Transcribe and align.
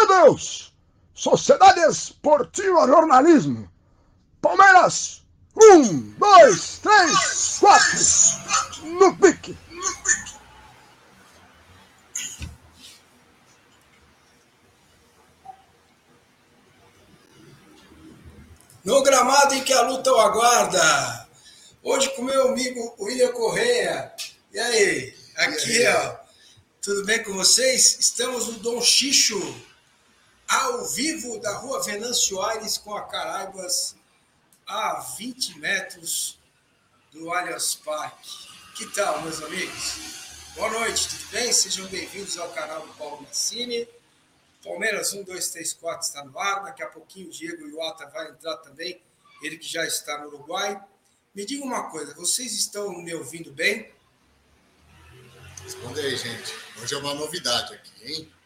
meu 0.00 0.06
Deus! 0.06 0.72
Sociedade 1.14 1.80
Esportiva 1.80 2.86
Jornalismo. 2.86 3.70
Palmeiras, 4.40 5.22
um, 5.54 6.14
dois, 6.18 6.78
três, 6.78 7.58
quatro. 7.58 8.88
No 8.98 9.16
pique. 9.16 9.58
No 18.82 19.02
gramado 19.02 19.54
em 19.54 19.62
que 19.62 19.74
a 19.74 19.82
luta 19.82 20.10
o 20.10 20.18
aguarda. 20.18 21.28
Hoje 21.82 22.08
com 22.16 22.22
meu 22.22 22.48
amigo 22.48 22.94
William 22.98 23.32
Correia. 23.32 24.10
E 24.52 24.58
aí? 24.58 25.14
Aqui, 25.36 25.86
ó. 25.86 26.16
Tudo 26.80 27.04
bem 27.04 27.22
com 27.22 27.34
vocês? 27.34 27.98
Estamos 28.00 28.46
no 28.46 28.54
Dom 28.54 28.80
Xixo, 28.80 29.38
ao 30.50 30.84
vivo 30.84 31.38
da 31.38 31.58
rua 31.58 31.80
Venâncio 31.80 32.42
Aires 32.42 32.76
com 32.76 32.92
a 32.96 33.06
Caraibas, 33.06 33.94
a 34.66 34.98
20 35.16 35.60
metros 35.60 36.40
do 37.12 37.32
Allianz 37.32 37.76
Parque. 37.76 38.48
Que 38.74 38.84
tal, 38.86 39.22
meus 39.22 39.40
amigos? 39.40 40.00
Boa 40.56 40.68
noite, 40.70 41.08
tudo 41.08 41.30
bem? 41.30 41.52
Sejam 41.52 41.86
bem-vindos 41.86 42.36
ao 42.36 42.50
canal 42.50 42.84
do 42.84 42.92
Paulo 42.94 43.22
Massini. 43.22 43.86
Palmeiras 44.64 45.12
1, 45.12 45.22
2, 45.22 45.50
3, 45.50 45.72
4 45.74 46.06
está 46.08 46.24
no 46.24 46.36
ar. 46.36 46.64
Daqui 46.64 46.82
a 46.82 46.88
pouquinho 46.88 47.28
o 47.28 47.30
Diego 47.30 47.68
Iwata 47.68 48.06
vai 48.06 48.28
entrar 48.30 48.56
também, 48.56 49.00
ele 49.44 49.56
que 49.56 49.68
já 49.68 49.86
está 49.86 50.18
no 50.18 50.26
Uruguai. 50.26 50.82
Me 51.32 51.46
diga 51.46 51.64
uma 51.64 51.88
coisa, 51.90 52.12
vocês 52.14 52.52
estão 52.54 52.92
me 53.00 53.14
ouvindo 53.14 53.52
bem? 53.52 53.88
Responde 55.62 56.00
aí, 56.00 56.16
gente. 56.16 56.52
Hoje 56.82 56.92
é 56.92 56.98
uma 56.98 57.14
novidade 57.14 57.72
aqui, 57.72 57.92
hein? 58.04 58.39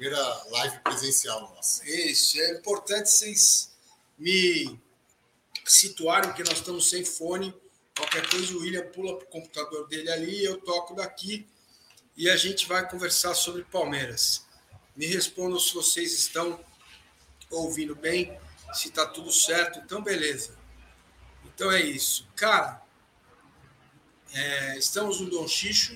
Primeira 0.00 0.44
live 0.46 0.78
presencial 0.78 1.42
nossa. 1.54 1.86
Isso, 1.86 2.40
é 2.40 2.52
importante 2.52 3.10
vocês 3.10 3.70
me 4.18 4.80
situarem 5.66 6.32
que 6.32 6.42
nós 6.42 6.54
estamos 6.54 6.88
sem 6.88 7.04
fone. 7.04 7.54
Qualquer 7.94 8.26
coisa, 8.30 8.54
o 8.54 8.60
William 8.60 8.86
pula 8.92 9.18
para 9.18 9.26
o 9.26 9.30
computador 9.30 9.86
dele 9.88 10.10
ali, 10.10 10.42
eu 10.42 10.58
toco 10.62 10.94
daqui 10.94 11.46
e 12.16 12.30
a 12.30 12.36
gente 12.38 12.66
vai 12.66 12.88
conversar 12.88 13.34
sobre 13.34 13.62
Palmeiras. 13.64 14.46
Me 14.96 15.04
respondam 15.04 15.60
se 15.60 15.74
vocês 15.74 16.14
estão 16.14 16.58
ouvindo 17.50 17.94
bem, 17.94 18.40
se 18.72 18.88
está 18.88 19.04
tudo 19.04 19.30
certo. 19.30 19.80
Então, 19.80 20.02
beleza. 20.02 20.58
Então 21.44 21.70
é 21.70 21.82
isso. 21.82 22.26
Cara, 22.34 22.82
é, 24.32 24.78
estamos 24.78 25.20
no 25.20 25.28
Dom 25.28 25.46
Xixo. 25.46 25.94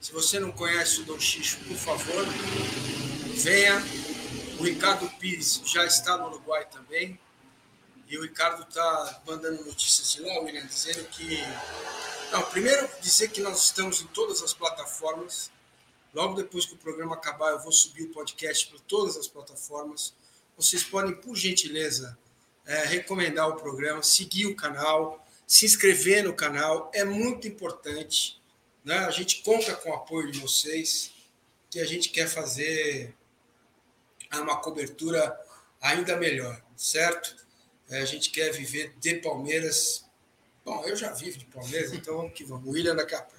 Se 0.00 0.12
você 0.12 0.40
não 0.40 0.50
conhece 0.50 1.02
o 1.02 1.04
Dom 1.04 1.20
Xixo, 1.20 1.58
por 1.58 1.76
favor, 1.76 2.24
venha. 3.38 3.82
O 4.58 4.64
Ricardo 4.64 5.08
Pires 5.18 5.62
já 5.64 5.84
está 5.84 6.16
no 6.16 6.26
Uruguai 6.26 6.66
também. 6.70 7.18
E 8.08 8.18
o 8.18 8.22
Ricardo 8.22 8.62
está 8.62 9.22
mandando 9.26 9.64
notícias 9.64 10.12
de 10.12 10.22
lá, 10.22 10.40
William, 10.40 10.66
dizendo 10.66 11.04
que. 11.08 11.38
Não, 12.32 12.42
primeiro 12.50 12.88
dizer 13.00 13.28
que 13.28 13.40
nós 13.40 13.64
estamos 13.64 14.00
em 14.00 14.06
todas 14.08 14.42
as 14.42 14.52
plataformas 14.52 15.50
Logo 16.14 16.34
depois 16.34 16.64
que 16.64 16.74
o 16.74 16.78
programa 16.78 17.14
acabar, 17.14 17.50
eu 17.50 17.60
vou 17.60 17.72
subir 17.72 18.04
o 18.04 18.08
podcast 18.08 18.66
para 18.66 18.78
todas 18.88 19.16
as 19.16 19.28
plataformas. 19.28 20.14
Vocês 20.56 20.82
podem, 20.82 21.14
por 21.14 21.36
gentileza, 21.36 22.18
é, 22.66 22.84
recomendar 22.86 23.48
o 23.48 23.56
programa, 23.56 24.02
seguir 24.02 24.46
o 24.46 24.56
canal, 24.56 25.24
se 25.46 25.66
inscrever 25.66 26.24
no 26.24 26.34
canal. 26.34 26.90
É 26.94 27.04
muito 27.04 27.46
importante. 27.46 28.40
Né? 28.84 28.96
A 28.98 29.10
gente 29.10 29.42
conta 29.42 29.74
com 29.76 29.90
o 29.90 29.94
apoio 29.94 30.32
de 30.32 30.40
vocês, 30.40 31.12
que 31.70 31.78
a 31.78 31.84
gente 31.84 32.08
quer 32.08 32.26
fazer 32.26 33.14
uma 34.36 34.60
cobertura 34.60 35.38
ainda 35.80 36.16
melhor, 36.16 36.60
certo? 36.76 37.36
É, 37.90 38.00
a 38.00 38.04
gente 38.04 38.30
quer 38.30 38.52
viver 38.52 38.94
de 38.98 39.14
Palmeiras. 39.16 40.04
Bom, 40.64 40.84
eu 40.84 40.94
já 40.94 41.12
vivo 41.12 41.38
de 41.38 41.46
Palmeiras, 41.46 41.92
então 41.92 42.16
vamos 42.16 42.32
que 42.32 42.44
vamos. 42.44 42.68
William 42.68 42.94
daqui 42.94 43.14
a 43.14 43.22
pouco. 43.22 43.38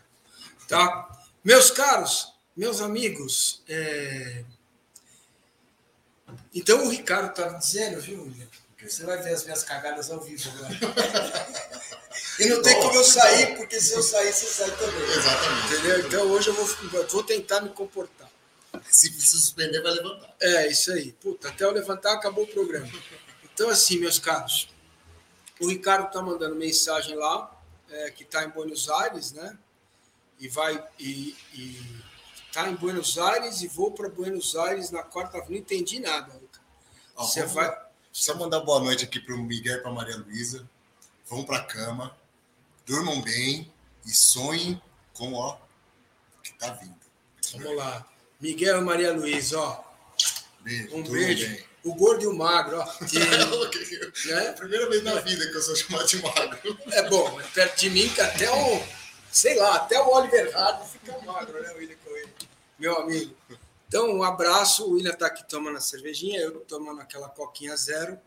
Tá? 0.67 1.25
Meus 1.43 1.71
caros, 1.71 2.33
meus 2.55 2.81
amigos, 2.81 3.63
é... 3.67 4.43
então 6.53 6.85
o 6.85 6.89
Ricardo 6.89 7.29
estava 7.29 7.57
dizendo, 7.57 8.01
viu, 8.01 8.23
William? 8.23 8.47
Você 8.81 9.03
vai 9.05 9.21
ver 9.21 9.33
as 9.33 9.43
minhas 9.43 9.63
cagadas 9.63 10.09
ao 10.09 10.21
vivo 10.21 10.49
agora. 10.49 10.73
e 12.39 12.45
não 12.45 12.61
tem 12.61 12.79
como 12.81 12.95
eu 12.95 13.03
sair, 13.03 13.57
porque 13.57 13.79
se 13.79 13.93
eu 13.93 14.01
sair, 14.01 14.31
você 14.31 14.45
sai 14.45 14.71
também. 14.77 15.03
Exatamente. 15.11 15.73
Entendeu? 15.73 15.99
Então 16.07 16.31
hoje 16.31 16.47
eu 16.47 16.53
vou, 16.53 17.07
vou 17.07 17.23
tentar 17.23 17.61
me 17.61 17.69
comportar. 17.69 18.18
Se 18.89 19.11
suspender, 19.21 19.81
vai 19.81 19.93
levantar. 19.93 20.35
É, 20.41 20.67
isso 20.67 20.91
aí. 20.91 21.11
Puta, 21.13 21.49
até 21.49 21.63
eu 21.63 21.71
levantar, 21.71 22.13
acabou 22.13 22.43
o 22.43 22.47
programa. 22.47 22.89
Então, 23.53 23.69
assim, 23.69 23.99
meus 23.99 24.17
caros, 24.17 24.69
o 25.59 25.67
Ricardo 25.67 26.07
está 26.07 26.21
mandando 26.21 26.55
mensagem 26.55 27.15
lá, 27.15 27.55
é, 27.89 28.11
que 28.11 28.23
está 28.23 28.43
em 28.43 28.49
Buenos 28.49 28.89
Aires, 28.89 29.31
né? 29.31 29.57
E 30.39 30.47
vai. 30.47 30.83
E, 30.97 31.35
e 31.53 32.01
tá 32.51 32.69
em 32.69 32.75
Buenos 32.75 33.17
Aires 33.17 33.61
e 33.61 33.67
vou 33.67 33.91
para 33.91 34.09
Buenos 34.09 34.55
Aires 34.55 34.91
na 34.91 35.03
quarta 35.03 35.37
Não 35.49 35.55
entendi 35.55 35.99
nada. 35.99 36.39
Ó, 37.15 37.25
Você 37.25 37.45
vai. 37.45 37.89
Só 38.11 38.33
mandar 38.35 38.61
boa 38.61 38.79
noite 38.79 39.05
aqui 39.05 39.19
para 39.19 39.35
o 39.35 39.37
Miguel 39.37 39.77
e 39.77 39.81
para 39.81 39.91
Maria 39.91 40.17
Luísa. 40.17 40.67
Vão 41.27 41.43
para 41.43 41.57
a 41.57 41.63
cama, 41.63 42.17
durmam 42.85 43.21
bem 43.21 43.71
e 44.05 44.09
sonhem 44.09 44.81
com 45.13 45.33
ó 45.33 45.57
que 46.41 46.53
tá 46.53 46.71
vindo. 46.71 46.97
Vamos 47.53 47.77
lá. 47.77 48.08
Miguel 48.39 48.79
e 48.79 48.81
Maria 48.81 49.11
Luísa, 49.11 49.59
ó. 49.59 49.83
Beijo, 50.61 50.95
um 50.95 51.03
beijo. 51.03 51.47
Bem. 51.47 51.69
O 51.83 51.95
gordo 51.95 52.23
e 52.23 52.27
o 52.27 52.33
magro, 52.33 52.79
ó. 52.79 52.85
Que, 53.05 53.19
né? 54.27 54.47
É 54.47 54.51
primeira 54.51 54.89
vez 54.89 55.03
na 55.03 55.15
vida 55.21 55.47
que 55.47 55.55
eu 55.55 55.61
sou 55.61 55.75
chamado 55.75 56.07
de 56.07 56.21
magro. 56.21 56.77
É 56.91 57.09
bom, 57.09 57.39
perto 57.53 57.79
de 57.79 57.89
mim 57.89 58.09
que 58.09 58.21
até 58.21 58.51
o, 58.51 58.83
sei 59.31 59.55
lá, 59.55 59.75
até 59.75 59.99
o 59.99 60.09
Oliver 60.09 60.51
Hard 60.53 60.87
fica 60.87 61.17
magro, 61.19 61.61
né, 61.61 61.73
William? 61.73 61.95
meu 62.77 62.97
amigo. 62.97 63.35
Então, 63.87 64.09
um 64.09 64.23
abraço. 64.23 64.85
O 64.85 64.91
William 64.93 65.11
está 65.11 65.27
aqui 65.27 65.47
tomando 65.47 65.77
a 65.77 65.81
cervejinha, 65.81 66.39
eu 66.39 66.59
tomando 66.61 67.01
aquela 67.01 67.27
coquinha 67.27 67.75
zero. 67.75 68.17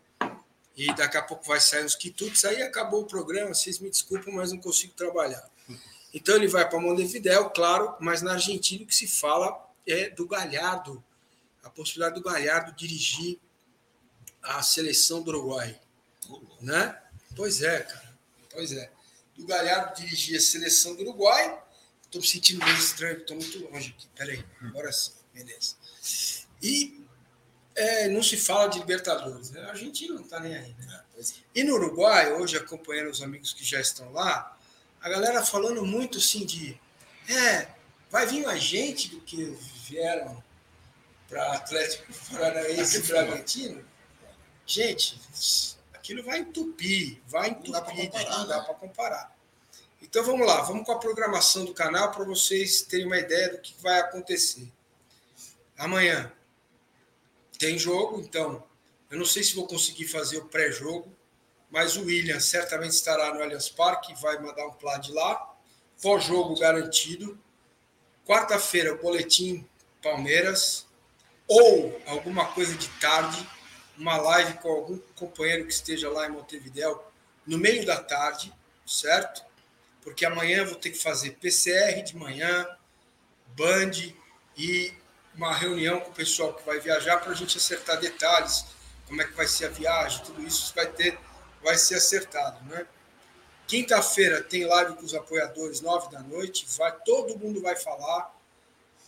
E 0.75 0.93
daqui 0.93 1.17
a 1.17 1.21
pouco 1.21 1.45
vai 1.45 1.59
sair 1.59 1.85
uns 1.85 1.95
quitutes. 1.95 2.45
Aí 2.45 2.61
acabou 2.61 3.01
o 3.01 3.05
programa. 3.05 3.53
Vocês 3.53 3.79
me 3.79 3.89
desculpam, 3.89 4.33
mas 4.33 4.51
não 4.51 4.59
consigo 4.59 4.93
trabalhar. 4.93 5.43
Então, 6.13 6.35
ele 6.35 6.47
vai 6.47 6.69
para 6.69 6.79
Montevidéu, 6.79 7.49
claro, 7.49 7.95
mas 7.99 8.21
na 8.21 8.33
Argentina 8.33 8.83
o 8.83 8.87
que 8.87 8.93
se 8.93 9.07
fala 9.07 9.72
é 9.87 10.09
do 10.09 10.27
Galhardo. 10.27 11.03
A 11.63 11.69
possibilidade 11.69 12.21
do 12.21 12.29
Galhardo 12.29 12.73
dirigir 12.73 13.39
a 14.41 14.61
seleção 14.61 15.21
do 15.21 15.29
Uruguai. 15.29 15.79
Né? 16.61 17.01
Pois 17.35 17.61
é, 17.61 17.79
cara. 17.81 18.17
Pois 18.51 18.71
é. 18.71 18.91
Do 19.37 19.45
Galhardo 19.45 19.95
dirigir 19.95 20.37
a 20.37 20.41
seleção 20.41 20.95
do 20.95 21.03
Uruguai 21.03 21.63
Estou 22.13 22.21
me 22.21 22.27
sentindo 22.27 22.63
meio 22.63 22.77
estranho, 22.77 23.17
estou 23.17 23.35
muito 23.35 23.57
longe 23.71 23.95
aqui. 23.97 24.07
Peraí, 24.15 24.45
agora 24.61 24.91
sim, 24.91 25.13
beleza. 25.33 25.75
E 26.61 27.03
é, 27.75 28.07
não 28.07 28.21
se 28.21 28.37
fala 28.37 28.67
de 28.67 28.77
Libertadores. 28.77 29.49
Né? 29.49 29.61
A 29.61 29.69
Argentina 29.69 30.13
não 30.13 30.21
está 30.21 30.39
nem 30.39 30.55
aí. 30.55 30.75
Né? 30.77 31.03
É. 31.17 31.23
E 31.55 31.63
no 31.63 31.73
Uruguai, 31.73 32.31
hoje, 32.33 32.55
acompanhando 32.55 33.09
os 33.09 33.23
amigos 33.23 33.51
que 33.51 33.63
já 33.63 33.81
estão 33.81 34.11
lá, 34.11 34.55
a 35.01 35.09
galera 35.09 35.43
falando 35.43 35.83
muito 35.83 36.19
assim 36.19 36.45
de. 36.45 36.79
É, 37.27 37.67
vai 38.13 38.27
vir 38.27 38.45
mais 38.45 38.61
gente 38.61 39.09
do 39.09 39.19
que 39.21 39.43
vieram 39.87 40.41
para 41.27 41.53
Atlético 41.53 42.13
Paranaense 42.29 42.99
e 42.99 43.07
Bragantino? 43.07 43.83
Gente, 44.67 45.19
aquilo 45.91 46.21
vai 46.21 46.41
entupir, 46.41 47.19
vai 47.25 47.49
entupir, 47.49 47.73
não 48.29 48.47
dá 48.47 48.61
para 48.61 48.75
comparar. 48.75 49.35
Então 49.99 50.23
vamos 50.23 50.45
lá, 50.45 50.61
vamos 50.61 50.85
com 50.85 50.91
a 50.91 50.99
programação 50.99 51.65
do 51.65 51.73
canal 51.73 52.11
para 52.11 52.23
vocês 52.23 52.83
terem 52.83 53.07
uma 53.07 53.17
ideia 53.17 53.49
do 53.49 53.57
que 53.57 53.73
vai 53.81 53.99
acontecer. 53.99 54.71
Amanhã 55.75 56.31
tem 57.57 57.79
jogo, 57.79 58.21
então 58.21 58.63
eu 59.09 59.17
não 59.17 59.25
sei 59.25 59.41
se 59.41 59.55
vou 59.55 59.65
conseguir 59.65 60.05
fazer 60.05 60.37
o 60.37 60.45
pré-jogo, 60.45 61.11
mas 61.71 61.95
o 61.95 62.03
William 62.03 62.39
certamente 62.39 62.91
estará 62.91 63.33
no 63.33 63.41
Allianz 63.41 63.69
Parque, 63.69 64.13
vai 64.21 64.39
mandar 64.39 64.67
um 64.67 64.73
plá 64.73 64.99
de 64.99 65.11
lá. 65.11 65.51
Pós-jogo 65.99 66.59
garantido. 66.59 67.41
Quarta-feira, 68.25 68.95
boletim 68.95 69.67
Palmeiras. 70.01 70.85
Ou 71.47 72.01
alguma 72.07 72.45
coisa 72.53 72.75
de 72.75 72.87
tarde, 72.99 73.47
uma 73.97 74.17
live 74.17 74.53
com 74.59 74.69
algum 74.69 74.97
companheiro 75.15 75.65
que 75.65 75.73
esteja 75.73 76.09
lá 76.09 76.27
em 76.27 76.31
Montevidéu 76.31 77.03
no 77.45 77.57
meio 77.57 77.85
da 77.85 78.01
tarde, 78.01 78.53
certo? 78.85 79.43
porque 80.03 80.25
amanhã 80.25 80.59
eu 80.59 80.67
vou 80.67 80.75
ter 80.75 80.91
que 80.91 80.97
fazer 80.97 81.31
PCR 81.31 82.03
de 82.03 82.15
manhã, 82.15 82.67
Band 83.55 83.91
e 84.57 84.93
uma 85.33 85.53
reunião 85.53 85.99
com 86.01 86.11
o 86.11 86.13
pessoal 86.13 86.53
que 86.53 86.65
vai 86.65 86.79
viajar 86.79 87.17
para 87.17 87.31
a 87.31 87.35
gente 87.35 87.57
acertar 87.57 87.99
detalhes, 87.99 88.65
como 89.07 89.21
é 89.21 89.25
que 89.25 89.33
vai 89.33 89.47
ser 89.47 89.65
a 89.65 89.69
viagem, 89.69 90.23
tudo 90.25 90.45
isso 90.45 90.73
vai 90.75 90.87
ter, 90.87 91.17
vai 91.63 91.77
ser 91.77 91.95
acertado, 91.95 92.63
né? 92.65 92.85
Quinta-feira 93.67 94.41
tem 94.41 94.65
live 94.65 94.95
com 94.95 95.03
os 95.03 95.13
apoiadores, 95.13 95.81
nove 95.81 96.11
da 96.11 96.19
noite, 96.19 96.65
vai, 96.77 96.91
todo 97.05 97.37
mundo 97.37 97.61
vai 97.61 97.75
falar. 97.75 98.33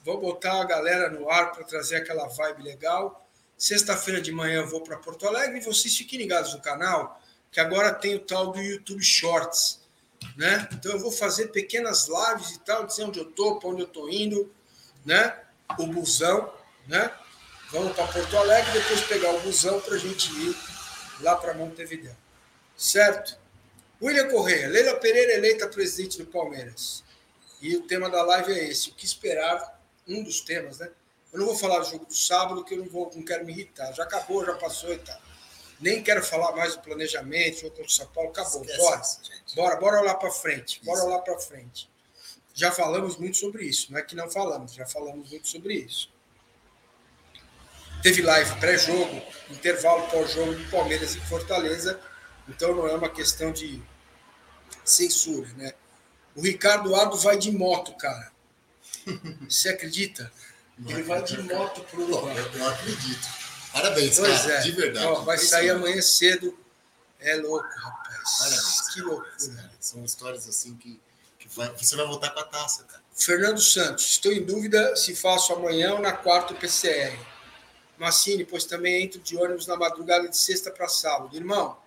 Vou 0.03 0.19
botar 0.19 0.61
a 0.61 0.65
galera 0.65 1.09
no 1.09 1.29
ar 1.29 1.51
para 1.51 1.63
trazer 1.63 1.97
aquela 1.97 2.27
vibe 2.27 2.63
legal. 2.63 3.27
Sexta-feira 3.57 4.21
de 4.21 4.31
manhã 4.31 4.61
eu 4.61 4.67
vou 4.67 4.81
para 4.81 4.97
Porto 4.97 5.27
Alegre 5.27 5.59
e 5.59 5.63
vocês 5.63 5.95
fiquem 5.95 6.19
ligados 6.19 6.53
no 6.53 6.61
canal, 6.61 7.21
que 7.51 7.59
agora 7.59 7.93
tem 7.93 8.15
o 8.15 8.19
tal 8.19 8.51
do 8.51 8.61
YouTube 8.61 9.03
Shorts. 9.03 9.81
Né? 10.35 10.67
Então 10.73 10.91
eu 10.91 10.99
vou 10.99 11.11
fazer 11.11 11.47
pequenas 11.47 12.07
lives 12.07 12.51
e 12.51 12.59
tal, 12.59 12.85
dizer 12.85 13.03
onde 13.03 13.19
eu 13.19 13.29
estou, 13.29 13.59
para 13.59 13.69
onde 13.69 13.81
eu 13.81 13.87
estou 13.87 14.09
indo, 14.09 14.51
né? 15.05 15.39
O 15.77 15.87
busão, 15.87 16.51
né? 16.87 17.11
Vamos 17.71 17.95
para 17.95 18.07
Porto 18.07 18.37
Alegre, 18.37 18.71
depois 18.73 19.01
pegar 19.01 19.31
o 19.31 19.39
busão 19.41 19.79
para 19.81 19.95
a 19.95 19.97
gente 19.97 20.31
ir 20.31 20.55
lá 21.21 21.35
para 21.35 21.53
Montevideo. 21.53 22.15
Certo? 22.75 23.37
William 24.05 24.29
Correia, 24.29 24.69
Leila 24.69 24.99
Pereira 24.99 25.33
eleita 25.33 25.67
presidente 25.67 26.19
do 26.19 26.27
Palmeiras. 26.27 27.03
E 27.59 27.75
o 27.75 27.81
tema 27.81 28.07
da 28.07 28.21
live 28.21 28.53
é 28.53 28.69
esse: 28.69 28.89
o 28.89 28.93
que 28.93 29.03
esperar? 29.03 29.81
Um 30.07 30.23
dos 30.23 30.41
temas, 30.41 30.77
né? 30.77 30.91
Eu 31.33 31.39
não 31.39 31.47
vou 31.47 31.55
falar 31.55 31.79
do 31.79 31.89
jogo 31.89 32.05
do 32.05 32.13
sábado, 32.13 32.63
que 32.63 32.75
eu 32.75 32.77
não, 32.77 32.85
vou, 32.85 33.11
não 33.15 33.25
quero 33.25 33.43
me 33.43 33.51
irritar. 33.51 33.91
Já 33.93 34.03
acabou, 34.03 34.45
já 34.45 34.53
passou 34.53 34.93
e 34.93 34.99
tal. 34.99 35.19
Nem 35.81 36.03
quero 36.03 36.23
falar 36.23 36.55
mais 36.55 36.75
do 36.75 36.83
planejamento, 36.83 37.61
jogo 37.61 37.71
contra 37.71 37.85
o 37.85 37.89
São 37.89 38.05
Paulo, 38.07 38.29
acabou. 38.29 38.61
Esquece 38.63 39.19
bora. 39.55 39.75
Bora, 39.75 39.75
bora 39.77 40.01
lá 40.01 40.13
para 40.13 40.29
frente. 40.29 40.79
Bora 40.85 40.99
isso. 40.99 41.09
lá 41.09 41.19
para 41.19 41.39
frente. 41.39 41.89
Já 42.53 42.71
falamos 42.71 43.17
muito 43.17 43.37
sobre 43.37 43.65
isso, 43.65 43.91
não 43.91 43.97
é 43.97 44.03
que 44.03 44.15
não 44.15 44.29
falamos, 44.29 44.73
já 44.73 44.85
falamos 44.85 45.29
muito 45.29 45.47
sobre 45.47 45.73
isso. 45.73 46.09
Teve 48.01 48.21
live 48.21 48.59
pré-jogo, 48.59 49.21
intervalo 49.49 50.07
pós-jogo 50.09 50.53
do 50.53 50.69
Palmeiras 50.69 51.15
em 51.15 51.21
Fortaleza, 51.21 51.99
então 52.47 52.73
não 52.73 52.87
é 52.87 52.95
uma 52.95 53.09
questão 53.09 53.51
de 53.51 53.83
censura, 54.85 55.49
né? 55.57 55.73
O 56.35 56.41
Ricardo 56.41 56.95
Ado 56.95 57.17
vai 57.17 57.37
de 57.37 57.51
moto, 57.51 57.93
cara. 57.97 58.31
Você 59.49 59.69
acredita? 59.69 60.31
Ele 60.85 61.03
vai 61.03 61.23
de 61.23 61.41
moto 61.41 61.81
pro 61.85 62.03
Uruguai. 62.03 62.37
Eu 62.37 62.59
não 62.59 62.67
acredito. 62.67 63.27
Parabéns, 63.71 64.17
pois 64.17 64.41
cara, 64.41 64.53
é. 64.53 64.61
de 64.61 64.71
verdade. 64.71 65.05
Ó, 65.05 65.21
vai 65.21 65.37
sair 65.37 65.69
amanhã 65.69 66.01
cedo. 66.01 66.57
É 67.19 67.35
louco, 67.35 67.67
rapaz. 67.77 68.37
Parabéns. 68.39 68.93
Que 68.93 69.01
loucura. 69.01 69.71
São 69.79 70.03
histórias 70.03 70.47
assim 70.47 70.75
que, 70.75 70.99
que 71.39 71.47
vai, 71.49 71.69
você 71.75 71.95
vai 71.95 72.05
voltar 72.05 72.31
com 72.31 72.39
a 72.39 72.45
taça, 72.45 72.83
cara. 72.83 73.03
Fernando 73.13 73.61
Santos, 73.61 74.05
estou 74.05 74.31
em 74.31 74.43
dúvida 74.43 74.95
se 74.95 75.15
faço 75.15 75.53
amanhã 75.53 75.93
ou 75.93 75.99
na 75.99 76.11
quarta 76.11 76.53
PCR. 76.53 77.17
Massini, 77.97 78.43
pois 78.43 78.65
também 78.65 79.03
entro 79.03 79.21
de 79.21 79.37
ônibus 79.37 79.67
na 79.67 79.77
madrugada 79.77 80.27
de 80.27 80.37
sexta 80.37 80.69
para 80.69 80.89
sábado. 80.89 81.35
Irmão, 81.35 81.77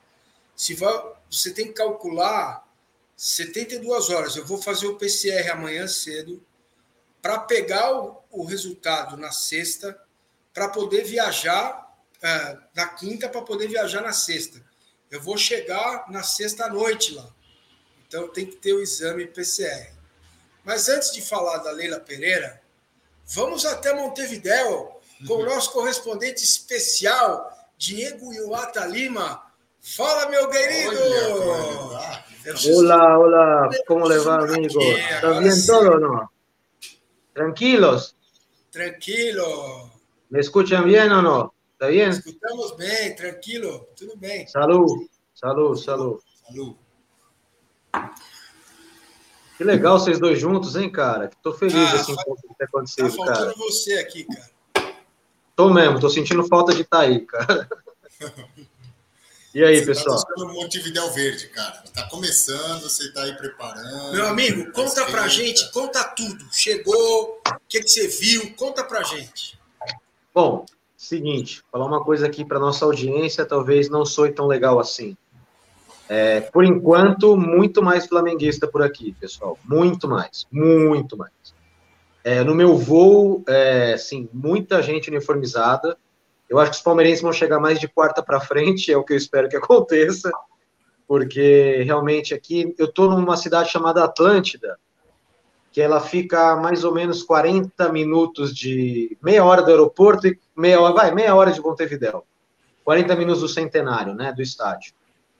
se 0.57 0.75
vai, 0.75 1.13
você 1.31 1.53
tem 1.53 1.67
que 1.67 1.75
calcular 1.75 2.67
72 3.19 4.11
horas. 4.11 4.37
Eu 4.37 4.47
vou 4.47 4.63
fazer 4.63 4.87
o 4.87 4.95
PCR 4.95 5.51
amanhã 5.51 5.89
cedo 5.89 6.41
para 7.21 7.41
pegar 7.41 7.93
o, 7.93 8.23
o, 8.31 8.45
resultado 8.45 9.17
na 9.17 9.33
sexta, 9.33 10.01
para 10.55 10.69
poder 10.69 11.03
viajar 11.03 11.99
é, 12.23 12.59
na 12.73 12.87
quinta, 12.87 13.29
para 13.29 13.43
poder 13.43 13.67
viajar 13.67 14.03
na 14.03 14.13
sexta. 14.13 14.65
Eu 15.11 15.21
vou 15.21 15.37
chegar 15.37 16.09
na 16.09 16.23
sexta 16.23 16.69
noite 16.69 17.13
lá. 17.13 17.29
Então 18.07 18.29
tem 18.29 18.47
que 18.47 18.55
ter 18.55 18.73
o 18.73 18.81
exame 18.81 19.27
PCR. 19.27 19.93
Mas 20.63 20.89
antes 20.89 21.11
de 21.11 21.21
falar 21.21 21.59
da 21.59 21.73
Leila 21.73 21.99
Pereira, 21.99 22.63
vamos 23.27 23.67
até 23.67 23.93
Montevidéu 23.93 25.01
com 25.27 25.35
o 25.35 25.45
nosso 25.45 25.73
correspondente 25.73 26.45
especial, 26.45 27.53
Diego 27.77 28.33
Iwata 28.33 28.87
Lima. 28.87 29.45
Fala, 29.81 30.29
meu 30.29 30.49
querido! 30.49 30.93
Hola, 32.57 33.19
hola, 33.19 33.69
¿cómo 33.87 34.09
le 34.09 34.19
va, 34.19 34.37
amigo? 34.37 34.81
¿Está 34.81 35.39
bien 35.39 35.55
todo 35.67 35.91
o 35.91 35.99
no? 35.99 36.33
Tranquilos. 37.35 38.17
Tranquilo. 38.71 39.91
¿Me 40.31 40.41
escuchan 40.41 40.85
bien 40.87 41.13
o 41.13 41.21
no? 41.23 41.55
¿Está 41.73 41.89
bien? 41.89 42.11
Escutamos 42.11 42.77
bem, 42.77 43.15
tranquilo, 43.15 43.89
tudo 43.97 44.15
bem. 44.17 44.47
Salud, 44.49 45.07
salud, 45.35 45.77
salud. 45.77 46.21
Salud. 46.47 46.75
Que 49.57 49.65
legal 49.65 49.99
vocês 49.99 50.19
dois 50.19 50.39
juntos, 50.41 50.75
hein, 50.77 50.91
cara? 50.91 51.31
Tô 51.43 51.53
feliz 51.53 51.75
Ah, 51.75 51.95
assim 51.97 52.15
com 52.15 52.33
o 52.33 52.37
que 52.37 52.43
tem 52.57 52.67
acontecido, 52.67 53.15
Tá 53.17 53.25
cara. 53.27 53.55
você 53.57 53.95
aqui, 53.99 54.25
cara. 54.25 54.51
Tô 55.55 55.69
mesmo, 55.71 56.01
tô 56.01 56.09
sentindo 56.09 56.47
falta 56.47 56.73
de 56.75 56.83
estar 56.83 57.01
aí, 57.01 57.27
cara. 57.27 57.69
E 59.59 59.65
aí, 59.65 59.81
Você 59.81 59.87
pessoal? 59.87 60.17
Tá 60.17 60.35
buscando 60.37 60.55
Montevidéu 60.55 61.11
Verde, 61.11 61.49
cara. 61.49 61.83
Tá 61.93 62.05
começando, 62.09 62.81
você 62.81 63.13
tá 63.13 63.25
aí 63.25 63.37
preparando. 63.37 64.13
Meu 64.13 64.29
amigo, 64.29 64.67
tá 64.67 64.71
conta 64.71 65.05
pra 65.07 65.27
gente, 65.27 65.73
conta 65.73 66.05
tudo. 66.05 66.45
Chegou, 66.53 67.41
o 67.45 67.61
que, 67.69 67.81
que 67.81 67.89
você 67.89 68.07
viu? 68.07 68.55
Conta 68.55 68.85
pra 68.85 69.03
gente. 69.03 69.59
Bom, 70.33 70.65
seguinte, 70.97 71.61
falar 71.73 71.87
uma 71.87 72.05
coisa 72.05 72.25
aqui 72.25 72.45
para 72.45 72.61
nossa 72.61 72.85
audiência, 72.85 73.45
talvez 73.45 73.91
não 73.91 74.07
soe 74.07 74.31
tão 74.31 74.47
legal 74.47 74.79
assim. 74.79 75.17
É, 76.09 76.41
por 76.41 76.65
enquanto, 76.65 77.37
muito 77.37 77.83
mais 77.83 78.07
flamenguista 78.07 78.69
por 78.69 78.81
aqui, 78.81 79.13
pessoal. 79.19 79.59
Muito 79.65 80.07
mais, 80.07 80.47
muito 80.53 81.17
mais. 81.17 81.33
É, 82.23 82.45
no 82.45 82.55
meu 82.55 82.77
voo, 82.77 83.43
é, 83.49 83.97
sim, 83.99 84.29
muita 84.33 84.81
gente 84.85 85.11
uniformizada. 85.11 85.99
Eu 86.49 86.59
acho 86.59 86.71
que 86.71 86.77
os 86.79 86.83
palmeirenses 86.83 87.23
vão 87.23 87.33
chegar 87.33 87.61
mais 87.61 87.79
de 87.79 87.89
quarta 87.89 88.23
para 88.23 88.41
frente, 88.41 88.93
é 88.93 88.97
o 88.97 89.05
que 89.05 89.13
eu 89.13 89.17
espero 89.17 89.49
que 89.49 89.57
aconteça, 89.57 90.31
porque 91.07 91.83
realmente 91.85 92.35
aqui 92.35 92.75
eu 92.79 92.87
estou 92.87 93.11
numa 93.11 93.37
cidade 93.37 93.71
chamada 93.71 94.05
Atlântida, 94.05 94.79
que 95.71 95.81
ela 95.81 96.01
fica 96.01 96.53
a 96.53 96.57
mais 96.57 96.85
ou 96.85 96.93
menos 96.95 97.23
40 97.23 97.91
minutos 97.93 98.55
de 98.55 99.17
meia 99.23 99.45
hora 99.45 99.63
do 99.63 99.71
aeroporto 99.71 100.27
e 100.27 100.39
meia 100.57 100.81
hora, 100.81 100.95
vai, 100.95 101.15
meia 101.15 101.35
hora 101.35 101.53
de 101.53 101.61
Montevidéu. 101.61 102.25
40 102.85 103.15
minutos 103.17 103.43
do 103.43 103.49
centenário, 103.49 104.15
né, 104.15 104.33
do 104.33 104.41
estádio. 104.41 104.95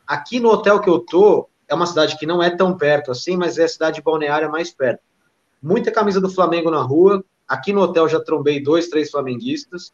Aqui 0.07 0.39
no 0.39 0.51
hotel 0.51 0.81
que 0.81 0.89
eu 0.91 0.99
tô, 0.99 1.49
é 1.67 1.75
uma 1.75 1.87
cidade 1.87 2.19
que 2.19 2.27
não 2.27 2.43
é 2.43 2.55
tão 2.55 2.77
perto 2.77 3.11
assim, 3.11 3.37
mas 3.37 3.59
é 3.59 3.65
a 3.65 3.69
cidade 3.69 4.03
balneária 4.03 4.49
mais 4.49 4.71
perto. 4.71 5.01
Muita 5.63 5.91
camisa 5.91 6.21
do 6.21 6.31
Flamengo 6.31 6.71
na 6.71 6.83
rua. 6.83 7.25
Aqui 7.47 7.73
no 7.73 7.81
hotel 7.81 8.09
já 8.09 8.21
trombei 8.21 8.63
dois, 8.63 8.89
três 8.89 9.11
flamenguistas. 9.11 9.93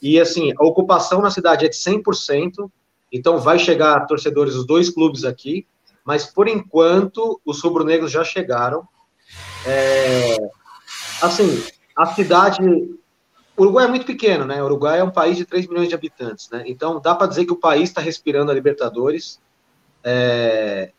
E 0.00 0.20
assim, 0.20 0.52
a 0.58 0.64
ocupação 0.64 1.20
na 1.20 1.30
cidade 1.30 1.64
é 1.64 1.68
de 1.68 1.76
100%, 1.76 2.70
então 3.12 3.38
vai 3.38 3.58
chegar 3.58 4.06
torcedores 4.06 4.54
dos 4.54 4.66
dois 4.66 4.90
clubes 4.90 5.24
aqui, 5.24 5.66
mas 6.04 6.26
por 6.26 6.48
enquanto 6.48 7.40
os 7.44 7.60
rubro-negros 7.62 8.12
já 8.12 8.22
chegaram. 8.22 8.86
É, 9.66 10.36
assim, 11.22 11.64
a 11.96 12.06
cidade. 12.06 12.60
O 13.56 13.62
Uruguai 13.62 13.86
é 13.86 13.88
muito 13.88 14.04
pequeno, 14.04 14.44
né? 14.44 14.62
O 14.62 14.66
Uruguai 14.66 15.00
é 15.00 15.04
um 15.04 15.10
país 15.10 15.36
de 15.36 15.46
3 15.46 15.66
milhões 15.66 15.88
de 15.88 15.94
habitantes, 15.94 16.50
né? 16.50 16.62
Então 16.66 17.00
dá 17.00 17.14
para 17.14 17.26
dizer 17.26 17.46
que 17.46 17.52
o 17.52 17.60
país 17.60 17.88
está 17.88 18.02
respirando 18.02 18.50
a 18.50 18.54
Libertadores. 18.54 19.40
É, 20.04 20.92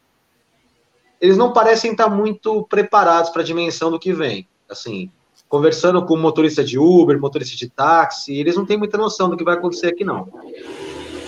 Eles 1.22 1.38
não 1.38 1.54
parecem 1.54 1.92
estar 1.92 2.10
muito 2.10 2.64
preparados 2.64 3.30
para 3.30 3.44
a 3.44 3.46
dimensão 3.46 3.92
do 3.92 4.00
que 4.00 4.12
vem. 4.12 4.50
Assim, 4.68 5.12
conversando 5.48 6.06
com 6.06 6.18
motorista 6.18 6.64
de 6.64 6.78
Uber, 6.78 7.20
motorista 7.20 7.56
de 7.56 7.70
táxi, 7.70 8.36
eles 8.36 8.56
não 8.56 8.66
têm 8.66 8.78
muita 8.78 8.98
noção 8.98 9.30
do 9.30 9.38
que 9.38 9.44
vai 9.44 9.56
acontecer 9.56 9.88
aqui, 9.88 10.04
não. 10.04 10.28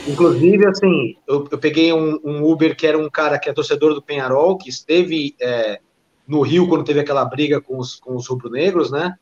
Inclusive, 0.07 0.65
assim, 0.67 1.17
eu, 1.27 1.47
eu 1.51 1.57
peguei 1.57 1.93
um, 1.93 2.19
um 2.23 2.43
Uber 2.43 2.75
que 2.75 2.87
era 2.87 2.97
um 2.97 3.09
cara 3.09 3.37
que 3.37 3.49
é 3.49 3.53
torcedor 3.53 3.93
do 3.93 4.01
Penharol, 4.01 4.57
que 4.57 4.69
esteve 4.69 5.35
é, 5.39 5.79
no 6.27 6.41
Rio 6.41 6.67
quando 6.67 6.83
teve 6.83 6.99
aquela 6.99 7.23
briga 7.25 7.61
com 7.61 7.77
os, 7.77 7.95
com 7.95 8.15
os 8.15 8.27
rubro-negros, 8.27 8.91
né? 8.91 9.15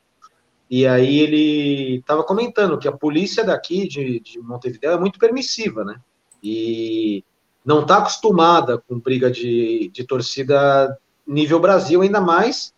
E 0.70 0.86
aí 0.86 1.20
ele 1.20 1.98
estava 1.98 2.24
comentando 2.24 2.78
que 2.78 2.88
a 2.88 2.92
polícia 2.92 3.44
daqui 3.44 3.88
de, 3.88 4.20
de 4.20 4.40
Montevideo 4.40 4.92
é 4.92 5.00
muito 5.00 5.18
permissiva, 5.18 5.84
né? 5.84 6.00
E 6.44 7.24
não 7.66 7.82
está 7.82 7.98
acostumada 7.98 8.78
com 8.78 9.00
briga 9.00 9.32
de, 9.32 9.90
de 9.94 10.04
torcida 10.06 10.98
nível 11.26 11.60
Brasil, 11.60 12.02
ainda 12.02 12.22
mais. 12.22 12.74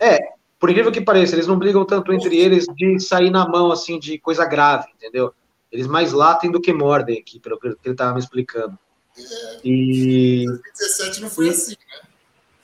É, 0.00 0.33
por 0.64 0.70
incrível 0.70 0.90
que 0.90 1.02
pareça, 1.02 1.34
eles 1.34 1.46
não 1.46 1.58
brigam 1.58 1.84
tanto 1.84 2.10
entre 2.10 2.38
eles 2.38 2.64
de 2.74 2.98
sair 2.98 3.28
na 3.28 3.46
mão, 3.46 3.70
assim, 3.70 3.98
de 3.98 4.18
coisa 4.18 4.46
grave, 4.46 4.86
entendeu? 4.96 5.34
Eles 5.70 5.86
mais 5.86 6.10
latem 6.10 6.50
do 6.50 6.58
que 6.58 6.72
mordem 6.72 7.18
aqui, 7.18 7.38
pelo 7.38 7.60
que 7.60 7.66
ele 7.66 7.76
estava 7.84 8.14
me 8.14 8.18
explicando. 8.18 8.78
E 9.62 10.46
2017 10.46 11.20
não 11.20 11.28
foi 11.28 11.50
assim, 11.50 11.72
né? 11.72 12.08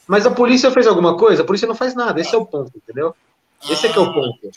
mas 0.09 0.25
a 0.25 0.30
polícia 0.30 0.71
fez 0.71 0.87
alguma 0.87 1.14
coisa? 1.14 1.42
A 1.42 1.45
polícia 1.45 1.69
não 1.69 1.75
faz 1.75 1.95
nada, 1.95 2.19
esse 2.19 2.35
é 2.35 2.38
o 2.38 2.47
ponto, 2.47 2.73
entendeu? 2.75 3.14
Esse 3.69 3.87
é 3.87 3.92
que 3.92 3.99
é 3.99 4.00
o 4.00 4.14
ponto. 4.14 4.49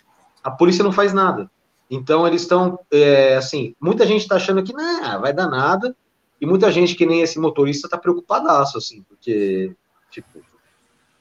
A 0.42 0.50
polícia 0.50 0.82
não 0.82 0.94
faz 0.94 1.12
nada. 1.12 1.52
Então 1.92 2.26
eles 2.26 2.44
estão, 2.44 2.80
é, 2.90 3.36
assim, 3.36 3.76
muita 3.78 4.08
gente 4.08 4.22
está 4.22 4.38
achando 4.38 4.64
que 4.64 4.72
não, 4.72 5.20
vai 5.20 5.34
dar 5.34 5.50
nada, 5.50 5.94
e 6.40 6.46
muita 6.46 6.72
gente 6.72 6.96
que 6.96 7.06
nem 7.06 7.22
esse 7.22 7.38
motorista 7.38 7.88
está 7.88 7.98
preocupadaço, 7.98 8.78
assim, 8.78 9.04
porque, 9.04 9.76
tipo, 10.10 10.40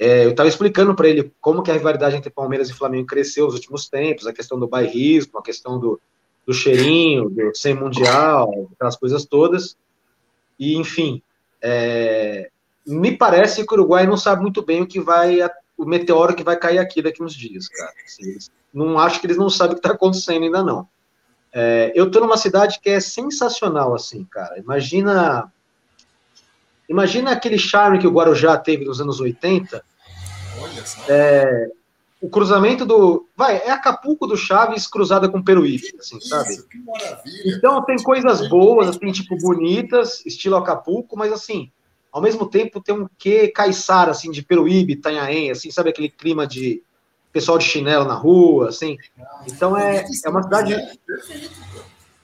é, 0.03 0.25
eu 0.25 0.31
estava 0.31 0.49
explicando 0.49 0.95
para 0.95 1.09
ele 1.09 1.33
como 1.41 1.63
que 1.63 1.71
a 1.71 1.75
rivalidade 1.75 2.17
entre 2.17 2.29
Palmeiras 2.31 2.69
e 2.69 2.75
Flamengo 2.75 3.07
cresceu 3.07 3.47
nos 3.47 3.55
últimos 3.55 3.89
tempos, 3.89 4.27
a 4.27 4.33
questão 4.33 4.59
do 4.59 4.67
bairrismo, 4.67 5.39
a 5.39 5.43
questão 5.43 5.79
do, 5.79 6.01
do 6.45 6.53
cheirinho, 6.53 7.31
do 7.31 7.55
sem 7.55 7.73
mundial, 7.73 8.69
aquelas 8.75 8.97
coisas 8.97 9.25
todas, 9.25 9.77
e 10.59 10.77
enfim, 10.77 11.23
é, 11.61 12.51
me 12.85 13.17
parece 13.17 13.65
que 13.65 13.73
o 13.73 13.77
Uruguai 13.77 14.05
não 14.05 14.17
sabe 14.17 14.43
muito 14.43 14.61
bem 14.61 14.83
o 14.83 14.87
que 14.87 14.99
vai, 14.99 15.39
o 15.79 15.85
meteoro 15.85 16.35
que 16.35 16.43
vai 16.43 16.57
cair 16.57 16.79
aqui 16.79 17.01
daqui 17.01 17.23
uns 17.23 17.35
dias, 17.35 17.69
cara. 17.69 17.93
Assim, 18.05 18.39
não 18.75 18.99
acho 18.99 19.21
que 19.21 19.27
eles 19.27 19.37
não 19.37 19.49
sabem 19.49 19.73
o 19.73 19.81
que 19.81 19.87
está 19.87 19.95
acontecendo 19.95 20.43
ainda 20.43 20.65
não. 20.65 20.89
É, 21.53 21.93
eu 21.95 22.11
tô 22.11 22.19
numa 22.19 22.37
cidade 22.37 22.81
que 22.81 22.91
é 22.91 22.99
sensacional, 22.99 23.95
assim, 23.95 24.25
cara. 24.25 24.59
Imagina. 24.59 25.53
Imagina 26.89 27.31
aquele 27.31 27.59
charme 27.59 28.01
que 28.01 28.07
o 28.07 28.13
Guarujá 28.13 28.57
teve 28.57 28.85
nos 28.85 29.01
anos 29.01 29.21
80. 29.21 29.85
Olha 30.61 30.87
só. 30.87 31.01
É, 31.09 31.71
o 32.21 32.29
cruzamento 32.29 32.87
do. 32.87 33.27
Vai, 33.37 33.57
é 33.57 33.71
Acapulco 33.71 34.27
do 34.27 34.37
Chaves 34.37 34.87
cruzada 34.87 35.29
com 35.29 35.43
Peruíbe, 35.43 35.93
assim, 35.99 36.19
Isso, 36.19 36.29
sabe? 36.29 36.63
que 36.71 36.79
maravilha. 36.79 37.57
Então 37.57 37.85
tem 37.85 37.97
coisas 37.97 38.49
boas, 38.49 38.89
assim, 38.89 39.11
tipo, 39.11 39.37
bonitas, 39.37 40.25
estilo 40.25 40.57
Acapulco, 40.57 41.17
mas 41.17 41.33
assim, 41.33 41.71
ao 42.13 42.23
mesmo 42.23 42.49
tempo 42.49 42.81
tem 42.81 42.95
um 42.95 43.09
quê 43.19 43.49
caiçara, 43.49 44.13
assim, 44.13 44.31
de 44.31 44.43
Peruíbe, 44.43 44.93
Itanhaém, 44.93 45.51
assim, 45.51 45.71
sabe 45.71 45.91
aquele 45.91 46.09
clima 46.09 46.47
de 46.47 46.83
pessoal 47.33 47.59
de 47.59 47.65
chinelo 47.65 48.05
na 48.05 48.15
rua, 48.15 48.69
assim. 48.69 48.99
Então 49.47 49.77
é, 49.77 50.05
é 50.25 50.29
uma 50.29 50.43
cidade. 50.43 50.77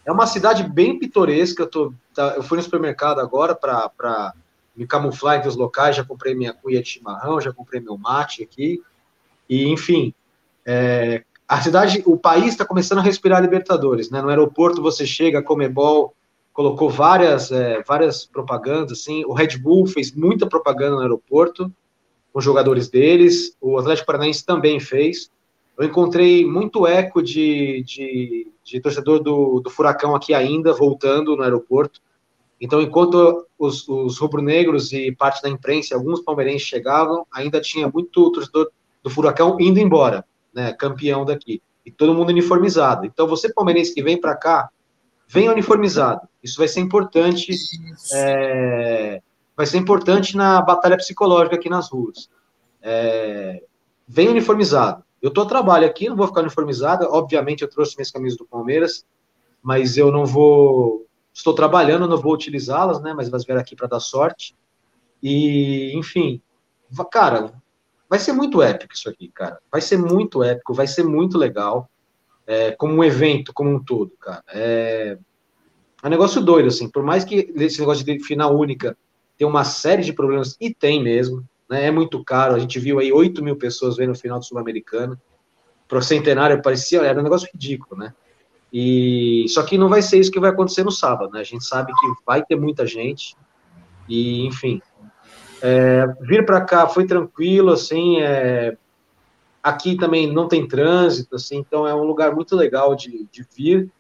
É 0.05 0.13
uma 0.13 0.27
cidade 0.27 0.63
bem 0.63 0.99
pitoresca. 0.99 1.63
Eu, 1.63 1.67
tô, 1.67 1.93
tá, 2.15 2.35
eu 2.37 2.43
fui 2.43 2.57
no 2.57 2.63
supermercado 2.63 3.19
agora 3.19 3.55
para 3.55 4.33
me 4.79 4.87
camuflar 4.87 5.37
entre 5.37 5.49
os 5.49 5.57
locais. 5.57 5.97
Já 5.97 6.05
comprei 6.05 6.35
minha 6.35 6.53
cuia 6.53 6.81
de 6.81 6.89
chimarrão, 6.89 7.41
já 7.41 7.53
comprei 7.53 7.81
meu 7.81 7.99
mate 7.99 8.43
aqui. 8.45 8.81
E, 9.49 9.69
enfim, 9.69 10.15
é, 10.65 11.25
a 11.49 11.61
cidade, 11.61 12.03
o 12.07 12.17
país 12.17 12.49
está 12.49 12.65
começando 12.65 12.99
a 12.99 13.03
respirar 13.03 13.43
Libertadores, 13.43 14.09
né? 14.09 14.23
No 14.23 14.29
aeroporto 14.29 14.81
você 14.81 15.05
chega, 15.05 15.43
Comebol 15.43 16.15
colocou 16.53 16.89
várias, 16.91 17.51
é, 17.51 17.83
várias 17.83 18.27
propagandas, 18.27 19.01
assim. 19.01 19.25
O 19.25 19.33
Red 19.33 19.59
Bull 19.59 19.87
fez 19.87 20.13
muita 20.13 20.47
propaganda 20.47 20.97
no 20.97 21.03
aeroporto 21.03 21.73
com 22.33 22.39
os 22.39 22.45
jogadores 22.45 22.89
deles. 22.89 23.57
O 23.61 23.79
Atlético 23.79 24.07
Paranaense 24.07 24.45
também 24.45 24.79
fez. 24.79 25.31
Eu 25.79 25.87
encontrei 25.87 26.45
muito 26.45 26.87
eco 26.87 27.23
de, 27.23 27.83
de, 27.85 28.49
de 28.65 28.81
torcedor 28.81 29.21
do, 29.21 29.61
do 29.61 29.71
Furacão 29.71 30.15
aqui 30.15 30.35
ainda, 30.35 30.73
voltando 30.73 31.37
no 31.37 31.43
aeroporto. 31.43 32.01
Então, 32.61 32.81
enquanto 32.81 33.47
os, 33.59 33.89
os 33.89 34.19
rubro-negros 34.19 34.93
e 34.93 35.13
parte 35.13 35.43
da 35.43 35.49
imprensa, 35.49 35.95
alguns 35.95 36.21
palmeirenses 36.21 36.63
chegavam, 36.63 37.27
ainda 37.33 37.61
tinha 37.61 37.89
muito 37.89 38.31
torcedor 38.31 38.71
do 39.03 39.11
Furacão 39.11 39.57
indo 39.61 39.79
embora, 39.79 40.25
né, 40.53 40.73
campeão 40.73 41.25
daqui. 41.25 41.63
E 41.87 41.91
todo 41.91 42.15
mundo 42.15 42.31
uniformizado. 42.31 43.07
Então, 43.07 43.27
você 43.27 43.53
palmeirense 43.53 43.95
que 43.95 44.03
vem 44.03 44.21
para 44.21 44.35
cá, 44.35 44.69
venha 45.29 45.53
uniformizado. 45.53 46.29
Isso 46.43 46.59
vai 46.59 46.69
ser 46.69 46.81
importante. 46.81 47.55
É, 48.13 49.23
vai 49.57 49.67
ser 49.67 49.79
importante 49.79 50.37
na 50.37 50.61
batalha 50.61 50.97
psicológica 50.97 51.57
aqui 51.57 51.69
nas 51.69 51.91
ruas. 51.91 52.29
É, 52.83 53.63
venha 54.07 54.31
uniformizado. 54.31 55.05
Eu 55.21 55.29
estou 55.29 55.45
a 55.45 55.49
trabalho 55.49 55.87
aqui, 55.87 56.09
não 56.09 56.17
vou 56.17 56.27
ficar 56.27 56.41
uniformizado. 56.41 57.07
Obviamente, 57.11 57.63
eu 57.63 57.69
trouxe 57.69 57.97
minhas 57.97 58.11
camisas 58.11 58.39
do 58.39 58.47
Palmeiras, 58.47 59.05
mas 59.63 59.97
eu 59.97 60.13
não 60.13 60.25
vou. 60.25 61.07
Estou 61.33 61.55
trabalhando, 61.55 62.09
não 62.09 62.17
vou 62.17 62.35
utilizá-las, 62.35 63.01
né? 63.01 63.15
Mas 63.15 63.29
elas 63.29 63.45
vieram 63.45 63.61
aqui 63.61 63.77
para 63.77 63.87
dar 63.87 64.01
sorte. 64.01 64.57
E, 65.23 65.93
enfim, 65.97 66.41
cara, 67.11 67.53
vai 68.09 68.19
ser 68.19 68.33
muito 68.33 68.63
épico 68.63 68.95
isso 68.95 69.09
aqui, 69.09 69.31
cara. 69.33 69.59
Vai 69.71 69.81
ser 69.81 69.97
muito 69.97 70.43
épico, 70.43 70.75
vai 70.75 70.87
ser 70.87 71.05
muito 71.05 71.37
legal. 71.37 71.89
É, 72.47 72.73
como 72.73 72.95
um 72.95 73.05
evento, 73.05 73.53
como 73.53 73.71
um 73.71 73.83
todo, 73.83 74.13
cara. 74.19 74.43
É, 74.49 75.19
é 76.03 76.07
um 76.07 76.11
negócio 76.11 76.41
doido, 76.41 76.69
assim. 76.69 76.89
Por 76.89 77.03
mais 77.03 77.25
que 77.25 77.53
esse 77.57 77.79
negócio 77.81 78.05
de 78.05 78.19
final 78.21 78.57
única 78.57 78.97
tenha 79.37 79.49
uma 79.49 79.65
série 79.65 80.03
de 80.03 80.13
problemas, 80.13 80.57
e 80.61 80.75
tem 80.75 81.03
mesmo, 81.03 81.45
né? 81.69 81.87
É 81.87 81.91
muito 81.91 82.25
caro. 82.25 82.55
A 82.55 82.59
gente 82.59 82.79
viu 82.79 82.99
aí 82.99 83.13
8 83.13 83.45
mil 83.45 83.57
pessoas 83.57 83.97
vendo 83.97 84.13
o 84.13 84.19
final 84.19 84.39
do 84.39 84.45
Sul-Americano. 84.45 85.21
Pro 85.87 86.03
centenário 86.03 86.61
parecia, 86.63 87.03
era 87.03 87.21
um 87.21 87.23
negócio 87.23 87.49
ridículo, 87.53 88.01
né? 88.01 88.15
E 88.73 89.47
só 89.49 89.63
que 89.63 89.79
não 89.79 89.89
vai 89.89 90.03
ser 90.03 90.19
isso 90.19 90.31
que 90.31 90.41
vai 90.41 90.51
acontecer 90.51 90.85
no 90.85 90.91
sábado, 90.91 91.33
né? 91.33 91.41
A 91.41 91.45
gente 91.45 91.65
sabe 91.65 91.93
que 91.93 92.07
vai 92.27 92.45
ter 92.45 92.57
muita 92.57 92.87
gente. 92.87 93.35
E, 94.09 94.47
enfim, 94.47 94.81
é, 95.63 96.07
vir 96.21 96.45
para 96.45 96.61
cá 96.61 96.87
foi 96.87 97.07
tranquilo, 97.07 97.73
assim, 97.73 98.21
é, 98.21 98.77
aqui 99.63 99.97
também 99.97 100.33
não 100.33 100.49
tem 100.49 100.67
trânsito, 100.67 101.37
assim, 101.37 101.59
então 101.59 101.87
é 101.87 101.95
um 101.95 102.05
lugar 102.05 102.35
muito 102.35 102.55
legal 102.55 102.95
de, 102.95 103.27
de 103.31 103.47
vir. 103.55 103.91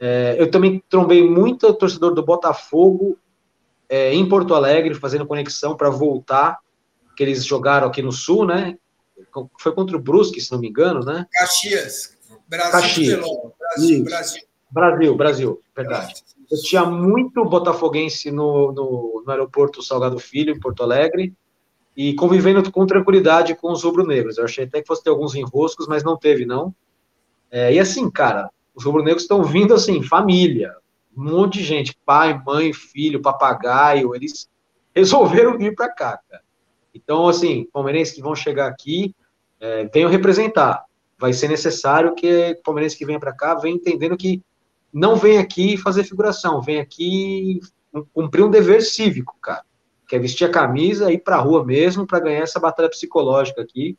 É, 0.00 0.36
eu 0.38 0.50
também 0.50 0.82
trombei 0.88 1.28
muito 1.28 1.72
torcedor 1.74 2.14
do 2.14 2.22
Botafogo 2.22 3.18
é, 3.88 4.12
em 4.12 4.28
Porto 4.28 4.54
Alegre, 4.54 4.94
fazendo 4.94 5.26
conexão 5.26 5.76
para 5.76 5.90
voltar, 5.90 6.58
que 7.16 7.22
eles 7.22 7.44
jogaram 7.44 7.88
aqui 7.88 8.02
no 8.02 8.12
Sul, 8.12 8.44
né? 8.44 8.76
Foi 9.58 9.72
contra 9.72 9.96
o 9.96 10.00
Brusque, 10.00 10.40
se 10.40 10.52
não 10.52 10.60
me 10.60 10.68
engano, 10.68 11.00
né? 11.00 11.26
Caxias. 11.32 12.16
Brasil. 12.46 12.72
Caxias. 12.72 13.26
Brasil, 13.74 14.04
Brasil. 14.04 14.42
Brasil, 14.70 15.16
Brasil, 15.16 15.62
verdade. 15.74 16.14
Eu 16.50 16.58
tinha 16.62 16.84
muito 16.84 17.44
botafoguense 17.44 18.30
no, 18.30 18.72
no, 18.72 19.22
no, 19.24 19.30
aeroporto 19.30 19.82
Salgado 19.82 20.18
Filho, 20.18 20.54
em 20.54 20.60
Porto 20.60 20.82
Alegre, 20.82 21.34
e 21.96 22.14
convivendo 22.14 22.70
com 22.70 22.86
tranquilidade 22.86 23.54
com 23.54 23.72
os 23.72 23.82
rubro-negros. 23.82 24.38
Eu 24.38 24.44
achei 24.44 24.64
até 24.64 24.80
que 24.80 24.86
fosse 24.86 25.02
ter 25.02 25.10
alguns 25.10 25.34
enroscos, 25.34 25.86
mas 25.86 26.04
não 26.04 26.16
teve, 26.16 26.46
não. 26.46 26.74
É, 27.50 27.72
e 27.72 27.78
assim, 27.78 28.10
cara, 28.10 28.50
os 28.74 28.84
rubro-negros 28.84 29.22
estão 29.22 29.42
vindo 29.42 29.74
assim, 29.74 30.02
família, 30.02 30.74
um 31.16 31.24
monte 31.24 31.58
de 31.58 31.64
gente, 31.64 31.98
pai, 32.06 32.40
mãe, 32.46 32.72
filho, 32.72 33.20
papagaio, 33.20 34.14
eles 34.14 34.48
resolveram 34.94 35.58
vir 35.58 35.74
para 35.74 35.88
cá, 35.88 36.20
cara. 36.28 36.42
Então, 36.94 37.28
assim, 37.28 37.68
palmeirenses 37.72 38.14
que 38.14 38.22
vão 38.22 38.34
chegar 38.34 38.66
aqui, 38.66 39.14
é, 39.60 39.84
venham 39.92 40.10
representar. 40.10 40.84
Vai 41.18 41.32
ser 41.32 41.48
necessário 41.48 42.14
que 42.14 42.58
palmeirense 42.64 42.96
que 42.96 43.04
venha 43.04 43.18
para 43.18 43.32
cá 43.32 43.54
venha 43.54 43.74
entendendo 43.74 44.16
que 44.16 44.42
não 44.92 45.16
vem 45.16 45.38
aqui 45.38 45.76
fazer 45.76 46.04
figuração, 46.04 46.62
vem 46.62 46.78
aqui 46.80 47.60
cumprir 48.12 48.42
um 48.42 48.50
dever 48.50 48.82
cívico, 48.82 49.36
cara. 49.40 49.64
Que 50.06 50.16
é 50.16 50.18
vestir 50.18 50.44
a 50.44 50.50
camisa 50.50 51.10
e 51.10 51.14
ir 51.14 51.18
para 51.18 51.36
a 51.36 51.40
rua 51.40 51.64
mesmo 51.64 52.06
para 52.06 52.20
ganhar 52.20 52.42
essa 52.42 52.60
batalha 52.60 52.88
psicológica 52.88 53.60
aqui, 53.60 53.98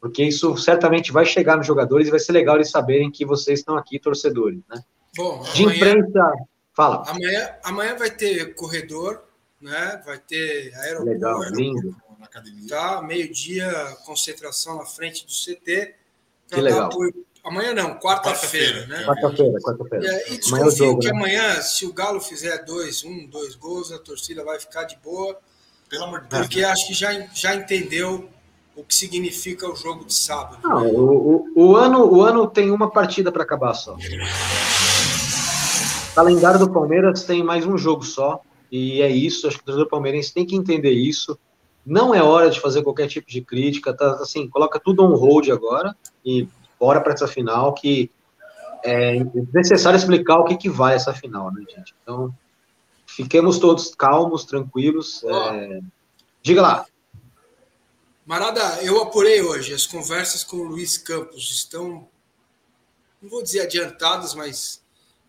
porque 0.00 0.22
isso 0.22 0.56
certamente 0.56 1.10
vai 1.12 1.24
chegar 1.24 1.56
nos 1.56 1.66
jogadores 1.66 2.08
e 2.08 2.10
vai 2.10 2.20
ser 2.20 2.32
legal 2.32 2.56
eles 2.56 2.70
saberem 2.70 3.10
que 3.10 3.24
vocês 3.24 3.60
estão 3.60 3.76
aqui, 3.76 3.98
torcedores, 3.98 4.60
né? 4.68 4.82
Bom, 5.16 5.42
De 5.54 5.62
amanhã, 5.62 5.76
imprensa, 5.76 6.32
fala. 6.74 7.02
amanhã, 7.08 7.56
amanhã 7.64 7.96
vai 7.96 8.10
ter 8.10 8.54
corredor, 8.54 9.22
né? 9.60 10.02
Vai 10.04 10.18
ter 10.18 10.74
aeroporto. 10.74 11.10
Legal, 11.10 11.42
lindo. 11.50 11.96
Na 12.18 12.26
academia. 12.26 12.68
Tá, 12.68 13.02
meio-dia, 13.02 13.72
concentração 14.04 14.76
na 14.76 14.84
frente 14.84 15.24
do 15.24 15.32
CT. 15.32 15.94
Que 16.50 16.60
legal. 16.60 16.86
apoio. 16.86 17.14
Amanhã 17.44 17.72
não, 17.72 17.94
quarta-feira, 17.98 18.80
Quarta-feira, 18.80 18.86
né? 18.88 19.02
é. 19.02 19.06
Quarta-feira, 19.06 19.60
quarta-feira. 19.60 20.04
E, 20.04 20.08
e 20.08 20.10
Amanhã 20.10 20.28
é 20.28 20.34
o 20.34 20.38
desconfio 20.38 20.70
jogo, 20.76 20.98
que 21.00 21.06
né? 21.06 21.12
amanhã, 21.16 21.60
se 21.62 21.86
o 21.86 21.92
Galo 21.92 22.20
fizer 22.20 22.64
dois, 22.64 23.04
um, 23.04 23.26
dois 23.26 23.54
gols, 23.54 23.90
a 23.92 23.98
torcida 23.98 24.44
vai 24.44 24.58
ficar 24.60 24.84
de 24.84 24.96
boa, 25.02 25.38
Pelo 25.88 26.04
amor 26.04 26.20
de 26.22 26.28
Deus. 26.28 26.42
porque 26.42 26.62
acho 26.64 26.86
que 26.88 26.94
já, 26.94 27.10
já 27.34 27.54
entendeu 27.54 28.28
o 28.76 28.84
que 28.84 28.94
significa 28.94 29.66
o 29.70 29.74
jogo 29.74 30.04
de 30.04 30.12
sábado. 30.14 30.58
Não, 30.62 30.86
o, 30.88 31.46
o, 31.56 31.68
o 31.70 31.76
ano, 31.76 32.04
o 32.04 32.20
ano 32.22 32.46
tem 32.46 32.70
uma 32.70 32.90
partida 32.90 33.32
para 33.32 33.42
acabar 33.44 33.72
só. 33.74 33.94
O 33.94 33.98
calendário 36.14 36.58
do 36.58 36.70
Palmeiras 36.70 37.22
tem 37.24 37.42
mais 37.42 37.64
um 37.66 37.78
jogo 37.78 38.04
só. 38.04 38.42
E 38.70 39.00
é 39.00 39.08
isso. 39.08 39.46
Acho 39.46 39.56
que 39.56 39.62
o 39.62 39.66
torcedor 39.66 39.88
palmeirense 39.88 40.34
tem 40.34 40.44
que 40.44 40.54
entender 40.54 40.90
isso. 40.92 41.38
Não 41.88 42.14
é 42.14 42.22
hora 42.22 42.50
de 42.50 42.60
fazer 42.60 42.82
qualquer 42.82 43.08
tipo 43.08 43.28
de 43.28 43.40
crítica. 43.40 43.94
Tá, 43.94 44.12
assim, 44.20 44.48
coloca 44.48 44.78
tudo 44.78 45.02
on 45.02 45.16
hold 45.16 45.48
agora 45.48 45.96
e 46.24 46.46
bora 46.78 47.00
para 47.00 47.14
essa 47.14 47.26
final 47.26 47.72
que 47.72 48.10
é 48.84 49.24
necessário 49.52 49.96
explicar 49.96 50.38
o 50.38 50.44
que, 50.44 50.56
que 50.56 50.68
vai 50.68 50.94
essa 50.94 51.12
final, 51.12 51.52
né, 51.52 51.64
gente? 51.68 51.94
Então, 52.02 52.32
fiquemos 53.06 53.58
todos 53.58 53.94
calmos, 53.94 54.44
tranquilos. 54.44 55.24
é, 55.24 55.80
Diga 56.42 56.62
lá. 56.62 56.86
Marada, 58.24 58.60
eu 58.82 59.00
apurei 59.02 59.40
hoje. 59.40 59.72
As 59.72 59.86
conversas 59.86 60.44
com 60.44 60.58
o 60.58 60.64
Luiz 60.64 60.98
Campos 60.98 61.50
estão, 61.50 62.06
não 63.22 63.30
vou 63.30 63.42
dizer 63.42 63.62
adiantadas, 63.62 64.34
mas. 64.34 64.82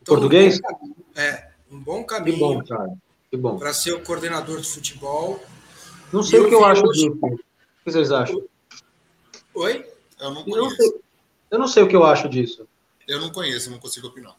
Português? 0.06 0.60
caminho. 0.60 0.96
É, 1.16 1.50
um 1.72 1.80
bom 1.80 2.04
Que 2.04 2.32
bom, 2.34 2.56
caminho 2.56 2.66
cara. 2.66 2.94
Que 3.32 3.38
bom. 3.38 3.58
para 3.58 3.74
ser 3.74 3.94
o 3.94 4.04
coordenador 4.04 4.60
de 4.60 4.68
futebol. 4.68 5.40
Não 6.12 6.24
sei 6.24 6.40
o 6.40 6.48
que 6.50 6.56
eu 6.56 6.66
acho 6.66 6.84
hoje- 6.86 7.10
disso. 7.10 7.20
O 7.26 7.38
que 7.38 7.92
vocês 7.92 8.12
acham? 8.12 8.42
Oi? 9.54 9.86
Eu 10.20 10.32
não 10.32 10.42
Eu 10.42 10.48
não 10.48 10.64
conheço. 10.68 10.76
sei, 10.76 11.02
eu 11.52 11.60
não 11.60 11.68
sei 11.68 11.84
o 11.84 11.88
que 11.88 11.96
eu 11.96 12.04
acho 12.04 12.28
disso. 12.30 12.68
Eu 13.08 13.20
não 13.20 13.32
conheço, 13.32 13.72
não 13.72 13.80
consigo 13.80 14.08
opinar. 14.08 14.36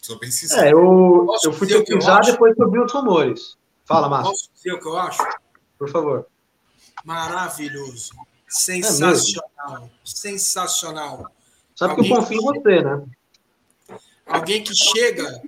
Sou 0.00 0.18
bem 0.18 0.30
sincero. 0.30 0.62
É, 0.66 0.72
eu, 0.72 1.24
Posso 1.26 1.48
eu 1.48 1.52
fui 1.52 1.66
que 1.66 1.74
pesquisar 1.82 2.20
depois 2.20 2.54
que 2.54 2.62
eu 2.62 2.70
vi 2.70 2.78
os 2.78 2.92
rumores. 2.92 3.56
Fala, 3.84 4.08
Márcio, 4.08 4.30
Posso 4.32 4.50
dizer 4.54 4.72
o 4.72 4.80
que 4.80 4.86
eu 4.88 4.96
acho? 4.98 5.22
por 5.78 5.90
favor. 5.90 6.26
Maravilhoso. 7.04 8.12
É 8.16 8.26
Sensacional. 8.48 9.90
Sensacional. 10.04 11.30
Sabe 11.74 11.94
que 11.94 12.00
Alguém- 12.00 12.12
eu 12.12 12.20
confio 12.20 12.40
em 12.40 12.44
você, 12.44 12.82
né? 12.82 13.06
Alguém 14.26 14.62
que 14.62 14.74
chega 14.74 15.42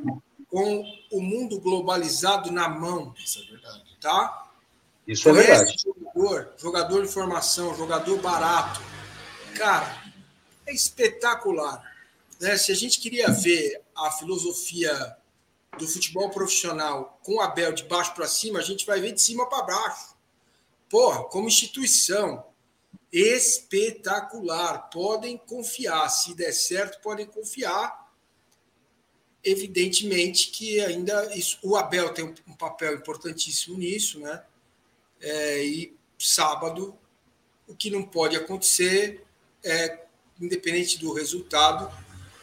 com 0.51 0.85
o 1.11 1.21
mundo 1.21 1.59
globalizado 1.61 2.51
na 2.51 2.69
mão, 2.69 3.15
Isso 3.19 3.39
é 3.41 3.51
verdade. 3.51 3.97
tá? 4.01 4.42
Isso 5.13 5.29
é 5.29 5.33
Conhece 5.33 5.49
verdade. 5.49 5.83
jogador, 5.85 6.55
jogador 6.57 7.03
de 7.07 7.13
formação, 7.13 7.77
jogador 7.77 8.19
barato. 8.21 8.81
Cara, 9.55 10.03
é 10.67 10.73
espetacular. 10.73 11.83
né, 12.41 12.57
se 12.57 12.73
a 12.73 12.75
gente 12.75 12.99
queria 12.99 13.31
ver 13.31 13.83
a 13.95 14.11
filosofia 14.11 15.17
do 15.79 15.87
futebol 15.87 16.31
profissional 16.31 17.19
com 17.23 17.37
o 17.37 17.41
Abel 17.41 17.73
de 17.73 17.85
baixo 17.85 18.15
para 18.15 18.27
cima, 18.27 18.59
a 18.59 18.63
gente 18.63 18.87
vai 18.87 19.01
ver 19.01 19.13
de 19.13 19.21
cima 19.21 19.49
para 19.49 19.63
baixo. 19.63 20.15
Porra, 20.89 21.25
como 21.25 21.49
instituição, 21.49 22.45
espetacular. 23.13 24.91
Podem 24.91 25.37
confiar. 25.37 26.09
Se 26.09 26.35
der 26.35 26.53
certo, 26.53 27.01
podem 27.03 27.27
confiar. 27.27 28.11
Evidentemente 29.45 30.51
que 30.51 30.81
ainda 30.81 31.35
isso, 31.35 31.59
o 31.63 31.77
Abel 31.77 32.15
tem 32.15 32.25
um, 32.25 32.55
papel 32.55 32.95
importantíssimo 32.95 33.77
nisso, 33.77 34.21
né? 34.21 34.43
É, 35.23 35.65
e 35.65 35.97
sábado, 36.19 36.95
o 37.67 37.75
que 37.75 37.91
não 37.91 38.03
pode 38.03 38.37
acontecer 38.37 39.25
é, 39.65 40.01
independente 40.41 40.99
do 40.99 41.13
resultado, 41.13 41.91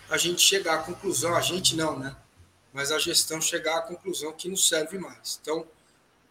a 0.10 0.18
gente 0.18 0.42
chegar 0.42 0.76
à 0.76 0.78
conclusão, 0.80 1.36
a 1.36 1.42
gente 1.42 1.76
não, 1.76 2.00
né? 2.00 2.16
Mas 2.74 2.92
a 2.92 2.98
gestão 2.98 3.42
chegar 3.42 3.78
à 3.78 3.82
conclusão 3.82 4.32
que 4.32 4.48
não 4.48 4.56
serve 4.56 4.98
mais. 4.98 5.40
Então, 5.42 5.66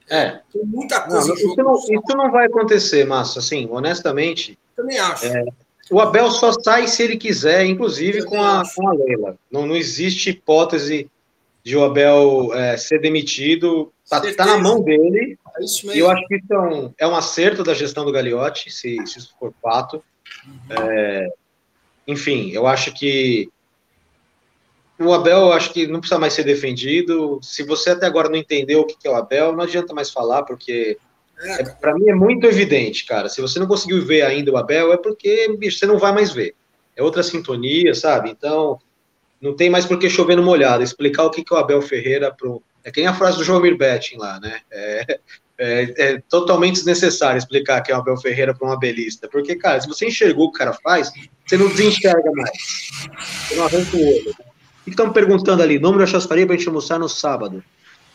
é. 0.08 0.40
Tem 0.52 0.64
muita 0.64 1.00
coisa 1.02 1.28
não, 1.28 1.34
isso, 1.34 1.56
não, 1.56 1.74
isso, 1.76 2.16
não, 2.16 2.30
vai 2.30 2.46
acontecer, 2.46 3.04
Márcio. 3.04 3.40
Assim, 3.40 3.68
honestamente. 3.70 4.58
Também 4.74 4.98
acho. 4.98 5.26
É, 5.26 5.44
o 5.90 6.00
Abel 6.00 6.30
só 6.30 6.52
sai 6.52 6.86
se 6.86 7.02
ele 7.02 7.16
quiser, 7.16 7.64
inclusive 7.66 8.24
com 8.24 8.42
a, 8.42 8.62
com 8.74 8.88
a 8.88 8.92
Leila. 8.92 9.38
Não, 9.50 9.66
não 9.66 9.76
existe 9.76 10.30
hipótese 10.30 11.10
de 11.68 11.76
o 11.76 11.84
Abel 11.84 12.54
é, 12.54 12.78
ser 12.78 12.98
demitido. 12.98 13.92
Está 14.02 14.22
tá 14.32 14.46
na 14.46 14.56
mão 14.56 14.82
dele. 14.82 15.38
É 15.58 15.62
isso 15.62 15.86
mesmo. 15.86 15.98
E 15.98 15.98
eu 15.98 16.10
acho 16.10 16.26
que 16.26 16.36
isso 16.36 16.54
é 16.54 16.58
um, 16.58 16.94
é 16.96 17.06
um 17.06 17.14
acerto 17.14 17.62
da 17.62 17.74
gestão 17.74 18.06
do 18.06 18.12
Gagliotti, 18.12 18.70
se, 18.70 18.96
se 19.06 19.18
isso 19.18 19.34
for 19.38 19.52
fato. 19.62 20.02
Uhum. 20.46 20.58
É, 20.70 21.28
enfim, 22.06 22.52
eu 22.52 22.66
acho 22.66 22.94
que 22.94 23.50
o 24.98 25.12
Abel, 25.12 25.40
eu 25.40 25.52
acho 25.52 25.70
que 25.70 25.86
não 25.86 26.00
precisa 26.00 26.18
mais 26.18 26.32
ser 26.32 26.44
defendido. 26.44 27.38
Se 27.42 27.62
você 27.62 27.90
até 27.90 28.06
agora 28.06 28.30
não 28.30 28.36
entendeu 28.36 28.80
o 28.80 28.86
que 28.86 29.06
é 29.06 29.10
o 29.10 29.14
Abel, 29.16 29.52
não 29.52 29.64
adianta 29.64 29.92
mais 29.92 30.10
falar, 30.10 30.44
porque 30.44 30.96
é, 31.38 31.60
é 31.60 31.64
para 31.64 31.94
mim 31.94 32.08
é 32.08 32.14
muito 32.14 32.46
evidente, 32.46 33.04
cara. 33.04 33.28
Se 33.28 33.42
você 33.42 33.58
não 33.58 33.66
conseguiu 33.66 34.02
ver 34.02 34.22
ainda 34.22 34.50
o 34.50 34.56
Abel, 34.56 34.90
é 34.90 34.96
porque, 34.96 35.54
bicho, 35.58 35.78
você 35.78 35.86
não 35.86 35.98
vai 35.98 36.12
mais 36.12 36.32
ver. 36.32 36.54
É 36.96 37.02
outra 37.02 37.22
sintonia, 37.22 37.94
sabe? 37.94 38.30
Então, 38.30 38.78
não 39.40 39.54
tem 39.54 39.70
mais 39.70 39.86
por 39.86 39.98
que 39.98 40.10
chover 40.10 40.36
no 40.36 40.42
molhado. 40.42 40.82
Explicar 40.82 41.24
o 41.24 41.30
que 41.30 41.44
é 41.48 41.54
o 41.54 41.58
Abel 41.58 41.82
Ferreira 41.82 42.32
pro. 42.32 42.62
É 42.84 42.90
que 42.90 43.00
nem 43.00 43.08
a 43.08 43.14
frase 43.14 43.36
do 43.36 43.44
João 43.44 43.60
Betting 43.60 44.16
lá, 44.16 44.40
né? 44.40 44.60
É, 44.70 45.18
é, 45.58 45.94
é, 45.96 46.22
totalmente 46.28 46.76
desnecessário 46.76 47.38
explicar 47.38 47.82
que 47.82 47.92
é 47.92 47.94
o 47.94 47.98
Abel 47.98 48.16
Ferreira 48.16 48.54
para 48.54 48.68
um 48.68 48.72
abelista. 48.72 49.28
Porque, 49.28 49.56
cara, 49.56 49.80
se 49.80 49.88
você 49.88 50.06
enxergou 50.06 50.46
o 50.46 50.52
que 50.52 50.56
o 50.56 50.58
cara 50.58 50.78
faz, 50.82 51.10
você 51.46 51.56
não 51.56 51.68
desenxerga 51.68 52.30
mais. 52.32 52.90
Você 53.48 53.56
não 53.56 53.64
arranca 53.64 53.96
o 53.96 54.00
olho 54.00 54.48
que 54.88 54.94
estão 54.94 55.12
perguntando 55.12 55.62
ali? 55.62 55.78
Nome 55.78 55.98
da 55.98 56.06
churrascaria 56.06 56.46
para 56.46 56.54
a 56.54 56.58
gente 56.58 56.68
almoçar 56.68 56.98
no 56.98 57.08
sábado. 57.08 57.62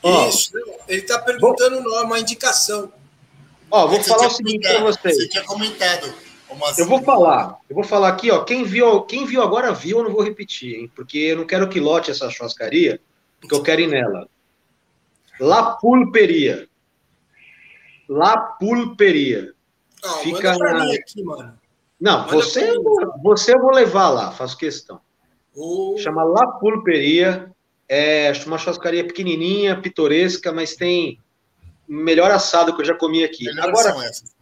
Ó, 0.02 0.28
Isso, 0.28 0.52
ele 0.88 1.02
está 1.02 1.20
perguntando 1.20 1.82
bom, 1.82 2.04
uma 2.04 2.20
indicação. 2.20 2.92
Ó, 3.72 3.88
vou 3.88 4.04
falar 4.04 4.28
o 4.28 4.32
seguinte 4.32 4.68
para 4.68 4.82
vocês. 4.82 5.16
Você 5.16 5.30
tinha 5.30 5.44
comentado. 5.44 6.14
Eu 6.78 6.88
vou 6.88 7.02
falar, 7.02 7.58
eu 7.70 7.76
vou 7.76 7.84
falar 7.84 8.10
aqui, 8.10 8.32
ó. 8.32 8.44
Quem 8.44 8.64
viu, 8.64 9.02
quem 9.02 9.26
viu 9.26 9.42
agora 9.42 9.74
viu, 9.74 10.00
eu 10.00 10.04
não 10.04 10.12
vou 10.12 10.24
repetir, 10.24 10.76
hein? 10.76 10.92
Porque 10.96 11.18
eu 11.18 11.38
não 11.38 11.46
quero 11.46 11.70
que 11.70 11.80
lote 11.80 12.12
essa 12.12 12.30
churrascaria, 12.30 13.00
porque 13.40 13.56
eu 13.56 13.64
quero 13.64 13.82
ir 13.82 13.88
nela. 13.88 14.28
La 15.40 15.76
Pulperia. 15.78 16.68
La 18.08 18.38
Pulperia. 18.38 19.54
Não, 20.04 20.18
Fica 20.20 20.58
na... 20.58 20.84
aqui, 20.94 21.24
mano. 21.24 21.60
Não, 22.00 22.28
você, 22.28 22.74
você 23.22 23.54
eu 23.56 23.62
vou 23.62 23.72
levar 23.72 24.10
lá, 24.10 24.32
faço 24.32 24.58
questão. 24.58 25.00
Oh. 25.56 25.96
Chama 25.98 26.24
La 26.24 26.48
Pulperia. 26.48 27.52
É 27.88 28.32
uma 28.46 28.58
churrascaria 28.58 29.06
pequenininha, 29.06 29.80
pitoresca, 29.80 30.52
mas 30.52 30.76
tem 30.76 31.20
melhor 31.88 32.32
assado 32.32 32.74
que 32.76 32.82
eu 32.82 32.86
já 32.86 32.96
comi 32.96 33.24
aqui. 33.24 33.48
agora, 33.60 33.90
essas, 34.06 34.33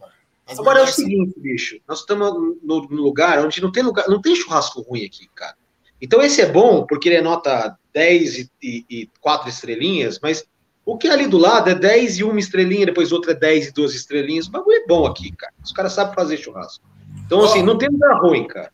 agora 0.58 0.80
é 0.80 0.82
o 0.82 0.86
seguinte, 0.86 1.38
bicho. 1.38 1.80
Nós 1.86 2.00
estamos 2.00 2.32
no, 2.62 2.78
lugar 2.90 3.44
onde 3.44 3.60
não 3.60 3.70
tem 3.70 3.82
lugar, 3.82 4.08
não 4.08 4.20
tem 4.20 4.36
churrasco 4.36 4.82
ruim 4.82 5.04
aqui, 5.04 5.28
cara. 5.34 5.56
Então 6.00 6.20
esse 6.20 6.40
é 6.40 6.50
bom 6.50 6.84
porque 6.86 7.08
ele 7.08 7.16
é 7.16 7.22
nota 7.22 7.76
10 7.92 8.38
e, 8.38 8.50
e, 8.62 8.84
e 8.90 9.10
4 9.20 9.48
estrelinhas, 9.48 10.18
mas 10.20 10.44
o 10.84 10.98
que 10.98 11.06
é 11.06 11.12
ali 11.12 11.26
do 11.26 11.38
lado 11.38 11.70
é 11.70 11.74
10 11.74 12.18
e 12.18 12.24
1 12.24 12.38
estrelinha, 12.38 12.86
depois 12.86 13.12
outra 13.12 13.32
é 13.32 13.34
10 13.34 13.68
e 13.68 13.72
12 13.72 13.96
estrelinhas. 13.96 14.46
O 14.46 14.50
bagulho 14.50 14.76
é 14.76 14.86
bom 14.86 15.06
aqui, 15.06 15.30
cara. 15.32 15.52
Os 15.62 15.72
caras 15.72 15.92
sabem 15.92 16.14
fazer 16.14 16.36
churrasco. 16.38 16.84
Então, 17.24 17.40
oh. 17.40 17.44
assim, 17.44 17.62
não 17.62 17.78
tem 17.78 17.88
lugar 17.88 18.20
ruim, 18.20 18.46
cara. 18.48 18.72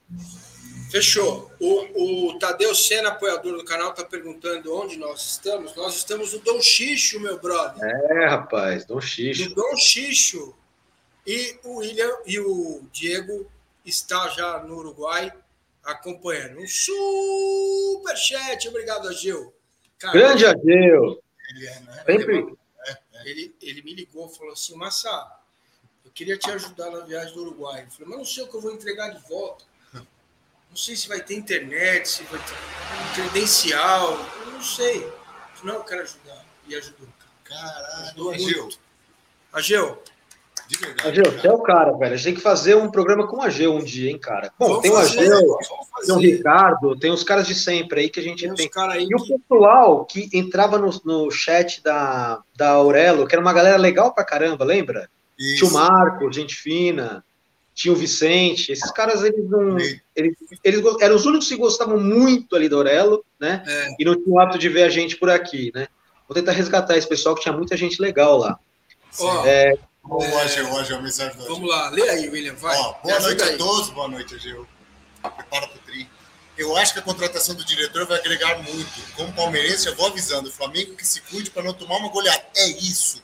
Fechou. 0.91 1.51
O, 1.61 2.29
o 2.31 2.38
Tadeu 2.38 2.75
Sena, 2.75 3.11
apoiador 3.11 3.59
do 3.59 3.64
canal, 3.64 3.91
está 3.91 4.05
perguntando 4.05 4.75
onde 4.75 4.97
nós 4.97 5.33
estamos. 5.33 5.77
Nós 5.77 5.97
estamos 5.97 6.33
no 6.33 6.38
Dom 6.38 6.61
Xixo, 6.62 7.21
meu 7.21 7.38
brother. 7.38 7.85
É, 7.85 8.27
rapaz, 8.27 8.87
Dom 8.87 9.01
Xixo. 9.01 9.51
No 9.51 9.55
Dom 9.55 9.77
Xixo. 9.77 10.55
E 11.29 11.61
o 11.62 11.77
William 11.77 12.11
e 12.25 12.41
o 12.41 12.83
Diego 12.91 13.53
está 13.85 14.31
já 14.31 14.61
no 14.61 14.79
Uruguai 14.79 15.31
acompanhando. 15.85 16.59
Um 16.59 16.67
superchat. 16.67 18.67
Obrigado, 18.67 19.09
Agil. 19.09 19.53
Cara, 19.99 20.14
Grande 20.14 20.47
Agil. 20.47 21.23
Ele, 21.51 21.67
é, 21.67 21.81
né? 21.81 22.05
Sempre. 22.07 22.57
É, 22.87 22.91
é. 22.91 23.29
Ele, 23.29 23.55
ele 23.61 23.83
me 23.83 23.93
ligou 23.93 24.31
e 24.33 24.37
falou 24.38 24.55
assim, 24.55 24.75
Massa, 24.75 25.11
eu 26.03 26.11
queria 26.12 26.38
te 26.38 26.51
ajudar 26.51 26.91
na 26.91 27.01
viagem 27.01 27.35
do 27.35 27.43
Uruguai. 27.43 27.85
Eu 27.85 27.91
falei, 27.91 28.09
mas 28.09 28.19
não 28.19 28.25
sei 28.25 28.45
o 28.45 28.49
que 28.49 28.55
eu 28.55 28.62
vou 28.62 28.73
entregar 28.73 29.11
de 29.11 29.21
volta. 29.29 29.67
Não 29.93 30.77
sei 30.77 30.97
se 30.97 31.09
vai 31.09 31.23
ter 31.23 31.35
internet, 31.35 32.09
se 32.09 32.23
vai 32.25 32.41
ter 32.41 33.14
credencial, 33.14 34.17
não 34.47 34.62
sei. 34.62 35.07
Não, 35.62 35.75
eu 35.75 35.85
quero 35.85 36.03
ajudar. 36.03 36.43
E 36.67 36.75
ajudou. 36.75 37.07
Caralho, 37.45 38.31
Ageu. 38.31 38.69
Ageu. 39.53 40.03
Ageu, 41.04 41.24
você 41.24 41.46
é 41.46 41.52
o 41.52 41.62
cara, 41.62 41.92
velho. 41.92 42.12
A 42.12 42.16
gente 42.16 42.24
tem 42.24 42.35
que 42.35 42.40
fazer 42.40 42.76
um 42.76 42.90
programa 42.90 43.26
com 43.26 43.38
o 43.38 43.42
Ageu 43.42 43.74
um 43.74 43.83
dia, 43.83 44.11
hein, 44.11 44.18
cara. 44.18 44.52
Bom, 44.59 44.66
vamos 44.66 44.83
tem 44.83 44.90
o 44.90 44.96
Ageu, 44.96 45.59
tem 46.04 46.14
o 46.14 46.18
Ricardo, 46.18 46.98
tem 46.98 47.11
os 47.11 47.24
caras 47.24 47.46
de 47.46 47.54
sempre 47.54 48.00
aí 48.00 48.09
que 48.11 48.20
a 48.20 48.22
gente 48.22 48.46
tem. 48.54 48.68
tem. 48.68 48.83
Aí 48.90 49.04
e 49.04 49.09
que... 49.09 49.14
o 49.14 49.38
pessoal 49.38 50.04
que 50.04 50.28
entrava 50.33 50.78
no, 50.78 50.90
no 51.04 51.31
chat 51.31 51.83
da, 51.83 52.42
da 52.57 52.70
Aurelo, 52.70 53.26
que 53.26 53.35
era 53.35 53.42
uma 53.42 53.52
galera 53.52 53.76
legal 53.78 54.12
pra 54.12 54.24
caramba, 54.24 54.64
lembra? 54.64 55.09
Isso. 55.38 55.66
Tio 55.66 55.72
Marco, 55.72 56.33
gente 56.33 56.54
fina 56.54 57.24
tinha 57.78 57.94
o 57.94 57.96
Vicente, 57.96 58.72
esses 58.72 58.90
caras, 58.90 59.22
eles 59.22 59.48
não. 59.48 59.78
Eles, 60.16 60.35
eles 60.64 60.83
eram 61.00 61.14
os 61.14 61.24
únicos 61.24 61.46
que 61.46 61.54
gostavam 61.54 62.00
muito 62.00 62.57
ali 62.57 62.68
do 62.68 62.76
Aurelo, 62.76 63.24
né? 63.38 63.62
É. 63.64 63.88
E 64.00 64.04
não 64.04 64.16
tinham 64.16 64.33
o 64.33 64.40
hábito 64.40 64.59
de 64.59 64.68
ver 64.68 64.83
a 64.83 64.88
gente 64.88 65.16
por 65.16 65.31
aqui, 65.31 65.70
né? 65.72 65.87
Vou 66.28 66.35
tentar 66.35 66.50
resgatar 66.50 66.96
esse 66.96 67.09
pessoal 67.09 67.37
que 67.37 67.42
tinha 67.42 67.54
muita 67.54 67.76
gente 67.76 68.02
legal 68.02 68.37
lá. 68.37 68.59
Ó, 69.20 69.46
é, 69.46 69.78
hoje, 70.04 70.94
a 70.94 71.00
mensagem 71.00 71.37
Vamos 71.37 71.68
lá, 71.68 71.90
lê 71.90 72.08
aí, 72.08 72.28
William, 72.28 72.54
vai. 72.54 72.76
Ó, 72.78 72.94
boa 73.02 73.20
noite 73.20 73.42
aí. 73.42 73.54
a 73.54 73.58
todos, 73.58 73.90
boa 73.90 74.08
noite, 74.08 74.34
Ageu. 74.34 74.66
Prepara 75.22 75.68
pro 75.68 75.78
tri. 75.80 76.08
Eu 76.56 76.76
acho 76.76 76.92
que 76.92 76.98
a 76.98 77.02
contratação 77.02 77.54
do 77.54 77.64
diretor 77.64 78.06
vai 78.06 78.18
agregar 78.18 78.58
muito. 78.62 79.14
Como 79.14 79.32
palmeirense, 79.32 79.87
eu 79.87 79.94
vou 79.94 80.06
avisando 80.06 80.48
o 80.48 80.52
Flamengo 80.52 80.96
que 80.96 81.06
se 81.06 81.20
cuide 81.22 81.50
para 81.50 81.62
não 81.62 81.72
tomar 81.72 81.98
uma 81.98 82.08
goleada. 82.08 82.44
É 82.56 82.66
isso. 82.66 83.22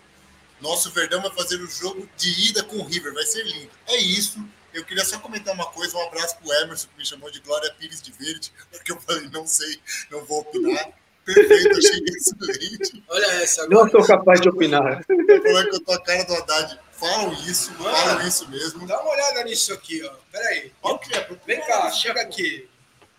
Nosso 0.61 0.91
Verdão 0.93 1.21
vai 1.21 1.33
fazer 1.33 1.57
o 1.57 1.67
jogo 1.67 2.09
de 2.17 2.49
ida 2.49 2.63
com 2.63 2.77
o 2.77 2.85
River, 2.85 3.13
vai 3.13 3.25
ser 3.25 3.43
lindo. 3.45 3.71
É 3.87 3.97
isso. 3.97 4.39
Eu 4.73 4.85
queria 4.85 5.05
só 5.05 5.19
comentar 5.19 5.55
uma 5.55 5.67
coisa, 5.67 5.97
um 5.97 6.07
abraço 6.07 6.37
pro 6.39 6.53
Emerson, 6.53 6.89
que 6.89 6.99
me 6.99 7.07
chamou 7.07 7.31
de 7.31 7.41
Glória 7.41 7.73
Pires 7.75 8.01
de 8.03 8.13
Verde, 8.13 8.53
porque 8.71 8.93
eu 8.93 9.01
falei, 9.01 9.29
não 9.31 9.47
sei, 9.47 9.81
não 10.11 10.25
vou 10.25 10.41
opinar. 10.41 10.89
Perfeito, 11.25 11.79
achei 11.79 12.05
excelente. 12.09 13.05
Olha 13.09 13.27
essa 13.43 13.63
agora. 13.63 13.85
Não 13.85 13.91
sou 13.91 14.07
capaz 14.07 14.41
de 14.41 14.49
opinar. 14.49 15.05
Falando 15.07 15.71
que 15.71 15.77
eu 15.77 15.85
tô 15.85 15.93
a 15.93 16.01
cara 16.03 16.25
do 16.25 16.35
Haddad. 16.35 16.81
Falam 16.93 17.33
isso, 17.33 17.73
Mano, 17.73 17.97
falam 17.97 18.27
isso 18.29 18.49
mesmo. 18.49 18.87
Dá 18.87 19.01
uma 19.01 19.11
olhada 19.11 19.45
nisso 19.45 19.73
aqui, 19.73 20.03
ó. 20.05 20.13
Peraí. 20.31 20.73
Que 21.03 21.17
é? 21.17 21.29
Vem 21.47 21.61
cá, 21.67 21.91
chega 21.91 22.21
aqui. 22.21 22.69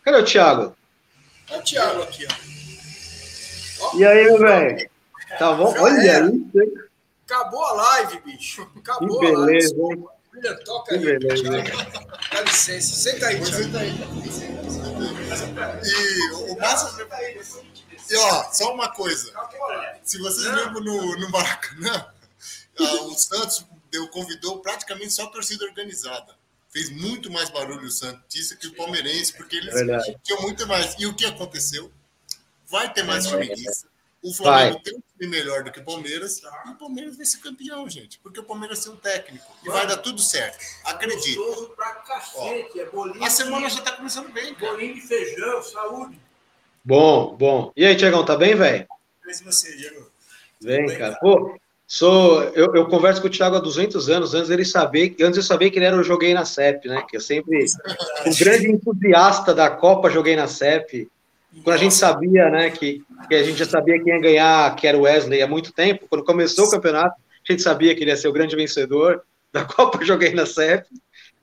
Cadê 0.04 0.18
o 0.18 0.26
Thiago? 0.26 0.76
É 1.50 1.58
o 1.58 1.62
Thiago 1.62 2.04
aqui, 2.04 2.28
ó. 2.32 3.98
E 3.98 4.06
aí, 4.06 4.24
meu 4.26 4.40
velho? 4.40 4.90
Tá 5.38 5.54
bom? 5.54 5.74
Olha 5.78 6.26
isso, 6.30 6.86
Acabou 7.26 7.66
a 7.66 7.74
live, 7.74 8.20
bicho. 8.20 8.70
Acabou 8.78 9.20
que 9.20 9.26
beleza, 9.26 9.76
a 9.76 9.88
live. 9.88 10.06
William, 10.34 10.56
toca 10.64 10.98
que 10.98 11.10
aí. 11.10 11.20
Beleza. 11.20 11.44
Dá 12.32 12.42
licença. 12.42 12.96
Senta 12.96 13.28
aí, 13.28 13.46
Senta 13.46 13.80
aí. 13.80 13.96
E 15.84 16.32
o 16.34 16.58
Massa... 16.60 16.96
E 18.10 18.16
ó, 18.16 18.52
só 18.52 18.74
uma 18.74 18.90
coisa. 18.92 19.34
Se 20.04 20.18
vocês 20.20 20.46
lembram 20.46 20.82
no, 20.82 21.20
no 21.20 21.30
Maracanã, 21.30 22.08
o 22.80 23.14
Santos 23.16 23.66
deu, 23.92 24.08
convidou 24.10 24.60
praticamente 24.60 25.14
só 25.14 25.24
a 25.24 25.30
torcida 25.32 25.66
organizada. 25.66 26.36
Fez 26.70 26.90
muito 26.90 27.32
mais 27.32 27.50
barulho 27.50 27.88
o 27.88 27.92
Santista 27.92 28.56
que 28.56 28.68
o 28.68 28.76
Palmeirense, 28.76 29.34
porque 29.34 29.56
eles 29.56 29.74
é 29.74 30.16
tinham 30.22 30.42
muito 30.42 30.68
mais. 30.68 30.96
E 31.00 31.06
o 31.08 31.16
que 31.16 31.26
aconteceu? 31.26 31.90
Vai 32.68 32.92
ter 32.92 33.04
mais 33.04 33.28
flamenguista 33.28 33.88
O 34.22 34.34
Flamengo 34.34 34.74
vai. 34.74 34.82
tem 34.82 34.96
um 34.98 35.04
time 35.18 35.32
melhor 35.32 35.64
do 35.64 35.72
que 35.72 35.80
o 35.80 35.86
Palmeiras 35.86 36.42
e 36.66 36.70
o 36.70 36.76
Palmeiras 36.76 37.16
vai 37.16 37.26
ser 37.26 37.38
campeão, 37.38 37.88
gente. 37.90 38.20
Porque 38.20 38.40
o 38.40 38.44
Palmeiras 38.44 38.84
tem 38.84 38.92
um 38.92 38.98
técnico. 38.98 39.46
E 39.64 39.70
vai 39.70 39.88
dar 39.88 39.98
tudo 39.98 40.22
certo. 40.22 40.58
Acredito. 40.84 41.74
Pra 41.76 41.96
cacete, 41.96 42.80
é 42.80 42.86
bolinho 42.90 43.24
a 43.24 43.30
semana 43.30 43.70
já 43.70 43.82
tá 43.82 43.94
começando 43.94 44.30
bem, 44.34 44.54
cara. 44.56 44.74
Bolinho 44.74 44.96
de 44.96 45.02
feijão, 45.02 45.64
saúde. 45.64 46.20
Bom, 46.86 47.36
bom. 47.36 47.72
E 47.76 47.84
aí, 47.84 47.96
Tiagão, 47.96 48.24
tá 48.24 48.38
bem, 48.38 48.54
velho? 48.54 48.86
Mas 49.26 49.42
você, 49.42 49.76
Diego. 49.76 50.08
Bem, 50.62 50.86
bem, 50.86 50.98
cara. 50.98 51.16
Pô, 51.16 51.58
sou, 51.88 52.44
eu, 52.50 52.76
eu, 52.76 52.86
converso 52.86 53.20
com 53.20 53.28
o 53.28 53.32
Thiago 53.32 53.56
há 53.56 53.60
200 53.60 54.08
anos, 54.08 54.36
antes 54.36 54.50
dele 54.50 54.64
saber, 54.64 55.16
antes 55.22 55.38
eu 55.38 55.44
saber 55.44 55.72
que 55.72 55.80
ele 55.80 55.86
era 55.86 55.98
o 55.98 56.04
Joguei 56.04 56.32
na 56.36 56.46
CEP, 56.46 56.88
né? 56.88 57.04
Que 57.10 57.18
eu 57.18 57.22
sempre, 57.22 57.66
o 58.24 58.30
um 58.30 58.36
grande 58.36 58.72
entusiasta 58.72 59.52
da 59.52 59.68
Copa 59.70 60.12
Joguei 60.12 60.36
na 60.36 60.48
CEP. 60.48 61.10
Quando 61.64 61.76
a 61.76 61.80
gente 61.80 61.96
sabia, 61.96 62.50
né, 62.50 62.70
que, 62.70 63.02
que 63.30 63.36
a 63.36 63.42
gente 63.42 63.58
já 63.58 63.66
sabia 63.66 63.98
quem 64.04 64.14
ia 64.14 64.20
ganhar, 64.20 64.76
que 64.76 64.86
era 64.86 64.98
o 64.98 65.02
Wesley 65.02 65.42
há 65.42 65.48
muito 65.48 65.72
tempo, 65.72 66.06
quando 66.08 66.24
começou 66.24 66.66
o 66.66 66.70
campeonato, 66.70 67.16
a 67.18 67.52
gente 67.52 67.64
sabia 67.64 67.96
que 67.96 68.04
ele 68.04 68.12
ia 68.12 68.18
ser 68.18 68.28
o 68.28 68.34
grande 68.34 68.56
vencedor 68.56 69.24
da 69.54 69.64
Copa 69.66 70.04
Joguei 70.04 70.34
na 70.34 70.46
CEP. 70.46 70.86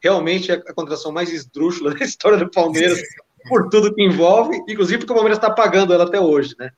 Realmente 0.01 0.53
é 0.53 0.55
a 0.55 0.75
contratação 0.75 1.11
mais 1.11 1.33
esdrúxula 1.33 1.95
da 1.95 2.05
história 2.05 2.39
do 2.39 2.51
Palmeiras, 2.51 3.01
por 3.49 3.69
tudo 3.69 3.95
que 3.95 4.03
envolve, 4.03 4.57
inclusive 4.69 4.99
porque 4.99 5.13
o 5.13 5.17
Palmeiras 5.17 5.39
está 5.39 5.51
pagando 5.51 5.93
ela 5.93 6.05
até 6.05 6.21
hoje, 6.21 6.55
né? 6.59 6.71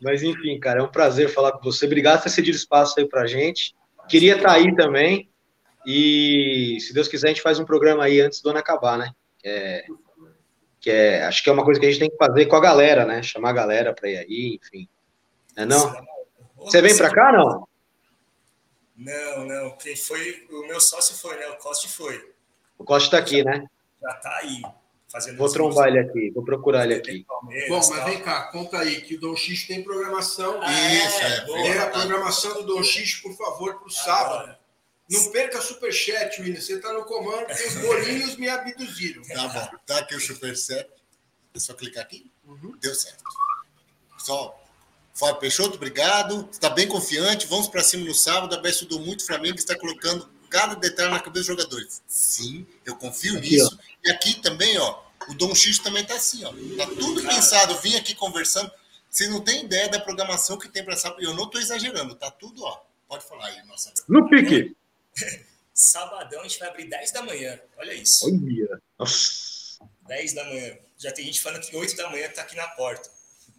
Mas 0.00 0.22
enfim, 0.22 0.58
cara, 0.58 0.80
é 0.80 0.82
um 0.82 0.90
prazer 0.90 1.28
falar 1.28 1.52
com 1.52 1.62
você. 1.62 1.86
Obrigado 1.86 2.18
por 2.18 2.24
ter 2.24 2.30
cedido 2.30 2.56
espaço 2.56 2.98
aí 2.98 3.06
pra 3.06 3.26
gente. 3.26 3.74
Queria 4.08 4.36
estar 4.36 4.50
tá 4.50 4.54
aí 4.54 4.74
também. 4.74 5.28
E 5.86 6.78
se 6.80 6.92
Deus 6.92 7.08
quiser, 7.08 7.28
a 7.28 7.30
gente 7.30 7.42
faz 7.42 7.58
um 7.58 7.64
programa 7.64 8.04
aí 8.04 8.20
antes 8.20 8.40
do 8.40 8.50
ano 8.50 8.58
acabar, 8.58 8.98
né? 8.98 9.12
É, 9.44 9.84
que 10.80 10.90
é, 10.90 11.24
acho 11.24 11.42
que 11.42 11.50
é 11.50 11.52
uma 11.52 11.64
coisa 11.64 11.78
que 11.78 11.86
a 11.86 11.90
gente 11.90 12.00
tem 12.00 12.10
que 12.10 12.16
fazer 12.16 12.46
com 12.46 12.56
a 12.56 12.60
galera, 12.60 13.04
né? 13.04 13.22
Chamar 13.22 13.50
a 13.50 13.54
galera 13.54 13.94
para 13.94 14.08
ir 14.08 14.16
aí, 14.18 14.58
enfim. 14.62 14.88
Não 15.56 15.64
é 15.64 15.66
não? 15.66 16.06
Você 16.56 16.80
vem 16.80 16.96
para 16.96 17.12
cá, 17.12 17.32
não? 17.32 17.68
Não, 18.96 19.44
não. 19.46 19.76
Quem 19.76 19.96
foi, 19.96 20.46
o 20.50 20.66
meu 20.66 20.80
sócio 20.80 21.14
foi, 21.14 21.36
né? 21.38 21.46
O 21.48 21.56
Costa 21.56 21.88
foi. 21.88 22.32
O 22.78 22.84
Costa 22.84 23.06
está 23.06 23.18
aqui, 23.18 23.42
né? 23.42 23.66
Já 24.00 24.10
está 24.10 24.36
aí. 24.38 24.62
Fazendo 25.10 25.38
vou 25.38 25.50
trombar 25.50 25.88
ele 25.88 25.98
aqui, 25.98 26.30
vou 26.30 26.44
procurar 26.44 26.84
ele 26.84 26.94
aqui. 26.94 27.26
Bom, 27.68 27.80
mas 27.88 28.04
vem 28.04 28.22
cá, 28.22 28.44
conta 28.52 28.78
aí 28.78 29.00
que 29.00 29.16
o 29.16 29.20
Dom 29.20 29.34
X 29.34 29.66
tem 29.66 29.82
programação. 29.82 30.60
Ah, 30.62 30.94
Isso, 30.94 31.20
é. 31.56 31.66
é, 31.66 31.78
a 31.78 31.88
programação 31.88 32.54
do 32.54 32.62
Dom 32.62 32.82
X, 32.82 33.16
por 33.16 33.36
favor, 33.36 33.74
para 33.80 33.88
o 33.88 33.90
sábado. 33.90 34.56
Não 35.10 35.32
perca 35.32 35.60
superchat, 35.60 36.40
William. 36.40 36.60
Você 36.60 36.74
está 36.74 36.92
no 36.92 37.04
comando, 37.04 37.46
que 37.46 37.66
os 37.66 37.74
bolinhos 37.74 38.36
me 38.36 38.48
abduziram. 38.48 39.22
Tá 39.22 39.48
bom. 39.48 39.78
Tá 39.84 39.98
aqui 39.98 40.14
o 40.14 40.20
superchat. 40.20 40.88
É 41.52 41.58
só 41.58 41.74
clicar 41.74 42.04
aqui. 42.04 42.30
Uhum. 42.44 42.76
Deu 42.80 42.94
certo. 42.94 43.24
Só. 44.16 44.56
Fábio 45.12 45.40
Peixoto, 45.40 45.74
obrigado. 45.74 46.48
Está 46.52 46.70
bem 46.70 46.86
confiante. 46.86 47.48
Vamos 47.48 47.66
para 47.66 47.82
cima 47.82 48.04
no 48.04 48.14
sábado. 48.14 48.54
A 48.54 48.68
estudou 48.68 49.00
muito. 49.00 49.26
Flamengo 49.26 49.56
está 49.56 49.76
colocando 49.76 50.30
cada 50.50 50.74
detalhe 50.74 51.10
na 51.10 51.20
cabeça 51.20 51.38
dos 51.38 51.46
jogadores. 51.46 52.02
Sim, 52.06 52.66
eu 52.84 52.96
confio 52.96 53.38
aqui, 53.38 53.50
nisso. 53.50 53.78
Ó. 53.78 53.84
E 54.04 54.10
aqui 54.10 54.42
também, 54.42 54.76
ó, 54.78 55.02
o 55.28 55.34
Dom 55.34 55.54
X 55.54 55.78
também 55.78 56.04
tá 56.04 56.14
assim, 56.14 56.44
ó. 56.44 56.52
Tá 56.76 56.86
tudo 56.86 57.22
pensado. 57.22 57.72
Eu 57.72 57.78
vim 57.80 57.96
aqui 57.96 58.14
conversando. 58.14 58.70
Você 59.08 59.28
não 59.28 59.40
tem 59.40 59.64
ideia 59.64 59.88
da 59.88 60.00
programação 60.00 60.58
que 60.58 60.68
tem 60.68 60.84
para 60.84 60.96
sábado. 60.96 61.22
Eu 61.22 61.34
não 61.34 61.44
estou 61.44 61.60
exagerando. 61.60 62.14
Tá 62.14 62.30
tudo, 62.30 62.64
ó. 62.64 62.82
Pode 63.08 63.24
falar 63.24 63.46
aí, 63.46 63.64
nossa. 63.66 63.92
No 64.08 64.28
pique. 64.28 64.76
Sabadão 65.72 66.40
a 66.40 66.42
gente 66.42 66.58
vai 66.58 66.68
abrir 66.68 66.88
10 66.88 67.12
da 67.12 67.22
manhã. 67.22 67.58
Olha 67.78 67.94
isso. 67.94 68.26
Olha. 68.26 68.80
Nossa. 68.98 69.78
10 70.06 70.34
da 70.34 70.44
manhã. 70.44 70.76
Já 70.98 71.12
tem 71.12 71.24
gente 71.24 71.40
falando 71.40 71.62
que 71.62 71.74
8 71.74 71.96
da 71.96 72.10
manhã 72.10 72.28
tá 72.28 72.42
aqui 72.42 72.54
na 72.54 72.68
porta. 72.68 73.10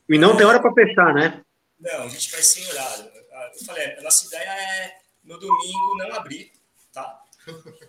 E 0.08 0.17
não 0.17 0.38
tem 0.38 0.45
hora 0.45 0.62
para 0.62 0.73
fechar, 0.73 1.13
né? 1.13 1.41
Não, 1.80 2.04
a 2.04 2.08
gente 2.08 2.32
vai 2.32 2.41
sem 2.43 2.67
horário. 2.67 3.06
Eu 3.06 3.65
falei, 3.65 3.97
a 3.97 4.01
nossa 4.01 4.27
ideia 4.27 4.49
é 4.49 4.97
no 5.23 5.38
domingo 5.39 5.97
não 5.97 6.13
abrir, 6.13 6.51
tá? 6.91 7.23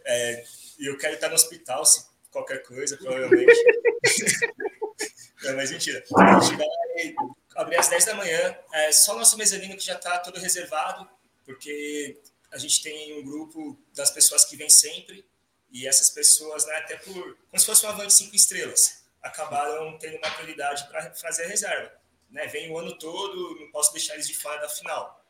É, 0.04 0.44
e 0.78 0.86
eu 0.86 0.96
quero 0.96 1.14
estar 1.14 1.28
no 1.28 1.34
hospital 1.34 1.84
se 1.84 2.06
qualquer 2.30 2.62
coisa, 2.62 2.96
provavelmente. 2.96 3.64
não, 5.44 5.56
mas 5.56 5.70
mentira. 5.70 6.02
A 6.16 6.40
gente 6.40 6.56
vai 6.56 6.66
abrir 7.56 7.76
às 7.76 7.88
10 7.88 8.04
da 8.06 8.14
manhã. 8.14 8.58
É 8.72 8.92
só 8.92 9.14
nosso 9.14 9.36
mezanino 9.36 9.76
que 9.76 9.84
já 9.84 9.94
está 9.94 10.18
todo 10.18 10.40
reservado, 10.40 11.08
porque 11.44 12.20
a 12.50 12.58
gente 12.58 12.82
tem 12.82 13.18
um 13.20 13.24
grupo 13.24 13.78
das 13.94 14.10
pessoas 14.10 14.44
que 14.44 14.56
vêm 14.56 14.70
sempre, 14.70 15.24
e 15.70 15.86
essas 15.86 16.10
pessoas, 16.10 16.66
né, 16.66 16.74
até 16.76 16.96
por. 16.96 17.36
como 17.50 17.58
se 17.58 17.66
fosse 17.66 17.84
uma 17.86 17.94
van 17.94 18.06
de 18.06 18.12
cinco 18.12 18.36
estrelas, 18.36 19.04
acabaram 19.22 19.96
tendo 19.98 20.18
uma 20.18 20.30
prioridade 20.30 20.86
para 20.88 21.14
fazer 21.14 21.44
a 21.44 21.48
reserva. 21.48 21.92
Né? 22.30 22.46
Vem 22.46 22.70
o 22.70 22.78
ano 22.78 22.98
todo, 22.98 23.58
não 23.58 23.70
posso 23.70 23.92
deixar 23.92 24.14
eles 24.14 24.26
de 24.26 24.34
fora 24.34 24.60
da 24.60 24.68
final. 24.68 25.21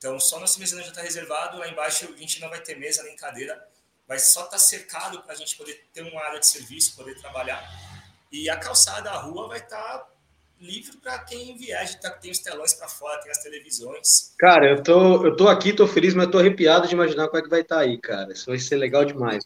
Então, 0.00 0.18
só 0.18 0.40
nosso 0.40 0.58
mesa 0.58 0.80
já 0.80 0.88
está 0.88 1.02
reservado. 1.02 1.58
Lá 1.58 1.68
embaixo 1.68 2.08
a 2.10 2.16
gente 2.16 2.40
não 2.40 2.48
vai 2.48 2.58
ter 2.62 2.74
mesa 2.74 3.02
nem 3.02 3.14
cadeira, 3.14 3.62
vai 4.08 4.18
só 4.18 4.44
estar 4.44 4.52
tá 4.52 4.58
cercado 4.58 5.20
para 5.20 5.34
a 5.34 5.36
gente 5.36 5.54
poder 5.58 5.84
ter 5.92 6.00
uma 6.00 6.22
área 6.22 6.40
de 6.40 6.46
serviço, 6.46 6.96
poder 6.96 7.20
trabalhar. 7.20 7.62
E 8.32 8.48
a 8.48 8.56
calçada, 8.56 9.10
a 9.10 9.18
rua 9.18 9.46
vai 9.46 9.58
estar 9.58 9.76
tá 9.76 10.08
livre 10.58 10.96
para 10.96 11.18
quem 11.18 11.54
viaja, 11.54 11.98
tá, 11.98 12.10
tem 12.10 12.30
os 12.30 12.38
telões 12.38 12.72
para 12.72 12.88
fora, 12.88 13.20
tem 13.20 13.30
as 13.30 13.42
televisões. 13.42 14.32
Cara, 14.38 14.70
eu 14.70 14.82
tô, 14.82 15.26
eu 15.26 15.36
tô 15.36 15.48
aqui, 15.48 15.74
tô 15.74 15.86
feliz, 15.86 16.14
mas 16.14 16.30
tô 16.30 16.38
arrepiado 16.38 16.88
de 16.88 16.94
imaginar 16.94 17.28
como 17.28 17.38
é 17.38 17.42
que 17.42 17.50
vai 17.50 17.60
estar 17.60 17.76
tá 17.76 17.82
aí, 17.82 17.98
cara. 17.98 18.32
Isso 18.32 18.46
vai 18.46 18.58
ser 18.58 18.76
legal 18.76 19.04
demais. 19.04 19.44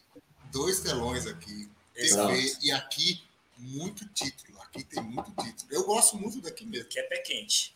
Dois 0.53 0.79
telões 0.79 1.27
aqui, 1.27 1.69
TV, 1.93 2.55
e 2.61 2.71
aqui 2.71 3.21
muito 3.57 4.07
título. 4.13 4.61
Aqui 4.61 4.85
tem 4.85 5.03
muito 5.03 5.31
título. 5.31 5.67
Eu 5.69 5.83
gosto 5.83 6.15
muito 6.15 6.39
daqui 6.39 6.65
mesmo. 6.65 6.87
Que 6.87 6.99
é 6.99 7.03
pé 7.03 7.17
quente. 7.17 7.74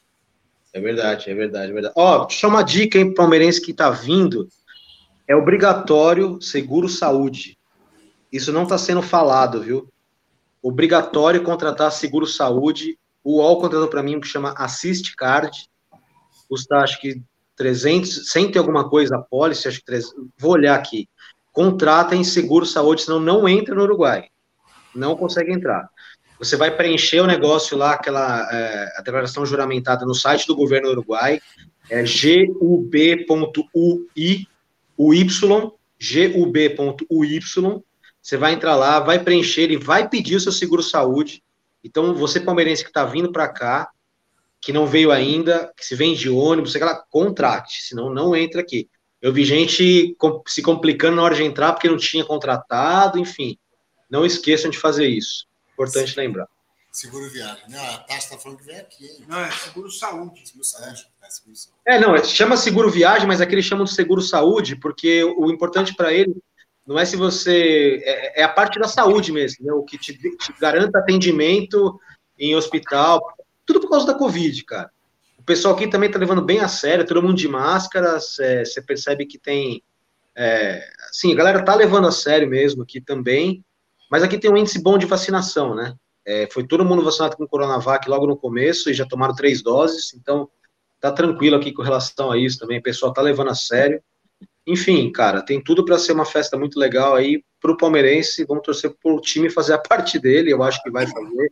É 0.73 0.79
verdade, 0.79 1.29
é 1.29 1.34
verdade, 1.34 1.71
é 1.71 1.73
verdade. 1.73 1.93
Ó, 1.97 2.25
deixa 2.25 2.47
uma 2.47 2.63
dica, 2.63 2.97
hein, 2.97 3.13
palmeirense 3.13 3.62
que 3.62 3.73
tá 3.73 3.89
vindo. 3.89 4.47
É 5.27 5.36
obrigatório 5.36 6.41
seguro 6.41 6.88
saúde. 6.88 7.58
Isso 8.32 8.51
não 8.51 8.63
está 8.63 8.77
sendo 8.77 9.01
falado, 9.01 9.62
viu? 9.62 9.91
Obrigatório 10.62 11.43
contratar 11.43 11.91
seguro 11.91 12.27
saúde 12.27 12.97
o 13.23 13.38
UOL 13.38 13.60
contratou 13.60 13.88
para 13.88 14.03
mim 14.03 14.15
um 14.15 14.21
que 14.21 14.27
chama 14.27 14.53
Assist 14.58 15.15
Card, 15.15 15.69
custa 16.47 16.77
acho 16.77 16.99
que 16.99 17.21
300, 17.55 18.32
sem 18.32 18.49
ter 18.49 18.60
alguma 18.60 18.89
coisa 18.89 19.17
a 19.17 19.21
policy, 19.21 19.67
acho 19.67 19.79
que 19.79 19.86
300, 19.86 20.15
vou 20.38 20.53
olhar 20.53 20.75
aqui. 20.75 21.08
Contratem 21.51 22.23
seguro 22.23 22.65
saúde, 22.65 23.03
senão 23.03 23.19
não 23.19 23.47
entra 23.47 23.75
no 23.75 23.84
Uruguai. 23.84 24.29
Não 24.95 25.15
consegue 25.15 25.51
entrar. 25.51 25.89
Você 26.39 26.56
vai 26.56 26.75
preencher 26.75 27.19
o 27.19 27.28
negócio 27.28 27.78
lá, 27.78 27.93
aquela 27.93 28.49
é, 28.52 28.93
a 28.97 29.02
declaração 29.02 29.45
juramentada 29.45 30.06
no 30.06 30.15
site 30.15 30.47
do 30.47 30.56
governo 30.56 30.89
Uruguai, 30.89 31.41
é 31.89 32.04
gub.ui, 32.04 32.88
uy, 34.97 35.28
gub.uy. 36.32 37.39
Você 38.21 38.38
vai 38.38 38.54
entrar 38.54 38.75
lá, 38.75 38.99
vai 38.99 39.19
preencher 39.19 39.69
e 39.69 39.78
vai 39.78 40.08
pedir 40.08 40.36
o 40.36 40.39
seu 40.39 40.52
seguro 40.52 40.82
saúde 40.82 41.43
então, 41.84 42.13
você 42.13 42.39
palmeirense 42.39 42.84
que 42.84 42.89
está 42.89 43.06
vindo 43.06 43.32
para 43.32 43.47
cá, 43.47 43.89
que 44.62 44.73
não 44.73 44.86
veio 44.86 45.12
ainda, 45.12 45.71
que 45.75 45.86
se 45.86 45.95
vem 45.95 46.13
de 46.13 46.30
ônibus, 46.30 46.73
sei 46.73 46.84
lá, 46.84 46.95
contrate, 47.10 47.82
senão 47.84 48.13
não 48.13 48.36
entra 48.36 48.62
aqui. 48.62 48.89
Eu 49.21 49.34
vi 49.34 49.45
gente 49.45 50.15
se 50.47 50.62
complicando 50.62 51.15
na 51.17 51.23
hora 51.23 51.36
de 51.36 51.43
entrar 51.43 51.73
porque 51.73 51.89
não 51.89 51.97
tinha 51.97 52.23
contratado, 52.23 53.17
enfim. 53.17 53.58
Não 54.10 54.25
esqueçam 54.25 54.69
de 54.69 54.78
fazer 54.78 55.08
isso. 55.08 55.45
Importante 55.80 56.13
Sim. 56.13 56.20
lembrar. 56.20 56.48
Seguro 56.92 57.30
viagem. 57.30 57.63
Não, 57.70 57.82
a 57.82 57.98
Tati 58.00 58.18
está 58.18 58.38
falando 58.38 58.58
que 58.58 58.65
vem 58.65 58.78
aqui, 58.78 59.06
hein? 59.06 59.24
Não, 59.28 59.39
é 59.39 59.52
seguro 59.52 59.89
saúde. 59.89 60.42
Seguro 60.46 60.65
saúde. 60.65 61.08
É, 61.22 61.26
é, 61.26 61.30
seguro 61.30 61.56
saúde. 61.56 61.80
é 61.86 62.00
não, 62.00 62.15
é, 62.15 62.24
chama 62.24 62.58
seguro 62.58 62.89
viagem, 62.89 63.28
mas 63.28 63.39
aqui 63.39 63.56
eles 63.56 63.65
chamam 63.65 63.86
de 63.86 63.94
seguro 63.94 64.22
saúde, 64.22 64.76
porque 64.76 65.24
o 65.24 65.50
importante 65.50 65.96
para 65.96 66.12
ele 66.12 66.36
não 66.86 66.98
é 66.98 67.06
se 67.06 67.15
você. 67.15 68.02
É, 68.04 68.42
é, 68.42 68.44
a 68.44 68.50
parte 68.50 68.80
da 68.80 68.88
saúde 68.88 69.32
mesmo, 69.32 69.65
né? 69.65 69.72
O 69.72 69.84
que 69.84 69.98
te, 69.98 70.13
te 70.13 70.54
garanta 70.60 71.00
atendimento 71.00 72.00
em 72.38 72.56
hospital, 72.56 73.22
tudo 73.65 73.80
por 73.80 73.89
causa 73.89 74.08
da 74.08 74.15
Covid, 74.15 74.65
cara. 74.65 74.92
O 75.38 75.44
pessoal 75.44 75.76
aqui 75.76 75.88
também 75.88 76.10
tá 76.10 76.18
levando 76.18 76.42
bem 76.42 76.60
a 76.60 76.68
sério, 76.68 77.06
todo 77.06 77.22
mundo 77.22 77.38
de 77.38 77.48
máscaras, 77.48 78.39
é, 78.39 78.65
você 78.65 78.82
percebe 78.82 79.26
que 79.26 79.38
tem. 79.38 79.84
É, 80.36 80.89
sim, 81.12 81.32
a 81.34 81.36
galera 81.36 81.63
tá 81.63 81.76
levando 81.76 82.08
a 82.08 82.12
sério 82.12 82.50
mesmo 82.50 82.82
aqui 82.82 83.00
também, 83.00 83.63
mas 84.10 84.24
aqui 84.24 84.38
tem 84.38 84.52
um 84.52 84.58
índice 84.58 84.82
bom 84.82 84.98
de 84.98 85.06
vacinação, 85.06 85.76
né? 85.76 85.95
É, 86.26 86.48
foi 86.52 86.65
todo 86.65 86.86
mundo 86.86 87.04
vacinado 87.04 87.38
com 87.38 87.48
Coronavac 87.48 88.10
logo 88.10 88.28
no 88.28 88.38
começo 88.38 88.89
e 88.89 88.93
já 88.93 89.06
tomaram 89.06 89.36
três 89.36 89.62
doses, 89.62 90.13
então 90.13 90.50
tá 91.00 91.12
tranquilo 91.12 91.56
aqui 91.56 91.72
com 91.72 91.82
relação 91.82 92.32
a 92.32 92.38
isso 92.38 92.60
também. 92.60 92.80
O 92.80 92.84
pessoal 92.84 93.13
tá 93.13 93.22
levando 93.22 93.50
a 93.50 93.56
sério. 93.56 94.02
Enfim, 94.67 95.12
cara, 95.12 95.41
tem 95.41 95.62
tudo 95.62 95.84
para 95.84 95.98
ser 95.98 96.12
uma 96.12 96.26
festa 96.26 96.58
muito 96.58 96.78
legal 96.78 97.15
aí 97.15 97.43
para 97.60 97.72
o 97.72 97.78
palmeirense. 97.78 98.45
Vamos 98.45 98.63
torcer 98.63 98.95
para 99.02 99.12
o 99.12 99.22
time 99.22 99.50
fazer 99.50 99.74
a 99.74 99.80
parte 99.80 100.19
dele, 100.19 100.52
eu 100.52 100.62
acho 100.62 100.82
que 100.84 100.91
vai 100.91 101.08
fazer. 101.08 101.52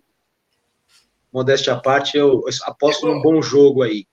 Modéstia 1.34 1.74
à 1.74 1.80
parte, 1.80 2.18
eu 2.18 2.44
aposto 2.64 3.08
num 3.08 3.22
bom 3.22 3.42
jogo 3.42 3.84
aí. 3.84 4.06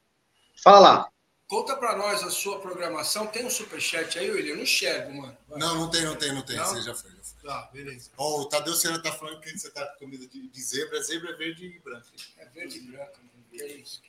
Fala 0.63 0.79
lá. 0.79 1.09
Conta 1.47 1.77
para 1.77 1.97
nós 1.97 2.23
a 2.23 2.31
sua 2.31 2.59
programação. 2.59 3.27
Tem 3.27 3.45
um 3.45 3.51
superchat 3.51 4.19
aí, 4.19 4.31
William? 4.31 4.53
Eu 4.53 4.57
não 4.57 4.63
enxergo, 4.63 5.13
mano. 5.13 5.37
Vai. 5.49 5.59
Não, 5.59 5.75
não 5.77 5.91
tem, 5.91 6.03
não 6.05 6.17
tem, 6.17 6.33
não 6.33 6.43
tem. 6.43 6.57
Não? 6.57 6.65
Você 6.65 6.81
já 6.83 6.95
foi. 6.95 7.11
Já 7.11 7.17
foi. 7.23 7.49
Tá, 7.49 7.69
beleza. 7.73 8.11
Oh, 8.17 8.41
o 8.41 8.45
Tadeu 8.47 8.75
Senna 8.75 9.03
tá 9.03 9.13
falando 9.13 9.41
que 9.41 9.51
você 9.51 9.71
tá 9.71 9.85
com 9.87 10.07
comida 10.07 10.27
de, 10.27 10.49
de 10.49 10.63
zebra. 10.63 11.03
Zebra 11.03 11.31
é 11.31 11.35
verde 11.35 11.67
e 11.67 11.79
branco. 11.79 12.07
É 12.39 12.47
verde 12.47 12.79
e 12.79 12.81
branco. 12.81 13.21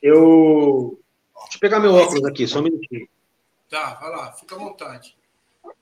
Eu. 0.02 0.98
Deixa 1.42 1.56
eu 1.56 1.60
pegar 1.60 1.78
meu 1.78 1.94
óculos 1.94 2.24
aqui, 2.24 2.46
só 2.46 2.60
um 2.60 2.62
minutinho. 2.62 3.08
Tá, 3.68 3.94
vai 3.94 4.10
lá, 4.10 4.32
fica 4.32 4.54
à 4.54 4.58
vontade. 4.58 5.16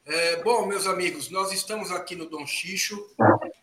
É, 0.04 0.42
bom, 0.42 0.66
meus 0.66 0.86
amigos, 0.86 1.30
nós 1.30 1.52
estamos 1.52 1.90
aqui 1.90 2.14
no 2.14 2.26
Dom 2.26 2.46
Xixo. 2.46 3.08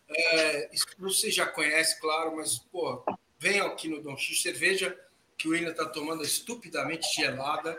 É, 0.08 0.70
você 0.98 1.30
já 1.30 1.46
conhece, 1.46 2.00
claro, 2.00 2.36
mas, 2.36 2.58
pô, 2.58 3.04
venham 3.38 3.66
aqui 3.66 3.88
no 3.88 4.02
Dom 4.02 4.16
Xixo. 4.16 4.42
Cerveja 4.42 4.96
que 5.42 5.48
o 5.48 5.50
William 5.50 5.72
está 5.72 5.84
tomando 5.84 6.22
estupidamente 6.22 7.12
gelada. 7.16 7.76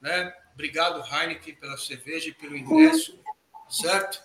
Né? 0.00 0.34
Obrigado, 0.54 1.04
Heineken, 1.08 1.54
pela 1.54 1.78
cerveja 1.78 2.28
e 2.28 2.34
pelo 2.34 2.56
ingresso, 2.56 3.16
certo? 3.70 4.20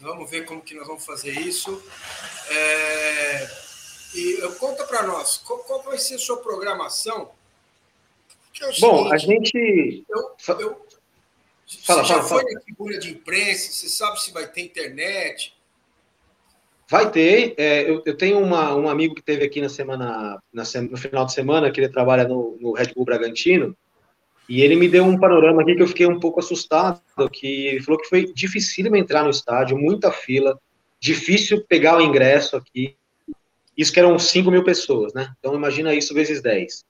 Vamos 0.00 0.28
ver 0.28 0.44
como 0.44 0.60
que 0.60 0.74
nós 0.74 0.86
vamos 0.86 1.06
fazer 1.06 1.30
isso. 1.38 1.80
É, 2.48 3.48
e 4.14 4.38
conta 4.58 4.84
para 4.84 5.04
nós, 5.04 5.36
qual, 5.38 5.60
qual, 5.60 5.82
vai 5.84 5.96
ser 5.96 6.16
a 6.16 6.18
sua 6.18 6.38
programação? 6.38 7.30
É 8.60 8.80
Bom, 8.80 9.04
seguinte, 9.04 9.14
a 9.14 9.16
gente. 9.18 10.04
Eu, 10.08 10.20
eu, 10.20 10.34
fala, 10.38 10.64
você 11.66 11.78
fala, 11.84 12.04
já 12.04 12.22
fala, 12.22 12.42
foi 12.42 12.52
na 12.52 12.60
tribuna 12.60 12.98
de 12.98 13.10
imprensa? 13.10 13.72
Você 13.72 13.88
sabe 13.88 14.20
se 14.20 14.32
vai 14.32 14.48
ter 14.48 14.62
internet? 14.62 15.56
Vai 16.90 17.10
ter. 17.10 17.54
É, 17.56 17.88
eu, 17.88 18.02
eu, 18.04 18.16
tenho 18.16 18.38
uma, 18.38 18.74
um 18.74 18.88
amigo 18.88 19.14
que 19.14 19.22
teve 19.22 19.44
aqui 19.44 19.60
na 19.60 19.68
semana, 19.68 20.38
na, 20.52 20.62
no 20.90 20.96
final 20.96 21.24
de 21.24 21.32
semana, 21.32 21.70
que 21.70 21.80
ele 21.80 21.88
trabalha 21.88 22.26
no, 22.26 22.58
no 22.60 22.72
Red 22.72 22.92
Bull 22.94 23.04
Bragantino, 23.04 23.76
e 24.48 24.60
ele 24.60 24.76
me 24.76 24.88
deu 24.88 25.04
um 25.04 25.18
panorama 25.18 25.62
aqui 25.62 25.74
que 25.74 25.82
eu 25.82 25.88
fiquei 25.88 26.06
um 26.06 26.20
pouco 26.20 26.40
assustado, 26.40 27.00
que 27.32 27.66
ele 27.68 27.82
falou 27.82 28.00
que 28.00 28.08
foi 28.08 28.30
difícil 28.32 28.94
entrar 28.94 29.24
no 29.24 29.30
estádio, 29.30 29.78
muita 29.78 30.12
fila, 30.12 30.58
difícil 31.00 31.64
pegar 31.66 31.96
o 31.96 32.02
ingresso 32.02 32.56
aqui. 32.56 32.96
Isso 33.76 33.92
que 33.92 33.98
eram 33.98 34.18
5 34.18 34.50
mil 34.50 34.62
pessoas, 34.62 35.14
né? 35.14 35.32
Então 35.38 35.54
imagina 35.54 35.94
isso 35.94 36.14
vezes 36.14 36.42
10. 36.42 36.84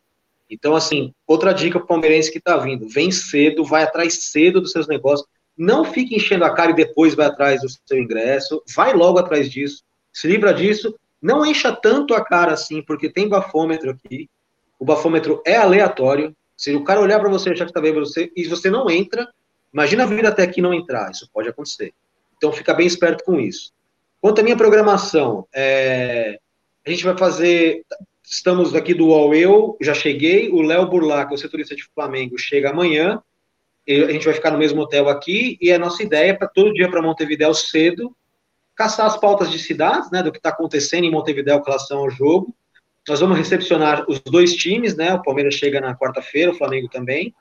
Então, 0.50 0.76
assim, 0.76 1.12
outra 1.26 1.52
dica 1.52 1.78
para 1.78 1.84
o 1.84 1.88
palmeirense 1.88 2.30
que 2.30 2.38
está 2.38 2.56
vindo, 2.58 2.88
vem 2.88 3.10
cedo, 3.10 3.64
vai 3.64 3.82
atrás 3.82 4.14
cedo 4.24 4.60
dos 4.60 4.72
seus 4.72 4.86
negócios, 4.86 5.26
não 5.56 5.84
fique 5.84 6.16
enchendo 6.16 6.44
a 6.44 6.54
cara 6.54 6.72
e 6.72 6.74
depois 6.74 7.14
vai 7.14 7.26
atrás 7.26 7.60
do 7.62 7.68
seu 7.68 7.98
ingresso, 7.98 8.62
vai 8.74 8.92
logo 8.92 9.18
atrás 9.18 9.50
disso, 9.50 9.82
se 10.12 10.26
livra 10.26 10.52
disso, 10.52 10.98
não 11.20 11.44
encha 11.44 11.72
tanto 11.72 12.14
a 12.14 12.24
cara 12.24 12.52
assim, 12.52 12.82
porque 12.82 13.08
tem 13.08 13.28
bafômetro 13.28 13.90
aqui, 13.90 14.28
o 14.78 14.84
bafômetro 14.84 15.42
é 15.46 15.56
aleatório, 15.56 16.34
se 16.56 16.74
o 16.74 16.84
cara 16.84 17.00
olhar 17.00 17.18
para 17.18 17.28
você 17.28 17.50
e 17.50 17.52
achar 17.52 17.64
que 17.64 17.70
está 17.70 17.80
bem 17.80 17.92
você, 17.92 18.30
e 18.36 18.44
você 18.44 18.70
não 18.70 18.90
entra, 18.90 19.28
imagina 19.72 20.06
vir 20.06 20.26
até 20.26 20.42
aqui 20.42 20.60
não 20.60 20.74
entrar, 20.74 21.10
isso 21.10 21.28
pode 21.32 21.48
acontecer. 21.48 21.92
Então 22.36 22.52
fica 22.52 22.74
bem 22.74 22.86
esperto 22.86 23.24
com 23.24 23.40
isso. 23.40 23.72
Quanto 24.20 24.40
à 24.40 24.44
minha 24.44 24.56
programação, 24.56 25.46
é, 25.54 26.38
a 26.86 26.90
gente 26.90 27.04
vai 27.04 27.16
fazer. 27.16 27.84
Estamos 28.22 28.74
aqui 28.74 28.94
do 28.94 29.08
UOL, 29.08 29.34
eu 29.34 29.76
já 29.80 29.92
cheguei, 29.92 30.50
o 30.50 30.62
Léo 30.62 30.88
Burlac, 30.88 31.32
o 31.32 31.38
setorista 31.38 31.76
de 31.76 31.84
Flamengo, 31.94 32.38
chega 32.38 32.70
amanhã. 32.70 33.22
A 33.88 34.12
gente 34.12 34.24
vai 34.24 34.34
ficar 34.34 34.50
no 34.50 34.58
mesmo 34.58 34.80
hotel 34.80 35.08
aqui, 35.08 35.58
e 35.60 35.72
a 35.72 35.78
nossa 35.78 36.02
ideia 36.02 36.30
é 36.30 36.34
para 36.34 36.48
todo 36.48 36.72
dia 36.72 36.90
para 36.90 37.02
Montevidéu 37.02 37.52
cedo, 37.52 38.16
caçar 38.74 39.06
as 39.06 39.16
pautas 39.16 39.50
de 39.50 39.58
cidades, 39.58 40.10
né, 40.10 40.22
do 40.22 40.32
que 40.32 40.38
está 40.38 40.48
acontecendo 40.50 41.04
em 41.04 41.10
Montevidéu 41.10 41.60
com 41.60 41.66
relação 41.66 41.98
ao 41.98 42.10
jogo, 42.10 42.54
nós 43.08 43.20
vamos 43.20 43.36
recepcionar 43.36 44.04
os 44.08 44.18
dois 44.20 44.54
times, 44.54 44.96
né? 44.96 45.12
O 45.12 45.22
Palmeiras 45.22 45.54
chega 45.54 45.80
na 45.80 45.94
quarta-feira, 45.94 46.50
o 46.50 46.54
Flamengo 46.54 46.88
também. 46.88 47.34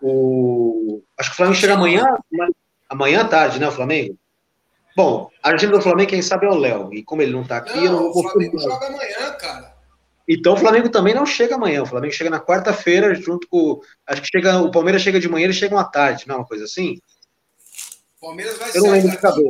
O... 0.00 1.02
Acho 1.18 1.30
que 1.30 1.34
o 1.34 1.36
Flamengo 1.36 1.58
chega 1.58 1.74
amanhã, 1.74 2.06
amanhã 2.88 3.22
à 3.22 3.24
tarde, 3.24 3.58
né? 3.58 3.66
O 3.66 3.72
Flamengo. 3.72 4.16
Bom, 4.96 5.28
a 5.42 5.50
agenda 5.50 5.76
do 5.76 5.82
Flamengo, 5.82 6.10
quem 6.10 6.22
sabe, 6.22 6.46
é 6.46 6.48
o 6.48 6.54
Léo. 6.54 6.94
E 6.94 7.02
como 7.02 7.20
ele 7.20 7.32
não 7.32 7.42
está 7.42 7.56
aqui, 7.56 7.76
não, 7.76 7.84
eu 7.84 7.92
não 7.92 8.12
vou. 8.12 8.24
O 8.24 8.30
Flamengo 8.30 8.58
joga 8.58 8.86
amanhã, 8.86 9.32
cara. 9.40 9.77
Então 10.28 10.52
o 10.52 10.56
Flamengo 10.58 10.90
também 10.90 11.14
não 11.14 11.24
chega 11.24 11.54
amanhã. 11.54 11.82
O 11.82 11.86
Flamengo 11.86 12.12
chega 12.12 12.28
na 12.28 12.38
quarta-feira, 12.38 13.14
junto 13.14 13.48
com. 13.48 13.80
Acho 14.06 14.20
que 14.20 14.28
chega. 14.28 14.58
O 14.58 14.70
Palmeiras 14.70 15.00
chega 15.00 15.18
de 15.18 15.28
manhã, 15.28 15.44
eles 15.44 15.56
chegam 15.56 15.78
à 15.78 15.84
tarde, 15.84 16.28
não 16.28 16.34
é 16.34 16.38
uma 16.38 16.46
coisa 16.46 16.64
assim? 16.64 17.00
O 18.20 18.26
Palmeiras 18.26 18.58
vai 18.58 18.70
eu 18.74 18.82
não 18.82 18.90
lembro 18.90 19.10
de 19.10 19.16
cabeça. 19.16 19.48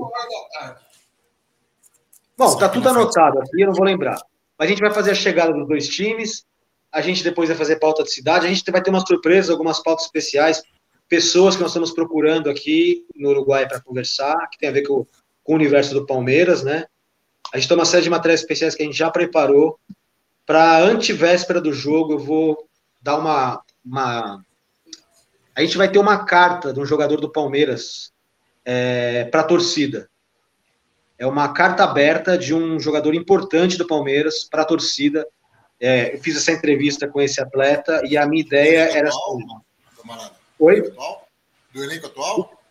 Bom, 2.36 2.56
tá 2.56 2.68
tudo 2.68 2.88
anotado 2.88 3.40
aqui, 3.40 3.60
eu 3.60 3.66
não 3.66 3.74
vou 3.74 3.84
lembrar. 3.84 4.20
Mas 4.56 4.66
a 4.66 4.70
gente 4.70 4.80
vai 4.80 4.92
fazer 4.92 5.10
a 5.10 5.14
chegada 5.14 5.52
dos 5.52 5.66
dois 5.66 5.88
times, 5.88 6.44
a 6.92 7.00
gente 7.00 7.24
depois 7.24 7.48
vai 7.48 7.58
fazer 7.58 7.80
pauta 7.80 8.04
de 8.04 8.12
cidade, 8.12 8.46
a 8.46 8.48
gente 8.48 8.70
vai 8.70 8.80
ter 8.80 8.90
umas 8.90 9.02
surpresas, 9.02 9.50
algumas 9.50 9.82
pautas 9.82 10.04
especiais, 10.04 10.62
pessoas 11.08 11.56
que 11.56 11.62
nós 11.62 11.70
estamos 11.70 11.90
procurando 11.90 12.48
aqui 12.48 13.04
no 13.16 13.30
Uruguai 13.30 13.66
para 13.66 13.80
conversar, 13.80 14.36
que 14.50 14.58
tem 14.58 14.68
a 14.68 14.72
ver 14.72 14.82
com, 14.82 15.04
com, 15.42 15.52
o 15.52 15.56
universo 15.56 15.92
do 15.94 16.06
Palmeiras, 16.06 16.62
né? 16.62 16.84
A 17.52 17.58
gente 17.58 17.66
tem 17.66 17.76
uma 17.76 17.84
série 17.84 18.04
de 18.04 18.10
matérias 18.10 18.40
especiais 18.40 18.74
que 18.74 18.82
a 18.82 18.86
gente 18.86 18.98
já 18.98 19.10
preparou. 19.10 19.78
Para 20.48 20.82
antivéspera 20.82 21.60
do 21.60 21.72
jogo, 21.72 22.14
eu 22.14 22.18
vou 22.18 22.68
dar 23.00 23.18
uma, 23.18 23.62
uma. 23.84 24.42
A 25.54 25.60
gente 25.60 25.78
vai 25.78 25.88
ter 25.88 26.00
uma 26.00 26.24
carta 26.24 26.72
de 26.72 26.80
um 26.80 26.84
jogador 26.84 27.20
do 27.20 27.30
Palmeiras 27.30 28.12
é, 28.64 29.26
para 29.26 29.42
a 29.42 29.44
torcida 29.44 30.10
é 31.18 31.26
uma 31.26 31.52
carta 31.52 31.82
aberta 31.82 32.38
de 32.38 32.54
um 32.54 32.78
jogador 32.78 33.12
importante 33.12 33.76
do 33.76 33.86
Palmeiras 33.86 34.44
para 34.44 34.62
a 34.62 34.64
torcida. 34.64 35.26
É, 35.80 36.14
eu 36.14 36.20
fiz 36.20 36.36
essa 36.36 36.52
entrevista 36.52 37.08
com 37.08 37.20
esse 37.20 37.40
atleta 37.40 38.02
e 38.04 38.16
a 38.16 38.24
minha 38.24 38.40
ideia 38.40 38.88
era. 38.96 39.08
Atual, 39.08 39.38
camarada? 40.00 40.32
Oi? 40.60 40.92
Do 41.72 41.82
elenco 41.82 42.06
atual? 42.06 42.62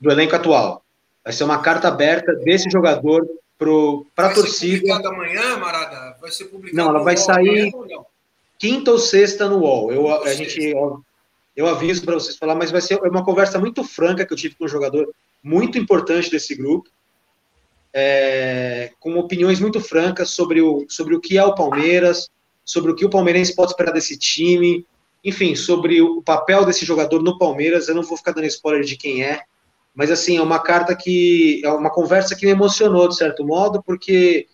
Do 0.00 0.10
elenco 0.10 0.34
atual. 0.34 0.84
Vai 1.22 1.32
ser 1.32 1.44
uma 1.44 1.62
carta 1.62 1.86
aberta 1.86 2.34
desse 2.34 2.68
jogador 2.68 3.24
para 3.58 4.28
a 4.28 4.34
torcida. 4.34 4.78
Publicada 4.78 5.08
amanhã, 5.08 5.56
Marada? 5.58 6.16
Vai 6.20 6.30
ser 6.30 6.46
publicada 6.46 6.82
Não, 6.82 6.90
ela 6.90 7.04
vai 7.04 7.16
sair 7.16 7.72
quinta 8.58 8.90
ou 8.90 8.98
sexta 8.98 9.48
no 9.48 9.58
UOL. 9.58 9.92
Eu, 9.92 10.22
a 10.22 10.34
gente, 10.34 10.60
eu, 10.60 11.00
eu 11.56 11.66
aviso 11.66 12.04
para 12.04 12.14
vocês 12.14 12.36
falar, 12.36 12.54
mas 12.54 12.70
vai 12.70 12.80
ser 12.80 13.00
uma 13.02 13.24
conversa 13.24 13.58
muito 13.58 13.84
franca 13.84 14.24
que 14.24 14.32
eu 14.32 14.36
tive 14.36 14.54
com 14.54 14.64
um 14.64 14.68
jogador 14.68 15.12
muito 15.42 15.78
importante 15.78 16.30
desse 16.30 16.54
grupo 16.54 16.88
é, 17.94 18.90
com 18.98 19.16
opiniões 19.16 19.60
muito 19.60 19.80
francas 19.80 20.30
sobre 20.30 20.60
o, 20.60 20.84
sobre 20.88 21.14
o 21.14 21.20
que 21.20 21.38
é 21.38 21.44
o 21.44 21.54
Palmeiras, 21.54 22.28
sobre 22.64 22.90
o 22.90 22.96
que 22.96 23.04
o 23.04 23.10
palmeirense 23.10 23.54
pode 23.54 23.70
esperar 23.70 23.92
desse 23.92 24.18
time, 24.18 24.84
enfim, 25.22 25.54
sobre 25.54 26.02
o 26.02 26.20
papel 26.20 26.64
desse 26.64 26.84
jogador 26.84 27.22
no 27.22 27.38
Palmeiras. 27.38 27.88
Eu 27.88 27.94
não 27.94 28.02
vou 28.02 28.16
ficar 28.16 28.32
dando 28.32 28.46
spoiler 28.46 28.82
de 28.82 28.96
quem 28.96 29.22
é, 29.22 29.42
mas 29.94 30.10
assim, 30.10 30.36
é 30.36 30.42
uma 30.42 30.58
carta 30.58 30.94
que 30.94 31.60
é 31.64 31.68
uma 31.70 31.90
conversa 31.90 32.34
que 32.34 32.44
me 32.44 32.52
emocionou 32.52 33.08
de 33.08 33.16
certo 33.16 33.44
modo, 33.44 33.82
porque 33.82 34.46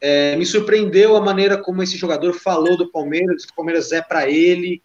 é, 0.00 0.36
me 0.36 0.44
surpreendeu 0.44 1.16
a 1.16 1.20
maneira 1.20 1.56
como 1.56 1.82
esse 1.82 1.96
jogador 1.96 2.34
falou 2.34 2.76
do 2.76 2.90
Palmeiras, 2.90 3.42
do 3.42 3.46
que 3.46 3.52
o 3.52 3.56
Palmeiras 3.56 3.92
é 3.92 4.02
para 4.02 4.28
ele, 4.28 4.82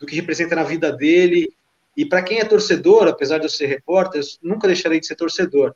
do 0.00 0.06
que 0.06 0.16
representa 0.16 0.56
na 0.56 0.64
vida 0.64 0.92
dele. 0.92 1.52
E 1.96 2.04
para 2.04 2.22
quem 2.22 2.40
é 2.40 2.44
torcedor, 2.44 3.08
apesar 3.08 3.38
de 3.38 3.46
eu 3.46 3.50
ser 3.50 3.66
repórter, 3.66 4.20
eu 4.20 4.26
nunca 4.42 4.66
deixarei 4.66 5.00
de 5.00 5.06
ser 5.06 5.16
torcedor 5.16 5.74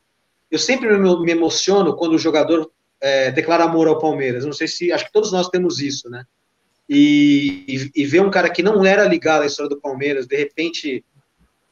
eu 0.53 0.59
sempre 0.59 0.87
me, 0.99 1.31
emociono 1.31 1.95
quando 1.95 2.13
o 2.13 2.19
jogador 2.19 2.71
é, 3.01 3.31
declara 3.31 3.63
amor 3.63 3.87
ao 3.87 3.97
Palmeiras. 3.97 4.45
Não 4.45 4.53
sei 4.53 4.67
se. 4.67 4.91
Acho 4.91 5.07
que 5.07 5.11
todos 5.11 5.31
nós 5.31 5.49
temos 5.49 5.79
isso, 5.79 6.07
né? 6.11 6.25
E, 6.87 7.65
e, 7.67 8.03
e, 8.03 8.05
ver 8.05 8.21
um 8.21 8.29
cara 8.29 8.51
que 8.51 8.61
não 8.61 8.85
era 8.85 9.03
ligado 9.05 9.41
à 9.41 9.47
história 9.47 9.67
do 9.67 9.81
Palmeiras, 9.81 10.27
de 10.27 10.37
repente 10.37 11.03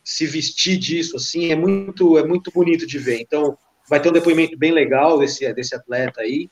se 0.03 0.25
vestir 0.25 0.77
disso, 0.77 1.17
assim, 1.17 1.51
é 1.51 1.55
muito, 1.55 2.17
é 2.17 2.25
muito 2.25 2.51
bonito 2.51 2.85
de 2.85 2.97
ver. 2.97 3.19
Então, 3.21 3.57
vai 3.89 4.01
ter 4.01 4.09
um 4.09 4.13
depoimento 4.13 4.57
bem 4.57 4.71
legal 4.71 5.19
desse, 5.19 5.51
desse 5.53 5.75
atleta 5.75 6.21
aí, 6.21 6.49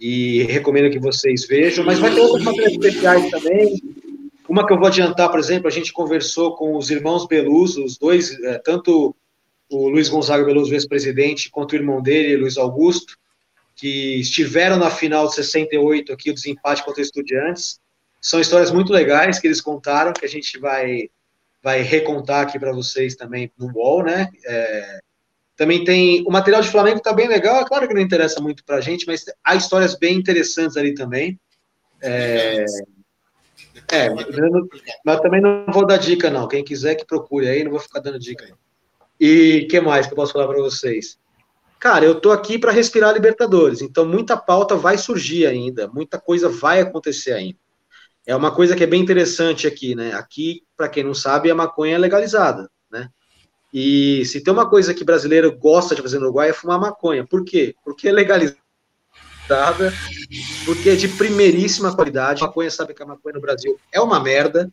e 0.00 0.42
recomendo 0.44 0.90
que 0.90 0.98
vocês 0.98 1.46
vejam, 1.46 1.84
mas 1.84 1.98
vai 1.98 2.14
ter 2.14 2.20
outras 2.20 2.42
matérias 2.42 2.72
especiais 2.72 3.30
também. 3.30 3.80
Uma 4.48 4.66
que 4.66 4.72
eu 4.72 4.78
vou 4.78 4.88
adiantar, 4.88 5.30
por 5.30 5.38
exemplo, 5.38 5.68
a 5.68 5.70
gente 5.70 5.92
conversou 5.92 6.56
com 6.56 6.76
os 6.76 6.90
irmãos 6.90 7.26
Beluso, 7.26 7.84
os 7.84 7.98
dois, 7.98 8.32
é, 8.42 8.58
tanto 8.58 9.14
o 9.70 9.88
Luiz 9.88 10.08
Gonzaga 10.08 10.44
Veloso, 10.44 10.74
ex-presidente, 10.74 11.50
contra 11.50 11.76
o 11.76 11.80
irmão 11.80 12.02
dele, 12.02 12.36
Luiz 12.36 12.56
Augusto, 12.58 13.16
que 13.76 14.18
estiveram 14.18 14.76
na 14.76 14.90
final 14.90 15.28
de 15.28 15.36
68 15.36 16.12
aqui, 16.12 16.30
o 16.30 16.34
desempate 16.34 16.84
contra 16.84 17.00
Estudiantes. 17.00 17.78
São 18.20 18.40
histórias 18.40 18.70
muito 18.72 18.92
legais 18.92 19.38
que 19.38 19.46
eles 19.46 19.60
contaram, 19.60 20.12
que 20.12 20.24
a 20.24 20.28
gente 20.28 20.58
vai, 20.58 21.08
vai 21.62 21.82
recontar 21.82 22.42
aqui 22.42 22.58
para 22.58 22.72
vocês 22.72 23.14
também 23.14 23.50
no 23.58 23.70
UOL, 23.72 24.02
né? 24.02 24.28
É, 24.44 25.00
também 25.56 25.84
tem. 25.84 26.24
O 26.26 26.30
material 26.30 26.62
de 26.62 26.70
Flamengo 26.70 26.98
está 26.98 27.12
bem 27.12 27.28
legal, 27.28 27.60
é 27.60 27.64
claro 27.66 27.86
que 27.86 27.94
não 27.94 28.00
interessa 28.00 28.40
muito 28.40 28.64
para 28.64 28.76
a 28.76 28.80
gente, 28.80 29.06
mas 29.06 29.24
há 29.44 29.54
histórias 29.54 29.94
bem 29.94 30.16
interessantes 30.16 30.76
ali 30.76 30.94
também. 30.94 31.38
É, 32.00 32.64
é 33.92 34.08
mas, 34.08 34.26
mas 35.04 35.20
também 35.20 35.40
não 35.40 35.66
vou 35.68 35.86
dar 35.86 35.98
dica, 35.98 36.30
não. 36.30 36.48
Quem 36.48 36.64
quiser 36.64 36.94
que 36.94 37.04
procure 37.04 37.48
aí, 37.48 37.62
não 37.62 37.72
vou 37.72 37.80
ficar 37.80 38.00
dando 38.00 38.18
dica. 38.18 38.46
Não. 38.48 38.56
E 39.20 39.66
que 39.68 39.78
mais 39.80 40.06
que 40.06 40.14
eu 40.14 40.16
posso 40.16 40.32
falar 40.32 40.48
para 40.48 40.62
vocês? 40.62 41.18
Cara, 41.78 42.04
eu 42.04 42.18
tô 42.18 42.30
aqui 42.30 42.58
para 42.58 42.72
respirar 42.72 43.12
Libertadores, 43.12 43.82
então 43.82 44.06
muita 44.06 44.36
pauta 44.36 44.76
vai 44.76 44.96
surgir 44.96 45.46
ainda, 45.46 45.88
muita 45.88 46.18
coisa 46.18 46.48
vai 46.48 46.80
acontecer 46.80 47.32
ainda. 47.32 47.58
É 48.26 48.36
uma 48.36 48.54
coisa 48.54 48.76
que 48.76 48.84
é 48.84 48.86
bem 48.86 49.00
interessante 49.00 49.66
aqui, 49.66 49.94
né? 49.94 50.12
Aqui, 50.12 50.62
para 50.76 50.88
quem 50.88 51.02
não 51.02 51.14
sabe, 51.14 51.50
a 51.50 51.54
maconha 51.54 51.94
é 51.94 51.98
legalizada, 51.98 52.70
né? 52.90 53.08
E 53.72 54.24
se 54.26 54.42
tem 54.42 54.52
uma 54.52 54.68
coisa 54.68 54.92
que 54.92 55.04
brasileiro 55.04 55.56
gosta 55.56 55.94
de 55.94 56.02
fazer 56.02 56.18
no 56.18 56.26
Uruguai 56.26 56.50
é 56.50 56.52
fumar 56.52 56.78
maconha. 56.78 57.26
Por 57.26 57.44
quê? 57.44 57.74
Porque 57.84 58.08
é 58.08 58.12
legalizada, 58.12 58.58
porque 60.64 60.90
é 60.90 60.96
de 60.96 61.08
primeiríssima 61.08 61.94
qualidade. 61.94 62.42
A 62.42 62.46
maconha 62.46 62.70
sabe 62.70 62.94
que 62.94 63.02
a 63.02 63.06
maconha 63.06 63.34
no 63.34 63.40
Brasil 63.40 63.78
é 63.92 64.00
uma 64.00 64.20
merda. 64.20 64.70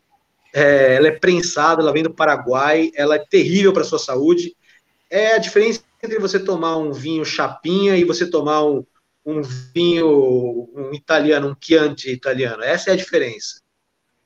É, 0.52 0.96
ela 0.96 1.08
é 1.08 1.12
prensada, 1.12 1.82
ela 1.82 1.92
vem 1.92 2.02
do 2.02 2.14
Paraguai, 2.14 2.90
ela 2.94 3.14
é 3.14 3.18
terrível 3.18 3.72
para 3.72 3.84
sua 3.84 3.98
saúde. 3.98 4.56
É 5.10 5.34
a 5.34 5.38
diferença 5.38 5.82
entre 6.02 6.18
você 6.18 6.38
tomar 6.38 6.76
um 6.76 6.92
vinho 6.92 7.24
chapinha 7.24 7.96
e 7.96 8.04
você 8.04 8.28
tomar 8.28 8.64
um, 8.64 8.84
um 9.28 9.42
vinho 9.42 10.70
um 10.74 10.94
italiano, 10.94 11.50
um 11.50 11.56
Chianti 11.60 12.10
italiano. 12.10 12.62
Essa 12.62 12.90
é 12.90 12.92
a 12.94 12.96
diferença. 12.96 13.60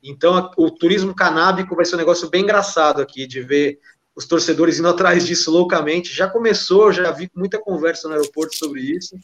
Então, 0.01 0.51
o 0.57 0.71
turismo 0.71 1.15
canábico 1.15 1.75
vai 1.75 1.85
ser 1.85 1.97
um 1.97 1.99
negócio 1.99 2.31
bem 2.31 2.43
engraçado 2.43 3.03
aqui, 3.03 3.27
de 3.27 3.41
ver 3.41 3.81
os 4.15 4.27
torcedores 4.27 4.79
indo 4.79 4.89
atrás 4.89 5.27
disso 5.27 5.51
loucamente. 5.51 6.15
Já 6.15 6.29
começou, 6.29 6.93
já 6.93 7.11
vi 7.11 7.29
muita 7.35 7.59
conversa 7.59 8.07
no 8.07 8.15
aeroporto 8.15 8.57
sobre 8.57 8.81
isso. 8.81 9.17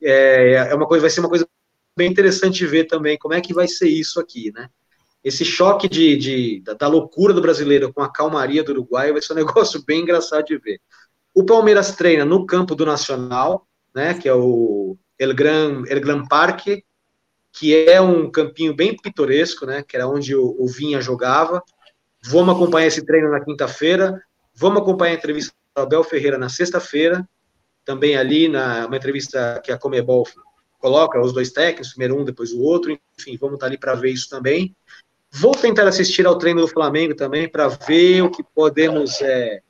É, 0.00 0.68
é 0.70 0.74
uma 0.74 0.86
coisa, 0.86 1.02
vai 1.02 1.10
ser 1.10 1.18
uma 1.18 1.28
coisa 1.28 1.48
bem 1.96 2.08
interessante 2.08 2.64
ver 2.64 2.84
também 2.84 3.18
como 3.18 3.34
é 3.34 3.40
que 3.40 3.52
vai 3.52 3.66
ser 3.66 3.88
isso 3.88 4.20
aqui, 4.20 4.52
né? 4.52 4.70
Esse 5.24 5.44
choque 5.44 5.88
de, 5.88 6.16
de 6.16 6.60
da, 6.60 6.74
da, 6.74 6.86
loucura 6.86 7.34
do 7.34 7.42
brasileiro 7.42 7.92
com 7.92 8.00
a 8.00 8.12
calmaria 8.12 8.62
do 8.62 8.70
Uruguai 8.70 9.12
vai 9.12 9.20
ser 9.20 9.32
um 9.32 9.36
negócio 9.44 9.84
bem 9.84 10.02
engraçado 10.02 10.44
de 10.44 10.56
ver. 10.58 10.80
O 11.34 11.44
Palmeiras 11.44 11.96
treina 11.96 12.24
no 12.24 12.46
campo 12.46 12.76
do 12.76 12.86
Nacional, 12.86 13.66
né? 13.92 14.14
Que 14.14 14.28
é 14.28 14.34
o 14.34 14.96
El 15.18 15.34
Gran, 15.34 15.84
El 15.88 16.00
Gran 16.00 16.26
Parque, 16.26 16.84
que 17.52 17.74
é 17.88 18.00
um 18.00 18.30
campinho 18.30 18.74
bem 18.74 18.96
pitoresco, 18.96 19.66
né? 19.66 19.82
Que 19.82 19.96
era 19.96 20.06
onde 20.06 20.34
o, 20.34 20.56
o 20.58 20.68
Vinha 20.68 21.00
jogava. 21.00 21.62
Vamos 22.24 22.54
acompanhar 22.54 22.86
esse 22.86 23.04
treino 23.04 23.30
na 23.30 23.44
quinta-feira. 23.44 24.22
Vamos 24.54 24.82
acompanhar 24.82 25.12
a 25.12 25.16
entrevista 25.16 25.52
do 25.74 25.82
Abel 25.82 26.04
Ferreira 26.04 26.38
na 26.38 26.48
sexta-feira. 26.48 27.28
Também 27.84 28.16
ali, 28.16 28.48
na 28.48 28.86
uma 28.86 28.96
entrevista 28.96 29.60
que 29.64 29.72
a 29.72 29.78
Comebol 29.78 30.26
coloca 30.78 31.20
os 31.20 31.32
dois 31.32 31.50
técnicos, 31.50 31.90
primeiro 31.90 32.20
um, 32.20 32.24
depois 32.24 32.52
o 32.52 32.60
outro. 32.60 32.96
Enfim, 33.18 33.36
vamos 33.40 33.54
estar 33.54 33.66
ali 33.66 33.78
para 33.78 33.94
ver 33.94 34.10
isso 34.10 34.28
também. 34.28 34.74
Vou 35.30 35.52
tentar 35.52 35.86
assistir 35.86 36.26
ao 36.26 36.38
treino 36.38 36.60
do 36.60 36.68
Flamengo 36.68 37.14
também 37.14 37.48
para 37.48 37.68
ver 37.68 38.22
o 38.22 38.30
que 38.30 38.42
podemos 38.42 39.20
é, 39.20 39.60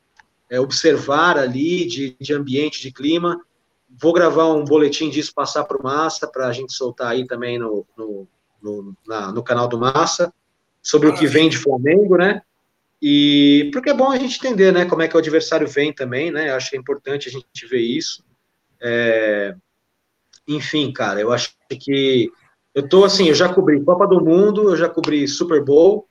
é, 0.49 0.59
observar 0.59 1.37
ali 1.37 1.85
de, 1.85 2.15
de 2.19 2.33
ambiente, 2.33 2.81
de 2.81 2.91
clima. 2.91 3.39
Vou 3.89 4.13
gravar 4.13 4.47
um 4.53 4.63
boletim 4.63 5.09
disso, 5.09 5.33
passar 5.33 5.63
para 5.63 5.77
o 5.77 5.83
Massa, 5.83 6.27
para 6.27 6.47
a 6.47 6.51
gente 6.51 6.73
soltar 6.73 7.07
aí 7.07 7.25
também 7.25 7.57
no, 7.57 7.85
no, 7.97 8.27
no, 8.61 8.95
na, 9.07 9.31
no 9.31 9.43
canal 9.43 9.67
do 9.67 9.79
Massa, 9.79 10.33
sobre 10.81 11.09
o 11.09 11.13
que 11.13 11.25
vem 11.27 11.49
de 11.49 11.57
Flamengo, 11.57 12.17
né? 12.17 12.41
E 13.01 13.69
porque 13.71 13.89
é 13.89 13.93
bom 13.93 14.11
a 14.11 14.17
gente 14.17 14.37
entender, 14.37 14.73
né, 14.73 14.85
como 14.85 15.01
é 15.01 15.07
que 15.07 15.15
o 15.15 15.19
adversário 15.19 15.67
vem 15.67 15.93
também, 15.93 16.31
né? 16.31 16.51
Acho 16.51 16.71
que 16.71 16.75
é 16.75 16.79
importante 16.79 17.29
a 17.29 17.31
gente 17.31 17.65
ver 17.65 17.81
isso. 17.81 18.23
É... 18.81 19.55
Enfim, 20.47 20.91
cara, 20.91 21.19
eu 21.19 21.31
acho 21.31 21.53
que 21.79 22.31
eu 22.73 22.87
tô 22.87 23.03
assim, 23.05 23.27
eu 23.27 23.35
já 23.35 23.53
cobri 23.53 23.83
Copa 23.83 24.07
do 24.07 24.23
Mundo, 24.23 24.69
eu 24.69 24.75
já 24.75 24.89
cobri 24.89 25.27
Super 25.27 25.63
Bowl, 25.63 26.07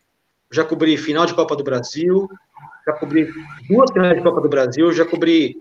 já 0.50 0.64
cobri 0.64 0.96
final 0.96 1.26
de 1.26 1.34
Copa 1.34 1.54
do 1.54 1.64
Brasil, 1.64 2.28
já 2.88 2.92
cobri 2.94 3.30
duas 3.68 3.90
finais 3.92 4.16
de 4.16 4.22
Copa 4.22 4.40
do 4.40 4.48
Brasil, 4.48 4.90
já 4.92 5.04
cobri 5.04 5.56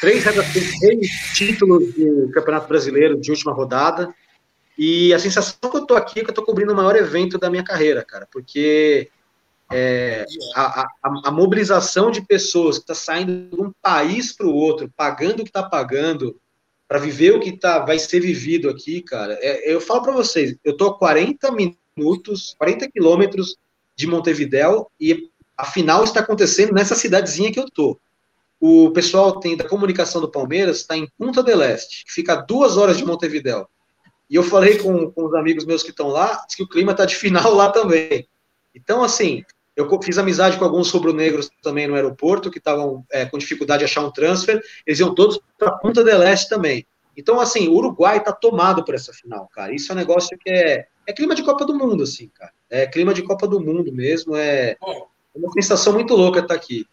três, 0.00 0.24
três 0.24 1.10
títulos 1.34 1.94
de 1.94 2.30
Campeonato 2.32 2.68
Brasileiro 2.68 3.20
de 3.20 3.30
última 3.30 3.52
rodada. 3.52 4.14
E 4.78 5.12
a 5.12 5.18
sensação 5.18 5.70
que 5.70 5.76
eu 5.76 5.84
tô 5.84 5.94
aqui 5.94 6.20
é 6.20 6.24
que 6.24 6.30
eu 6.30 6.34
tô 6.34 6.42
cobrindo 6.42 6.72
o 6.72 6.76
maior 6.76 6.96
evento 6.96 7.36
da 7.36 7.50
minha 7.50 7.62
carreira, 7.62 8.02
cara, 8.02 8.26
porque 8.32 9.10
é, 9.70 10.24
a, 10.54 10.80
a, 10.80 10.88
a, 11.26 11.30
mobilização 11.30 12.10
de 12.10 12.22
pessoas 12.22 12.78
que 12.78 12.84
está 12.84 12.94
saindo 12.94 13.54
de 13.54 13.62
um 13.62 13.70
país 13.82 14.32
para 14.32 14.46
o 14.46 14.54
outro, 14.54 14.90
pagando 14.96 15.40
o 15.40 15.44
que 15.44 15.50
está 15.50 15.62
pagando, 15.62 16.40
para 16.88 16.98
viver 16.98 17.32
o 17.32 17.40
que 17.40 17.52
tá, 17.52 17.80
vai 17.80 17.98
ser 17.98 18.20
vivido 18.20 18.70
aqui, 18.70 19.02
cara. 19.02 19.38
É, 19.42 19.70
eu 19.72 19.82
falo 19.82 20.02
para 20.02 20.12
vocês, 20.12 20.56
eu 20.64 20.74
tô 20.74 20.86
a 20.86 20.98
40 20.98 21.52
minutos, 21.52 22.54
40 22.58 22.90
quilômetros 22.90 23.56
de 23.94 24.06
Montevidéu 24.06 24.90
e 24.98 25.30
a 25.60 25.64
final 25.64 26.02
está 26.04 26.20
acontecendo 26.20 26.72
nessa 26.72 26.94
cidadezinha 26.94 27.52
que 27.52 27.60
eu 27.60 27.70
tô. 27.70 27.98
O 28.58 28.90
pessoal 28.90 29.40
tem 29.40 29.56
da 29.56 29.68
comunicação 29.68 30.20
do 30.20 30.30
Palmeiras 30.30 30.78
está 30.78 30.96
em 30.96 31.08
Punta 31.18 31.42
del 31.42 31.62
Este, 31.62 32.04
que 32.04 32.12
fica 32.12 32.34
a 32.34 32.36
duas 32.36 32.76
horas 32.76 32.98
de 32.98 33.04
Montevidéu. 33.04 33.68
E 34.28 34.36
eu 34.36 34.42
falei 34.42 34.78
com, 34.78 35.10
com 35.10 35.24
os 35.24 35.34
amigos 35.34 35.64
meus 35.64 35.82
que 35.82 35.90
estão 35.90 36.08
lá, 36.08 36.44
que 36.54 36.62
o 36.62 36.68
clima 36.68 36.92
está 36.92 37.04
de 37.04 37.16
final 37.16 37.52
lá 37.54 37.70
também. 37.70 38.28
Então, 38.74 39.02
assim, 39.02 39.44
eu 39.74 39.88
fiz 40.02 40.18
amizade 40.18 40.58
com 40.58 40.64
alguns 40.64 40.90
rubro-negros 40.90 41.50
também 41.62 41.88
no 41.88 41.94
aeroporto, 41.94 42.50
que 42.50 42.58
estavam 42.58 43.04
é, 43.10 43.24
com 43.26 43.38
dificuldade 43.38 43.80
de 43.80 43.86
achar 43.86 44.04
um 44.04 44.10
transfer. 44.10 44.62
Eles 44.86 45.00
iam 45.00 45.14
todos 45.14 45.40
para 45.58 45.72
Punta 45.72 46.04
del 46.04 46.22
Este 46.22 46.48
também. 46.48 46.86
Então, 47.16 47.40
assim, 47.40 47.68
o 47.68 47.74
Uruguai 47.74 48.18
está 48.18 48.32
tomado 48.32 48.84
por 48.84 48.94
essa 48.94 49.12
final, 49.12 49.48
cara. 49.48 49.74
Isso 49.74 49.90
é 49.90 49.94
um 49.94 49.98
negócio 49.98 50.38
que 50.38 50.50
é, 50.50 50.86
é 51.06 51.12
clima 51.12 51.34
de 51.34 51.42
Copa 51.42 51.64
do 51.64 51.74
Mundo, 51.74 52.04
assim, 52.04 52.28
cara. 52.28 52.52
É 52.68 52.86
clima 52.86 53.12
de 53.12 53.22
Copa 53.22 53.48
do 53.48 53.60
Mundo 53.60 53.92
mesmo. 53.92 54.36
É, 54.36 54.76
é 55.34 55.38
uma 55.38 55.52
sensação 55.52 55.92
muito 55.92 56.14
louca 56.14 56.40
estar 56.40 56.54
aqui. 56.54 56.86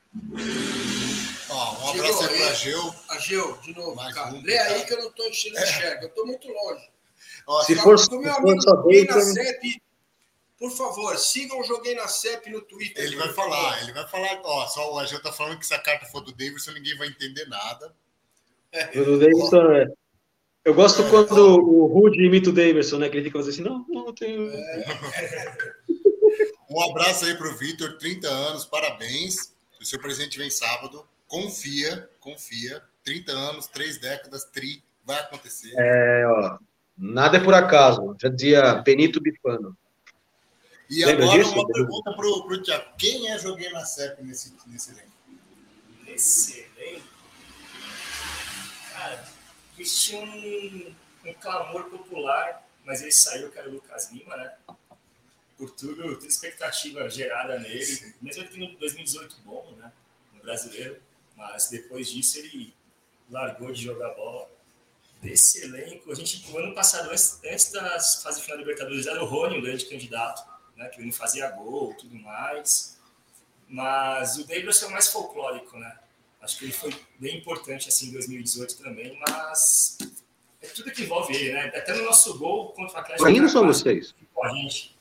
Ó, 1.49 1.85
um 1.85 1.89
abraço 1.89 2.23
aí 2.23 2.37
pra 2.37 2.53
Gil. 2.53 2.95
A 3.09 3.17
Gil, 3.17 3.57
de 3.63 3.73
novo, 3.75 3.95
Mais 3.95 4.13
cara. 4.13 4.33
Um, 4.33 4.41
Lê 4.43 4.57
aí 4.57 4.85
que 4.85 4.93
eu 4.93 4.99
não 4.99 5.07
estou 5.07 5.27
enchendo 5.27 5.57
é. 5.57 6.03
eu 6.03 6.07
estou 6.07 6.25
muito 6.25 6.47
longe. 6.47 6.89
Ó, 7.47 7.63
se, 7.63 7.75
for, 7.75 7.97
se 7.97 8.09
for 8.09 8.61
só 8.61 8.75
bem, 8.83 9.07
CEP, 9.09 9.81
por 10.59 10.71
favor, 10.71 11.17
sigam 11.17 11.59
o 11.59 11.63
Joguei 11.63 11.95
na 11.95 12.07
CEP 12.07 12.49
no 12.49 12.61
Twitter. 12.61 13.03
Ele 13.03 13.15
vai 13.15 13.31
falar, 13.33 13.81
ele 13.81 13.93
vai 13.93 14.07
falar. 14.07 14.41
Ó, 14.43 14.67
só 14.67 14.93
o 14.93 14.99
Agil 14.99 15.21
tá 15.21 15.31
falando 15.31 15.57
que 15.57 15.65
se 15.65 15.73
a 15.73 15.79
carta 15.79 16.05
for 16.07 16.21
do 16.21 16.31
Davidson, 16.31 16.73
ninguém 16.73 16.97
vai 16.97 17.07
entender 17.07 17.47
nada. 17.47 17.93
É. 18.71 18.99
O 18.99 19.17
Davidson 19.17 19.71
é. 19.71 19.87
Eu 20.65 20.73
gosto 20.73 21.01
é, 21.01 21.09
quando 21.09 21.37
ó. 21.37 21.55
o 21.57 21.85
Rude 21.85 22.23
imita 22.23 22.49
o 22.49 22.53
Davidson, 22.53 22.97
né? 22.97 23.07
Que 23.07 23.17
ele 23.17 23.23
fica 23.25 23.39
assim, 23.39 23.61
não, 23.61 23.85
não, 23.87 24.13
tenho. 24.13 24.51
É. 24.51 24.97
Um 26.69 26.81
abraço 26.89 27.25
aí 27.25 27.35
pro 27.35 27.55
Vitor, 27.55 27.97
30 27.97 28.27
anos, 28.27 28.65
parabéns. 28.65 29.53
O 29.79 29.85
seu 29.85 29.99
presente 29.99 30.37
vem 30.37 30.49
sábado. 30.49 31.07
Confia, 31.27 32.09
confia. 32.19 32.81
30 33.03 33.31
anos, 33.31 33.67
três 33.67 33.97
décadas, 33.97 34.43
tri, 34.45 34.83
vai 35.05 35.19
acontecer. 35.19 35.73
É, 35.77 36.27
ó. 36.27 36.57
Nada 36.97 37.37
é 37.37 37.43
por 37.43 37.53
acaso. 37.53 38.15
Já 38.21 38.27
dizia 38.27 38.75
Benito 38.75 39.21
Bifano. 39.21 39.77
E 40.89 41.05
Lembra 41.05 41.25
agora 41.25 41.39
disso? 41.39 41.53
uma 41.53 41.67
pergunta 41.67 42.13
pro, 42.13 42.43
pro 42.45 42.61
Tiago. 42.61 42.85
Quem 42.97 43.29
é 43.29 43.37
Joguei 43.37 43.69
na 43.71 43.85
CEP 43.85 44.23
nesse, 44.23 44.55
nesse 44.65 44.91
elenco? 44.91 45.11
Nesse 46.05 46.59
elenco? 46.77 47.07
Cara, 48.91 49.27
eles 49.77 50.01
tinham 50.01 50.23
um, 50.23 50.95
um 51.25 51.33
clamor 51.33 51.83
popular, 51.85 52.65
mas 52.85 53.01
ele 53.01 53.11
saiu, 53.11 53.51
que 53.51 53.59
era 53.59 53.69
o 53.69 53.73
Lucas 53.73 54.11
Lima, 54.11 54.35
né? 54.35 54.51
Por 55.57 55.71
tudo, 55.71 56.15
toda 56.15 56.27
expectativa 56.27 57.09
gerada 57.09 57.59
nele. 57.59 57.85
Sim. 57.85 58.13
Mesmo 58.21 58.43
ele 58.43 58.49
tendo 58.49 58.77
2018 58.77 59.37
bom, 59.43 59.75
né? 59.77 59.91
No 60.33 60.41
brasileiro. 60.41 61.01
Mas 61.35 61.69
depois 61.69 62.09
disso 62.09 62.39
ele 62.39 62.73
largou 63.29 63.71
de 63.71 63.81
jogar 63.81 64.13
bola. 64.13 64.49
Desse 65.21 65.63
elenco, 65.63 66.11
a 66.11 66.15
gente, 66.15 66.45
o 66.51 66.57
ano 66.59 66.75
passado, 66.75 67.09
antes, 67.09 67.39
antes 67.43 67.71
das 67.71 68.21
fases 68.21 68.41
final 68.41 68.55
da 68.55 68.61
Libertadores, 68.61 69.07
era 69.07 69.23
o 69.23 69.25
Rony, 69.25 69.57
o 69.57 69.61
grande 69.63 69.85
candidato, 69.85 70.47
né? 70.75 70.87
Que 70.89 70.97
ele 70.99 71.07
não 71.07 71.13
fazia 71.13 71.49
gol 71.49 71.95
tudo 71.95 72.15
mais. 72.15 72.99
Mas 73.67 74.37
o 74.37 74.47
Davis 74.47 74.81
é 74.83 74.85
o 74.85 74.91
mais 74.91 75.07
folclórico, 75.07 75.75
né? 75.77 75.97
Acho 76.39 76.59
que 76.59 76.65
ele 76.65 76.71
foi 76.71 76.95
bem 77.19 77.37
importante 77.37 77.89
assim 77.89 78.09
em 78.09 78.11
2018 78.11 78.77
também, 78.77 79.19
mas 79.27 79.97
é 80.61 80.67
tudo 80.67 80.91
que 80.91 81.03
envolve 81.03 81.35
ele, 81.35 81.53
né? 81.53 81.65
Até 81.75 81.95
no 81.95 82.03
nosso 82.03 82.37
gol 82.37 82.71
contra 82.73 82.97
o 82.97 82.99
Atlético. 82.99 83.27
Ainda 83.27 83.49
são 83.49 83.65
vocês. 83.65 84.13
Com 84.33 84.45
a 84.45 84.53
gente. 84.53 84.96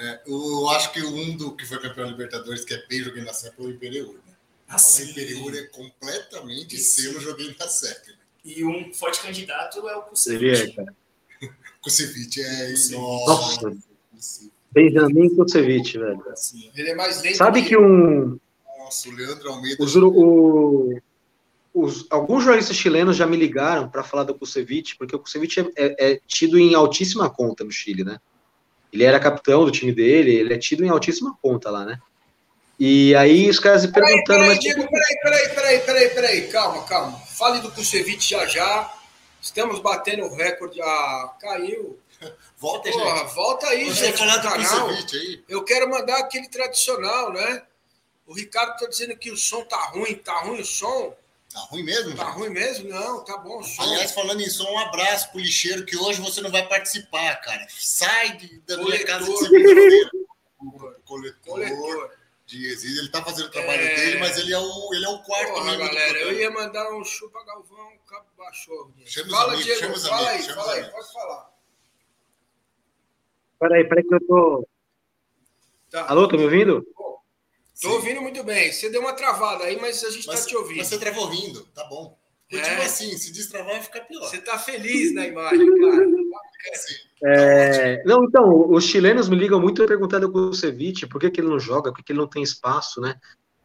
É, 0.00 0.20
eu 0.26 0.68
acho 0.70 0.92
que 0.92 1.02
um 1.02 1.36
do 1.36 1.54
que 1.54 1.66
foi 1.66 1.78
campeão 1.78 2.06
da 2.06 2.12
Libertadores, 2.12 2.64
que 2.64 2.72
é 2.72 2.82
bem 2.88 3.02
joguei 3.02 3.22
na 3.22 3.34
CEP, 3.34 3.54
é 3.58 3.62
o 3.62 3.70
Imperiur. 3.70 4.14
Né? 4.14 4.34
Assim, 4.66 5.04
o 5.04 5.10
Imperiur 5.10 5.54
é 5.54 5.62
completamente 5.64 6.78
selo 6.78 7.20
joguei 7.20 7.54
na 7.58 7.68
CEP. 7.68 8.08
Né? 8.08 8.16
E 8.46 8.64
um 8.64 8.94
forte 8.94 9.20
candidato 9.20 9.86
é 9.86 9.96
o 9.96 10.02
Kusevich. 10.02 10.62
É, 10.62 10.72
cara. 10.72 10.96
Kusevich 11.82 12.40
é. 12.40 12.72
Nossa. 12.92 13.76
Benjamin 14.72 15.36
Kusevich, 15.36 15.98
velho. 15.98 16.30
Assim, 16.30 16.70
ele 16.74 16.90
é 16.90 16.94
mais 16.94 17.20
lento. 17.20 17.36
Sabe 17.36 17.62
que 17.62 17.76
um. 17.76 18.38
Nossa, 18.78 19.06
o 19.06 19.12
Leandro 19.12 19.50
Almeida. 19.50 19.84
Os, 19.84 19.94
o, 19.96 20.98
os, 21.74 22.06
alguns 22.08 22.42
jornalistas 22.42 22.76
chilenos 22.76 23.18
já 23.18 23.26
me 23.26 23.36
ligaram 23.36 23.90
para 23.90 24.02
falar 24.02 24.24
do 24.24 24.34
Kusevich, 24.34 24.96
porque 24.96 25.14
o 25.14 25.18
Kusevich 25.18 25.60
é, 25.60 25.70
é, 25.76 26.12
é 26.12 26.20
tido 26.26 26.58
em 26.58 26.74
altíssima 26.74 27.28
conta 27.28 27.64
no 27.64 27.70
Chile, 27.70 28.02
né? 28.02 28.18
Ele 28.92 29.04
era 29.04 29.20
capitão 29.20 29.64
do 29.64 29.70
time 29.70 29.92
dele, 29.92 30.34
ele 30.34 30.54
é 30.54 30.58
tido 30.58 30.84
em 30.84 30.88
altíssima 30.88 31.36
ponta 31.40 31.70
lá, 31.70 31.84
né? 31.84 32.00
E 32.78 33.14
aí 33.14 33.48
os 33.48 33.60
caras 33.60 33.84
me 33.84 33.92
perguntando. 33.92 34.40
Peraí, 34.40 34.48
mas... 34.48 34.58
Diego, 34.60 34.88
peraí, 34.88 35.20
peraí, 35.22 35.48
peraí, 35.54 35.80
peraí, 35.80 36.08
peraí, 36.10 36.48
calma, 36.48 36.82
calma. 36.84 37.18
Fale 37.18 37.60
do 37.60 37.70
Kusevich 37.70 38.30
já 38.30 38.46
já. 38.46 38.90
Estamos 39.40 39.80
batendo 39.80 40.24
o 40.24 40.34
recorde. 40.34 40.80
Ah, 40.80 41.34
caiu. 41.40 41.98
Volta, 42.56 42.90
Porra, 42.90 43.18
gente. 43.18 43.34
Volta 43.34 43.66
aí, 43.68 43.84
Você 43.84 44.06
gente. 44.06 44.18
Falar 44.18 44.36
do 44.38 44.48
canal. 44.48 44.88
Aí. 44.88 45.44
Eu 45.48 45.64
quero 45.64 45.90
mandar 45.90 46.18
aquele 46.18 46.48
tradicional, 46.48 47.32
né? 47.32 47.62
O 48.26 48.34
Ricardo 48.34 48.78
tá 48.78 48.86
dizendo 48.86 49.16
que 49.16 49.30
o 49.30 49.36
som 49.36 49.62
tá 49.64 49.76
ruim, 49.86 50.14
tá 50.14 50.40
ruim 50.40 50.60
o 50.60 50.64
som. 50.64 51.14
Tá 51.52 51.60
ruim 51.62 51.82
mesmo? 51.82 52.14
Tá 52.16 52.30
ruim 52.30 52.48
mesmo? 52.50 52.88
Não, 52.88 53.24
tá 53.24 53.36
bom. 53.38 53.60
Som. 53.62 53.82
Aliás, 53.82 54.12
falando 54.12 54.40
em 54.40 54.48
som, 54.48 54.70
um 54.70 54.78
abraço 54.78 55.30
pro 55.32 55.40
lixeiro 55.40 55.84
que 55.84 55.96
hoje 55.96 56.20
você 56.20 56.40
não 56.40 56.50
vai 56.50 56.66
participar, 56.68 57.34
cara. 57.40 57.66
Sai 57.70 58.36
de- 58.36 58.60
da 58.60 58.76
minha 58.76 58.86
Coletor. 59.04 59.06
casa. 59.06 59.32
Coletor, 61.04 61.34
Coletor. 61.44 62.10
de 62.46 62.66
exílio. 62.66 63.00
Ele 63.02 63.08
tá 63.10 63.24
fazendo 63.24 63.46
o 63.46 63.50
trabalho 63.50 63.82
É. 63.82 63.94
dele, 63.96 64.18
mas 64.18 64.36
ele 64.38 64.52
é 64.52 64.58
o, 64.58 64.94
ele 64.94 65.04
é 65.04 65.08
o 65.08 65.18
quarto 65.22 65.52
Porra, 65.54 65.76
galera, 65.76 66.18
eu 66.18 66.32
ia 66.32 66.50
mandar 66.50 66.92
um 66.94 67.04
chupa 67.04 67.44
Galvão, 67.44 67.92
cabo 68.08 68.26
baixou. 68.36 68.92
Chama 69.06 69.30
fala, 69.30 69.52
amigos, 69.52 69.64
Diego, 69.64 69.80
chama 69.80 69.98
fala 69.98 70.16
amigos, 70.30 70.34
aí, 70.34 70.42
chama 70.50 70.62
fala 70.62 70.72
aí, 70.74 70.84
pode 70.90 71.12
falar. 71.12 71.50
Peraí, 73.60 73.88
peraí 73.88 74.04
que 74.04 74.14
eu 74.14 74.26
tô. 74.26 74.68
Tá. 75.90 76.06
Alô, 76.08 76.28
tô 76.28 76.36
me 76.36 76.44
ouvindo? 76.44 76.84
Tô 77.80 77.92
ouvindo 77.94 78.20
muito 78.20 78.42
bem. 78.44 78.70
Você 78.70 78.90
deu 78.90 79.00
uma 79.00 79.12
travada 79.14 79.64
aí, 79.64 79.80
mas 79.80 80.04
a 80.04 80.10
gente 80.10 80.26
Mas, 80.26 80.40
tá 80.42 80.46
te 80.48 80.56
ouvindo. 80.56 80.78
mas 80.78 80.88
você 80.88 80.98
travou 80.98 81.26
rindo, 81.28 81.64
tá 81.74 81.84
bom. 81.84 82.18
Continua 82.50 82.78
É. 82.80 82.84
assim, 82.84 83.16
se 83.16 83.32
destravar 83.32 83.74
vai 83.74 83.82
ficar 83.82 84.00
pior. 84.00 84.28
Você 84.28 84.38
tá 84.38 84.58
feliz 84.58 85.14
na 85.14 85.26
imagem, 85.26 85.66
cara. 85.80 86.04
Assim, 86.74 86.94
É, 87.24 88.02
não, 88.04 88.24
então, 88.24 88.70
os 88.70 88.84
chilenos 88.84 89.28
me 89.28 89.36
ligam 89.36 89.60
muito 89.60 89.86
perguntando 89.86 90.30
com 90.30 90.48
o 90.48 90.54
Ceviche 90.54 91.06
por 91.06 91.20
que, 91.20 91.30
que 91.30 91.40
ele 91.40 91.48
não 91.48 91.60
joga, 91.60 91.90
por 91.90 91.98
que, 91.98 92.04
que 92.04 92.12
ele 92.12 92.18
não 92.18 92.26
tem 92.26 92.42
espaço, 92.42 93.00
né? 93.00 93.14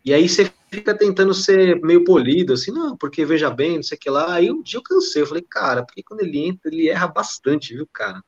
E 0.04 0.14
aí 0.14 0.30
você 0.30 0.52
fica 0.70 0.96
tentando 0.96 1.34
ser 1.34 1.82
meio 1.82 2.04
polido, 2.04 2.54
assim, 2.54 2.72
não, 2.72 2.96
porque 2.96 3.26
veja 3.26 3.50
bem, 3.50 3.78
não 3.78 3.84
sei 3.84 3.98
o 3.98 4.00
que 4.00 4.10
lá. 4.10 4.36
Aí 4.36 4.52
um 4.52 4.62
dia 4.62 4.78
eu 4.78 4.84
cansei, 4.84 5.24
eu 5.24 5.28
falei, 5.28 5.44
cara, 5.50 5.84
porque 5.84 6.04
quando 6.04 6.22
ele 6.22 6.46
entra, 6.46 6.70
ele 6.72 6.88
erra 6.88 7.08
bastante, 7.08 7.74
viu, 7.74 7.88
cara? 7.92 8.22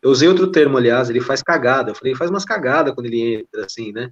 Eu 0.00 0.10
usei 0.10 0.26
outro 0.26 0.50
termo, 0.50 0.78
aliás, 0.78 1.10
ele 1.10 1.20
faz 1.20 1.42
cagada. 1.42 1.90
Eu 1.90 1.94
falei, 1.94 2.12
ele 2.12 2.18
faz 2.18 2.30
umas 2.30 2.44
cagadas 2.46 2.94
quando 2.94 3.06
ele 3.06 3.40
entra, 3.40 3.66
assim, 3.66 3.92
né? 3.92 4.10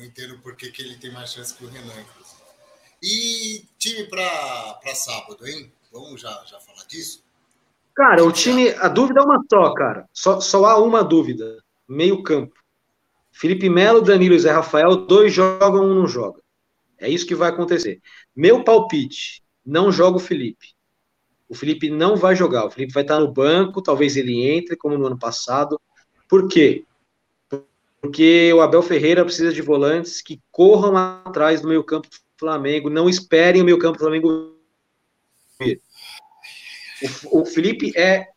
Eu 0.00 0.04
não 0.04 0.04
entendo 0.06 0.38
por 0.38 0.56
que, 0.56 0.72
ele 0.80 0.96
tem 0.96 1.12
mais 1.12 1.32
chance 1.32 1.54
que 1.54 1.64
o 1.64 1.68
Renan, 1.68 1.92
inclusive. 2.00 2.40
E 3.02 3.64
time 3.78 4.04
pra 4.04 4.80
sábado, 4.94 5.46
hein? 5.46 5.70
Vamos 5.92 6.20
já, 6.20 6.30
já 6.46 6.58
falar 6.60 6.84
disso? 6.86 7.22
Cara, 7.94 8.24
o 8.24 8.32
time, 8.32 8.70
a 8.70 8.88
dúvida 8.88 9.20
é 9.20 9.22
uma 9.22 9.42
só, 9.50 9.74
cara. 9.74 10.08
Só, 10.12 10.40
só 10.40 10.64
há 10.64 10.78
uma 10.78 11.02
dúvida. 11.02 11.62
Meio 11.88 12.22
campo. 12.22 12.54
Felipe 13.32 13.68
Melo, 13.68 14.00
Danilo 14.00 14.34
e 14.34 14.38
Zé 14.38 14.52
Rafael, 14.52 14.96
dois 14.96 15.32
jogam, 15.32 15.84
um 15.84 15.94
não 15.94 16.06
joga. 16.06 16.40
É 16.98 17.08
isso 17.08 17.26
que 17.26 17.34
vai 17.34 17.50
acontecer. 17.50 18.00
Meu 18.34 18.62
palpite, 18.62 19.42
não 19.64 19.90
joga 19.90 20.16
o 20.16 20.20
Felipe. 20.20 20.74
O 21.48 21.54
Felipe 21.54 21.90
não 21.90 22.16
vai 22.16 22.36
jogar. 22.36 22.66
O 22.66 22.70
Felipe 22.70 22.92
vai 22.92 23.02
estar 23.02 23.18
no 23.18 23.32
banco, 23.32 23.82
talvez 23.82 24.16
ele 24.16 24.48
entre, 24.48 24.76
como 24.76 24.96
no 24.96 25.06
ano 25.06 25.18
passado. 25.18 25.80
Por 26.28 26.48
quê? 26.48 26.84
Porque 28.00 28.52
o 28.52 28.60
Abel 28.60 28.82
Ferreira 28.82 29.24
precisa 29.24 29.52
de 29.52 29.60
volantes 29.60 30.22
que 30.22 30.40
corram 30.50 30.96
atrás 30.96 31.60
do 31.60 31.68
meio 31.68 31.84
campo 31.84 32.08
do 32.08 32.16
Flamengo, 32.38 32.88
não 32.88 33.08
esperem 33.08 33.60
o 33.60 33.64
meio 33.64 33.78
campo 33.78 33.98
do 33.98 34.00
Flamengo 34.00 34.56
vir. 35.60 35.80
O, 37.30 37.42
o 37.42 37.46
Felipe 37.46 37.92
é, 37.94 38.28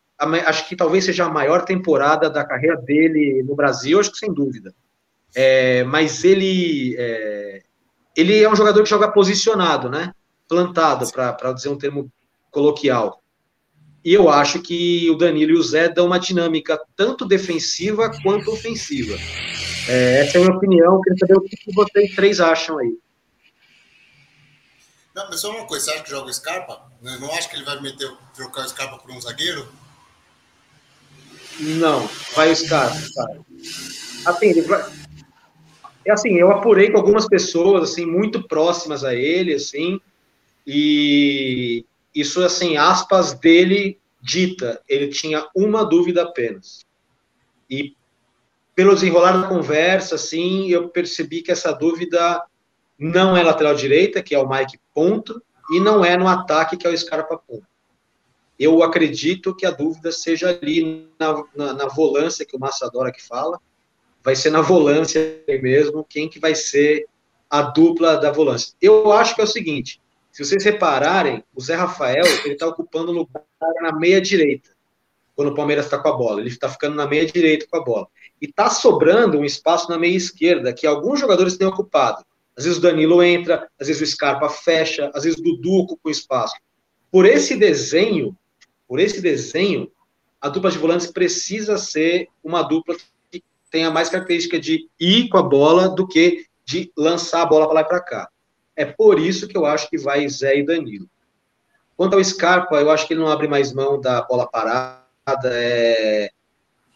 acho 0.46 0.68
que 0.68 0.76
talvez 0.76 1.04
seja 1.04 1.24
a 1.24 1.30
maior 1.30 1.64
temporada 1.64 2.28
da 2.28 2.44
carreira 2.44 2.76
dele 2.76 3.42
no 3.42 3.56
Brasil, 3.56 3.98
acho 3.98 4.12
que 4.12 4.18
sem 4.18 4.32
dúvida. 4.32 4.74
É, 5.34 5.82
mas 5.84 6.22
ele 6.24 6.94
é, 6.98 7.62
ele 8.16 8.42
é 8.42 8.48
um 8.48 8.54
jogador 8.54 8.82
que 8.82 8.88
joga 8.88 9.10
posicionado, 9.10 9.88
né? 9.88 10.12
Plantado, 10.46 11.10
para 11.10 11.52
dizer 11.52 11.70
um 11.70 11.78
termo 11.78 12.10
coloquial. 12.50 13.23
E 14.04 14.12
eu 14.12 14.28
acho 14.28 14.60
que 14.60 15.08
o 15.10 15.16
Danilo 15.16 15.52
e 15.52 15.56
o 15.56 15.62
Zé 15.62 15.88
dão 15.88 16.06
uma 16.06 16.18
dinâmica 16.18 16.78
tanto 16.94 17.24
defensiva 17.24 18.12
quanto 18.22 18.52
ofensiva. 18.52 19.16
É, 19.88 20.20
essa 20.20 20.36
é 20.36 20.40
a 20.40 20.44
minha 20.44 20.56
opinião. 20.56 21.00
Queria 21.00 21.18
saber 21.18 21.38
o 21.38 21.40
que 21.40 21.72
vocês 21.72 22.14
três 22.14 22.40
acham 22.40 22.78
aí. 22.78 22.98
Não, 25.14 25.28
mas 25.28 25.40
só 25.40 25.50
uma 25.50 25.66
coisa, 25.66 25.84
você 25.84 25.90
acha 25.92 26.02
que 26.02 26.10
joga 26.10 26.28
o 26.28 26.34
Scarpa? 26.34 26.82
Eu 27.02 27.20
não 27.20 27.32
acho 27.32 27.48
que 27.48 27.56
ele 27.56 27.64
vai 27.64 27.80
meter, 27.80 28.10
trocar 28.34 28.66
o 28.66 28.68
Scarpa 28.68 28.98
por 28.98 29.10
um 29.10 29.20
zagueiro? 29.20 29.66
Não, 31.60 32.06
vai 32.34 32.50
o 32.50 32.56
Scarpa, 32.56 33.00
cara. 33.14 33.40
Assim, 34.26 34.46
ele 34.46 34.62
vai... 34.62 34.84
É 36.04 36.12
assim, 36.12 36.34
eu 36.34 36.50
apurei 36.50 36.90
com 36.90 36.98
algumas 36.98 37.26
pessoas, 37.26 37.90
assim, 37.90 38.04
muito 38.04 38.46
próximas 38.46 39.04
a 39.04 39.14
ele, 39.14 39.54
assim, 39.54 39.98
e 40.66 41.86
isso, 42.14 42.42
assim, 42.42 42.76
aspas 42.76 43.34
dele 43.34 43.98
dita, 44.20 44.80
ele 44.88 45.08
tinha 45.08 45.46
uma 45.54 45.84
dúvida 45.84 46.22
apenas. 46.22 46.84
E 47.68 47.94
pelo 48.74 48.94
desenrolar 48.94 49.40
da 49.40 49.48
conversa, 49.48 50.14
assim, 50.14 50.68
eu 50.68 50.88
percebi 50.88 51.42
que 51.42 51.52
essa 51.52 51.72
dúvida 51.72 52.42
não 52.98 53.36
é 53.36 53.42
lateral 53.42 53.74
direita, 53.74 54.22
que 54.22 54.34
é 54.34 54.38
o 54.38 54.48
Mike 54.48 54.78
ponto, 54.94 55.42
e 55.70 55.80
não 55.80 56.04
é 56.04 56.16
no 56.16 56.28
ataque, 56.28 56.76
que 56.76 56.86
é 56.86 56.90
o 56.90 56.96
Scarpa 56.96 57.36
ponto 57.36 57.66
eu 58.58 58.82
acredito 58.82 59.54
que 59.54 59.66
a 59.66 59.70
dúvida 59.70 60.12
seja 60.12 60.48
ali 60.50 61.08
na, 61.18 61.44
na, 61.54 61.72
na 61.72 61.86
volância, 61.86 62.46
que 62.46 62.56
o 62.56 62.60
Massa 62.60 62.86
adora 62.86 63.12
que 63.12 63.22
fala, 63.22 63.60
vai 64.22 64.36
ser 64.36 64.50
na 64.50 64.60
volância 64.60 65.42
mesmo, 65.60 66.06
quem 66.08 66.28
que 66.28 66.38
vai 66.38 66.54
ser 66.54 67.06
a 67.50 67.62
dupla 67.62 68.16
da 68.16 68.30
volância. 68.30 68.74
Eu 68.80 69.12
acho 69.12 69.34
que 69.34 69.40
é 69.40 69.44
o 69.44 69.48
seguinte, 69.48 70.00
se 70.34 70.44
vocês 70.44 70.64
repararem, 70.64 71.44
o 71.54 71.60
Zé 71.60 71.76
Rafael, 71.76 72.24
ele 72.44 72.54
está 72.54 72.66
ocupando 72.66 73.12
lugar 73.12 73.44
na 73.80 73.92
meia 73.92 74.20
direita, 74.20 74.68
quando 75.36 75.52
o 75.52 75.54
Palmeiras 75.54 75.84
está 75.84 75.96
com 75.96 76.08
a 76.08 76.12
bola, 76.16 76.40
ele 76.40 76.48
está 76.48 76.68
ficando 76.68 76.96
na 76.96 77.06
meia 77.06 77.24
direita 77.24 77.68
com 77.70 77.76
a 77.76 77.84
bola. 77.84 78.08
E 78.42 78.46
está 78.46 78.68
sobrando 78.68 79.38
um 79.38 79.44
espaço 79.44 79.88
na 79.88 79.96
meia 79.96 80.16
esquerda, 80.16 80.72
que 80.72 80.88
alguns 80.88 81.20
jogadores 81.20 81.56
têm 81.56 81.68
ocupado. 81.68 82.24
Às 82.56 82.64
vezes 82.64 82.80
o 82.80 82.82
Danilo 82.82 83.22
entra, 83.22 83.70
às 83.80 83.86
vezes 83.86 84.02
o 84.02 84.12
Scarpa 84.12 84.48
fecha, 84.48 85.08
às 85.14 85.22
vezes 85.22 85.38
o 85.38 85.42
Dudu 85.42 85.74
ocupa 85.74 86.08
o 86.08 86.10
espaço. 86.10 86.56
Por 87.12 87.26
esse 87.26 87.54
desenho, 87.54 88.36
por 88.88 88.98
esse 88.98 89.20
desenho, 89.20 89.88
a 90.40 90.48
dupla 90.48 90.72
de 90.72 90.78
volantes 90.78 91.06
precisa 91.12 91.78
ser 91.78 92.26
uma 92.42 92.62
dupla 92.62 92.96
que 93.30 93.40
tenha 93.70 93.88
mais 93.88 94.08
característica 94.08 94.58
de 94.58 94.88
ir 94.98 95.28
com 95.28 95.38
a 95.38 95.42
bola 95.44 95.88
do 95.88 96.08
que 96.08 96.44
de 96.66 96.90
lançar 96.96 97.42
a 97.42 97.46
bola 97.46 97.66
para 97.66 97.74
lá 97.74 97.80
e 97.82 97.84
para 97.84 98.00
cá. 98.00 98.28
É 98.76 98.84
por 98.84 99.18
isso 99.18 99.46
que 99.46 99.56
eu 99.56 99.66
acho 99.66 99.88
que 99.88 99.98
vai 99.98 100.28
Zé 100.28 100.58
e 100.58 100.64
Danilo. 100.64 101.08
Quanto 101.96 102.14
ao 102.14 102.24
Scarpa, 102.24 102.76
eu 102.76 102.90
acho 102.90 103.06
que 103.06 103.14
ele 103.14 103.20
não 103.20 103.28
abre 103.28 103.46
mais 103.46 103.72
mão 103.72 104.00
da 104.00 104.22
bola 104.22 104.48
parada. 104.48 105.04
É... 105.44 106.30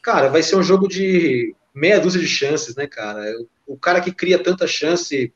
Cara, 0.03 0.29
vai 0.29 0.43
ser 0.43 0.57
um 0.57 0.63
jogo 0.63 0.89
de 0.89 1.55
meia 1.75 2.01
dúzia 2.01 2.21
de 2.21 2.27
chances, 2.27 2.75
né, 2.75 2.87
cara? 2.87 3.25
O 3.67 3.77
cara 3.77 4.01
que 4.01 4.13
cria 4.13 4.43
tanta 4.43 4.67
chance 4.67 5.33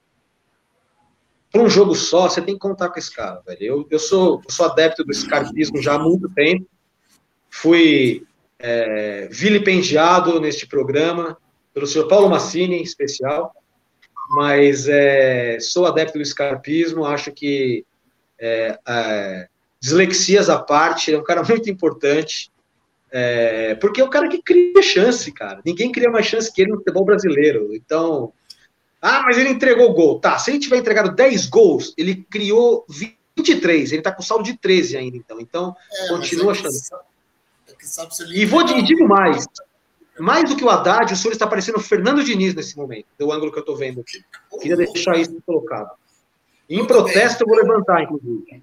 para 1.53 1.63
um 1.63 1.69
jogo 1.69 1.95
só, 1.95 2.29
você 2.29 2.41
tem 2.41 2.55
que 2.55 2.61
contar 2.61 2.89
com 2.89 2.99
esse 2.99 3.15
cara, 3.15 3.43
velho. 3.47 3.59
Eu, 3.61 3.87
eu, 3.91 3.99
sou, 3.99 4.41
eu 4.45 4.51
sou 4.51 4.67
adepto 4.67 5.05
do 5.05 5.13
scarpismo 5.13 5.83
já 5.83 5.95
há 5.95 5.99
muito 5.99 6.29
tempo. 6.31 6.67
Fui 7.51 8.27
é, 8.59 9.29
vilipendiado 9.31 10.41
neste 10.41 10.67
programa 10.67 11.37
pelo 11.75 11.87
senhor 11.87 12.09
Paulo 12.09 12.31
Massini, 12.31 12.77
em 12.77 12.83
especial. 12.83 13.55
Mas 14.31 14.89
é, 14.89 15.59
sou 15.61 15.87
adepto 15.87 16.19
do 16.19 16.25
scarpismo, 16.25 17.05
acho 17.05 17.31
que 17.33 17.85
é, 18.39 18.79
é, 18.87 19.49
dislexias 19.81 20.49
à 20.49 20.59
parte, 20.59 21.13
é 21.13 21.19
um 21.19 21.25
cara 21.25 21.43
muito 21.45 21.69
importante. 21.71 22.51
É, 23.15 23.75
porque 23.75 24.01
é 24.01 24.05
o 24.05 24.09
cara 24.09 24.27
que 24.29 24.41
cria 24.43 24.81
chance, 24.83 25.31
cara. 25.33 25.61
Ninguém 25.67 25.93
cria 25.93 26.11
mais 26.11 26.25
chance 26.25 26.51
que 26.51 26.63
ele 26.63 26.71
no 26.71 26.79
futebol 26.79 27.05
brasileiro. 27.05 27.75
Então, 27.75 28.33
ah, 29.03 29.23
mas 29.23 29.37
ele 29.37 29.51
entregou 29.51 29.91
o 29.91 29.93
gol. 29.93 30.19
Tá, 30.19 30.39
se 30.39 30.51
ele 30.51 30.59
tiver 30.59 30.79
entregado 30.79 31.15
10 31.15 31.47
gols, 31.47 31.93
ele 31.99 32.25
criou 32.31 32.87
23. 32.89 33.93
Ele 33.93 34.01
tá 34.01 34.13
com 34.13 34.23
saldo 34.23 34.45
de 34.45 34.57
13 34.57 34.97
ainda, 34.97 35.17
então. 35.19 35.39
Então, 35.41 35.77
É, 35.93 36.09
continua 36.09 36.53
é 36.53 36.57
achando. 36.57 36.73
E 38.33 38.47
vou 38.47 38.63
um- 38.63 38.83
digo 38.83 39.07
mais. 39.07 39.45
Mais 40.19 40.49
do 40.49 40.57
que 40.57 40.65
o 40.65 40.69
Haddad, 40.69 41.13
o 41.13 41.17
senhor 41.17 41.33
está 41.33 41.47
parecendo 41.47 41.79
o 41.79 41.83
Fernando 41.83 42.23
Diniz 42.23 42.55
nesse 42.55 42.77
momento, 42.77 43.07
do 43.19 43.33
ângulo 43.33 43.51
que 43.51 43.59
eu 43.59 43.65
tô 43.65 43.75
vendo 43.75 44.01
aqui. 44.01 44.23
Queria 44.61 44.77
deixar 44.77 45.17
isso 45.17 45.41
colocado. 45.47 45.91
Em 46.69 46.77
Muito 46.77 46.89
protesto, 46.89 47.43
eu 47.43 47.49
vou 47.49 47.57
levantar, 47.57 48.03
inclusive. 48.03 48.63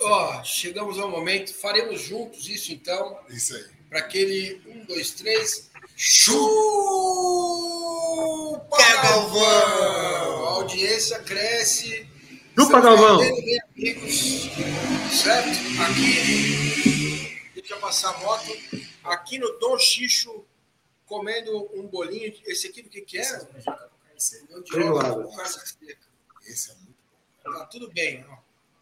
Ó, 0.00 0.42
chegamos 0.44 0.98
ao 0.98 1.10
momento, 1.10 1.52
faremos 1.52 2.00
juntos 2.00 2.48
isso 2.48 2.72
então, 2.72 3.18
Isso 3.28 3.54
aí. 3.54 3.64
para 3.88 3.98
aquele 3.98 4.60
um, 4.66 4.84
dois, 4.84 5.10
três. 5.10 5.70
Chupa, 5.96 6.38
Galvão! 9.02 10.46
A 10.46 10.50
audiência 10.50 11.18
cresce. 11.20 12.06
Chupa, 12.56 12.80
Galvão! 12.80 13.18
bem 13.18 13.58
amigos, 13.74 14.50
certo? 15.10 15.48
Aqui, 15.82 17.40
deixa 17.54 17.74
eu 17.74 17.78
passar 17.80 18.14
a 18.14 18.18
moto. 18.18 18.56
Aqui 19.02 19.38
no 19.38 19.58
Dom 19.58 19.76
Xixo, 19.78 20.44
comendo 21.08 21.68
um 21.74 21.86
bolinho. 21.86 22.32
Esse 22.46 22.68
aqui 22.68 22.82
do 22.82 22.88
que 22.88 23.00
que 23.00 23.18
era? 23.18 23.48
Mandioca 23.52 23.88
com 23.88 25.36
carne 25.36 25.50
seca. 25.56 25.98
Esse 26.46 26.70
é 26.70 26.74
muito 26.74 26.98
Tá 27.42 27.66
tudo 27.66 27.90
bem. 27.92 28.24
Ó. 28.28 28.36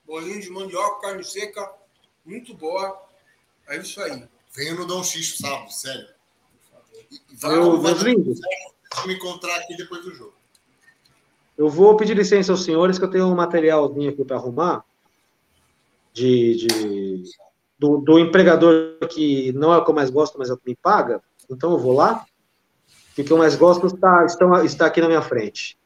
Bolinho 0.07 0.41
de 0.41 0.51
mandioca, 0.51 1.01
carne 1.01 1.25
seca, 1.25 1.73
muito 2.25 2.55
boa. 2.55 3.01
É 3.69 3.77
isso 3.79 4.01
aí. 4.03 4.27
Venho 4.53 4.77
no 4.77 4.87
Dom 4.87 5.03
Xixo 5.03 5.43
sábado, 5.43 5.71
sério. 5.73 6.09
Vai- 7.35 7.57
Eu, 7.57 7.81
Vamos 7.81 8.03
me 9.07 9.15
encontrar 9.15 9.57
aqui 9.57 9.77
depois 9.77 10.03
do 10.03 10.15
jogo. 10.15 10.35
Eu 11.57 11.69
vou 11.69 11.97
pedir 11.97 12.17
licença 12.17 12.53
aos 12.53 12.65
senhores, 12.65 12.99
que 12.99 13.05
eu 13.05 13.11
tenho 13.11 13.27
um 13.27 13.35
materialzinho 13.35 14.11
aqui 14.11 14.25
para 14.25 14.37
arrumar 14.37 14.85
de, 16.13 16.55
de 16.57 17.25
do, 17.79 17.99
do, 17.99 18.19
empregador 18.19 18.99
que 19.11 19.53
não 19.53 19.73
é 19.73 19.77
o 19.77 19.85
que 19.85 19.91
eu 19.91 19.95
mais 19.95 20.11
gosto, 20.11 20.39
mas 20.39 20.49
é 20.51 20.53
o 20.53 20.57
que 20.57 20.71
me 20.71 20.77
paga. 20.77 21.23
Então 21.51 21.73
eu 21.73 21.79
vou 21.79 21.93
lá. 21.93 22.25
O 23.19 23.25
que 23.25 23.31
eu 23.31 23.39
mais 23.39 23.57
gosto 23.57 23.87
está, 23.87 24.27
está, 24.65 24.87
aqui 24.87 25.01
na 25.01 25.09
minha 25.09 25.23
frente. 25.23 25.79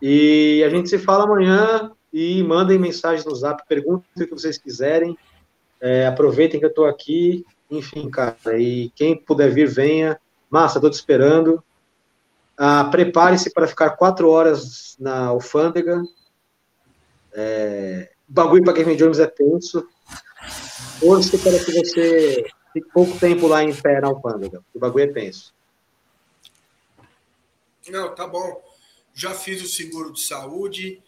E 0.00 0.62
a 0.64 0.70
gente 0.70 0.88
se 0.88 0.98
fala 0.98 1.24
amanhã 1.24 1.92
e 2.12 2.42
mandem 2.42 2.78
mensagens 2.78 3.24
no 3.24 3.34
zap, 3.34 3.62
perguntem 3.68 4.24
o 4.24 4.26
que 4.26 4.34
vocês 4.34 4.56
quiserem. 4.56 5.16
É, 5.80 6.06
aproveitem 6.06 6.58
que 6.58 6.64
eu 6.64 6.70
estou 6.70 6.86
aqui. 6.86 7.44
Enfim, 7.70 8.08
cara, 8.10 8.58
e 8.58 8.90
quem 8.94 9.14
puder 9.14 9.50
vir, 9.50 9.68
venha. 9.68 10.18
Massa, 10.48 10.78
estou 10.78 10.90
te 10.90 10.94
esperando. 10.94 11.62
Ah, 12.56 12.84
Prepare-se 12.84 13.52
para 13.52 13.66
ficar 13.66 13.90
quatro 13.90 14.28
horas 14.28 14.96
na 14.98 15.26
alfândega. 15.26 16.02
É, 17.32 18.10
bagulho 18.26 18.64
para 18.64 18.72
Game 18.72 18.96
Jones 18.96 19.18
é 19.18 19.26
tenso. 19.26 19.86
Hoje 21.02 21.36
para 21.38 21.58
que 21.58 21.72
você 21.72 22.44
fique 22.72 22.88
pouco 22.92 23.18
tempo 23.18 23.46
lá 23.46 23.62
em 23.62 23.74
pé 23.74 24.00
na 24.00 24.08
alfândega. 24.08 24.62
O 24.74 24.78
bagulho 24.78 25.04
é 25.04 25.08
tenso. 25.08 25.54
Não, 27.88 28.14
tá 28.14 28.26
bom. 28.26 28.62
Já 29.14 29.34
fiz 29.34 29.62
o 29.62 29.66
seguro 29.66 30.12
de 30.12 30.20
saúde. 30.20 31.02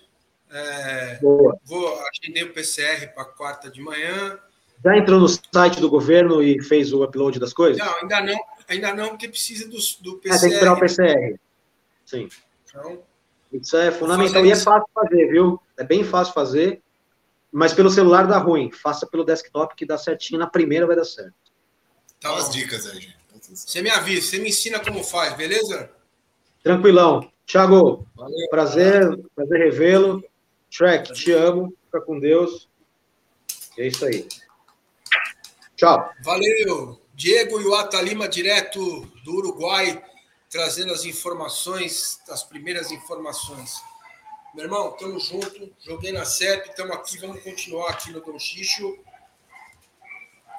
É, 0.50 1.18
Boa. 1.20 1.58
Vou 1.64 1.98
agendei 2.08 2.42
o 2.42 2.52
PCR 2.52 3.06
para 3.14 3.24
quarta 3.24 3.70
de 3.70 3.80
manhã. 3.80 4.38
Já 4.84 4.96
entrou 4.96 5.20
no 5.20 5.28
site 5.28 5.80
do 5.80 5.88
governo 5.88 6.42
e 6.42 6.60
fez 6.62 6.92
o 6.92 7.04
upload 7.04 7.38
das 7.38 7.52
coisas? 7.52 7.78
Não, 7.78 7.94
ainda 8.00 8.20
não, 8.20 8.40
ainda 8.68 8.94
não, 8.94 9.08
porque 9.10 9.28
precisa 9.28 9.68
do, 9.68 9.78
do 10.00 10.18
PCR. 10.18 10.36
Ah, 10.36 10.40
tem 10.40 10.48
que 10.48 10.54
esperar 10.54 10.72
o 10.74 10.80
PCR. 10.80 11.40
Sim. 12.04 12.28
Então, 12.68 13.02
isso 13.52 13.76
é 13.76 13.92
fundamental 13.92 14.44
e 14.44 14.50
é 14.50 14.56
fácil 14.56 14.88
fazer, 14.92 15.26
viu? 15.28 15.60
É 15.78 15.84
bem 15.84 16.02
fácil 16.02 16.34
fazer, 16.34 16.82
mas 17.50 17.72
pelo 17.72 17.90
celular 17.90 18.26
dá 18.26 18.38
ruim. 18.38 18.70
Faça 18.72 19.06
pelo 19.06 19.24
desktop 19.24 19.76
que 19.76 19.86
dá 19.86 19.96
certinho. 19.96 20.40
Na 20.40 20.46
primeira 20.46 20.86
vai 20.86 20.96
dar 20.96 21.04
certo. 21.04 21.34
Tá 22.23 22.37
as 22.37 22.51
dicas 22.51 22.87
aí, 22.87 23.01
gente. 23.01 23.16
Você 23.53 23.83
me 23.83 23.91
avisa, 23.91 24.29
você 24.29 24.39
me 24.39 24.49
ensina 24.51 24.79
como 24.79 25.03
faz, 25.03 25.37
beleza? 25.37 25.91
Tranquilão. 26.62 27.31
Thiago, 27.45 28.07
Valeu, 28.14 28.49
prazer, 28.49 29.03
cara. 29.03 29.18
prazer 29.35 29.59
revê-lo. 29.59 30.25
Shrek, 30.70 31.12
te 31.12 31.33
amo. 31.33 31.75
Fica 31.87 32.01
com 32.01 32.18
Deus. 32.18 32.68
É 33.77 33.89
isso 33.89 34.05
aí. 34.07 34.27
Tchau. 35.77 36.09
Valeu. 36.23 37.01
Diego 37.14 37.61
Iwata 37.61 38.01
Lima, 38.01 38.29
direto 38.29 39.01
do 39.25 39.35
Uruguai, 39.35 40.03
trazendo 40.49 40.93
as 40.93 41.05
informações, 41.05 42.20
as 42.29 42.43
primeiras 42.43 42.91
informações. 42.91 43.75
Meu 44.55 44.64
irmão, 44.64 44.93
tamo 44.93 45.18
junto. 45.18 45.70
Joguei 45.81 46.12
na 46.12 46.25
CEP, 46.25 46.70
estamos 46.70 46.97
aqui, 46.97 47.18
vamos 47.18 47.43
continuar 47.43 47.91
aqui 47.91 48.12
no 48.12 48.20
Dom 48.20 48.39
Xixo, 48.39 48.97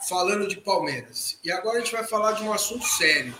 falando 0.07 0.47
de 0.47 0.57
Palmeiras. 0.57 1.37
E 1.43 1.51
agora 1.51 1.77
a 1.77 1.79
gente 1.79 1.91
vai 1.91 2.03
falar 2.03 2.33
de 2.33 2.43
um 2.43 2.53
assunto 2.53 2.85
sério. 2.85 3.35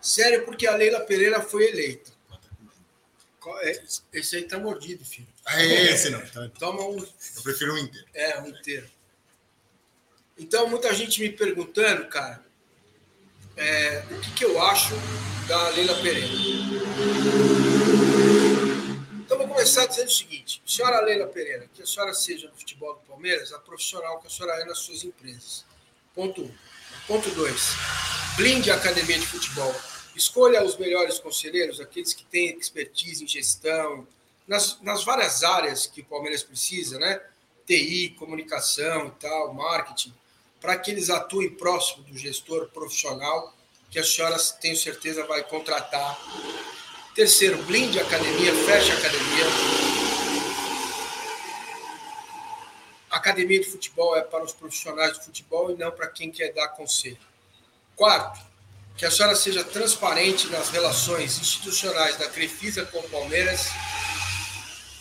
Sério 0.00 0.44
porque 0.44 0.66
a 0.66 0.76
Leila 0.76 1.00
Pereira 1.00 1.40
foi 1.40 1.68
eleita. 1.68 2.12
É, 3.62 3.82
esse 4.12 4.36
aí 4.36 4.42
tá 4.42 4.58
mordido, 4.58 5.04
filho. 5.04 5.28
Ah, 5.44 5.62
é 5.62 5.92
esse 5.92 6.10
não. 6.10 6.20
Então, 6.20 6.48
Toma 6.50 6.82
um. 6.82 6.98
Eu 6.98 7.42
prefiro 7.42 7.74
um 7.74 7.78
inteiro. 7.78 8.06
É, 8.12 8.40
um 8.40 8.48
inteiro. 8.48 8.90
Então, 10.36 10.68
muita 10.68 10.92
gente 10.92 11.20
me 11.20 11.30
perguntando, 11.30 12.08
cara, 12.08 12.44
é, 13.56 14.04
o 14.10 14.20
que, 14.20 14.30
que 14.32 14.44
eu 14.44 14.60
acho 14.62 14.94
da 15.46 15.68
Leila 15.70 15.94
Pereira. 16.02 16.28
Então, 19.36 19.48
vou 19.48 19.54
começar 19.54 19.84
dizendo 19.84 20.08
o 20.08 20.10
seguinte: 20.10 20.62
senhora 20.64 21.00
Leila 21.02 21.26
Pereira, 21.26 21.68
que 21.74 21.82
a 21.82 21.86
senhora 21.86 22.14
seja 22.14 22.48
no 22.48 22.56
futebol 22.56 22.94
do 22.94 23.00
Palmeiras 23.00 23.52
a 23.52 23.58
profissional 23.58 24.18
que 24.18 24.26
a 24.28 24.30
senhora 24.30 24.62
é 24.62 24.64
nas 24.64 24.78
suas 24.78 25.04
empresas. 25.04 25.62
Ponto 26.14 26.42
um. 26.42 26.50
Ponto 27.06 27.28
dois: 27.32 27.72
blinde 28.36 28.70
a 28.70 28.76
academia 28.76 29.18
de 29.18 29.26
futebol 29.26 29.74
Escolha 30.14 30.64
os 30.64 30.78
melhores 30.78 31.18
conselheiros, 31.18 31.78
aqueles 31.78 32.14
que 32.14 32.24
têm 32.24 32.58
expertise 32.58 33.22
em 33.22 33.28
gestão, 33.28 34.08
nas, 34.48 34.80
nas 34.80 35.04
várias 35.04 35.44
áreas 35.44 35.86
que 35.86 36.00
o 36.00 36.04
Palmeiras 36.06 36.42
precisa, 36.42 36.98
né? 36.98 37.20
TI, 37.66 38.16
comunicação 38.18 39.08
e 39.08 39.20
tal, 39.20 39.52
marketing, 39.52 40.14
para 40.58 40.78
que 40.78 40.90
eles 40.90 41.10
atuem 41.10 41.50
próximo 41.50 42.02
do 42.04 42.16
gestor 42.16 42.70
profissional, 42.70 43.54
que 43.90 43.98
a 43.98 44.04
senhora, 44.04 44.38
tenho 44.62 44.78
certeza, 44.78 45.26
vai 45.26 45.44
contratar. 45.44 46.18
Terceiro, 47.16 47.56
blinde 47.62 47.98
a 47.98 48.02
academia, 48.02 48.54
feche 48.66 48.92
a 48.92 48.94
academia. 48.94 49.44
academia 53.10 53.58
de 53.58 53.66
futebol 53.66 54.14
é 54.14 54.20
para 54.20 54.44
os 54.44 54.52
profissionais 54.52 55.18
de 55.18 55.24
futebol 55.24 55.70
e 55.70 55.76
não 55.76 55.90
para 55.90 56.08
quem 56.08 56.30
quer 56.30 56.52
dar 56.52 56.68
conselho. 56.68 57.18
Quarto, 57.96 58.38
que 58.98 59.06
a 59.06 59.10
senhora 59.10 59.34
seja 59.34 59.64
transparente 59.64 60.46
nas 60.48 60.68
relações 60.68 61.38
institucionais 61.38 62.18
da 62.18 62.28
Crefisa 62.28 62.84
com 62.84 62.98
o 62.98 63.08
Palmeiras 63.08 63.62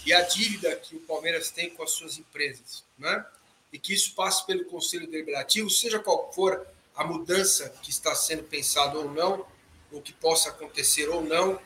e 0.05 0.13
a 0.13 0.21
dívida 0.21 0.73
que 0.77 0.95
o 0.95 1.01
Palmeiras 1.01 1.51
tem 1.51 1.69
com 1.69 1.83
as 1.83 1.91
suas 1.91 2.17
empresas, 2.17 2.85
né? 2.97 3.25
E 3.71 3.77
que 3.77 3.93
isso 3.93 4.15
passe 4.15 4.45
pelo 4.45 4.63
Conselho 4.65 5.05
Deliberativo, 5.05 5.69
seja 5.69 5.99
qual 5.99 6.31
for 6.33 6.65
a 6.95 7.03
mudança 7.03 7.69
que 7.81 7.89
está 7.89 8.15
sendo 8.15 8.43
pensada 8.43 8.97
ou 8.97 9.11
não, 9.11 9.45
ou 9.91 10.01
que 10.01 10.13
possa 10.13 10.49
acontecer 10.49 11.09
ou 11.09 11.21
não 11.21 11.59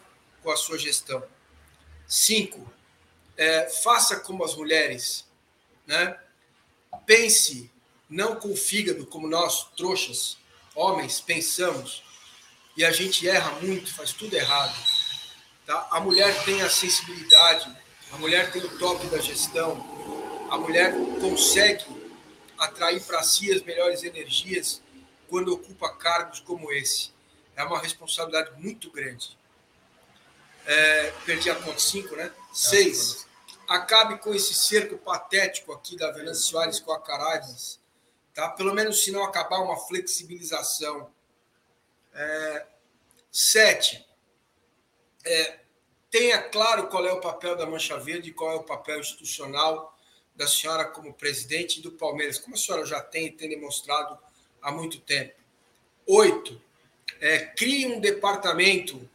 com 0.49 0.53
a 0.53 0.57
sua 0.57 0.79
gestão. 0.79 1.23
Cinco, 2.07 2.73
é, 3.37 3.69
faça 3.69 4.19
como 4.19 4.43
as 4.43 4.55
mulheres, 4.55 5.23
né? 5.85 6.17
Pense 7.05 7.71
não 8.09 8.35
com 8.35 8.51
o 8.51 8.55
fígado 8.55 9.05
como 9.05 9.27
nós, 9.27 9.69
trouxas, 9.77 10.39
homens, 10.73 11.21
pensamos, 11.21 12.03
e 12.75 12.83
a 12.83 12.91
gente 12.91 13.29
erra 13.29 13.51
muito, 13.61 13.93
faz 13.93 14.11
tudo 14.11 14.33
errado. 14.33 14.75
Tá? 15.67 15.87
A 15.91 15.99
mulher 15.99 16.43
tem 16.45 16.63
a 16.63 16.69
sensibilidade, 16.69 17.71
a 18.11 18.17
mulher 18.17 18.51
tem 18.51 18.63
o 18.63 18.77
toque 18.79 19.05
da 19.05 19.19
gestão, 19.19 19.77
a 20.49 20.57
mulher 20.57 20.95
consegue 21.21 21.85
atrair 22.57 23.03
para 23.03 23.21
si 23.21 23.53
as 23.53 23.61
melhores 23.61 24.03
energias 24.03 24.81
quando 25.27 25.53
ocupa 25.53 25.93
cargos 25.93 26.39
como 26.39 26.71
esse. 26.71 27.11
É 27.55 27.63
uma 27.63 27.79
responsabilidade 27.79 28.59
muito 28.59 28.89
grande. 28.89 29.37
É, 30.71 31.11
perdi 31.25 31.49
a 31.49 31.55
conta 31.55 31.79
5, 31.79 32.15
né? 32.15 32.31
6. 32.53 33.25
Acabe 33.67 34.19
com 34.19 34.35
esse 34.35 34.53
cerco 34.53 34.99
patético 34.99 35.73
aqui 35.73 35.97
da 35.97 36.11
Venâncio 36.11 36.43
Soares 36.43 36.79
com 36.79 36.91
a 36.91 37.01
Carajás. 37.01 37.79
Tá? 38.35 38.49
Pelo 38.49 38.71
menos 38.71 39.03
se 39.03 39.11
não 39.11 39.23
acabar 39.23 39.61
uma 39.61 39.75
flexibilização 39.75 41.11
é, 42.13 42.67
sete, 43.31 44.07
é, 45.25 45.59
tenha 46.11 46.39
claro 46.39 46.87
qual 46.87 47.03
é 47.03 47.11
o 47.11 47.19
papel 47.19 47.55
da 47.55 47.65
Mancha 47.65 47.97
Verde 47.97 48.29
e 48.29 48.33
qual 48.33 48.51
é 48.51 48.55
o 48.55 48.63
papel 48.63 48.99
institucional 48.99 49.97
da 50.35 50.47
senhora 50.47 50.85
como 50.85 51.15
presidente 51.15 51.81
do 51.81 51.91
Palmeiras, 51.93 52.37
como 52.37 52.55
a 52.55 52.59
senhora 52.59 52.85
já 52.85 53.01
tem 53.01 53.25
e 53.25 53.31
tem 53.31 53.49
demonstrado 53.49 54.19
há 54.61 54.71
muito 54.71 54.99
tempo. 54.99 55.33
Oito, 56.05 56.61
é, 57.19 57.39
crie 57.39 57.87
um 57.87 57.99
departamento, 57.99 59.09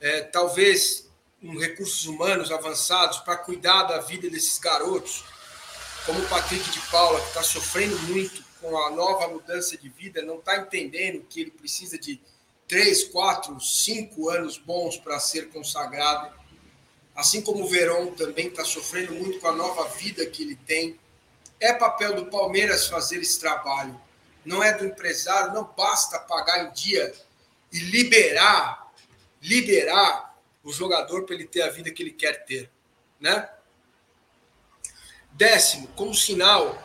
é, 0.00 0.22
talvez 0.22 1.08
um 1.42 1.58
recursos 1.58 2.06
humanos 2.06 2.50
avançados, 2.50 3.18
para 3.18 3.36
cuidar 3.36 3.84
da 3.84 4.00
vida 4.00 4.28
desses 4.28 4.58
garotos, 4.58 5.24
como 6.04 6.20
o 6.20 6.28
Patrick 6.28 6.70
de 6.70 6.80
Paula, 6.90 7.20
que 7.20 7.28
está 7.28 7.42
sofrendo 7.42 7.98
muito 8.00 8.44
com 8.60 8.76
a 8.78 8.90
nova 8.90 9.28
mudança 9.28 9.76
de 9.76 9.88
vida, 9.88 10.22
não 10.22 10.38
está 10.38 10.58
entendendo 10.58 11.24
que 11.28 11.40
ele 11.40 11.50
precisa 11.50 11.98
de 11.98 12.20
três, 12.68 13.04
quatro, 13.04 13.58
cinco 13.60 14.28
anos 14.28 14.58
bons 14.58 14.96
para 14.96 15.18
ser 15.18 15.48
consagrado. 15.48 16.32
Assim 17.16 17.42
como 17.42 17.64
o 17.64 17.68
Verón 17.68 18.12
também 18.12 18.48
está 18.48 18.64
sofrendo 18.64 19.12
muito 19.14 19.40
com 19.40 19.48
a 19.48 19.52
nova 19.52 19.88
vida 19.88 20.24
que 20.26 20.42
ele 20.42 20.56
tem. 20.56 20.98
É 21.58 21.72
papel 21.72 22.14
do 22.14 22.26
Palmeiras 22.26 22.86
fazer 22.86 23.18
esse 23.18 23.40
trabalho. 23.40 24.00
Não 24.44 24.62
é 24.62 24.72
do 24.72 24.84
empresário, 24.84 25.52
não 25.52 25.64
basta 25.64 26.18
pagar 26.18 26.66
em 26.66 26.72
dia 26.72 27.12
e 27.72 27.78
liberar, 27.78 28.79
liberar 29.40 30.38
o 30.62 30.72
jogador 30.72 31.24
para 31.24 31.34
ele 31.34 31.46
ter 31.46 31.62
a 31.62 31.70
vida 31.70 31.90
que 31.90 32.02
ele 32.02 32.12
quer 32.12 32.44
ter, 32.44 32.70
né? 33.18 33.48
Décimo, 35.32 35.88
como 35.88 36.14
sinal 36.14 36.82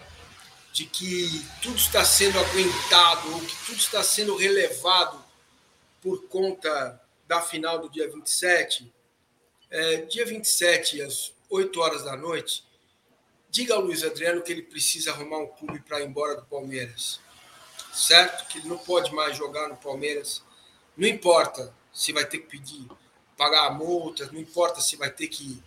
de 0.71 0.85
que 0.85 1.45
tudo 1.61 1.75
está 1.75 2.03
sendo 2.05 2.39
aguentado 2.39 3.33
ou 3.33 3.41
que 3.41 3.65
tudo 3.65 3.77
está 3.77 4.03
sendo 4.03 4.35
relevado 4.35 5.23
por 6.01 6.27
conta 6.27 7.01
da 7.27 7.41
final 7.41 7.79
do 7.79 7.89
dia 7.89 8.09
27, 8.11 8.93
é, 9.69 9.97
dia 10.01 10.25
27, 10.25 11.01
às 11.01 11.33
8 11.49 11.79
horas 11.79 12.03
da 12.03 12.15
noite, 12.15 12.65
diga 13.49 13.73
ao 13.73 13.81
Luiz 13.81 14.03
Adriano 14.03 14.41
que 14.41 14.51
ele 14.51 14.61
precisa 14.61 15.11
arrumar 15.11 15.39
um 15.39 15.47
clube 15.47 15.79
para 15.79 16.01
ir 16.01 16.07
embora 16.07 16.35
do 16.35 16.45
Palmeiras. 16.45 17.19
Certo? 17.93 18.47
Que 18.49 18.59
ele 18.59 18.67
não 18.67 18.77
pode 18.77 19.13
mais 19.13 19.37
jogar 19.37 19.69
no 19.69 19.77
Palmeiras. 19.77 20.43
Não 20.97 21.07
importa 21.07 21.73
se 21.95 22.11
vai 22.11 22.25
ter 22.25 22.39
que 22.39 22.47
pedir 22.47 22.85
pagar 23.37 23.71
multas, 23.71 24.31
não 24.31 24.39
importa 24.39 24.81
se 24.81 24.95
vai 24.95 25.09
ter 25.09 25.27
que 25.27 25.61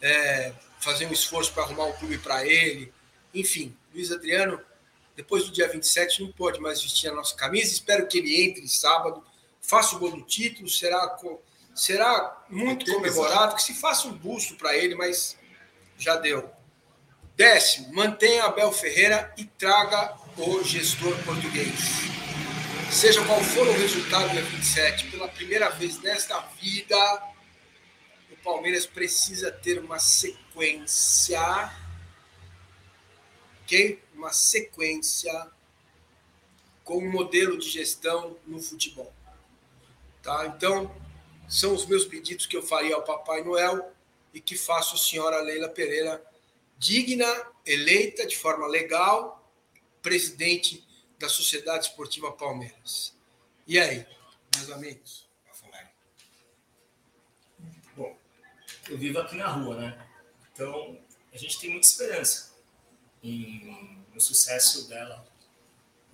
é, 0.00 0.52
fazer 0.78 1.06
um 1.06 1.12
esforço 1.12 1.52
para 1.52 1.62
arrumar 1.62 1.86
um 1.86 1.92
clube 1.94 2.18
para 2.18 2.46
ele. 2.46 2.92
Enfim, 3.34 3.76
Luiz 3.94 4.12
Adriano, 4.12 4.60
depois 5.16 5.44
do 5.44 5.50
dia 5.50 5.68
27, 5.68 6.22
não 6.22 6.32
pode 6.32 6.60
mais 6.60 6.82
vestir 6.82 7.10
a 7.10 7.14
nossa 7.14 7.34
camisa. 7.34 7.72
Espero 7.72 8.06
que 8.06 8.18
ele 8.18 8.42
entre 8.42 8.66
sábado, 8.68 9.24
faça 9.60 9.96
o 9.96 9.98
gol 9.98 10.12
do 10.12 10.22
título, 10.22 10.68
será, 10.68 11.18
será 11.74 12.44
muito 12.48 12.90
comemorado, 12.90 13.56
que 13.56 13.62
se 13.62 13.74
faça 13.74 14.06
um 14.06 14.12
busto 14.12 14.56
para 14.56 14.76
ele, 14.76 14.94
mas 14.94 15.36
já 15.98 16.16
deu. 16.16 16.50
Décimo, 17.36 17.94
mantenha 17.94 18.44
Abel 18.44 18.70
Ferreira 18.72 19.32
e 19.36 19.44
traga 19.44 20.14
o 20.36 20.62
gestor 20.62 21.16
português. 21.24 22.19
Seja 22.90 23.24
qual 23.24 23.40
for 23.40 23.68
o 23.68 23.72
resultado 23.72 24.30
dia 24.30 24.42
27, 24.42 25.12
pela 25.12 25.28
primeira 25.28 25.70
vez 25.70 26.00
nesta 26.00 26.40
vida, 26.60 27.32
o 28.32 28.36
Palmeiras 28.42 28.84
precisa 28.84 29.50
ter 29.52 29.78
uma 29.78 30.00
sequência, 30.00 31.40
ok? 33.62 34.02
Uma 34.12 34.32
sequência 34.32 35.32
com 36.82 36.98
um 36.98 37.10
modelo 37.10 37.56
de 37.56 37.70
gestão 37.70 38.36
no 38.44 38.60
futebol. 38.60 39.14
Tá? 40.20 40.46
Então, 40.46 40.92
são 41.48 41.72
os 41.72 41.86
meus 41.86 42.04
pedidos 42.04 42.44
que 42.44 42.56
eu 42.56 42.62
faria 42.62 42.96
ao 42.96 43.04
Papai 43.04 43.44
Noel 43.44 43.92
e 44.34 44.40
que 44.40 44.58
faço 44.58 44.96
a 44.96 44.98
senhora 44.98 45.40
Leila 45.40 45.68
Pereira 45.68 46.20
digna, 46.76 47.46
eleita 47.64 48.26
de 48.26 48.36
forma 48.36 48.66
legal, 48.66 49.48
presidente 50.02 50.84
da 51.20 51.28
Sociedade 51.28 51.84
Esportiva 51.84 52.32
Palmeiras. 52.32 53.14
E 53.66 53.78
aí, 53.78 54.06
meus 54.56 54.70
amigos? 54.70 55.28
Bom, 57.94 58.16
eu 58.88 58.96
vivo 58.96 59.18
aqui 59.20 59.36
na 59.36 59.46
rua, 59.48 59.76
né? 59.76 60.08
Então, 60.50 60.98
a 61.30 61.36
gente 61.36 61.60
tem 61.60 61.70
muita 61.70 61.86
esperança 61.86 62.54
em, 63.22 64.02
no 64.14 64.20
sucesso 64.20 64.88
dela. 64.88 65.28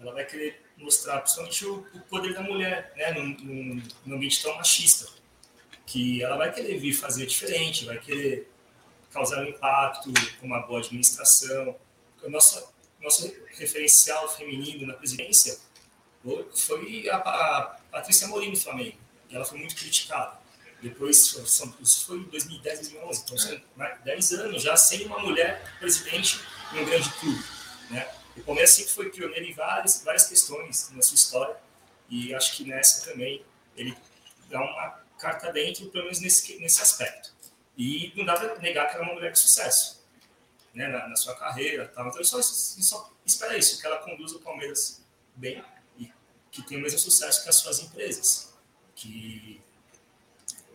Ela 0.00 0.12
vai 0.12 0.26
querer 0.26 0.60
mostrar, 0.76 1.20
principalmente, 1.20 1.64
o, 1.64 1.86
o 1.94 2.00
poder 2.00 2.34
da 2.34 2.42
mulher, 2.42 2.92
né? 2.96 3.12
Num, 3.12 3.28
num, 3.28 3.82
num 4.04 4.16
ambiente 4.16 4.42
tão 4.42 4.56
machista. 4.56 5.08
Que 5.86 6.20
ela 6.20 6.36
vai 6.36 6.52
querer 6.52 6.78
vir 6.78 6.92
fazer 6.92 7.26
diferente, 7.26 7.84
vai 7.84 8.00
querer 8.00 8.50
causar 9.12 9.44
um 9.44 9.48
impacto 9.48 10.12
com 10.40 10.46
uma 10.46 10.66
boa 10.66 10.80
administração. 10.80 11.78
O 12.24 12.28
nosso, 12.28 12.74
nosso 13.00 13.32
referencial 13.58 14.28
feminino 14.36 14.86
na 14.86 14.94
presidência 14.94 15.58
foi 16.54 17.08
a, 17.08 17.78
Patrícia 17.90 18.26
Morim 18.28 18.50
do 18.50 18.58
Flamengo. 18.58 18.98
Ela 19.30 19.44
foi 19.44 19.58
muito 19.58 19.76
criticada. 19.76 20.38
Depois, 20.82 21.34
isso 21.80 22.06
foi 22.06 22.18
em 22.18 22.24
2010, 22.24 22.80
2011. 22.80 23.22
Então, 23.22 23.38
são 23.38 23.60
10 24.04 24.32
anos 24.32 24.62
já 24.62 24.76
sem 24.76 25.06
uma 25.06 25.18
mulher 25.20 25.76
presidente 25.78 26.40
em 26.72 26.80
um 26.80 26.84
grande 26.84 27.08
clube. 27.14 27.44
Né? 27.90 28.08
O 28.36 28.42
Palmeiras 28.42 28.70
sempre 28.70 28.92
foi 28.92 29.10
pioneiro 29.10 29.46
em 29.46 29.54
várias, 29.54 30.02
várias 30.02 30.26
questões 30.26 30.90
na 30.90 31.02
sua 31.02 31.14
história. 31.14 31.56
E 32.08 32.34
acho 32.34 32.56
que 32.56 32.64
nessa 32.64 33.10
também 33.10 33.44
ele 33.76 33.96
dá 34.50 34.60
uma 34.60 35.00
carta 35.18 35.52
dentro, 35.52 35.86
pelo 35.86 36.04
menos 36.04 36.20
nesse, 36.20 36.56
nesse 36.58 36.82
aspecto. 36.82 37.34
E 37.76 38.12
não 38.14 38.24
dá 38.24 38.34
para 38.34 38.58
negar 38.58 38.88
que 38.88 38.96
ela 38.96 39.04
é 39.04 39.08
uma 39.08 39.14
mulher 39.14 39.32
de 39.32 39.38
sucesso 39.38 40.04
né, 40.74 40.88
na, 40.88 41.08
na 41.08 41.16
sua 41.16 41.34
carreira. 41.34 41.88
Tal. 41.88 42.08
Então, 42.08 42.22
só, 42.22 42.40
só 42.42 43.15
espera 43.26 43.58
isso, 43.58 43.80
que 43.80 43.86
ela 43.86 43.98
conduza 43.98 44.36
o 44.36 44.40
Palmeiras 44.40 45.02
bem 45.34 45.62
e 45.98 46.10
que 46.50 46.62
tenha 46.62 46.78
o 46.78 46.82
mesmo 46.82 46.98
sucesso 46.98 47.42
que 47.42 47.48
as 47.48 47.56
suas 47.56 47.80
empresas. 47.80 48.54
Que, 48.94 49.60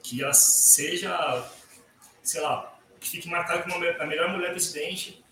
que 0.04 0.22
ela 0.22 0.34
seja, 0.34 1.50
sei 2.22 2.42
lá, 2.42 2.80
que 3.00 3.10
fique 3.10 3.28
marcada 3.28 3.64
como 3.64 3.76
a 3.76 4.06
melhor 4.06 4.30
mulher 4.30 4.52
presidente 4.52 5.24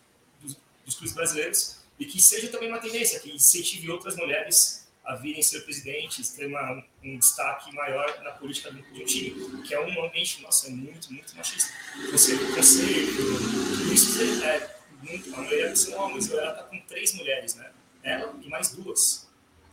dos, 0.42 0.58
dos 0.86 0.96
clubes 0.96 1.14
brasileiros 1.14 1.80
e 2.00 2.06
que 2.06 2.20
seja 2.20 2.48
também 2.48 2.70
uma 2.70 2.80
tendência, 2.80 3.20
que 3.20 3.32
incentive 3.32 3.92
outras 3.92 4.16
mulheres 4.16 4.88
a 5.04 5.16
virem 5.16 5.42
ser 5.42 5.62
presidentes, 5.62 6.30
ter 6.30 6.46
uma, 6.46 6.84
um 7.04 7.18
destaque 7.18 7.74
maior 7.74 8.22
na 8.24 8.32
política 8.32 8.72
do, 8.72 8.82
do 8.82 9.06
time, 9.06 9.62
que 9.64 9.74
é 9.74 9.80
um 9.80 10.06
ambiente, 10.06 10.42
nossa, 10.42 10.68
é 10.68 10.70
muito, 10.70 11.12
muito 11.12 11.36
machista. 11.36 11.74
Você, 12.12 12.38
tudo 12.38 13.94
isso 13.94 14.44
é 14.44 14.79
muito, 15.02 15.34
a 15.34 15.38
maioria 15.38 15.76
são 15.76 15.98
homens, 16.00 16.32
ela 16.32 16.52
está 16.52 16.64
com 16.64 16.80
três 16.82 17.14
mulheres, 17.14 17.56
né? 17.56 17.72
Ela 18.04 18.34
e 18.42 18.50
mais 18.50 18.72
duas 18.72 19.28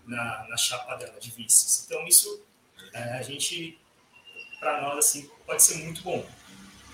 na, 0.06 0.46
na 0.48 0.56
chapa 0.56 0.96
dela 0.96 1.18
de 1.18 1.30
vices. 1.30 1.84
Então, 1.86 2.06
isso 2.06 2.44
é, 2.92 3.18
a 3.18 3.22
gente, 3.22 3.78
para 4.60 4.80
nós, 4.82 4.98
assim, 4.98 5.30
pode 5.44 5.62
ser 5.62 5.76
muito 5.78 6.02
bom. 6.02 6.26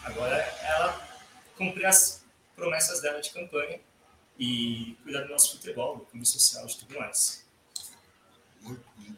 Agora, 0.04 0.36
ela 0.36 1.08
cumprir 1.56 1.86
as 1.86 2.24
promessas 2.56 3.00
dela 3.00 3.20
de 3.20 3.30
campanha 3.30 3.80
e 4.38 4.96
cuidar 5.02 5.22
do 5.22 5.28
nosso 5.28 5.52
futebol, 5.52 5.98
do 5.98 6.04
clube 6.06 6.26
social 6.26 6.66
e 6.66 6.74
tudo 6.74 6.98
mais 6.98 7.42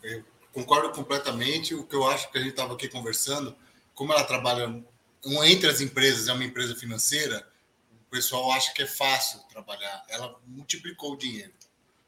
eu 0.02 0.24
concordo 0.52 0.90
completamente. 0.90 1.74
O 1.74 1.84
que 1.84 1.94
eu 1.94 2.08
acho 2.08 2.30
que 2.30 2.38
a 2.38 2.40
gente 2.40 2.50
estava 2.50 2.74
aqui 2.74 2.88
conversando, 2.88 3.54
como 3.94 4.12
ela 4.12 4.24
trabalha 4.24 4.82
entre 5.44 5.68
as 5.68 5.80
empresas, 5.80 6.28
é 6.28 6.32
uma 6.32 6.44
empresa 6.44 6.74
financeira, 6.74 7.46
pessoal 8.14 8.52
acha 8.52 8.72
que 8.72 8.82
é 8.82 8.86
fácil 8.86 9.40
trabalhar. 9.50 10.04
Ela 10.08 10.40
multiplicou 10.46 11.14
o 11.14 11.16
dinheiro. 11.16 11.52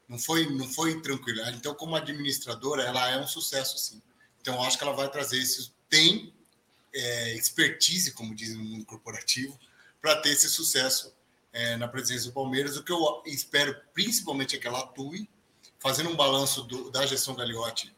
Não 0.09 0.21
foi, 0.21 0.49
não 0.49 0.69
foi 0.69 1.01
tranquilo. 1.01 1.41
Então, 1.49 1.75
como 1.75 1.97
administradora, 1.97 2.85
ela 2.85 3.11
é 3.11 3.19
um 3.19 3.27
sucesso, 3.27 3.77
sim. 3.77 4.01
Então, 4.41 4.63
acho 4.63 4.79
que 4.79 4.85
ela 4.85 4.93
vai 4.93 5.11
trazer 5.11 5.39
isso. 5.39 5.75
Tem 5.91 6.33
é, 6.95 7.35
expertise, 7.35 8.13
como 8.13 8.37
dizem 8.37 8.57
no 8.57 8.65
mundo 8.65 8.87
corporativo, 8.87 9.59
para 10.01 10.15
ter 10.15 10.31
esse 10.31 10.49
sucesso 10.49 11.13
é, 11.53 11.77
na 11.77 11.89
presidência 11.89 12.31
do 12.31 12.35
Palmeiras. 12.35 12.77
O 12.77 12.85
que 12.85 12.93
eu 12.93 13.23
espero, 13.27 13.77
principalmente, 13.93 14.55
é 14.55 14.61
que 14.61 14.69
ela 14.69 14.79
atue 14.79 15.29
fazendo 15.81 16.11
um 16.11 16.17
balanço 16.17 16.63
do, 16.63 16.89
da 16.89 17.05
gestão 17.05 17.35
Gagliotti, 17.35 17.93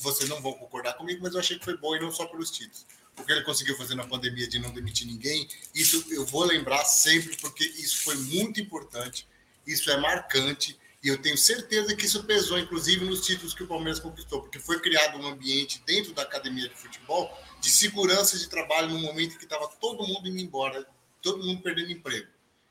vocês 0.00 0.28
não 0.28 0.40
vão 0.40 0.54
concordar 0.54 0.94
comigo, 0.94 1.20
mas 1.22 1.34
eu 1.34 1.40
achei 1.40 1.58
que 1.58 1.64
foi 1.64 1.76
bom 1.76 1.94
e 1.94 2.00
não 2.00 2.10
só 2.10 2.26
pelos 2.26 2.50
títulos. 2.50 2.86
O 3.18 3.24
que 3.24 3.32
ele 3.32 3.42
conseguiu 3.42 3.76
fazer 3.76 3.94
na 3.94 4.06
pandemia 4.06 4.48
de 4.48 4.58
não 4.58 4.72
demitir 4.72 5.06
ninguém, 5.06 5.48
isso 5.74 6.04
eu 6.10 6.26
vou 6.26 6.44
lembrar 6.44 6.84
sempre, 6.84 7.36
porque 7.36 7.64
isso 7.64 8.02
foi 8.02 8.16
muito 8.16 8.60
importante, 8.60 9.26
isso 9.66 9.90
é 9.90 9.96
marcante, 9.96 10.78
e 11.02 11.08
eu 11.08 11.20
tenho 11.20 11.36
certeza 11.36 11.94
que 11.94 12.06
isso 12.06 12.24
pesou, 12.24 12.58
inclusive, 12.58 13.04
nos 13.04 13.24
títulos 13.26 13.52
que 13.52 13.62
o 13.62 13.66
Palmeiras 13.66 14.00
conquistou, 14.00 14.40
porque 14.40 14.58
foi 14.58 14.80
criado 14.80 15.18
um 15.18 15.26
ambiente 15.26 15.82
dentro 15.86 16.14
da 16.14 16.22
academia 16.22 16.66
de 16.66 16.74
futebol 16.74 17.30
de 17.60 17.70
segurança 17.70 18.38
de 18.38 18.48
trabalho 18.48 18.88
no 18.88 18.98
momento 18.98 19.38
que 19.38 19.44
estava 19.44 19.68
todo 19.68 20.06
mundo 20.06 20.28
indo 20.28 20.38
embora, 20.38 20.86
todo 21.20 21.44
mundo 21.44 21.62
perdendo 21.62 21.92
emprego. 21.92 22.28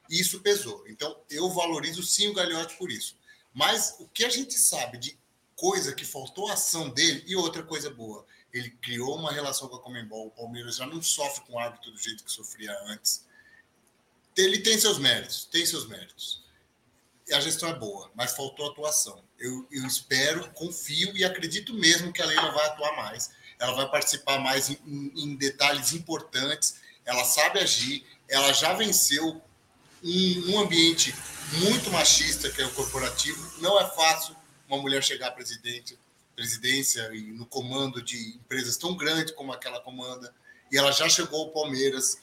E 0.10 0.20
isso 0.20 0.40
pesou. 0.40 0.84
Então, 0.88 1.20
eu 1.30 1.50
valorizo 1.50 2.04
sim 2.04 2.28
o 2.28 2.34
Gagliotti 2.34 2.76
por 2.76 2.92
isso. 2.92 3.16
Mas 3.54 3.96
o 4.00 4.08
que 4.08 4.26
a 4.26 4.30
gente 4.30 4.54
sabe 4.54 4.98
de 4.98 5.18
coisa 5.56 5.94
que 5.94 6.04
faltou 6.04 6.50
ação 6.50 6.90
dele, 6.90 7.24
e 7.28 7.36
outra 7.36 7.64
coisa 7.64 7.90
boa, 7.90 8.26
ele 8.54 8.70
criou 8.70 9.18
uma 9.18 9.32
relação 9.32 9.68
com 9.68 9.76
a 9.76 9.82
Comembol, 9.82 10.28
o 10.28 10.32
Palmeiras 10.32 10.76
já 10.76 10.86
não 10.86 11.02
sofre 11.02 11.44
com 11.46 11.54
o 11.54 11.60
árbitro 11.60 11.92
do 11.92 11.98
jeito 11.98 12.24
que 12.24 12.32
sofria 12.32 12.72
antes. 12.86 13.26
Ele 14.38 14.60
tem 14.60 14.78
seus 14.78 15.00
méritos, 15.00 15.46
tem 15.46 15.66
seus 15.66 15.88
méritos. 15.88 16.44
A 17.32 17.40
gestão 17.40 17.70
é 17.70 17.74
boa, 17.74 18.12
mas 18.14 18.36
faltou 18.36 18.70
atuação. 18.70 19.24
Eu, 19.40 19.68
eu 19.72 19.86
espero, 19.88 20.50
confio 20.52 21.16
e 21.18 21.24
acredito 21.24 21.74
mesmo 21.74 22.14
que 22.14 22.22
a 22.22 22.26
Leila 22.26 22.52
vai 22.52 22.66
atuar 22.68 22.96
mais. 22.96 23.32
Ela 23.58 23.74
vai 23.74 23.90
participar 23.90 24.40
mais 24.40 24.70
em, 24.70 24.78
em 25.16 25.36
detalhes 25.36 25.94
importantes. 25.94 26.76
Ela 27.06 27.24
sabe 27.24 27.60
agir. 27.60 28.06
Ela 28.28 28.54
já 28.54 28.74
venceu 28.74 29.42
um, 30.04 30.52
um 30.52 30.60
ambiente 30.60 31.16
muito 31.60 31.90
machista 31.92 32.52
que 32.52 32.62
é 32.62 32.66
o 32.66 32.74
corporativo. 32.74 33.62
Não 33.62 33.80
é 33.80 33.88
fácil 33.90 34.36
uma 34.68 34.78
mulher 34.82 35.04
chegar 35.04 35.28
à 35.28 35.32
presidente, 35.32 35.98
presidência 36.36 37.10
e 37.14 37.32
no 37.32 37.46
comando 37.46 38.02
de 38.02 38.36
empresas 38.36 38.78
tão 38.78 38.96
grandes 38.96 39.34
como 39.34 39.52
aquela 39.52 39.80
comanda. 39.80 40.34
E 40.72 40.78
ela 40.78 40.92
já 40.92 41.08
chegou 41.08 41.42
ao 41.42 41.52
Palmeiras, 41.52 42.18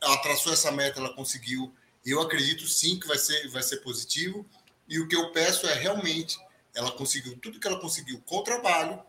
ela 0.00 0.16
traçou 0.18 0.52
essa 0.52 0.70
meta, 0.70 1.00
ela 1.00 1.14
conseguiu. 1.14 1.74
Eu 2.04 2.20
acredito 2.20 2.66
sim 2.66 2.98
que 2.98 3.06
vai 3.06 3.18
ser, 3.18 3.48
vai 3.48 3.62
ser 3.62 3.78
positivo. 3.78 4.46
E 4.88 4.98
o 4.98 5.06
que 5.06 5.16
eu 5.16 5.32
peço 5.32 5.66
é 5.66 5.74
realmente 5.74 6.38
ela 6.74 6.92
conseguiu 6.92 7.36
tudo 7.38 7.58
que 7.58 7.66
ela 7.66 7.80
conseguiu 7.80 8.20
com 8.24 8.38
o 8.38 8.42
trabalho 8.42 9.02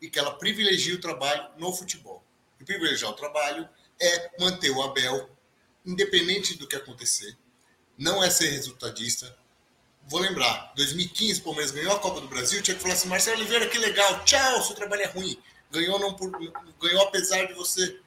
e 0.00 0.08
que 0.08 0.18
ela 0.18 0.34
privilegie 0.36 0.94
o 0.94 1.00
trabalho 1.00 1.50
no 1.58 1.72
futebol. 1.72 2.24
E 2.60 2.64
privilegiar 2.64 3.10
o 3.10 3.14
trabalho 3.14 3.68
é 4.00 4.30
manter 4.40 4.70
o 4.70 4.82
Abel, 4.82 5.28
independente 5.84 6.56
do 6.56 6.66
que 6.66 6.76
acontecer, 6.76 7.36
não 7.96 8.22
é 8.22 8.30
ser 8.30 8.50
resultadista. 8.50 9.36
Vou 10.08 10.20
lembrar, 10.20 10.72
2015, 10.74 11.40
o 11.40 11.44
Palmeiras 11.44 11.70
ganhou 11.70 11.94
a 11.94 11.98
Copa 11.98 12.22
do 12.22 12.28
Brasil, 12.28 12.62
tinha 12.62 12.74
que 12.74 12.80
falar 12.80 12.94
assim, 12.94 13.08
Marcelo 13.08 13.36
Oliveira, 13.36 13.68
que 13.68 13.76
legal, 13.76 14.24
tchau, 14.24 14.62
seu 14.62 14.74
trabalho 14.74 15.02
é 15.02 15.06
ruim. 15.06 15.38
Ganhou, 15.70 15.98
não 15.98 16.14
por, 16.14 16.30
ganhou 16.80 17.02
apesar 17.02 17.44
de 17.44 17.52
você. 17.52 18.00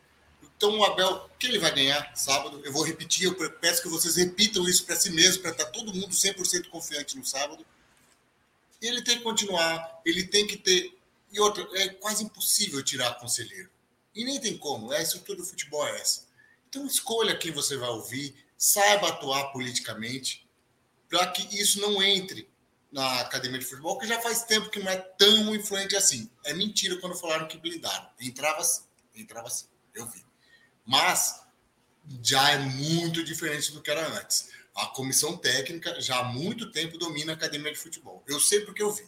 Então 0.58 0.80
o 0.80 0.84
Abel, 0.84 1.30
que 1.38 1.46
ele 1.46 1.60
vai 1.60 1.72
ganhar 1.72 2.12
sábado, 2.16 2.60
eu 2.64 2.74
vou 2.74 2.84
repetir, 2.84 3.26
eu 3.26 3.36
peço 3.52 3.84
que 3.84 3.88
vocês 3.88 4.16
repitam 4.16 4.68
isso 4.68 4.84
para 4.84 4.96
si 4.96 5.12
mesmo, 5.12 5.44
para 5.44 5.52
estar 5.52 5.66
tá 5.66 5.72
todo 5.72 5.94
mundo 5.94 6.10
100% 6.10 6.70
confiante 6.70 7.16
no 7.16 7.24
sábado. 7.24 7.64
Ele 8.82 9.04
tem 9.04 9.18
que 9.18 9.24
continuar, 9.24 10.02
ele 10.04 10.24
tem 10.24 10.48
que 10.48 10.58
ter... 10.58 10.98
E 11.32 11.40
outra, 11.40 11.68
é 11.80 11.90
quase 11.90 12.24
impossível 12.24 12.84
tirar 12.84 13.20
conselheiro. 13.20 13.70
E 14.16 14.26
nem 14.26 14.40
tem 14.40 14.58
como, 14.58 14.92
é 14.92 14.98
a 14.98 15.02
estrutura 15.04 15.38
do 15.38 15.46
futebol 15.46 15.88
é 15.88 16.02
essa. 16.02 16.24
Então 16.68 16.84
escolha 16.88 17.38
quem 17.38 17.52
você 17.52 17.78
vai 17.78 17.90
ouvir, 17.90 18.36
saiba 18.58 19.10
atuar 19.10 19.52
politicamente, 19.52 20.48
para 21.12 21.28
que 21.28 21.62
isso 21.62 21.82
não 21.82 22.02
entre 22.02 22.50
na 22.90 23.20
academia 23.20 23.60
de 23.60 23.66
futebol, 23.66 24.00
que 24.00 24.08
já 24.08 24.20
faz 24.22 24.44
tempo 24.44 24.70
que 24.70 24.80
não 24.80 24.90
é 24.90 24.96
tão 24.96 25.54
influente 25.54 25.96
assim. 25.96 26.30
É 26.46 26.54
mentira 26.54 26.98
quando 27.00 27.16
falaram 27.16 27.48
que 27.48 27.58
blindaram. 27.58 28.10
Entrava 28.20 28.62
assim, 28.62 28.84
entrava 29.14 29.48
assim, 29.48 29.66
eu 29.94 30.08
vi. 30.08 30.26
Mas 30.86 31.44
já 32.24 32.52
é 32.52 32.58
muito 32.58 33.24
diferente 33.24 33.74
do 33.74 33.82
que 33.82 33.92
era 33.92 34.08
antes. 34.20 34.50
A 34.74 34.88
comissão 34.88 35.38
técnica 35.38 36.00
já 36.00 36.20
há 36.20 36.24
muito 36.24 36.72
tempo 36.72 36.98
domina 36.98 37.34
a 37.34 37.36
academia 37.36 37.74
de 37.74 37.78
futebol. 37.78 38.24
Eu 38.26 38.40
sei 38.40 38.62
porque 38.62 38.82
eu 38.82 38.92
vi. 38.92 39.08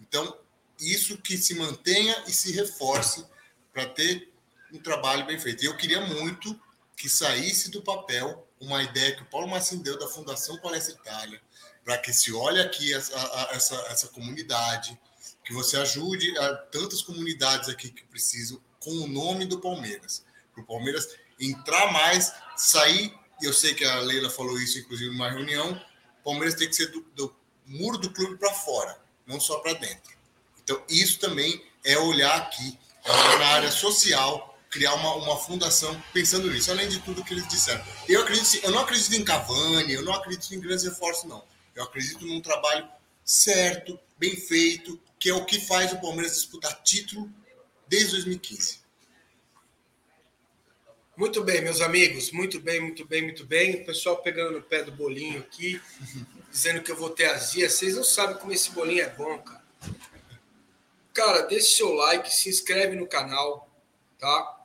Então, 0.00 0.36
isso 0.80 1.18
que 1.18 1.38
se 1.38 1.54
mantenha 1.54 2.24
e 2.26 2.32
se 2.32 2.52
reforce 2.52 3.24
para 3.72 3.86
ter 3.86 4.32
um 4.72 4.78
trabalho 4.80 5.24
bem 5.24 5.38
feito. 5.38 5.62
E 5.62 5.66
eu 5.66 5.76
queria 5.76 6.00
muito 6.00 6.60
que 6.96 7.08
saísse 7.08 7.70
do 7.70 7.80
papel 7.82 8.47
uma 8.60 8.82
ideia 8.82 9.14
que 9.14 9.22
o 9.22 9.26
Paulo 9.26 9.48
Massim 9.48 9.78
deu 9.78 9.98
da 9.98 10.08
Fundação 10.08 10.58
Palestra 10.58 10.94
Itália, 10.94 11.40
para 11.84 11.98
que 11.98 12.12
se 12.12 12.32
olhe 12.32 12.60
aqui 12.60 12.92
essa, 12.92 13.14
essa, 13.52 13.74
essa 13.88 14.08
comunidade, 14.08 14.98
que 15.44 15.52
você 15.54 15.76
ajude 15.78 16.36
a 16.38 16.54
tantas 16.54 17.00
comunidades 17.00 17.68
aqui 17.68 17.90
que 17.90 18.04
precisam 18.04 18.60
com 18.80 18.90
o 18.90 19.08
nome 19.08 19.46
do 19.46 19.60
Palmeiras. 19.60 20.24
Para 20.52 20.62
o 20.62 20.66
Palmeiras 20.66 21.16
entrar 21.40 21.92
mais, 21.92 22.32
sair, 22.56 23.14
e 23.40 23.46
eu 23.46 23.52
sei 23.52 23.74
que 23.74 23.84
a 23.84 24.00
Leila 24.00 24.28
falou 24.28 24.60
isso, 24.60 24.78
inclusive, 24.78 25.10
numa 25.10 25.30
reunião, 25.30 25.72
o 26.20 26.24
Palmeiras 26.24 26.54
tem 26.54 26.68
que 26.68 26.76
ser 26.76 26.88
do, 26.88 27.00
do 27.14 27.34
muro 27.64 27.96
do 27.96 28.10
clube 28.10 28.36
para 28.36 28.52
fora, 28.52 28.98
não 29.26 29.40
só 29.40 29.58
para 29.60 29.74
dentro. 29.74 30.16
Então, 30.62 30.82
isso 30.88 31.18
também 31.18 31.64
é 31.84 31.98
olhar 31.98 32.36
aqui, 32.36 32.78
é 33.04 33.10
olhar 33.10 33.38
na 33.38 33.46
área 33.46 33.70
social, 33.70 34.57
criar 34.70 34.94
uma, 34.94 35.14
uma 35.16 35.36
fundação 35.36 36.00
pensando 36.12 36.50
nisso, 36.50 36.70
além 36.70 36.88
de 36.88 37.00
tudo 37.00 37.24
que 37.24 37.34
eles 37.34 37.48
disseram. 37.48 37.84
Eu 38.08 38.22
acredito, 38.22 38.64
eu 38.64 38.70
não 38.70 38.80
acredito 38.80 39.14
em 39.14 39.24
Cavani, 39.24 39.92
eu 39.92 40.02
não 40.02 40.14
acredito 40.14 40.54
em 40.54 40.60
grandes 40.60 40.84
reforços, 40.84 41.24
não. 41.24 41.44
Eu 41.74 41.84
acredito 41.84 42.26
num 42.26 42.40
trabalho 42.40 42.88
certo, 43.24 43.98
bem 44.18 44.36
feito, 44.36 45.00
que 45.18 45.30
é 45.30 45.34
o 45.34 45.44
que 45.44 45.60
faz 45.60 45.92
o 45.92 46.00
Palmeiras 46.00 46.34
disputar 46.34 46.82
título 46.82 47.30
desde 47.86 48.12
2015. 48.12 48.80
Muito 51.16 51.42
bem, 51.42 51.60
meus 51.60 51.80
amigos, 51.80 52.30
muito 52.30 52.60
bem, 52.60 52.80
muito 52.80 53.04
bem, 53.04 53.22
muito 53.22 53.44
bem. 53.44 53.82
O 53.82 53.86
pessoal 53.86 54.18
pegando 54.18 54.52
no 54.52 54.62
pé 54.62 54.84
do 54.84 54.92
bolinho 54.92 55.40
aqui, 55.40 55.80
dizendo 56.50 56.80
que 56.80 56.92
eu 56.92 56.96
vou 56.96 57.10
ter 57.10 57.26
azia. 57.26 57.68
Vocês 57.68 57.96
não 57.96 58.04
sabem 58.04 58.36
como 58.36 58.52
esse 58.52 58.70
bolinho 58.70 59.02
é 59.02 59.08
bom, 59.08 59.36
cara. 59.38 59.64
Cara, 61.12 61.42
deixe 61.42 61.76
seu 61.76 61.92
like, 61.92 62.32
se 62.32 62.48
inscreve 62.48 62.94
no 62.94 63.08
canal, 63.08 63.68
tá? 64.16 64.57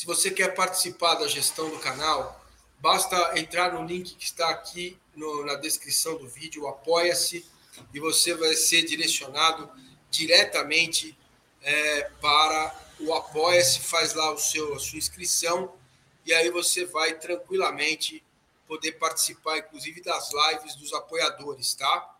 Se 0.00 0.06
você 0.06 0.30
quer 0.30 0.54
participar 0.54 1.16
da 1.16 1.28
gestão 1.28 1.68
do 1.68 1.78
canal, 1.78 2.42
basta 2.78 3.38
entrar 3.38 3.74
no 3.74 3.86
link 3.86 4.14
que 4.14 4.24
está 4.24 4.48
aqui 4.48 4.98
no, 5.14 5.44
na 5.44 5.56
descrição 5.56 6.16
do 6.16 6.26
vídeo, 6.26 6.66
apoia-se, 6.66 7.44
e 7.92 8.00
você 8.00 8.32
vai 8.32 8.54
ser 8.54 8.82
direcionado 8.86 9.70
diretamente 10.10 11.14
é, 11.60 12.10
para 12.18 12.74
o 12.98 13.12
Apoia-se, 13.12 13.80
faz 13.80 14.14
lá 14.14 14.32
o 14.32 14.38
seu, 14.38 14.74
a 14.74 14.78
sua 14.78 14.96
inscrição, 14.96 15.76
e 16.24 16.32
aí 16.32 16.48
você 16.48 16.86
vai 16.86 17.18
tranquilamente 17.18 18.24
poder 18.66 18.92
participar, 18.92 19.58
inclusive, 19.58 20.00
das 20.00 20.30
lives 20.32 20.76
dos 20.76 20.94
apoiadores, 20.94 21.74
tá? 21.74 22.16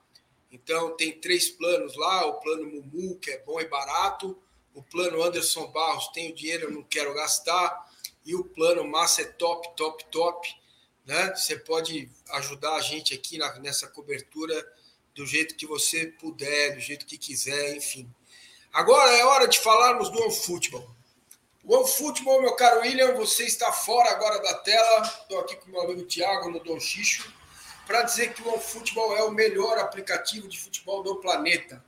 Então, 0.52 0.94
tem 0.98 1.18
três 1.18 1.48
planos 1.48 1.96
lá: 1.96 2.26
o 2.26 2.34
plano 2.42 2.66
Mumu, 2.66 3.16
que 3.16 3.30
é 3.30 3.38
bom 3.38 3.58
e 3.58 3.66
barato, 3.66 4.36
o 4.74 4.82
plano 4.82 5.22
Anderson 5.22 5.66
Barros, 5.68 6.08
tenho 6.08 6.34
dinheiro, 6.34 6.64
eu 6.64 6.70
não 6.70 6.82
quero 6.82 7.14
gastar. 7.14 7.88
E 8.24 8.34
o 8.34 8.44
plano 8.44 8.86
Massa 8.86 9.22
é 9.22 9.24
top, 9.24 9.74
top, 9.76 10.04
top. 10.06 10.48
Né? 11.04 11.34
Você 11.34 11.56
pode 11.56 12.08
ajudar 12.32 12.74
a 12.74 12.80
gente 12.80 13.14
aqui 13.14 13.38
na, 13.38 13.58
nessa 13.58 13.88
cobertura 13.88 14.54
do 15.14 15.26
jeito 15.26 15.56
que 15.56 15.66
você 15.66 16.06
puder, 16.06 16.74
do 16.74 16.80
jeito 16.80 17.06
que 17.06 17.18
quiser, 17.18 17.76
enfim. 17.76 18.08
Agora 18.72 19.10
é 19.16 19.24
hora 19.24 19.48
de 19.48 19.58
falarmos 19.58 20.10
do 20.10 20.22
OneFootball. 20.22 20.88
O 21.64 21.76
OneFootball, 21.76 22.40
meu 22.40 22.54
caro 22.54 22.80
William, 22.80 23.14
você 23.14 23.44
está 23.44 23.72
fora 23.72 24.10
agora 24.10 24.40
da 24.40 24.54
tela. 24.54 25.02
Estou 25.02 25.40
aqui 25.40 25.56
com 25.56 25.70
meu 25.70 25.80
amigo 25.82 26.04
Thiago 26.04 26.50
no 26.50 26.60
Dom 26.60 26.78
Xixo 26.78 27.32
para 27.86 28.02
dizer 28.02 28.32
que 28.32 28.42
o 28.42 28.48
OneFootball 28.48 29.16
é 29.16 29.24
o 29.24 29.32
melhor 29.32 29.78
aplicativo 29.78 30.46
de 30.46 30.60
futebol 30.60 31.02
do 31.02 31.16
planeta, 31.16 31.84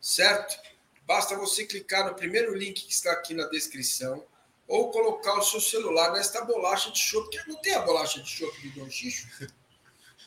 certo? 0.00 0.58
Basta 1.06 1.36
você 1.36 1.66
clicar 1.66 2.06
no 2.06 2.14
primeiro 2.14 2.54
link 2.54 2.82
que 2.84 2.92
está 2.92 3.12
aqui 3.12 3.34
na 3.34 3.46
descrição 3.48 4.24
ou 4.66 4.90
colocar 4.90 5.34
o 5.38 5.42
seu 5.42 5.60
celular 5.60 6.12
nesta 6.12 6.42
bolacha 6.44 6.90
de 6.90 6.98
chope, 6.98 7.36
que 7.36 7.48
não 7.48 7.56
tem 7.56 7.74
a 7.74 7.80
bolacha 7.80 8.20
de 8.20 8.28
chope 8.28 8.68
do 8.68 8.80
Dom 8.80 8.90
Xixo? 8.90 9.28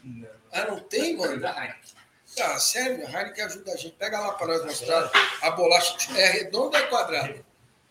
Não. 0.04 0.30
Ah, 0.52 0.66
não 0.66 0.80
tem, 0.80 1.18
mano? 1.18 1.40
Da 1.42 1.50
Heineken. 1.50 1.98
Ah, 2.40 2.60
sério, 2.60 3.08
a 3.08 3.10
Heineken 3.10 3.46
ajuda 3.46 3.74
a 3.74 3.76
gente. 3.76 3.96
Pega 3.96 4.20
lá 4.20 4.34
para 4.34 4.48
nós 4.48 4.66
mostrar. 4.66 5.12
A 5.42 5.52
bolacha 5.52 5.98
de... 5.98 6.20
é 6.20 6.28
redonda 6.28 6.78
ou 6.78 6.84
é 6.84 6.88
quadrada? 6.88 7.46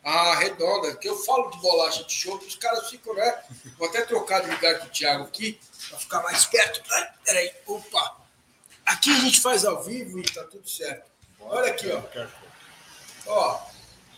Ah, 0.04 0.36
redonda. 0.36 0.94
Que 0.96 1.08
eu 1.08 1.16
falo 1.18 1.50
de 1.50 1.58
bolacha 1.58 2.04
de 2.04 2.12
chope, 2.12 2.46
os 2.46 2.54
caras 2.54 2.88
ficam, 2.88 3.12
né? 3.14 3.42
Vou 3.76 3.88
até 3.88 4.02
trocar 4.02 4.40
de 4.40 4.50
lugar 4.50 4.78
com 4.78 4.86
o 4.86 4.90
Thiago 4.90 5.24
aqui, 5.24 5.58
para 5.88 5.98
ficar 5.98 6.22
mais 6.22 6.46
perto. 6.46 6.80
Ai, 6.92 7.10
peraí, 7.24 7.52
opa. 7.66 8.18
Aqui 8.84 9.10
a 9.10 9.18
gente 9.18 9.40
faz 9.40 9.64
ao 9.64 9.82
vivo 9.82 10.20
e 10.20 10.22
tá 10.22 10.44
tudo 10.44 10.68
certo. 10.68 11.10
Olha 11.40 11.72
aqui, 11.72 11.90
ó. 11.90 12.45
Ó, 13.26 13.60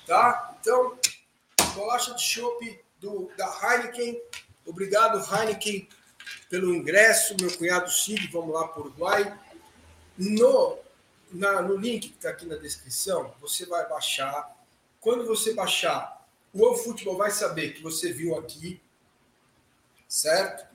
tá? 0.07 0.57
Então, 0.61 0.99
bolacha 1.75 2.15
de 2.15 2.23
chopp 2.23 2.85
da 3.37 3.47
Heineken. 3.63 4.21
Obrigado, 4.67 5.19
Heineken, 5.19 5.89
pelo 6.51 6.75
ingresso. 6.75 7.35
Meu 7.41 7.57
cunhado 7.57 7.91
Cid, 7.91 8.29
vamos 8.29 8.55
lá 8.55 8.69
para 8.69 8.81
o 8.81 8.85
Uruguai. 8.87 9.39
No, 10.17 10.79
na, 11.31 11.63
no 11.63 11.77
link 11.77 12.09
que 12.09 12.17
está 12.17 12.31
aqui 12.31 12.45
na 12.45 12.57
descrição, 12.57 13.35
você 13.41 13.65
vai 13.65 13.89
baixar. 13.89 14.55
Quando 15.01 15.27
você 15.27 15.55
baixar, 15.55 16.27
o 16.53 16.67
OneFootball 16.67 17.17
vai 17.17 17.31
saber 17.31 17.73
que 17.75 17.83
você 17.83 18.13
viu 18.13 18.37
aqui, 18.37 18.81
certo? 20.09 20.67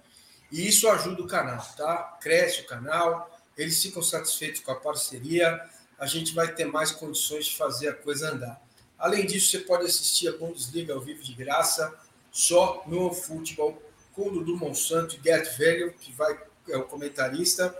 E 0.52 0.68
isso 0.68 0.88
ajuda 0.88 1.22
o 1.22 1.28
canal, 1.28 1.66
tá? 1.76 2.18
Cresce 2.22 2.62
o 2.62 2.68
canal, 2.68 3.30
eles 3.58 3.82
ficam 3.82 4.02
satisfeitos 4.02 4.62
com 4.62 4.72
a 4.72 4.80
parceria 4.80 5.70
a 6.04 6.06
gente 6.06 6.34
vai 6.34 6.54
ter 6.54 6.66
mais 6.66 6.92
condições 6.92 7.46
de 7.46 7.56
fazer 7.56 7.88
a 7.88 7.94
coisa 7.94 8.30
andar. 8.30 8.62
Além 9.00 9.26
disso, 9.26 9.52
você 9.52 9.60
pode 9.60 9.86
assistir 9.86 10.28
a 10.28 10.34
Bundesliga 10.34 10.94
ao 10.94 11.00
vivo 11.00 11.24
de 11.24 11.34
graça, 11.34 11.94
só 12.30 12.84
no 12.86 13.14
futebol, 13.14 13.82
com 14.12 14.28
o 14.28 14.32
Dudu 14.32 14.58
Monsanto 14.58 15.16
e 15.16 15.24
Gert 15.24 15.58
Weger, 15.58 15.94
que 15.98 16.12
vai, 16.12 16.38
é 16.68 16.76
o 16.76 16.84
comentarista. 16.84 17.74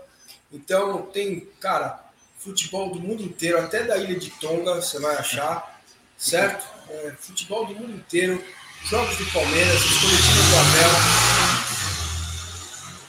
Então, 0.50 1.02
tem, 1.02 1.40
cara, 1.60 2.02
futebol 2.38 2.90
do 2.90 2.98
mundo 2.98 3.22
inteiro, 3.22 3.58
até 3.58 3.82
da 3.82 3.98
ilha 3.98 4.18
de 4.18 4.30
Tonga, 4.30 4.76
você 4.76 4.98
vai 4.98 5.16
achar, 5.16 5.82
certo? 6.16 6.66
É, 6.88 7.12
futebol 7.18 7.66
do 7.66 7.74
mundo 7.74 7.92
inteiro, 7.92 8.42
jogos 8.84 9.18
do 9.18 9.26
Palmeiras, 9.32 9.84
os 9.84 9.98
coletivos 9.98 10.48
do 10.48 10.56
Abel, 10.60 10.90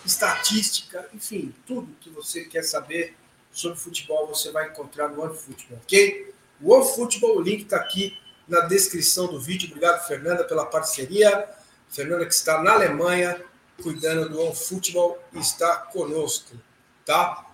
estatística, 0.05 1.09
enfim, 1.13 1.55
tudo 1.65 1.95
que 2.01 2.09
você 2.09 2.43
quer 2.43 2.63
saber 2.63 3.15
sobre 3.55 3.79
futebol 3.79 4.27
você 4.27 4.51
vai 4.51 4.67
encontrar 4.67 5.07
no 5.07 5.23
OneFootball, 5.23 5.79
ok? 5.81 6.33
O 6.61 6.73
OneFootball, 6.73 7.37
o 7.37 7.41
link 7.41 7.63
está 7.63 7.77
aqui 7.77 8.19
na 8.45 8.61
descrição 8.61 9.27
do 9.27 9.39
vídeo. 9.39 9.69
Obrigado, 9.69 10.05
Fernanda, 10.05 10.43
pela 10.43 10.65
parceria. 10.65 11.49
Fernanda 11.89 12.25
que 12.25 12.33
está 12.33 12.61
na 12.61 12.73
Alemanha, 12.73 13.41
cuidando 13.81 14.29
do 14.29 14.41
OneFootball, 14.41 15.23
está 15.33 15.77
conosco, 15.77 16.59
tá? 17.05 17.45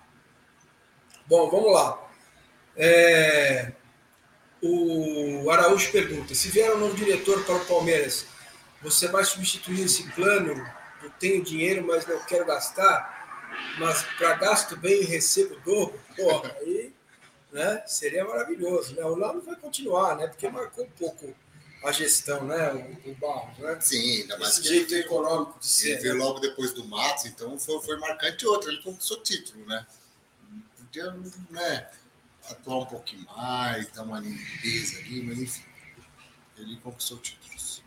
Bom, 1.26 1.48
vamos 1.48 1.72
lá. 1.72 2.10
É... 2.76 3.72
O 4.60 5.48
Araújo 5.50 5.90
pergunta: 5.92 6.34
se 6.34 6.48
vier 6.48 6.74
um 6.74 6.78
novo 6.78 6.96
diretor 6.96 7.44
para 7.44 7.56
o 7.56 7.64
Palmeiras, 7.64 8.26
você 8.80 9.06
vai 9.06 9.24
substituir 9.24 9.84
esse 9.84 10.10
plano? 10.10 10.68
Eu 11.00 11.10
tenho 11.18 11.44
dinheiro, 11.44 11.86
mas 11.86 12.06
não 12.06 12.18
quero 12.24 12.44
gastar 12.44 13.11
mas 13.78 14.02
para 14.16 14.34
gasto 14.34 14.76
bem 14.76 15.02
e 15.02 15.04
recebo 15.04 15.58
dobro, 15.60 16.00
porra, 16.16 16.54
aí 16.60 16.94
né, 17.52 17.82
seria 17.86 18.24
maravilhoso. 18.24 18.94
Né? 18.94 19.04
O 19.04 19.16
Lalo 19.16 19.42
vai 19.42 19.56
continuar, 19.56 20.16
né? 20.16 20.26
Porque 20.26 20.48
marcou 20.48 20.84
um 20.84 20.90
pouco 20.90 21.34
a 21.84 21.92
gestão, 21.92 22.44
né? 22.44 22.72
O, 22.72 23.10
o 23.10 23.14
Barros, 23.16 23.58
né? 23.58 23.78
Sim, 23.80 24.22
ainda 24.22 24.38
mais 24.38 24.58
Esse 24.58 24.68
jeito 24.68 24.94
econômico 24.94 25.58
de 25.58 25.66
ser. 25.66 25.92
Ele 25.92 26.02
veio 26.02 26.14
né? 26.14 26.24
logo 26.24 26.40
depois 26.40 26.72
do 26.72 26.84
Matos, 26.86 27.26
então 27.26 27.58
foi, 27.58 27.80
foi 27.82 27.98
marcante 27.98 28.46
outro. 28.46 28.70
Ele 28.70 28.82
conquistou 28.82 29.22
título, 29.22 29.66
né? 29.66 29.86
Podia 30.78 31.10
né, 31.50 31.90
atuar 32.50 32.78
um 32.78 32.86
pouquinho 32.86 33.24
mais, 33.26 33.90
dar 33.92 34.02
uma 34.02 34.20
limpeza 34.20 34.98
ali, 34.98 35.22
mas 35.22 35.38
enfim. 35.38 35.64
Ele 36.56 36.76
conquistou 36.76 37.18
títulos. 37.18 37.82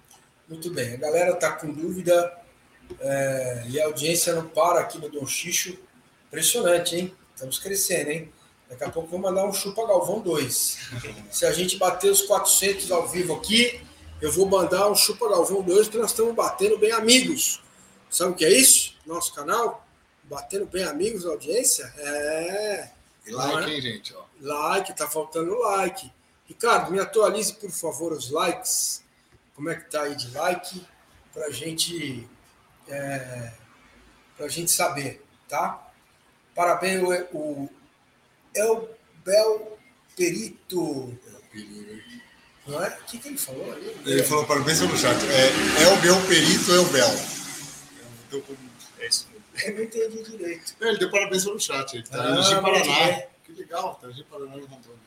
Muito 0.48 0.70
bem, 0.72 0.94
a 0.94 0.98
galera 0.98 1.32
está 1.32 1.54
com 1.54 1.72
dúvida 1.72 2.45
é, 3.00 3.66
e 3.68 3.80
a 3.80 3.86
audiência 3.86 4.34
não 4.34 4.48
para 4.48 4.80
aqui 4.80 4.98
no 4.98 5.10
Dom 5.10 5.26
Xixo. 5.26 5.78
Impressionante, 6.28 6.96
hein? 6.96 7.16
Estamos 7.34 7.60
crescendo, 7.60 8.12
hein? 8.12 8.32
Daqui 8.70 8.84
a 8.84 8.90
pouco 8.90 9.10
vou 9.10 9.20
mandar 9.20 9.46
um 9.46 9.54
Chupa 9.54 9.86
Galvão 9.86 10.20
2. 10.20 10.78
Se 11.32 11.46
a 11.46 11.52
gente 11.52 11.78
bater 11.78 12.12
os 12.12 12.24
400 12.24 12.92
ao 12.92 13.08
vivo 13.08 13.36
aqui, 13.36 13.82
eu 14.22 14.32
vou 14.32 14.48
mandar 14.48 14.90
um 14.90 14.96
Chupa 14.96 15.30
Galvão 15.30 15.62
2 15.62 15.88
que 15.88 15.98
nós 15.98 16.12
estamos 16.12 16.34
batendo 16.34 16.78
bem 16.78 16.92
amigos. 16.92 17.62
Sabe 18.10 18.32
o 18.32 18.36
que 18.36 18.46
é 18.46 18.52
isso? 18.52 18.96
Nosso 19.06 19.34
canal? 19.34 19.86
Batendo 20.24 20.66
bem 20.66 20.84
amigos, 20.84 21.26
audiência? 21.26 21.94
É. 21.98 22.90
E 23.26 23.32
like, 23.32 23.72
hein, 23.72 23.82
gente? 23.82 24.16
Ó. 24.16 24.24
Like, 24.42 24.96
tá 24.96 25.08
faltando 25.08 25.58
like. 25.60 26.12
Ricardo, 26.48 26.92
me 26.92 27.00
atualize, 27.00 27.54
por 27.54 27.72
favor, 27.72 28.14
os 28.14 28.30
likes. 28.30 29.04
Como 29.56 29.70
é 29.70 29.76
que 29.76 29.90
tá 29.90 30.04
aí 30.04 30.16
de 30.16 30.32
like? 30.32 30.86
Pra 31.34 31.50
gente. 31.52 32.28
É, 32.88 33.52
pra 34.38 34.48
gente 34.48 34.72
saber, 34.72 35.24
tá? 35.48 35.82
Parabéns, 36.54 37.02
o, 37.04 37.38
o 37.38 37.70
Elbel 38.54 39.78
Perito. 40.16 41.18
Não 42.68 42.84
é? 42.84 42.90
O 42.90 43.04
que, 43.06 43.18
que 43.20 43.28
ele 43.28 43.38
falou 43.38 43.72
ali? 43.72 43.96
Ele 44.06 44.24
falou 44.24 44.46
parabéns 44.46 44.82
no 44.82 44.98
chat. 44.98 45.18
É, 45.26 45.84
é 45.84 45.88
o 45.90 46.02
meu 46.02 46.16
perito, 46.28 46.72
é 46.72 46.80
o 46.80 46.86
Bel. 46.86 47.10
É 49.00 49.08
isso 49.08 49.28
mesmo. 49.30 49.36
Eu 49.66 49.76
não 49.76 49.84
entendi 49.84 50.24
direito. 50.24 50.76
Ele 50.82 50.98
deu 50.98 51.12
parabéns 51.12 51.46
no 51.46 51.60
chat. 51.60 51.94
Ele 51.94 52.04
tá 52.04 52.18
Ah, 52.18 52.62
Paraná. 52.62 52.84
bem. 52.84 53.28
Que 53.46 53.52
legal, 53.54 53.96
tá 53.96 54.08
em 54.08 54.10
Mogi 54.10 54.24
Paraná 54.24 54.56
em 54.58 54.62
Rondônia. 54.62 55.06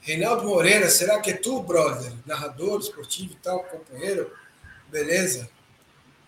Reinaldo 0.00 0.44
Moreira, 0.44 0.88
será 0.88 1.20
que 1.20 1.30
é 1.32 1.34
tu, 1.34 1.60
brother? 1.62 2.12
Narrador 2.24 2.80
esportivo 2.80 3.32
e 3.32 3.36
tal, 3.36 3.62
companheiro? 3.64 4.32
Beleza? 4.88 5.50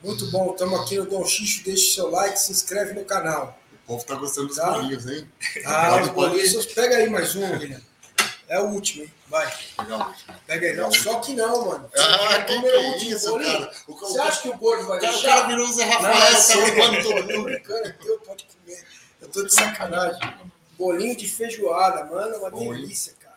Muito 0.03 0.31
bom, 0.31 0.53
estamos 0.53 0.81
aqui 0.81 0.97
no 0.97 1.07
Dom 1.07 1.25
Xixo. 1.25 1.65
Deixe 1.65 1.95
seu 1.95 2.09
like, 2.11 2.39
se 2.39 2.53
inscreve 2.53 2.93
no 2.95 3.05
canal. 3.05 3.59
O 3.85 3.87
povo 3.89 4.05
tá 4.05 4.15
gostando 4.15 4.49
dos 4.49 4.57
Tá. 4.57 4.71
bolinhos, 4.73 5.07
hein? 5.07 5.29
Ah, 5.67 6.01
os 6.03 6.09
bolistas, 6.11 6.67
pega 6.67 6.97
aí 6.99 7.09
mais 7.11 7.35
um, 7.35 7.51
William. 7.53 7.81
É 8.49 8.61
o 8.61 8.67
último, 8.69 9.03
hein? 9.05 9.13
Vai, 9.27 9.53
Legal. 9.79 10.15
pega 10.47 10.67
aí. 10.69 10.77
Não, 10.77 10.91
só 10.93 11.21
que 11.21 11.35
não, 11.35 11.67
mano. 11.67 11.91
Você 11.93 12.01
Ah, 12.03 12.17
vai 12.29 12.47
que 12.47 12.55
comer 12.55 12.71
que 12.71 12.77
o 12.77 12.81
é 12.81 12.89
último 12.91 13.11
isso, 13.17 13.31
bolinho? 13.31 13.53
cara? 13.61 13.73
O, 13.89 13.95
Você 13.95 14.21
acha 14.21 14.43
que 14.43 14.49
o 14.49 14.57
gordo 14.57 14.87
vai 14.87 14.99
o 14.99 15.01
cara, 15.01 15.13
o 15.13 15.17
deixar? 15.17 15.35
cara 15.37 15.47
virou 15.49 15.69
o 15.69 15.73
Zé 15.73 15.85
Rafael, 15.85 16.15
é 16.15 16.33
tá 16.43 16.55
roubando 16.55 17.03
todo 17.03 17.25
mundo. 17.37 17.45
brincando, 17.45 17.87
é 17.89 17.93
teu, 17.93 18.19
pode 18.21 18.45
comer. 18.47 18.85
Eu 19.21 19.29
tô 19.29 19.43
de 19.45 19.53
sacanagem. 19.55 20.35
Bolinho 20.79 21.17
de 21.17 21.29
feijoada, 21.29 22.05
mano, 22.05 22.35
é 22.35 22.39
uma 22.39 22.51
Bom, 22.51 22.73
delícia, 22.73 23.15
cara. 23.21 23.37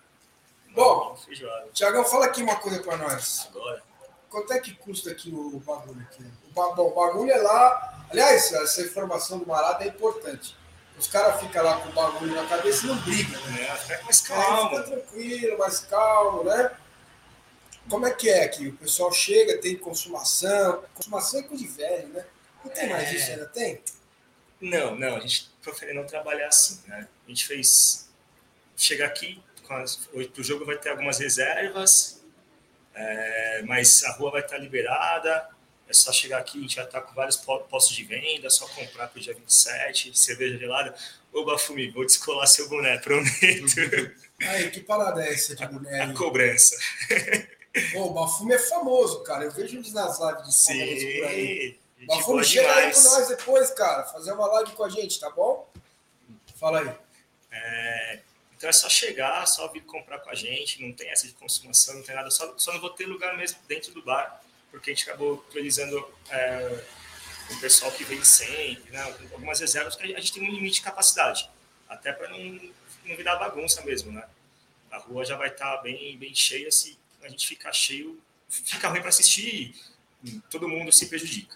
Bom. 0.76 1.18
Tiagão, 1.74 2.06
fala 2.06 2.26
aqui 2.28 2.44
uma 2.44 2.56
coisa 2.58 2.80
pra 2.82 2.96
nós. 2.98 3.48
Agora. 3.50 3.82
Quanto 4.30 4.54
é 4.54 4.60
que 4.60 4.74
custa 4.76 5.12
aqui 5.12 5.30
o 5.30 5.60
bagulho? 5.60 6.00
Aqui? 6.10 6.24
O, 6.52 6.76
bom, 6.76 6.88
o 6.88 6.96
bagulho 6.96 7.32
é 7.32 7.38
lá. 7.38 8.06
Aliás, 8.10 8.52
essa 8.52 8.82
informação 8.82 9.40
do 9.40 9.48
Marada 9.48 9.84
é 9.84 9.88
importante. 9.88 10.56
Os 10.98 11.08
caras 11.08 11.40
ficam 11.42 11.64
lá 11.64 11.78
com 11.80 11.90
o 11.90 11.94
bagulho 11.94 12.36
na 12.36 12.46
cabeça 12.46 12.86
e 12.86 12.88
não 12.90 12.98
brigam, 12.98 13.42
né? 13.48 13.64
É, 13.64 13.76
fica 13.78 14.04
mais 14.04 14.22
calmo. 14.22 14.70
fica 14.70 14.84
tranquilo, 14.84 15.58
mais 15.58 15.80
calmo, 15.80 16.44
né? 16.44 16.72
Como 17.90 18.06
é 18.06 18.12
que 18.12 18.30
é 18.30 18.44
aqui? 18.44 18.68
O 18.68 18.78
pessoal 18.78 19.12
chega, 19.12 19.60
tem 19.60 19.76
consumação. 19.78 20.84
Consumação 20.94 21.40
é 21.40 21.44
coisa 21.44 21.64
de 21.64 21.70
velho, 21.70 22.08
né? 22.10 22.26
Não 22.64 22.72
tem 22.72 22.90
mais 22.90 23.10
É. 23.10 23.16
isso 23.16 23.32
ainda, 23.32 23.46
tem? 23.48 23.82
Não, 24.60 24.96
não, 24.96 25.16
a 25.16 25.20
gente 25.22 25.50
prefere 25.64 25.94
não 25.94 26.06
trabalhar 26.06 26.48
assim, 26.48 26.80
né? 26.88 27.08
A 27.26 27.30
gente 27.30 27.48
fez. 27.48 28.10
Chega 28.78 29.06
aqui, 29.06 29.42
as, 29.70 29.96
pro 29.96 30.44
jogo 30.44 30.66
vai 30.66 30.78
ter 30.78 30.90
algumas 30.90 31.18
reservas, 31.20 32.22
é, 32.94 33.62
mas 33.66 34.04
a 34.04 34.12
rua 34.14 34.32
vai 34.32 34.42
estar 34.42 34.58
liberada. 34.58 35.50
É 35.92 35.94
só 35.94 36.12
chegar 36.12 36.38
aqui, 36.40 36.58
a 36.58 36.62
gente 36.62 36.76
já 36.76 36.84
está 36.86 37.02
com 37.02 37.14
vários 37.14 37.36
po- 37.36 37.60
postos 37.66 37.96
de 37.96 38.04
venda, 38.06 38.48
é 38.48 38.50
só 38.50 38.66
comprar 38.70 39.08
para 39.10 39.20
o 39.20 39.22
dia 39.22 39.34
27, 39.34 40.18
cerveja 40.18 40.58
gelada. 40.58 40.96
Ô, 41.34 41.44
Bafumi, 41.44 41.90
vou 41.92 42.06
descolar 42.06 42.48
seu 42.48 42.68
boné, 42.70 42.98
prometo. 42.98 43.36
Aí, 44.42 44.72
que 44.72 44.80
parada 44.80 45.24
é 45.24 45.34
essa 45.34 45.56
de 45.56 45.66
boné 45.68 46.02
A 46.02 46.06
aí? 46.08 46.14
cobrança. 46.14 46.76
Pô, 47.94 48.06
o 48.08 48.14
Bafume 48.14 48.54
é 48.54 48.60
famoso, 48.60 49.22
cara. 49.24 49.44
Eu 49.46 49.52
vejo 49.52 49.78
eles 49.78 49.94
nas 49.94 50.20
lives 50.20 50.46
de 50.46 50.54
Sim, 50.56 51.20
por 51.20 51.28
aí. 51.28 51.80
boa 52.26 52.44
chega 52.44 52.74
aí 52.76 52.92
com 52.94 53.02
nós 53.02 53.28
depois, 53.28 53.70
cara. 53.72 54.04
Fazer 54.06 54.32
uma 54.34 54.48
live 54.48 54.72
com 54.72 54.84
a 54.84 54.90
gente, 54.90 55.20
tá 55.20 55.30
bom? 55.30 55.70
Fala 56.60 56.80
aí. 56.82 56.92
É, 57.52 58.20
então 58.58 58.70
é 58.70 58.74
só 58.74 58.90
chegar, 58.90 59.46
só 59.46 59.68
vir 59.68 59.82
comprar 59.82 60.20
com 60.20 60.30
a 60.32 60.36
gente, 60.36 60.82
não 60.82 60.92
tem 60.92 61.10
essa 61.12 61.28
de 61.28 61.34
consumação, 61.34 61.96
não 61.96 62.04
tem 62.04 62.16
nada, 62.16 62.32
só, 62.32 62.54
só 62.58 62.74
não 62.74 62.80
vou 62.82 62.90
ter 62.92 63.06
lugar 63.06 63.38
mesmo 63.38 63.60
dentro 63.68 63.94
do 63.94 64.02
bar, 64.02 64.42
porque 64.72 64.92
a 64.92 64.94
gente 64.94 65.08
acabou 65.08 65.38
priorizando 65.38 66.08
é, 66.30 66.84
o 67.52 67.60
pessoal 67.60 67.92
que 67.92 68.04
vem 68.04 68.24
sempre, 68.24 68.92
né, 68.92 69.02
algumas 69.34 69.60
reservas, 69.60 69.96
que 69.96 70.04
a 70.16 70.20
gente 70.20 70.34
tem 70.34 70.44
um 70.44 70.52
limite 70.52 70.76
de 70.76 70.82
capacidade, 70.82 71.50
até 71.88 72.12
para 72.14 72.30
não, 72.30 72.40
não 73.06 73.16
virar 73.16 73.36
bagunça 73.36 73.82
mesmo, 73.84 74.12
né? 74.12 74.26
A 74.90 74.98
rua 74.98 75.24
já 75.26 75.38
vai 75.38 75.50
estar 75.50 75.78
bem, 75.78 76.18
bem 76.18 76.34
cheia, 76.34 76.72
se 76.72 76.98
a 77.22 77.30
gente 77.30 77.48
ficar 77.48 77.72
cheio, 77.72 78.20
fica 78.50 78.88
ruim 78.88 79.00
para 79.00 79.10
assistir 79.10 79.76
todo 80.50 80.68
mundo 80.68 80.92
se 80.92 81.08
prejudica. 81.08 81.56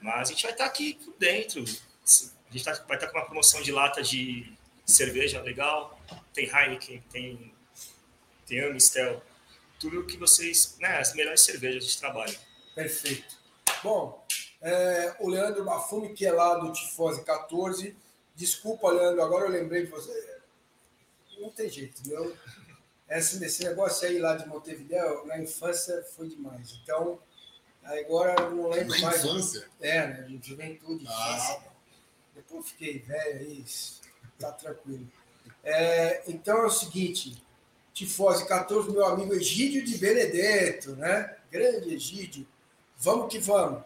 Mas 0.00 0.28
a 0.28 0.32
gente 0.32 0.42
vai 0.42 0.52
estar 0.52 0.64
aqui 0.64 0.94
por 0.94 1.14
dentro, 1.18 1.62
a 1.62 2.52
gente 2.52 2.64
tá- 2.64 2.84
vai 2.86 2.96
estar 2.96 3.08
com 3.08 3.18
uma 3.18 3.24
promoção 3.24 3.62
de 3.62 3.70
lata 3.70 4.02
de 4.02 4.52
cerveja 4.84 5.40
legal, 5.40 5.98
tem 6.34 6.46
Heineken, 6.46 7.00
tem, 7.12 7.54
tem 8.46 8.60
Amistel, 8.64 9.22
tudo 9.82 10.06
que 10.06 10.16
vocês, 10.16 10.76
né, 10.78 10.98
as 10.98 11.12
melhores 11.12 11.40
cervejas 11.40 11.84
de 11.84 11.98
trabalho. 11.98 12.38
Perfeito. 12.72 13.36
Bom, 13.82 14.24
é, 14.60 15.16
o 15.18 15.28
Leandro 15.28 15.64
Bafume, 15.64 16.14
que 16.14 16.24
é 16.24 16.32
lá 16.32 16.54
do 16.54 16.72
Tifose 16.72 17.24
14. 17.24 17.96
Desculpa, 18.36 18.92
Leandro, 18.92 19.20
agora 19.22 19.46
eu 19.46 19.50
lembrei 19.50 19.84
de 19.84 19.90
você. 19.90 20.38
Não 21.40 21.50
tem 21.50 21.68
jeito, 21.68 22.00
não. 22.08 22.32
Esse, 23.08 23.44
esse 23.44 23.64
negócio 23.64 24.06
aí 24.06 24.20
lá 24.20 24.36
de 24.36 24.46
Montevideo, 24.46 25.26
na 25.26 25.38
infância, 25.38 26.00
foi 26.14 26.28
demais. 26.28 26.78
Então, 26.82 27.18
agora 27.82 28.40
eu 28.40 28.50
não 28.52 28.68
lembro 28.68 28.94
Na 29.00 29.08
mais. 29.08 29.24
infância. 29.24 29.68
É, 29.80 30.06
né? 30.06 30.22
de 30.22 30.48
Juventude. 30.48 31.04
Ah. 31.08 31.60
Depois 32.36 32.60
eu 32.60 32.62
fiquei 32.62 33.00
velho 33.00 33.40
aí, 33.40 33.64
tá 34.38 34.52
tranquilo. 34.52 35.10
É, 35.64 36.22
então 36.30 36.58
é 36.58 36.66
o 36.66 36.70
seguinte, 36.70 37.42
Tifose 37.94 38.46
14, 38.46 38.90
meu 38.90 39.04
amigo 39.06 39.34
Egídio 39.34 39.84
de 39.84 39.98
Benedetto, 39.98 40.96
né? 40.96 41.36
Grande 41.50 41.94
Egídio. 41.94 42.46
Vamos 42.98 43.30
que 43.30 43.38
vamos. 43.38 43.82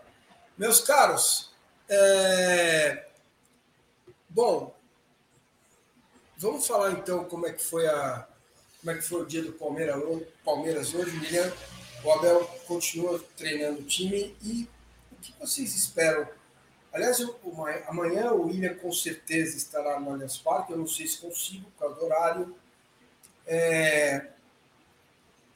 Meus 0.57 0.81
caros, 0.81 1.51
é, 1.89 3.07
bom, 4.29 4.75
vamos 6.39 6.67
falar 6.67 6.93
então 6.93 7.25
como 7.25 7.47
é 7.47 7.53
que 7.53 7.63
foi 7.63 7.87
a 7.87 8.27
como 8.81 8.91
é 8.93 9.01
que 9.01 9.03
foi 9.03 9.23
o 9.23 9.27
dia 9.27 9.43
do 9.43 9.53
Palmeiras, 9.53 10.01
Palmeiras 10.45 10.95
hoje, 10.95 11.17
William. 11.19 11.53
O 12.05 12.13
Abel 12.13 12.45
continua 12.69 13.19
treinando 13.37 13.81
o 13.81 13.85
time 13.85 14.37
e 14.43 14.69
o 15.11 15.17
que 15.17 15.35
vocês 15.41 15.75
esperam? 15.75 16.29
Aliás, 16.93 17.19
ma- 17.43 17.83
amanhã 17.89 18.31
o 18.31 18.47
William 18.47 18.75
com 18.75 18.93
certeza 18.93 19.57
estará 19.57 19.99
no 19.99 20.11
Allianz 20.13 20.39
Parque. 20.39 20.73
Eu 20.73 20.79
não 20.79 20.87
sei 20.87 21.07
se 21.09 21.19
consigo 21.19 21.69
por 21.73 21.79
causa 21.81 21.95
do 21.97 22.05
horário. 22.05 22.57
É, 23.47 24.27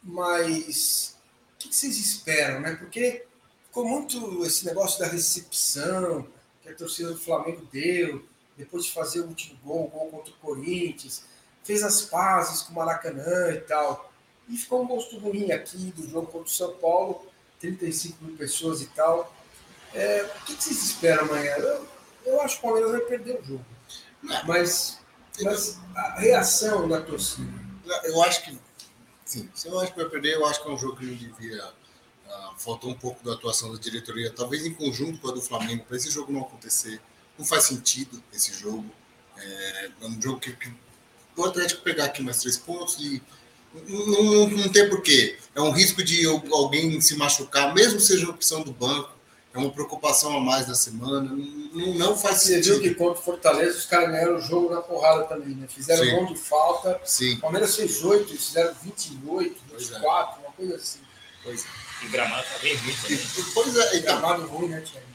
mas 0.02 1.16
o 1.54 1.58
que 1.58 1.74
vocês 1.74 1.98
esperam, 1.98 2.60
né? 2.60 2.76
Porque 2.76 3.24
ficou 3.66 3.84
muito 3.84 4.44
esse 4.44 4.64
negócio 4.64 5.00
da 5.00 5.06
recepção 5.06 6.26
que 6.62 6.68
a 6.68 6.74
torcida 6.74 7.10
do 7.10 7.18
Flamengo 7.18 7.66
deu, 7.72 8.24
depois 8.56 8.84
de 8.84 8.92
fazer 8.92 9.20
o 9.20 9.26
último 9.26 9.58
gol, 9.64 9.86
o 9.86 9.88
gol 9.88 10.08
contra 10.10 10.32
o 10.32 10.36
Corinthians, 10.36 11.24
fez 11.64 11.82
as 11.82 12.02
pazes 12.02 12.62
com 12.62 12.72
o 12.72 12.76
Maracanã 12.76 13.52
e 13.52 13.60
tal. 13.60 14.12
E 14.48 14.56
ficou 14.56 14.82
um 14.82 14.86
gosto 14.86 15.18
ruim 15.18 15.52
aqui 15.52 15.92
do 15.96 16.08
jogo 16.08 16.26
contra 16.26 16.46
o 16.46 16.50
São 16.50 16.74
Paulo, 16.76 17.26
35 17.60 18.24
mil 18.24 18.36
pessoas 18.36 18.82
e 18.82 18.86
tal. 18.86 19.34
É, 19.94 20.22
o 20.22 20.44
que 20.44 20.54
vocês 20.54 20.82
esperam 20.82 21.24
amanhã? 21.24 21.56
Eu, 21.56 21.86
eu 22.24 22.40
acho 22.40 22.56
que 22.56 22.60
o 22.60 22.62
Palmeiras 22.62 22.92
vai 22.92 23.00
perder 23.02 23.40
o 23.40 23.44
jogo. 23.44 23.64
Mas, 24.46 24.98
mas 25.42 25.78
a 25.94 26.20
reação 26.20 26.88
da 26.88 27.00
torcida. 27.00 27.69
Eu 28.04 28.22
acho 28.22 28.44
que. 28.44 28.58
Sim, 29.24 29.48
se 29.54 29.68
eu 29.68 29.78
acho 29.80 29.92
que 29.92 30.00
vai 30.00 30.08
perder, 30.08 30.34
eu 30.34 30.46
acho 30.46 30.62
que 30.62 30.68
é 30.68 30.72
um 30.72 30.78
jogo 30.78 30.96
que 30.96 31.04
não 31.06 31.14
devia. 31.14 31.64
ah, 32.28 32.52
faltou 32.58 32.90
um 32.90 32.94
pouco 32.94 33.24
da 33.24 33.34
atuação 33.34 33.72
da 33.72 33.78
diretoria, 33.78 34.30
talvez 34.32 34.64
em 34.66 34.74
conjunto 34.74 35.18
com 35.20 35.28
a 35.28 35.32
do 35.32 35.40
Flamengo, 35.42 35.84
para 35.84 35.96
esse 35.96 36.10
jogo 36.10 36.32
não 36.32 36.42
acontecer. 36.42 37.00
Não 37.38 37.44
faz 37.46 37.64
sentido 37.64 38.22
esse 38.32 38.52
jogo. 38.54 38.84
É, 39.36 39.90
é 40.02 40.06
um 40.06 40.20
jogo 40.20 40.40
que, 40.40 40.52
que 40.52 40.72
o 41.36 41.44
Atlético 41.44 41.82
pegar 41.82 42.06
aqui 42.06 42.22
mais 42.22 42.38
três 42.38 42.56
pontos 42.58 42.96
e 43.00 43.22
não, 43.88 44.06
não, 44.06 44.48
não 44.50 44.68
tem 44.68 44.88
porquê. 44.90 45.38
É 45.54 45.60
um 45.60 45.70
risco 45.70 46.02
de 46.02 46.26
al- 46.26 46.42
alguém 46.52 47.00
se 47.00 47.16
machucar, 47.16 47.72
mesmo 47.74 48.00
seja 48.00 48.28
opção 48.28 48.62
do 48.62 48.72
banco. 48.72 49.10
É 49.52 49.58
uma 49.58 49.70
preocupação 49.72 50.36
a 50.36 50.40
mais 50.40 50.68
na 50.68 50.74
semana. 50.76 51.28
Não, 51.32 51.94
não 51.94 52.16
faz 52.16 52.42
Você 52.42 52.60
viu 52.60 52.74
sentido. 52.76 52.80
que 52.82 52.94
contra 52.94 53.20
o 53.20 53.22
Fortaleza 53.24 53.78
os 53.78 53.84
caras 53.86 54.10
ganharam 54.10 54.36
o 54.36 54.40
jogo 54.40 54.72
na 54.72 54.80
porrada 54.80 55.24
também, 55.24 55.54
né? 55.56 55.66
Fizeram 55.68 56.04
Sim. 56.04 56.10
gol 56.12 56.26
de 56.26 56.36
falta. 56.36 57.00
Sim, 57.04 57.34
O 57.34 57.40
Palmeiras 57.40 57.74
fez 57.74 58.04
8, 58.04 58.30
eles 58.30 58.46
fizeram 58.46 58.74
28, 58.82 59.60
Pois 59.68 59.82
é. 59.90 59.94
24, 59.94 60.40
uma 60.40 60.52
coisa 60.52 60.76
assim. 60.76 61.00
pois 61.42 61.64
é. 61.64 61.68
E 62.02 62.06
o 62.06 62.10
gramado 62.10 62.44
tá 62.44 62.58
bem 62.60 62.76
ruim 62.76 62.94
também. 62.94 63.16
E- 63.16 63.42
Pois 63.54 63.76
é, 63.76 63.96
então. 63.96 64.20
Gramado 64.20 64.46
ruim, 64.46 64.68
né, 64.68 64.80
Thiago? 64.82 65.06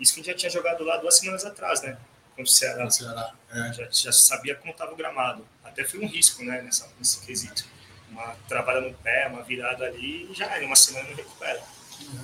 Isso 0.00 0.14
que 0.14 0.20
a 0.20 0.22
gente 0.24 0.32
já 0.32 0.38
tinha 0.38 0.50
jogado 0.50 0.82
lá 0.84 0.96
duas 0.96 1.16
semanas 1.18 1.44
atrás, 1.44 1.82
né? 1.82 1.96
Contra 2.30 2.42
o 2.42 2.46
Ceará. 2.46 2.84
no 2.84 2.90
Ceará. 2.90 3.32
É. 3.52 3.72
Já, 3.72 3.88
já 3.90 4.12
sabia 4.12 4.54
como 4.56 4.72
estava 4.72 4.92
o 4.92 4.96
gramado. 4.96 5.46
Até 5.62 5.84
foi 5.84 6.00
um 6.00 6.08
risco, 6.08 6.42
né, 6.42 6.62
nessa, 6.62 6.88
nesse 6.98 7.20
quesito. 7.20 7.64
uma 8.10 8.34
travada 8.48 8.80
no 8.80 8.92
pé, 8.94 9.28
uma 9.28 9.42
virada 9.42 9.84
ali, 9.84 10.28
e 10.30 10.34
já 10.34 10.60
em 10.60 10.66
uma 10.66 10.74
semana 10.76 11.08
não 11.08 11.14
recupera. 11.16 11.62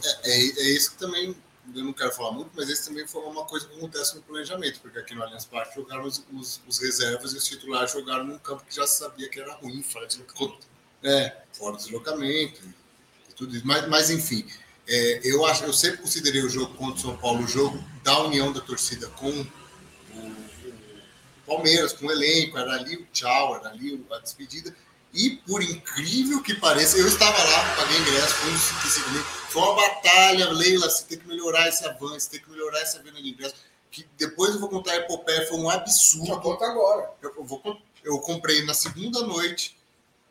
É, 0.05 0.31
é, 0.31 0.37
é 0.37 0.71
isso 0.71 0.93
que 0.93 0.99
também, 0.99 1.37
eu 1.75 1.85
não 1.85 1.93
quero 1.93 2.13
falar 2.13 2.33
muito, 2.33 2.51
mas 2.55 2.69
esse 2.69 2.89
também 2.89 3.07
foi 3.07 3.23
uma 3.23 3.45
coisa 3.45 3.67
que 3.67 3.77
acontece 3.77 4.17
no 4.17 4.23
planejamento, 4.23 4.81
porque 4.81 4.99
aqui 4.99 5.15
no 5.15 5.23
Allianz 5.23 5.45
Parque 5.45 5.75
jogaram 5.75 6.05
os, 6.05 6.23
os, 6.33 6.61
os 6.67 6.79
reservas 6.79 7.33
e 7.33 7.37
os 7.37 7.45
titulares 7.45 7.93
jogaram 7.93 8.25
num 8.25 8.39
campo 8.39 8.65
que 8.65 8.75
já 8.75 8.87
sabia 8.87 9.29
que 9.29 9.41
era 9.41 9.55
ruim. 9.55 9.83
Fora 9.83 10.07
de 10.07 10.17
deslocamento. 10.17 10.67
É, 11.03 11.37
fora 11.53 11.77
deslocamento 11.77 12.63
e 13.29 13.33
tudo 13.35 13.57
isso. 13.57 13.67
Mas, 13.67 13.89
mas 13.89 14.11
enfim, 14.11 14.47
é, 14.89 15.21
eu, 15.25 15.45
acho, 15.45 15.65
eu 15.65 15.73
sempre 15.73 15.99
considerei 15.99 16.43
o 16.43 16.49
jogo 16.49 16.75
contra 16.75 16.95
o 16.95 17.01
São 17.01 17.17
Paulo 17.17 17.45
o 17.45 17.49
jogo 17.49 17.83
da 18.05 18.21
união 18.21 18.53
da 18.53 18.61
torcida 18.61 19.09
com 19.09 19.31
o, 20.15 20.47
Palmeiras, 21.45 21.93
com 21.93 22.07
o 22.07 22.11
elenco, 22.11 22.59
era 22.59 22.73
ali 22.73 22.97
o 22.97 23.07
tchau, 23.13 23.57
era 23.57 23.69
ali 23.69 24.05
a 24.13 24.19
despedida. 24.19 24.75
E 25.13 25.31
por 25.31 25.63
incrível 25.63 26.43
que 26.43 26.55
pareça, 26.55 26.99
eu 26.99 27.07
estava 27.07 27.43
lá, 27.43 27.77
paguei 27.77 27.99
ingresso, 27.99 28.35
foi 28.35 28.53
um 28.53 28.59
55 28.59 29.11
mil. 29.11 29.25
Foi 29.49 29.63
uma 29.63 29.75
batalha, 29.75 30.51
Leila, 30.51 30.89
você 30.89 31.05
tem 31.05 31.19
que 31.19 31.27
melhorar 31.27 31.69
esse 31.69 31.85
avanço, 31.87 32.31
tem 32.31 32.41
que 32.41 32.51
melhorar 32.51 32.81
essa 32.81 33.03
venda 33.03 33.21
de 33.21 33.29
ingresso. 33.29 33.55
Que 33.91 34.07
depois 34.19 34.55
eu 34.55 34.61
vou 34.61 34.69
contar 34.69 34.93
a 34.93 34.97
epopeia, 34.97 35.47
foi 35.47 35.59
um 35.59 35.71
absurdo. 35.71 36.27
Já 36.27 36.37
conta 36.37 36.67
agora. 36.67 37.11
Eu, 37.23 37.35
eu 37.37 37.45
vou, 37.45 37.83
eu 38.05 38.19
comprei 38.21 38.65
na 38.65 38.75
segunda 38.75 39.23
noite, 39.23 39.77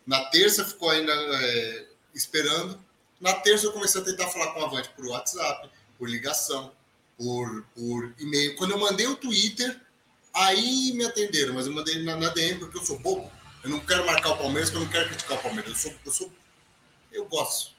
na 0.06 0.26
terça 0.26 0.64
ficou 0.64 0.90
ainda 0.90 1.12
é, 1.14 1.86
esperando. 2.14 2.80
Na 3.20 3.34
terça 3.34 3.66
eu 3.66 3.72
comecei 3.72 4.02
a 4.02 4.04
tentar 4.04 4.28
falar 4.28 4.54
com 4.54 4.62
a 4.62 4.66
Avante 4.66 4.90
por 4.90 5.06
WhatsApp, 5.08 5.70
por 5.98 6.10
ligação, 6.10 6.72
por, 7.18 7.66
por 7.76 8.14
e-mail. 8.20 8.56
Quando 8.56 8.72
eu 8.72 8.80
mandei 8.80 9.08
o 9.08 9.16
Twitter, 9.16 9.80
aí 10.34 10.94
me 10.94 11.06
atenderam, 11.06 11.54
mas 11.54 11.66
eu 11.66 11.74
mandei 11.74 12.04
na, 12.04 12.16
na 12.16 12.30
DM 12.30 12.60
porque 12.60 12.78
eu 12.78 12.86
sou 12.86 13.00
bobo. 13.00 13.32
Eu 13.64 13.70
não 13.70 13.80
quero 13.80 14.06
marcar 14.06 14.30
o 14.30 14.38
Palmeiras, 14.38 14.70
porque 14.70 14.84
eu 14.84 14.86
não 14.86 14.92
quero 14.92 15.10
criticar 15.10 15.38
o 15.38 15.42
Palmeiras. 15.42 15.72
Eu 15.72 15.76
sou, 15.76 16.00
eu 16.06 16.12
sou, 16.12 16.32
eu 17.12 17.26
gosto. 17.26 17.75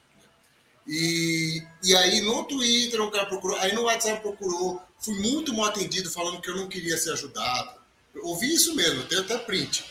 E, 0.87 1.61
e 1.83 1.95
aí 1.95 2.21
no 2.21 2.45
Twitter 2.45 3.01
um 3.01 3.11
cara 3.11 3.25
procurou, 3.25 3.57
aí 3.57 3.73
no 3.73 3.83
WhatsApp 3.83 4.21
procurou, 4.21 4.81
fui 4.97 5.19
muito 5.19 5.53
mal 5.53 5.65
atendido 5.65 6.09
falando 6.09 6.39
que 6.39 6.49
eu 6.49 6.55
não 6.55 6.69
queria 6.69 6.97
ser 6.97 7.11
ajudado. 7.11 7.77
Eu 8.15 8.25
ouvi 8.25 8.53
isso 8.53 8.73
mesmo, 8.73 9.03
tem 9.03 9.19
até 9.19 9.37
print. 9.37 9.83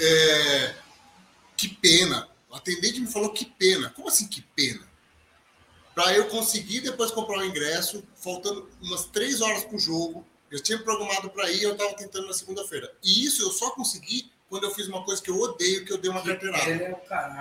É, 0.00 0.74
que 1.56 1.68
pena. 1.68 2.28
O 2.50 2.56
atendente 2.56 3.00
me 3.00 3.06
falou 3.06 3.30
que 3.30 3.44
pena. 3.44 3.90
Como 3.90 4.08
assim 4.08 4.26
que 4.26 4.42
pena? 4.42 4.86
Para 5.94 6.12
eu 6.14 6.26
conseguir 6.26 6.80
depois 6.80 7.10
comprar 7.10 7.38
o 7.38 7.44
ingresso, 7.44 8.02
faltando 8.16 8.68
umas 8.82 9.06
três 9.06 9.40
horas 9.40 9.64
para 9.64 9.76
o 9.76 9.78
jogo. 9.78 10.26
Eu 10.50 10.62
tinha 10.62 10.78
programado 10.78 11.30
para 11.30 11.50
ir, 11.50 11.62
eu 11.62 11.72
estava 11.72 11.94
tentando 11.94 12.26
na 12.26 12.34
segunda-feira. 12.34 12.92
E 13.02 13.24
isso 13.24 13.42
eu 13.42 13.50
só 13.50 13.70
consegui 13.70 14.30
quando 14.48 14.64
eu 14.64 14.70
fiz 14.70 14.86
uma 14.86 15.02
coisa 15.04 15.22
que 15.22 15.30
eu 15.30 15.40
odeio, 15.40 15.84
que 15.84 15.92
eu 15.92 15.98
dei 15.98 16.10
uma 16.10 16.22
carteirada. 16.22 17.00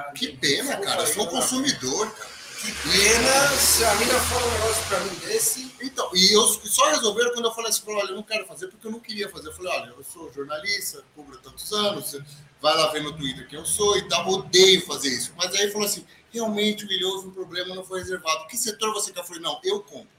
O. 0.10 0.14
Que 0.14 0.38
pena, 0.38 0.78
cara. 0.78 1.02
Eu 1.02 1.08
sou 1.08 1.28
consumidor, 1.28 2.10
cara. 2.12 2.45
Que 2.62 2.72
pena 2.72 3.58
se 3.58 3.84
a 3.84 3.96
mina 3.96 4.20
fala 4.22 4.48
um 4.48 4.52
negócio 4.52 4.84
pra 4.88 5.00
mim 5.02 5.16
desse. 5.16 5.72
Então, 5.82 6.10
e 6.14 6.34
eu 6.34 6.48
só 6.48 6.90
resolveram 6.90 7.34
quando 7.34 7.46
eu 7.46 7.54
falei 7.54 7.70
assim, 7.70 7.84
olha, 7.88 8.10
eu 8.10 8.16
não 8.16 8.24
quero 8.24 8.46
fazer 8.46 8.68
porque 8.68 8.88
eu 8.88 8.92
não 8.92 9.00
queria 9.00 9.30
fazer. 9.30 9.50
Eu 9.50 9.54
falei, 9.54 9.72
olha, 9.72 9.94
eu 9.98 10.04
sou 10.04 10.32
jornalista, 10.34 11.04
cubro 11.14 11.38
tantos 11.38 11.72
anos, 11.74 12.18
vai 12.62 12.76
lá 12.76 12.92
ver 12.92 13.04
no 13.04 13.16
Twitter 13.16 13.48
quem 13.48 13.60
eu 13.60 13.66
sou 13.66 13.98
e 13.98 14.08
tal, 14.08 14.28
odeio 14.28 14.86
fazer 14.86 15.10
isso. 15.10 15.34
Mas 15.36 15.54
aí 15.54 15.70
falou 15.72 15.88
assim, 15.88 16.06
realmente, 16.32 16.86
William, 16.86 17.10
houve 17.10 17.28
um 17.28 17.32
problema, 17.32 17.76
não 17.76 17.86
foi 17.86 18.00
reservado. 18.00 18.48
Que 18.48 18.58
setor 18.58 18.94
você 18.94 19.12
quer? 19.12 19.20
Eu 19.20 19.26
falei, 19.26 19.42
não, 19.42 19.60
eu 19.64 19.82
compro. 19.82 20.10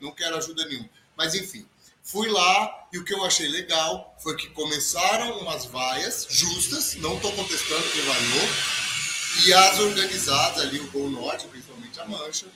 Não 0.00 0.12
quero 0.12 0.36
ajuda 0.36 0.64
nenhuma. 0.66 0.90
Mas 1.16 1.34
enfim, 1.34 1.66
fui 2.02 2.28
lá 2.28 2.88
e 2.92 2.98
o 2.98 3.04
que 3.04 3.14
eu 3.14 3.24
achei 3.24 3.48
legal 3.48 4.14
foi 4.22 4.36
que 4.36 4.48
começaram 4.50 5.38
umas 5.38 5.64
vaias 5.64 6.26
justas, 6.28 6.94
não 6.96 7.16
estou 7.16 7.32
contestando 7.32 7.82
quem 7.90 8.02
vaiou, 8.02 8.48
e 9.44 9.52
as 9.52 9.78
organizadas 9.78 10.62
ali, 10.62 10.80
o 10.80 10.90
Gol 10.90 11.10
Norte, 11.10 11.46
principalmente 11.48 11.98
a 12.00 12.06
Mancha, 12.06 12.46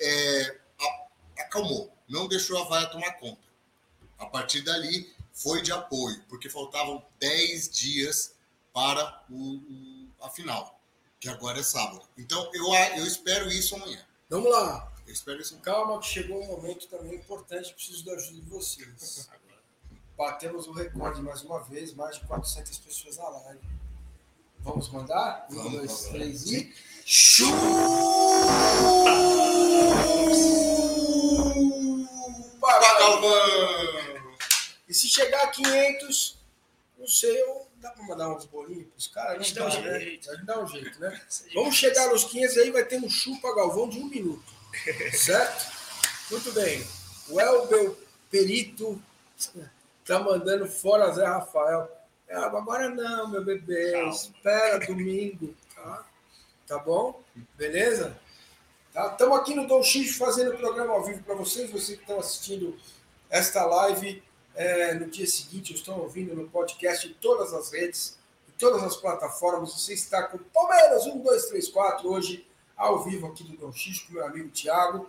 é, 0.00 0.58
acalmou, 1.38 1.92
não 2.08 2.26
deixou 2.28 2.58
a 2.62 2.64
vaia 2.68 2.86
tomar 2.88 3.12
conta. 3.14 3.40
A 4.18 4.26
partir 4.26 4.62
dali, 4.62 5.12
foi 5.32 5.62
de 5.62 5.72
apoio, 5.72 6.22
porque 6.28 6.48
faltavam 6.48 7.04
10 7.18 7.68
dias 7.70 8.34
para 8.72 9.22
o, 9.30 9.34
o- 9.56 10.08
a 10.20 10.30
final, 10.30 10.80
que 11.18 11.28
agora 11.28 11.60
é 11.60 11.62
sábado. 11.62 12.02
Então, 12.16 12.50
eu, 12.54 12.66
eu 12.98 13.06
espero 13.06 13.50
isso 13.50 13.74
amanhã. 13.74 14.04
Vamos 14.28 14.50
lá. 14.50 14.92
Eu 15.06 15.12
espero 15.12 15.40
isso 15.40 15.54
amanhã. 15.54 15.64
Calma, 15.64 16.00
que 16.00 16.06
chegou 16.06 16.42
um 16.42 16.46
momento 16.46 16.86
também 16.88 17.14
importante. 17.14 17.72
Preciso 17.74 18.04
da 18.04 18.12
ajuda 18.12 18.40
de 18.40 18.48
vocês. 18.48 19.28
Batemos 20.16 20.66
o 20.68 20.72
recorde 20.72 21.20
mais 21.22 21.42
uma 21.42 21.60
vez, 21.64 21.92
mais 21.94 22.16
de 22.16 22.26
400 22.26 22.78
pessoas 22.78 23.16
na 23.16 23.28
live. 23.28 23.60
Vamos 24.62 24.88
mandar? 24.90 25.46
Um, 25.50 25.54
Vamos, 25.56 25.72
dois, 25.72 26.04
três 26.06 26.46
e. 26.46 26.72
Chupa, 27.04 27.56
Galvão! 32.98 34.32
E 34.88 34.94
se 34.94 35.08
chegar 35.08 35.42
a 35.44 35.48
500, 35.48 36.38
não 36.98 37.06
sei, 37.08 37.40
eu- 37.42 37.66
dá 37.76 37.90
pra 37.90 38.04
mandar 38.04 38.28
uns 38.28 38.44
bolinhos 38.44 38.86
pros 38.92 39.06
caras? 39.08 39.40
A 39.40 39.42
gente 39.42 39.58
Não 39.58 39.68
dá 39.68 39.76
um 39.76 39.80
né? 39.82 39.98
jeito. 40.00 40.30
A 40.30 40.34
gente 40.34 40.44
dá 40.46 40.60
um 40.60 40.66
jeito, 40.68 41.00
né? 41.00 41.20
Vamos 41.54 41.74
chegar 41.74 42.08
nos 42.08 42.24
500 42.24 42.58
aí, 42.58 42.70
vai 42.70 42.84
ter 42.84 43.02
um 43.02 43.10
chupa 43.10 43.54
Galvão 43.54 43.88
de 43.88 43.98
um 43.98 44.06
minuto. 44.06 44.52
Certo? 45.12 45.72
Muito 46.30 46.52
bem. 46.52 46.86
O 47.28 47.40
Elbel 47.40 47.96
Perito 48.30 49.02
tá 50.04 50.18
mandando 50.20 50.66
fora 50.68 51.12
Zé 51.12 51.24
Rafael. 51.26 51.90
É, 52.32 52.36
agora 52.36 52.88
não, 52.88 53.28
meu 53.28 53.44
bebê. 53.44 53.92
Calma. 53.92 54.10
Espera 54.10 54.86
domingo, 54.86 55.54
tá? 55.74 56.06
Tá 56.66 56.78
bom? 56.78 57.22
Beleza? 57.58 58.18
Estamos 58.88 59.38
aqui 59.38 59.54
no 59.54 59.66
Dom 59.66 59.82
X 59.82 60.16
fazendo 60.16 60.54
o 60.54 60.56
programa 60.56 60.94
ao 60.94 61.04
vivo 61.04 61.22
para 61.24 61.34
vocês, 61.34 61.70
vocês 61.70 61.98
que 61.98 62.04
estão 62.04 62.18
assistindo 62.18 62.74
esta 63.28 63.66
live 63.66 64.22
é, 64.54 64.94
no 64.94 65.10
dia 65.10 65.26
seguinte, 65.26 65.74
estão 65.74 65.98
ouvindo 65.98 66.34
no 66.34 66.48
podcast 66.48 67.06
em 67.06 67.12
todas 67.14 67.52
as 67.52 67.70
redes, 67.70 68.18
em 68.48 68.52
todas 68.52 68.82
as 68.82 68.96
plataformas. 68.96 69.74
Você 69.74 69.92
está 69.92 70.22
com 70.22 70.38
Palmeiras 70.38 71.04
1, 71.04 71.18
2, 71.18 71.46
3, 71.46 71.68
4, 71.68 72.10
hoje 72.10 72.48
ao 72.74 73.04
vivo 73.04 73.26
aqui 73.26 73.44
do 73.44 73.58
Dom 73.58 73.72
X, 73.74 74.00
com 74.00 74.14
meu 74.14 74.24
amigo 74.24 74.48
Thiago, 74.48 75.06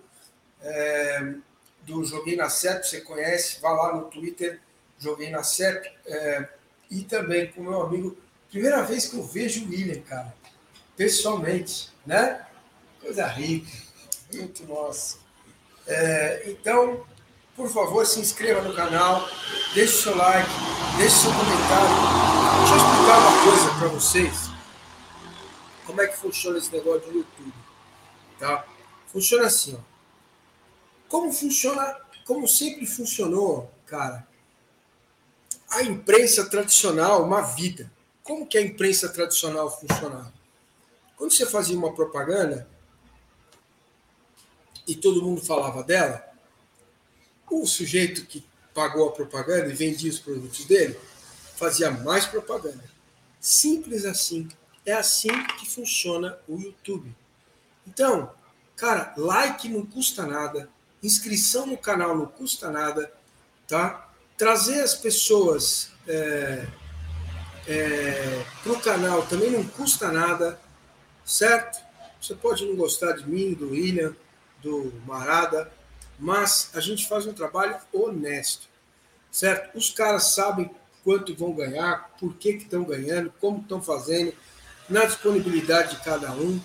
é, 0.62 1.36
do 1.84 2.04
Joguei 2.04 2.36
na 2.36 2.50
CEP, 2.50 2.86
você 2.86 3.00
conhece, 3.00 3.62
vá 3.62 3.72
lá 3.72 3.96
no 3.96 4.10
Twitter, 4.10 4.60
Joguei 5.00 5.30
na 5.30 5.42
CEP, 5.42 5.90
é, 6.06 6.50
e 6.94 7.04
também 7.04 7.52
com 7.52 7.64
meu 7.64 7.82
amigo, 7.82 8.16
primeira 8.52 8.84
vez 8.84 9.08
que 9.08 9.18
eu 9.18 9.24
vejo 9.24 9.66
o 9.66 9.70
William, 9.70 10.00
cara, 10.02 10.34
pessoalmente, 10.96 11.92
né? 12.06 12.46
Coisa 13.02 13.26
rica, 13.26 13.72
muito 14.32 14.64
nossa. 14.68 15.18
É, 15.88 16.44
então, 16.48 17.04
por 17.56 17.68
favor, 17.68 18.06
se 18.06 18.20
inscreva 18.20 18.62
no 18.62 18.76
canal, 18.76 19.28
deixe 19.74 20.04
seu 20.04 20.16
like, 20.16 20.50
deixe 20.98 21.16
seu 21.16 21.32
comentário. 21.32 22.24
Deixa 22.60 22.74
eu 22.74 22.78
explicar 22.78 23.18
uma 23.20 23.44
coisa 23.44 23.80
para 23.80 23.88
vocês. 23.88 24.50
Como 25.86 26.00
é 26.00 26.08
que 26.08 26.18
funciona 26.18 26.58
esse 26.60 26.72
negócio 26.72 27.02
do 27.02 27.18
YouTube? 27.18 27.54
Tá? 28.40 28.66
Funciona 29.08 29.48
assim, 29.48 29.76
ó. 29.76 29.80
Como 31.10 31.34
funciona, 31.34 31.98
como 32.26 32.48
sempre 32.48 32.86
funcionou, 32.86 33.72
cara, 33.86 34.28
a 35.74 35.84
imprensa 35.84 36.46
tradicional, 36.46 37.24
uma 37.24 37.42
vida. 37.42 37.92
Como 38.24 38.48
que 38.48 38.58
a 38.58 38.62
imprensa 38.62 39.10
tradicional 39.10 39.70
funcionava? 39.80 40.34
Quando 41.18 41.32
você 41.32 41.46
fazia 41.46 41.78
uma 41.78 41.94
propaganda 41.94 42.68
e 44.88 44.96
todo 44.96 45.22
mundo 45.22 45.42
falava 45.42 45.84
dela, 45.84 46.26
o 47.50 47.66
sujeito 47.66 48.26
que 48.26 48.44
pagou 48.74 49.10
a 49.10 49.12
propaganda 49.12 49.70
e 49.70 49.74
vendia 49.74 50.10
os 50.10 50.20
produtos 50.20 50.66
dele 50.66 51.00
fazia 51.56 51.92
mais 51.92 52.26
propaganda. 52.26 52.84
Simples 53.40 54.06
assim. 54.06 54.50
É 54.86 54.94
assim 54.94 55.30
que 55.60 55.70
funciona 55.70 56.38
o 56.48 56.60
YouTube. 56.60 57.16
Então, 57.88 58.32
cara, 58.76 59.14
like 59.16 59.70
não 59.70 59.86
custa 59.86 60.26
nada, 60.26 60.70
inscrição 61.02 61.66
no 61.66 61.78
canal 61.78 62.18
não 62.18 62.26
custa 62.26 62.70
nada, 62.70 63.14
tá? 63.68 64.13
Trazer 64.44 64.82
as 64.82 64.94
pessoas 64.94 65.90
é, 66.06 66.68
é, 67.66 68.46
para 68.62 68.74
o 68.74 68.82
canal 68.82 69.26
também 69.26 69.50
não 69.50 69.64
custa 69.64 70.12
nada, 70.12 70.60
certo? 71.24 71.82
Você 72.22 72.36
pode 72.36 72.66
não 72.66 72.76
gostar 72.76 73.14
de 73.14 73.26
mim, 73.26 73.54
do 73.54 73.70
William, 73.70 74.14
do 74.62 74.92
Marada, 75.08 75.72
mas 76.20 76.72
a 76.74 76.82
gente 76.82 77.08
faz 77.08 77.26
um 77.26 77.32
trabalho 77.32 77.78
honesto, 77.94 78.68
certo? 79.32 79.78
Os 79.78 79.92
caras 79.92 80.34
sabem 80.34 80.70
quanto 81.06 81.34
vão 81.34 81.54
ganhar, 81.54 82.14
por 82.20 82.36
que 82.36 82.50
estão 82.50 82.84
ganhando, 82.84 83.34
como 83.40 83.62
estão 83.62 83.82
fazendo, 83.82 84.34
na 84.90 85.06
disponibilidade 85.06 85.96
de 85.96 86.04
cada 86.04 86.34
um, 86.34 86.60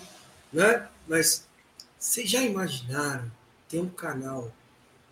né? 0.51 0.85
Mas 1.07 1.47
vocês 1.97 2.29
já 2.29 2.41
imaginaram 2.41 3.31
ter 3.69 3.79
um 3.79 3.87
canal 3.87 4.51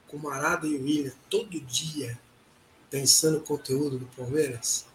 com 0.10 0.18
Marada 0.18 0.68
e 0.68 0.76
William 0.76 1.14
todo 1.30 1.62
dia 1.62 2.20
pensando 2.90 3.40
conteúdo 3.42 4.00
do 4.00 4.06
Palmeiras? 4.08 4.86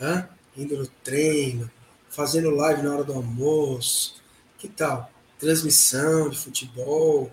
Hã? 0.00 0.28
Indo 0.56 0.76
no 0.76 0.86
treino, 0.86 1.70
fazendo 2.08 2.50
live 2.50 2.82
na 2.82 2.94
hora 2.94 3.04
do 3.04 3.12
almoço. 3.12 4.16
Que 4.58 4.68
tal? 4.68 5.10
Transmissão 5.38 6.28
de 6.28 6.36
futebol, 6.36 7.32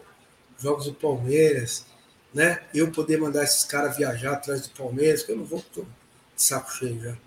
jogos 0.60 0.86
do 0.86 0.94
Palmeiras, 0.94 1.86
né? 2.34 2.62
Eu 2.74 2.92
poder 2.92 3.18
mandar 3.20 3.44
esses 3.44 3.64
caras 3.64 3.98
viajar 3.98 4.34
atrás 4.34 4.62
do 4.62 4.70
Palmeiras, 4.72 5.24
que 5.24 5.32
eu 5.32 5.38
não 5.38 5.46
vou, 5.46 5.64
tô 5.74 5.82
de 5.82 5.88
saco 6.36 6.72
cheio 6.72 7.02
já. 7.02 7.18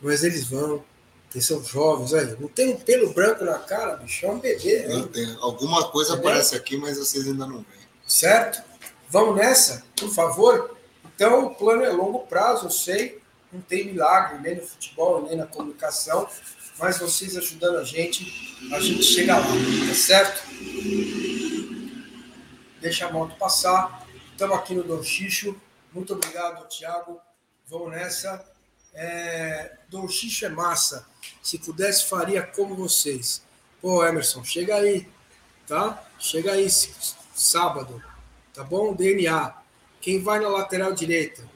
Mas 0.00 0.24
eles 0.24 0.44
vão, 0.44 0.82
eles 1.34 1.46
são 1.46 1.62
jovens, 1.62 2.14
aí. 2.14 2.34
Não 2.40 2.48
tem 2.48 2.70
um 2.70 2.76
pelo 2.76 3.12
branco 3.12 3.44
na 3.44 3.58
cara, 3.58 3.96
bicho, 3.96 4.24
é 4.24 4.30
um 4.30 4.38
bebê. 4.38 4.86
Não 4.88 5.06
tem. 5.08 5.36
Alguma 5.40 5.88
coisa 5.90 6.12
Entendeu? 6.12 6.30
aparece 6.30 6.54
aqui, 6.56 6.76
mas 6.76 6.96
vocês 6.96 7.26
ainda 7.26 7.46
não 7.46 7.56
veem. 7.56 7.86
Certo? 8.06 8.62
Vamos 9.08 9.36
nessa, 9.36 9.84
por 9.96 10.08
favor? 10.08 10.76
Então, 11.24 11.46
o 11.46 11.54
plano 11.54 11.84
é 11.84 11.88
longo 11.88 12.26
prazo, 12.26 12.66
eu 12.66 12.70
sei. 12.72 13.22
Não 13.52 13.60
tem 13.60 13.84
milagre 13.86 14.40
nem 14.40 14.56
no 14.56 14.66
futebol, 14.66 15.22
nem 15.22 15.36
na 15.36 15.46
comunicação. 15.46 16.28
Mas 16.80 16.98
vocês 16.98 17.36
ajudando 17.36 17.78
a 17.78 17.84
gente, 17.84 18.58
a 18.74 18.80
gente 18.80 19.04
chega 19.04 19.38
lá, 19.38 19.46
tá 19.46 19.94
certo? 19.94 20.42
Deixa 22.80 23.06
a 23.06 23.12
moto 23.12 23.36
passar. 23.36 24.04
Estamos 24.32 24.58
aqui 24.58 24.74
no 24.74 24.82
Dom 24.82 25.00
Xixo. 25.00 25.54
Muito 25.92 26.12
obrigado, 26.12 26.68
Thiago. 26.68 27.20
Vamos 27.68 27.92
nessa. 27.92 28.44
É... 28.92 29.76
Dom 29.88 30.08
Xixo 30.08 30.46
é 30.46 30.48
massa. 30.48 31.06
Se 31.40 31.56
pudesse, 31.56 32.06
faria 32.06 32.42
como 32.42 32.74
vocês. 32.74 33.44
Pô, 33.80 34.04
Emerson, 34.04 34.42
chega 34.42 34.74
aí, 34.74 35.06
tá? 35.68 36.04
Chega 36.18 36.54
aí 36.54 36.66
sábado, 37.32 38.02
tá 38.52 38.64
bom? 38.64 38.92
DNA. 38.92 39.61
Quem 40.02 40.20
vai 40.20 40.40
na 40.40 40.48
lateral 40.48 40.92
direita? 40.92 41.48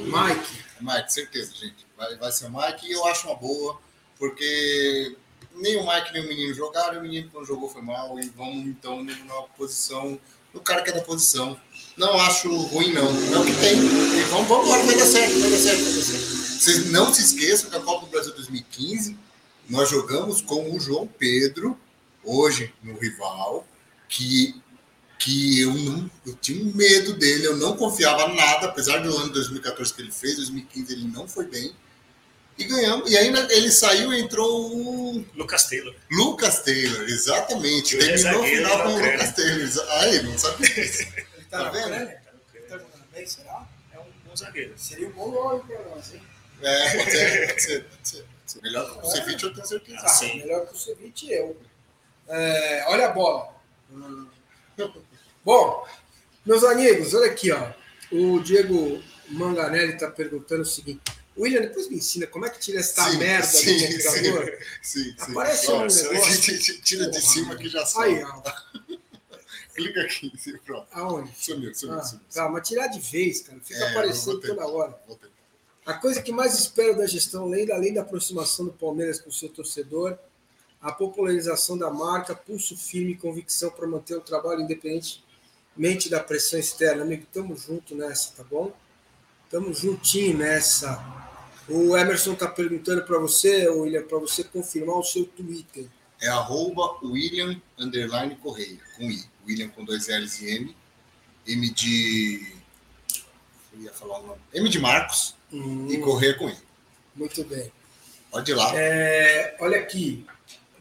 Mike. 0.00 0.64
Mike, 0.80 1.12
certeza, 1.12 1.54
gente. 1.54 1.86
Vai, 1.96 2.16
vai 2.16 2.32
ser 2.32 2.46
o 2.46 2.50
Mike 2.50 2.88
e 2.88 2.92
eu 2.92 3.06
acho 3.06 3.28
uma 3.28 3.36
boa, 3.36 3.80
porque 4.18 5.16
nem 5.54 5.76
o 5.76 5.86
Mike 5.86 6.12
nem 6.12 6.24
o 6.24 6.28
menino 6.28 6.52
jogaram, 6.52 6.98
o 6.98 7.02
menino 7.02 7.28
que 7.28 7.34
não 7.34 7.44
jogou 7.44 7.68
foi 7.68 7.80
mal, 7.80 8.18
e 8.18 8.28
vamos 8.30 8.66
então 8.66 9.04
na 9.04 9.42
posição 9.56 10.18
do 10.52 10.60
cara 10.60 10.82
que 10.82 10.90
é 10.90 10.94
da 10.94 11.00
posição. 11.00 11.58
Não 11.96 12.18
acho 12.20 12.54
ruim, 12.56 12.92
não. 12.92 13.06
É 13.06 13.38
o 13.38 13.44
que 13.44 13.54
tem. 13.60 13.78
E 13.78 14.22
vamos, 14.30 14.48
vamos 14.48 14.66
embora, 14.66 14.82
vai 14.82 14.96
dar 14.96 15.06
certo, 15.06 15.38
vai 15.38 15.50
dar 15.50 15.56
certo, 15.56 15.84
vai 15.84 15.92
dar 15.92 16.02
certo. 16.02 16.40
Vocês 16.60 16.90
não 16.90 17.14
se 17.14 17.22
esqueçam 17.22 17.70
que 17.70 17.76
a 17.76 17.80
Copa 17.80 18.06
do 18.06 18.10
Brasil 18.10 18.34
2015 18.34 19.16
nós 19.68 19.88
jogamos 19.88 20.40
com 20.40 20.74
o 20.74 20.80
João 20.80 21.06
Pedro, 21.06 21.78
hoje 22.24 22.74
no 22.82 22.98
rival, 22.98 23.64
que 24.08 24.60
que 25.20 25.60
eu 25.60 25.74
não 25.74 26.10
eu 26.26 26.34
tinha 26.36 26.64
um 26.64 26.74
medo 26.74 27.12
dele, 27.12 27.46
eu 27.46 27.56
não 27.56 27.76
confiava 27.76 28.26
nada, 28.28 28.68
apesar 28.68 28.98
do 29.00 29.14
ano 29.14 29.26
de 29.26 29.34
2014 29.34 29.92
que 29.92 30.00
ele 30.00 30.10
fez, 30.10 30.36
2015 30.36 30.92
ele 30.94 31.04
não 31.08 31.28
foi 31.28 31.46
bem. 31.46 31.72
E 32.56 32.64
ganhamos. 32.64 33.10
E 33.10 33.16
aí 33.16 33.28
ele 33.50 33.70
saiu 33.70 34.12
e 34.12 34.20
entrou 34.20 34.74
o 34.74 35.24
Lucas 35.34 35.66
Taylor. 35.66 35.94
Lucas 36.10 36.60
Taylor, 36.62 37.02
exatamente. 37.02 37.96
Ele 37.96 38.04
é 38.04 38.16
Terminou 38.16 38.42
o 38.42 38.46
final 38.46 38.78
da 38.78 38.84
com 38.84 38.90
o. 38.90 38.96
Lucas 38.98 39.32
Taylor. 39.34 39.90
Aí, 39.90 40.22
não 40.22 40.38
sabia 40.38 40.74
disso. 40.74 41.02
Ele 41.02 41.26
Tá 41.50 41.64
tá, 41.64 41.70
vendo? 41.70 41.90
Tá 41.90 41.96
Ele 42.54 42.64
tá 42.64 42.78
jogando 42.78 43.04
bem, 43.12 43.26
será? 43.26 43.68
É 43.92 43.98
um 43.98 44.04
bom 44.24 44.36
zagueiro. 44.36 44.74
Seria 44.76 45.08
um 45.08 45.12
bom 45.12 45.30
nome 45.30 45.62
para 45.64 45.82
nós, 45.84 46.14
hein? 46.14 46.22
É, 46.62 46.96
pode 46.96 47.10
ser, 47.10 47.46
pode 47.46 47.62
ser, 47.62 47.84
pode 47.84 48.08
ser. 48.08 48.22
pode 48.22 48.52
ser. 48.52 48.62
Melhor 48.62 48.92
que 48.92 49.06
o 49.06 49.10
Ceviche, 49.10 49.44
eu 49.44 49.54
tenho 49.54 49.66
certeza. 49.66 50.00
Ah, 50.02 50.08
sim. 50.08 50.38
melhor 50.38 50.66
que 50.66 50.74
o 50.74 50.76
Ceviche 50.76 51.32
eu. 51.32 51.56
É, 52.28 52.84
olha 52.88 53.06
a 53.06 53.12
bola. 53.12 53.54
Bom, 55.50 55.84
meus 56.46 56.62
amigos, 56.62 57.12
olha 57.12 57.28
aqui, 57.28 57.50
ó. 57.50 57.72
O 58.12 58.38
Diego 58.38 59.02
Manganelli 59.30 59.94
está 59.94 60.08
perguntando 60.08 60.62
o 60.62 60.64
seguinte. 60.64 61.00
William, 61.36 61.62
depois 61.62 61.88
me 61.88 61.96
ensina 61.96 62.24
como 62.28 62.46
é 62.46 62.50
que 62.50 62.60
tira 62.60 62.78
essa 62.78 63.10
Sim, 63.10 63.18
merda 63.18 63.44
sim, 63.48 63.76
do 63.98 64.04
navegador. 64.04 64.58
Sim, 64.80 65.02
sim. 65.02 65.14
Aparece 65.18 65.66
Ó, 65.72 65.80
um 65.82 65.90
você 65.90 66.08
negócio. 66.08 66.58
tira- 66.84 67.10
de 67.10 67.20
cima 67.20 67.56
que 67.56 67.68
já 67.68 67.80
Aí, 67.80 67.86
sai. 67.86 68.22
ó. 68.22 68.42
Clica 69.74 70.02
aqui, 70.02 70.32
sim, 70.38 70.56
pronto. 70.64 70.86
Aonde? 70.92 71.32
Sumiu, 71.36 71.74
sumiu, 71.74 71.98
Ah, 71.98 72.02
sumiu. 72.04 72.24
tá, 72.32 72.48
mas 72.48 72.68
tirar 72.68 72.86
de 72.86 73.00
vez, 73.00 73.40
cara. 73.40 73.58
Fica 73.60 73.80
É, 73.80 73.90
aparecendo 73.90 74.40
toda 74.40 74.64
hora. 74.68 74.96
A 75.84 75.94
coisa 75.94 76.22
que 76.22 76.30
mais 76.30 76.56
espero 76.56 76.96
da 76.96 77.06
gestão, 77.08 77.42
além, 77.42 77.92
da 77.92 78.02
aproximação 78.02 78.66
do 78.66 78.72
Palmeiras 78.72 79.20
com 79.20 79.30
o 79.30 79.32
seu 79.32 79.48
torcedor, 79.48 80.16
a 80.80 80.92
popularização 80.92 81.76
da 81.76 81.90
marca, 81.90 82.36
pulso 82.36 82.76
firme 82.76 83.12
e 83.14 83.16
convicção 83.16 83.68
para 83.72 83.88
manter 83.88 84.14
o 84.14 84.20
trabalho 84.20 84.64
independentemente 85.80 86.08
da 86.10 86.20
pressão 86.20 86.58
externa. 86.60 87.02
Amigo, 87.02 87.26
tamo 87.32 87.56
junto 87.56 87.94
nessa, 87.94 88.32
tá 88.36 88.44
bom? 88.44 88.72
Tamo 89.50 89.72
juntinho 89.72 90.36
nessa. 90.36 91.02
O 91.68 91.96
Emerson 91.96 92.34
tá 92.34 92.46
perguntando 92.48 93.02
para 93.04 93.18
você, 93.18 93.68
William, 93.68 94.02
para 94.02 94.18
você 94.18 94.44
confirmar 94.44 94.96
o 94.96 95.04
seu 95.04 95.24
Twitter. 95.24 95.86
É 96.20 96.28
arroba 96.28 96.98
William 97.02 97.60
underline 97.78 98.36
Correia, 98.36 98.78
com 98.96 99.10
I. 99.10 99.24
William 99.46 99.68
com 99.68 99.84
dois 99.84 100.08
L's 100.08 100.40
e 100.42 100.50
M. 100.50 100.76
M 101.46 101.70
de. 101.70 102.54
Eu 103.72 103.80
ia 103.82 103.92
falar 103.92 104.18
o 104.20 104.26
nome. 104.26 104.40
M 104.52 104.68
de 104.68 104.78
Marcos 104.78 105.34
Hum, 105.52 105.88
e 105.90 105.98
Correia 105.98 106.34
com 106.34 106.48
I. 106.48 106.56
muito 107.16 107.42
bem. 107.44 107.72
Pode 108.30 108.50
ir 108.50 108.54
lá. 108.54 108.70
É, 108.76 109.56
olha 109.60 109.78
aqui. 109.78 110.24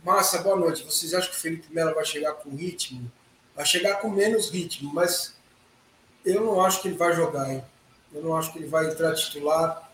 Massa, 0.03 0.39
boa 0.39 0.55
noite. 0.55 0.83
Vocês 0.83 1.13
acham 1.13 1.31
que 1.31 1.37
o 1.37 1.39
Felipe 1.39 1.73
Melo 1.73 1.95
vai 1.95 2.05
chegar 2.05 2.33
com 2.33 2.55
ritmo? 2.55 3.11
Vai 3.59 3.65
chegar 3.65 3.95
com 3.95 4.09
menos 4.09 4.49
ritmo, 4.51 4.89
mas 4.93 5.33
eu 6.23 6.39
não 6.39 6.61
acho 6.61 6.81
que 6.81 6.87
ele 6.87 6.95
vai 6.95 7.13
jogar, 7.13 7.51
hein? 7.51 7.61
Eu 8.13 8.23
não 8.23 8.37
acho 8.37 8.53
que 8.53 8.59
ele 8.59 8.69
vai 8.69 8.87
entrar 8.89 9.13
titular. 9.15 9.91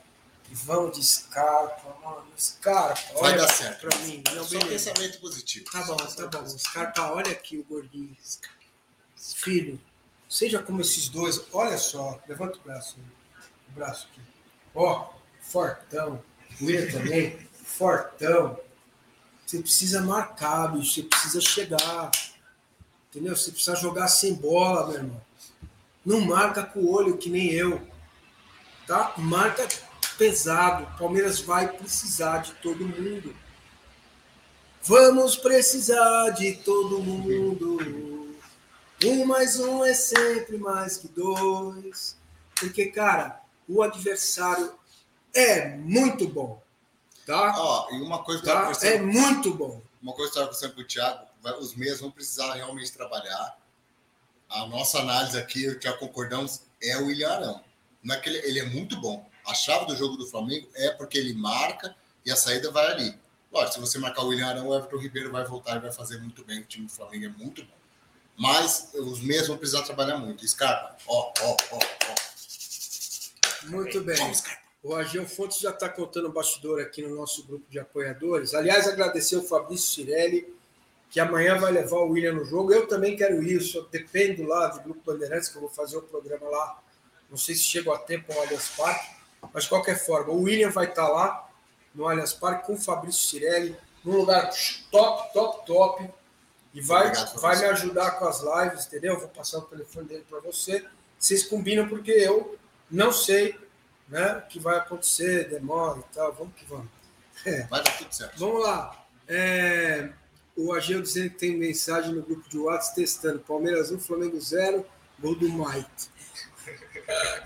E 0.52 0.54
vamos 0.54 0.96
de 0.96 1.04
Scarpa, 1.04 1.98
mano. 2.00 2.28
Scarpa, 2.38 3.02
Vai 3.20 3.32
olha 3.32 3.38
dar 3.42 3.48
certo. 3.48 3.88
pra 3.88 3.98
mim. 4.02 4.22
Não, 4.36 4.44
Só 4.44 4.60
beleza. 4.60 4.92
pensamento 4.92 5.20
positivo. 5.20 5.66
Tá 5.72 5.82
bom, 5.82 5.96
tá 5.98 6.28
bom. 6.28 6.48
Scarpa, 6.60 7.12
olha 7.12 7.32
aqui 7.32 7.58
o 7.58 7.64
gordinho. 7.64 8.16
Filho, 9.18 9.82
seja 10.30 10.62
como 10.62 10.82
esses 10.82 11.10
dois. 11.10 11.42
Olha 11.52 11.80
só, 11.80 12.22
levanta 12.28 12.60
o 12.60 12.62
braço. 12.62 12.98
O 13.70 13.72
braço 13.72 14.08
aqui. 14.12 14.22
Ó, 14.76 15.10
fortão. 15.42 16.24
O 16.62 16.66
William 16.66 16.92
também, 16.92 17.50
fortão. 17.64 18.60
Você 19.44 19.58
precisa 19.60 20.02
marcar, 20.02 20.68
bicho. 20.68 20.94
Você 20.94 21.02
precisa 21.02 21.42
chegar. 21.42 22.12
Entendeu? 23.16 23.34
Você 23.34 23.50
precisa 23.50 23.78
jogar 23.78 24.10
sem 24.10 24.34
bola, 24.34 24.88
meu 24.88 24.98
irmão. 24.98 25.22
Não 26.06 26.20
marca 26.20 26.64
com 26.64 26.82
o 26.82 26.92
olho 26.92 27.18
que 27.18 27.30
nem 27.30 27.50
eu. 27.50 27.82
Tá? 28.86 29.14
Marca 29.18 29.66
pesado. 30.18 30.84
O 30.84 30.98
Palmeiras 30.98 31.40
vai 31.40 31.72
precisar 31.72 32.40
de 32.40 32.52
todo 32.56 32.86
mundo. 32.86 33.34
Vamos 34.84 35.38
precisar 35.38 36.32
de 36.32 36.58
todo 36.58 37.00
mundo. 37.00 38.36
Um 39.06 39.26
mais 39.26 39.62
um 39.62 39.86
é 39.86 39.94
sempre 39.94 40.58
mais 40.58 40.98
que 40.98 41.08
dois. 41.08 42.18
Porque, 42.54 42.88
cara, 42.88 43.42
o 43.66 43.82
adversário 43.82 44.74
é 45.34 45.70
muito 45.70 46.28
bom. 46.28 46.62
Tá? 47.26 47.56
Ó, 47.58 47.88
e 47.94 48.02
uma 48.02 48.22
coisa 48.26 48.44
que 48.44 48.50
eu 48.50 48.54
tá? 48.54 48.72
É 48.82 49.00
muito 49.00 49.54
bom. 49.54 49.82
uma 50.04 50.14
coisa 50.14 50.34
que 50.34 50.38
eu 50.38 50.44
estava 50.44 50.48
conversando 50.48 50.76
com 50.76 50.82
o 50.82 50.86
Thiago, 50.86 51.26
os 51.60 51.76
meias 51.76 52.00
vão 52.00 52.12
precisar 52.12 52.54
realmente 52.54 52.92
trabalhar. 52.92 53.58
A 54.50 54.66
nossa 54.68 55.00
análise 55.00 55.38
aqui, 55.38 55.64
eu 55.64 55.80
já 55.82 55.94
concordamos, 55.94 56.62
é 56.82 56.98
o 56.98 57.08
William 57.08 57.30
Arão. 57.30 57.64
Não 58.04 58.16
é 58.16 58.22
ele, 58.26 58.60
é 58.60 58.66
muito 58.66 59.00
bom. 59.00 59.28
A 59.46 59.54
chave 59.54 59.86
do 59.86 59.96
jogo 59.96 60.16
do 60.18 60.28
Flamengo 60.28 60.68
é 60.76 60.92
porque 60.92 61.18
ele 61.18 61.34
marca 61.34 61.96
e 62.26 62.32
a 62.32 62.36
saída 62.36 62.72
vai 62.72 62.86
ali. 62.92 63.20
Lógico, 63.52 63.74
se 63.74 63.80
você 63.80 64.00
marcar 64.00 64.24
o 64.24 64.28
William 64.28 64.48
Arão, 64.48 64.68
o 64.68 64.76
Everton 64.76 64.98
Ribeiro 64.98 65.32
vai 65.32 65.46
voltar 65.46 65.78
e 65.78 65.80
vai 65.80 65.92
fazer 65.92 66.18
muito 66.20 66.44
bem. 66.44 66.60
O 66.60 66.66
time 66.66 66.86
do 66.86 66.92
Flamengo 66.92 67.26
é 67.26 67.30
muito 67.30 67.64
bom. 67.64 67.74
Mas 68.38 68.92
os 68.94 69.22
meias 69.22 69.48
vão 69.48 69.58
precisar 69.58 69.84
trabalhar 69.84 70.18
muito. 70.18 70.48
Scarpa, 70.48 70.98
ó, 71.08 71.32
ó, 71.42 71.58
ó, 71.72 71.80
ó. 71.80 72.16
Muito 73.68 74.02
bem. 74.02 74.18
Vamos, 74.18 74.40
Scarpa. 74.40 74.66
O 74.84 74.94
Agil 74.94 75.28
Fontes 75.28 75.60
já 75.60 75.72
está 75.72 75.90
contando 75.90 76.28
o 76.28 76.32
bastidor 76.32 76.80
aqui 76.80 77.02
no 77.02 77.16
nosso 77.16 77.44
grupo 77.44 77.66
de 77.72 77.80
apoiadores. 77.80 78.54
Aliás, 78.54 78.88
agradecer 78.88 79.36
o 79.36 79.42
Fabrício 79.42 79.88
Cirelli, 79.88 80.54
que 81.16 81.20
amanhã 81.22 81.58
vai 81.58 81.72
levar 81.72 82.00
o 82.00 82.10
William 82.10 82.34
no 82.34 82.44
jogo. 82.44 82.74
Eu 82.74 82.90
também 82.90 83.16
quero 83.16 83.42
ir, 83.42 83.62
só 83.62 83.80
dependo 83.90 84.44
lá 84.44 84.68
do 84.68 84.82
Grupo 84.82 85.14
Bandeirantes, 85.14 85.48
que 85.48 85.56
eu 85.56 85.62
vou 85.62 85.70
fazer 85.70 85.96
o 85.96 86.02
programa 86.02 86.50
lá. 86.50 86.84
Não 87.30 87.38
sei 87.38 87.56
se 87.56 87.64
chego 87.64 87.94
a 87.94 87.98
tempo 87.98 88.34
ao 88.34 88.42
Allianz 88.42 88.68
Parque, 88.76 89.16
mas 89.54 89.64
de 89.64 89.70
qualquer 89.70 89.98
forma, 89.98 90.34
o 90.34 90.42
William 90.42 90.72
vai 90.72 90.88
estar 90.88 91.08
lá 91.08 91.50
no 91.94 92.06
Allianz 92.06 92.34
Parque 92.34 92.68
com 92.68 92.74
o 92.74 92.78
Fabrício 92.78 93.30
Cirelli, 93.30 93.78
num 94.04 94.18
lugar 94.18 94.50
top, 94.92 95.32
top, 95.32 95.66
top. 95.66 96.10
E 96.74 96.82
vai, 96.82 97.08
Obrigado, 97.08 97.40
vai 97.40 97.60
me 97.60 97.66
ajudar 97.68 98.12
com 98.20 98.26
as 98.26 98.42
lives, 98.42 98.86
entendeu? 98.86 99.14
Eu 99.14 99.20
vou 99.22 99.30
passar 99.30 99.60
o 99.60 99.62
telefone 99.62 100.10
dele 100.10 100.26
para 100.30 100.42
você. 100.42 100.86
Vocês 101.18 101.46
combinam, 101.46 101.88
porque 101.88 102.12
eu 102.12 102.60
não 102.92 103.14
sei 103.14 103.58
né, 104.10 104.44
o 104.46 104.50
que 104.50 104.60
vai 104.60 104.80
acontecer, 104.80 105.48
demora 105.48 105.98
e 105.98 106.14
tal. 106.14 106.34
Vamos 106.34 106.54
que 106.56 106.66
vamos. 106.66 106.90
Vai 107.70 107.82
dar 107.82 107.98
tudo 108.00 108.14
certo. 108.14 108.38
Vamos 108.38 108.62
lá. 108.62 109.06
É, 109.30 110.10
o 110.56 110.74
Ageu 110.74 111.02
dizendo 111.02 111.32
que 111.32 111.38
tem 111.38 111.58
mensagem 111.58 112.14
no 112.14 112.22
grupo 112.22 112.48
de 112.50 112.58
WhatsApp 112.58 112.96
testando. 112.96 113.40
Palmeiras 113.40 113.92
1, 113.92 114.00
Flamengo 114.00 114.40
0, 114.40 114.86
gol 115.20 115.36
do 115.36 115.50
Mike. 115.50 116.16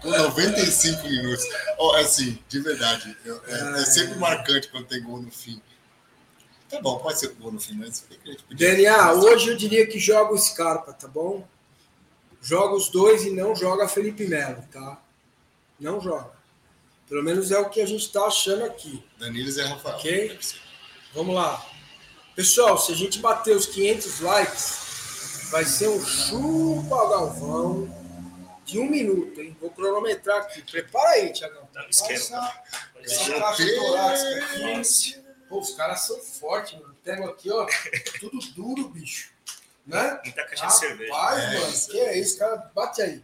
Com 0.01 0.09
95 0.09 1.03
minutos. 1.03 1.45
Ó, 1.77 1.95
assim, 1.95 2.39
de 2.47 2.59
verdade, 2.59 3.17
é, 3.25 3.81
é 3.81 3.85
sempre 3.85 4.17
marcante 4.17 4.69
quando 4.69 4.85
tem 4.85 5.01
gol 5.03 5.21
no 5.21 5.31
fim. 5.31 5.61
Tá 6.69 6.79
bom, 6.81 6.99
pode 6.99 7.19
ser 7.19 7.29
gol 7.33 7.51
no 7.51 7.59
fim, 7.59 7.73
mas 7.73 8.05
DNA, 8.51 9.13
hoje 9.13 9.49
eu 9.49 9.57
diria 9.57 9.87
que 9.87 9.97
joga 9.97 10.33
o 10.33 10.37
Scarpa, 10.37 10.93
tá 10.93 11.07
bom? 11.07 11.47
Joga 12.41 12.75
os 12.75 12.89
dois 12.89 13.25
e 13.25 13.31
não 13.31 13.55
joga 13.55 13.87
Felipe 13.87 14.27
Melo, 14.27 14.63
tá? 14.71 15.01
Não 15.79 15.99
joga. 15.99 16.31
Pelo 17.09 17.23
menos 17.23 17.51
é 17.51 17.57
o 17.57 17.69
que 17.69 17.81
a 17.81 17.87
gente 17.87 18.11
tá 18.11 18.25
achando 18.25 18.63
aqui. 18.63 19.03
Danilo 19.17 19.49
e 19.49 19.51
Zé 19.51 19.65
Rafael. 19.65 19.97
Ok. 19.97 20.39
Vamos 21.13 21.33
lá. 21.33 21.65
Pessoal, 22.39 22.77
se 22.77 22.93
a 22.93 22.95
gente 22.95 23.19
bater 23.19 23.53
os 23.53 23.65
500 23.65 24.21
likes, 24.21 25.49
vai 25.51 25.65
ser 25.65 25.89
um 25.89 26.01
chupa 26.01 26.95
Galvão 27.09 27.93
de 28.63 28.79
um 28.79 28.89
minuto, 28.89 29.41
hein? 29.41 29.57
Vou 29.59 29.69
cronometrar 29.71 30.37
aqui. 30.37 30.61
Prepara 30.61 31.09
aí, 31.09 31.33
Tiagão. 31.33 31.67
Tá 31.73 31.83
no 31.83 31.89
esquema. 31.89 32.13
Essa- 32.15 32.61
Olha 32.95 33.05
essa 33.05 33.25
só. 33.25 33.39
caixa 33.41 33.75
torácica 33.75 34.45
aqui. 34.45 34.61
Nossa, 34.77 35.23
Pô, 35.49 35.59
os 35.59 35.71
caras 35.71 35.99
são 35.99 36.17
fortes, 36.21 36.79
mano. 36.79 36.95
Pegam 37.03 37.25
aqui, 37.27 37.51
ó, 37.51 37.67
tudo 38.21 38.39
duro, 38.55 38.87
bicho. 38.87 39.31
Né? 39.85 40.17
Muita 40.23 40.45
caixa 40.45 40.65
de 40.67 40.77
cerveja. 40.79 41.13
Rapaz, 41.13 41.43
É, 41.43 41.59
mano, 41.59 41.69
isso 41.73 41.89
que 41.91 41.99
é 41.99 42.17
isso, 42.17 42.39
cara? 42.39 42.71
Bate 42.73 43.01
aí. 43.01 43.21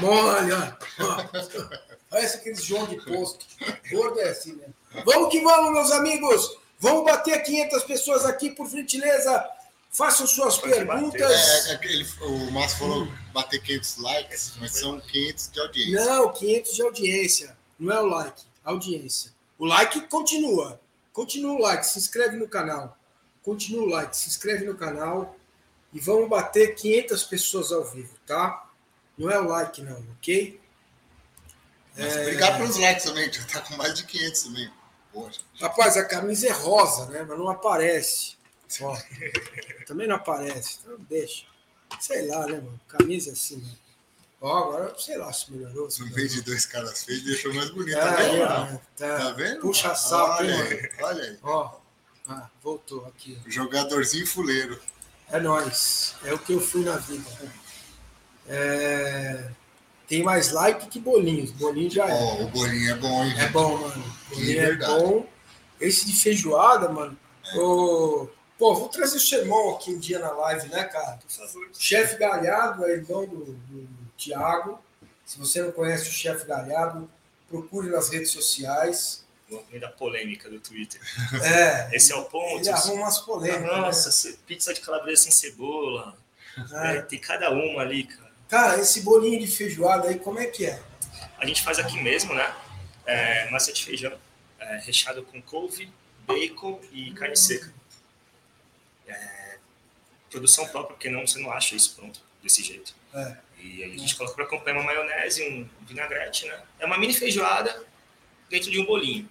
Olha, 0.00 0.78
ó. 1.00 1.66
Parece 2.08 2.36
aqueles 2.36 2.62
João 2.62 2.86
de 2.86 3.04
posto. 3.04 3.44
Gordo 3.90 4.20
é 4.20 4.28
assim, 4.28 4.52
né? 4.52 4.66
Vamos 5.04 5.28
que 5.28 5.40
vamos, 5.40 5.72
meus 5.72 5.90
amigos. 5.90 6.56
Vamos 6.78 7.04
bater 7.04 7.42
500 7.42 7.84
pessoas 7.84 8.24
aqui, 8.24 8.50
por 8.50 8.68
gentileza. 8.68 9.48
Façam 9.90 10.26
suas 10.26 10.58
Pode 10.58 10.74
perguntas. 10.74 11.68
É, 11.68 11.72
é 11.72 12.24
o 12.24 12.50
Márcio 12.52 12.78
falou 12.78 13.08
bater 13.32 13.62
500 13.62 13.96
likes, 13.98 14.52
mas 14.60 14.72
são 14.72 15.00
500 15.00 15.50
de 15.50 15.60
audiência. 15.60 16.04
Não, 16.04 16.32
500 16.32 16.74
de 16.74 16.82
audiência. 16.82 17.56
Não 17.78 17.96
é 17.96 18.00
o 18.00 18.06
like, 18.06 18.42
audiência. 18.62 19.32
O 19.58 19.64
like 19.64 20.00
continua. 20.08 20.78
Continua 21.12 21.52
o 21.54 21.58
like, 21.58 21.86
se 21.86 21.98
inscreve 21.98 22.36
no 22.36 22.46
canal. 22.46 22.98
Continua 23.42 23.84
o 23.84 23.88
like, 23.88 24.14
se 24.14 24.28
inscreve 24.28 24.66
no 24.66 24.74
canal. 24.74 25.34
E 25.94 26.00
vamos 26.00 26.28
bater 26.28 26.74
500 26.74 27.24
pessoas 27.24 27.72
ao 27.72 27.82
vivo, 27.84 28.14
tá? 28.26 28.68
Não 29.16 29.30
é 29.30 29.40
o 29.40 29.48
like, 29.48 29.80
não, 29.80 30.04
ok? 30.18 30.60
Mas 31.96 32.16
É. 32.16 32.20
obrigado 32.20 32.58
pelos 32.58 32.76
likes 32.76 33.04
também, 33.04 33.32
já 33.32 33.42
tá 33.44 33.60
com 33.62 33.76
mais 33.76 33.94
de 33.94 34.04
500 34.04 34.42
também. 34.42 34.70
Rapaz, 35.60 35.96
a 35.96 36.04
camisa 36.04 36.48
é 36.48 36.52
rosa, 36.52 37.06
né? 37.06 37.24
Mas 37.26 37.38
não 37.38 37.48
aparece. 37.48 38.36
Ó, 38.80 38.96
também 39.86 40.06
não 40.06 40.16
aparece. 40.16 40.78
Então 40.82 40.96
deixa. 41.08 41.46
Sei 42.00 42.26
lá, 42.26 42.46
né, 42.46 42.54
mano? 42.54 42.80
Camisa 42.88 43.32
assim, 43.32 43.56
né? 43.56 43.70
Ó, 44.40 44.58
agora, 44.58 44.94
sei 44.98 45.16
lá 45.16 45.32
se 45.32 45.50
melhorou. 45.50 45.90
Se 45.90 46.04
meio 46.12 46.28
de 46.28 46.42
dois 46.42 46.66
caras 46.66 47.04
feios, 47.04 47.24
deixou 47.24 47.54
mais 47.54 47.70
bonito. 47.70 47.96
É, 47.96 48.00
tá, 48.00 48.16
vendo? 48.16 48.42
é, 48.42 48.80
tá. 48.96 49.18
Tá 49.18 49.30
vendo? 49.32 49.60
Puxa 49.60 49.94
saco, 49.94 50.42
olha, 50.42 50.56
mano? 50.56 50.70
aí, 50.70 50.90
olha 51.00 51.22
aí. 51.22 51.38
Ó, 51.42 51.80
ah, 52.28 52.50
voltou 52.62 53.06
aqui. 53.06 53.38
Jogadorzinho 53.46 54.26
fuleiro. 54.26 54.78
É 55.30 55.40
nóis. 55.40 56.14
É 56.24 56.34
o 56.34 56.38
que 56.38 56.52
eu 56.52 56.60
fui 56.60 56.84
na 56.84 56.96
vida. 56.96 57.24
É, 58.48 59.48
Tem 60.08 60.22
mais 60.22 60.52
like 60.52 60.86
que 60.86 61.00
bolinhos. 61.00 61.50
Bolinho 61.52 61.90
já 61.90 62.08
é. 62.08 62.12
Ó, 62.12 62.42
o 62.42 62.48
bolinho 62.48 62.90
é 62.90 62.94
bom, 62.94 63.24
hein? 63.24 63.34
É 63.38 63.48
bom, 63.48 63.76
mano. 63.78 64.14
Bolinho 64.30 64.60
é 64.60 64.66
verdade. 64.66 65.02
bom. 65.02 65.26
Esse 65.80 66.06
de 66.06 66.12
feijoada, 66.14 66.88
mano. 66.88 67.16
ô, 67.56 68.28
Pô, 68.58 68.74
vou 68.74 68.88
trazer 68.88 69.16
o 69.18 69.20
sermão 69.20 69.74
aqui 69.76 69.90
um 69.90 69.98
dia 69.98 70.18
na 70.18 70.30
live, 70.30 70.68
né, 70.70 70.84
cara? 70.84 71.18
Por 71.18 71.30
favor. 71.30 71.68
Chefe 71.78 72.16
Galhardo 72.16 72.86
é 72.86 72.92
irmão 72.92 73.26
do, 73.26 73.44
do 73.44 73.88
Tiago. 74.16 74.78
Se 75.26 75.38
você 75.38 75.60
não 75.60 75.72
conhece 75.72 76.08
o 76.08 76.12
chefe 76.12 76.46
Galhardo, 76.46 77.10
procure 77.50 77.90
nas 77.90 78.08
redes 78.08 78.30
sociais. 78.30 79.24
No 79.50 79.62
meio 79.68 79.80
da 79.80 79.88
polêmica 79.88 80.48
do 80.48 80.58
Twitter. 80.58 81.00
É, 81.42 81.88
Esse 81.94 82.12
é 82.12 82.16
o 82.16 82.24
ponto. 82.24 82.60
ele 82.60 82.68
arruma 82.70 83.02
umas 83.02 83.18
polêmicas. 83.18 83.66
Nossa, 83.76 84.10
ce- 84.10 84.38
pizza 84.46 84.72
de 84.72 84.80
calabresa 84.80 85.24
sem 85.24 85.30
cebola. 85.32 86.16
né? 86.70 86.96
É, 86.96 87.02
tem 87.02 87.18
cada 87.20 87.50
uma 87.50 87.82
ali, 87.82 88.04
cara. 88.04 88.25
Cara, 88.48 88.80
esse 88.80 89.00
bolinho 89.02 89.40
de 89.40 89.46
feijoada 89.46 90.08
aí, 90.08 90.18
como 90.18 90.38
é 90.38 90.46
que 90.46 90.66
é? 90.66 90.80
A 91.38 91.46
gente 91.46 91.62
faz 91.62 91.78
aqui 91.78 92.00
mesmo, 92.02 92.34
né? 92.34 92.54
É, 93.04 93.50
massa 93.50 93.72
de 93.72 93.84
feijão, 93.84 94.16
é, 94.58 94.78
recheado 94.78 95.22
com 95.24 95.40
couve, 95.42 95.92
bacon 96.26 96.80
e 96.92 97.12
carne 97.12 97.36
seca. 97.36 97.72
É, 99.06 99.58
produção 100.30 100.66
própria, 100.68 100.94
porque 100.94 101.10
não, 101.10 101.26
você 101.26 101.38
não 101.38 101.50
acha 101.52 101.74
isso 101.74 101.94
pronto 101.96 102.20
desse 102.42 102.62
jeito. 102.62 102.94
É. 103.14 103.36
E 103.58 103.82
aí 103.82 103.94
a 103.94 103.98
gente 103.98 104.14
coloca 104.16 104.34
para 104.34 104.44
acompanhar 104.44 104.76
uma 104.76 104.84
maionese, 104.84 105.42
um 105.42 105.68
vinagrete, 105.84 106.46
né? 106.46 106.62
É 106.78 106.86
uma 106.86 106.98
mini 106.98 107.14
feijoada 107.14 107.84
dentro 108.48 108.70
de 108.70 108.78
um 108.78 108.84
bolinho. 108.84 109.28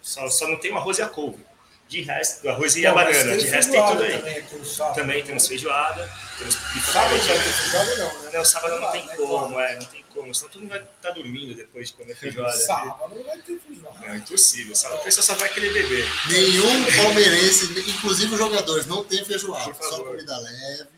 Só, 0.00 0.28
só 0.28 0.48
não 0.48 0.56
tem 0.56 0.72
o 0.72 0.76
arroz 0.76 0.98
e 0.98 1.02
a 1.02 1.08
couve. 1.08 1.44
De 1.88 2.00
resto, 2.00 2.46
o 2.46 2.50
arroz 2.50 2.76
e 2.76 2.86
a 2.86 2.94
banana. 2.94 3.12
tem 3.12 3.38
De 3.38 3.46
resto 3.46 3.70
tem 3.70 3.86
tudo 3.86 4.02
aí. 4.02 4.12
Também, 4.18 4.36
aqui. 4.38 4.94
Também 4.94 5.24
temos 5.24 5.46
feijoada, 5.46 6.10
temos 6.38 6.54
Sábado 6.54 7.18
vai 7.18 7.38
ter 7.38 7.52
feijoada 7.52 7.96
não, 7.96 8.22
né? 8.22 8.30
Não, 8.32 8.44
sábado 8.44 8.80
não 8.80 8.90
tem 8.90 9.06
Vai, 9.06 9.16
como, 9.16 9.60
é, 9.60 9.78
não 9.78 9.84
tem 9.86 10.04
como. 10.12 10.34
Senão 10.34 10.50
todo 10.50 10.60
mundo 10.62 10.70
vai 10.70 10.82
estar 10.82 11.10
dormindo 11.10 11.54
depois 11.54 11.88
de 11.88 11.94
comer 11.94 12.16
feijoada. 12.16 12.56
Sábado 12.56 13.14
não 13.14 13.22
vai 13.22 13.38
ter 13.38 13.60
feijoada. 13.60 13.98
Não, 14.00 14.14
é 14.14 14.16
impossível. 14.16 14.74
Sábado 14.74 15.00
a 15.00 15.04
pessoa 15.04 15.24
só 15.24 15.34
vai 15.34 15.48
querer 15.50 15.72
beber. 15.72 16.06
Nenhum 16.30 16.84
palmeirense, 16.96 17.66
inclusive 17.90 18.32
os 18.32 18.38
jogadores, 18.38 18.86
não 18.86 19.04
tem 19.04 19.24
feijoada. 19.24 19.64
Por 19.64 19.74
favor. 19.74 19.96
Só 19.96 20.04
comida 20.04 20.38
leve. 20.38 20.88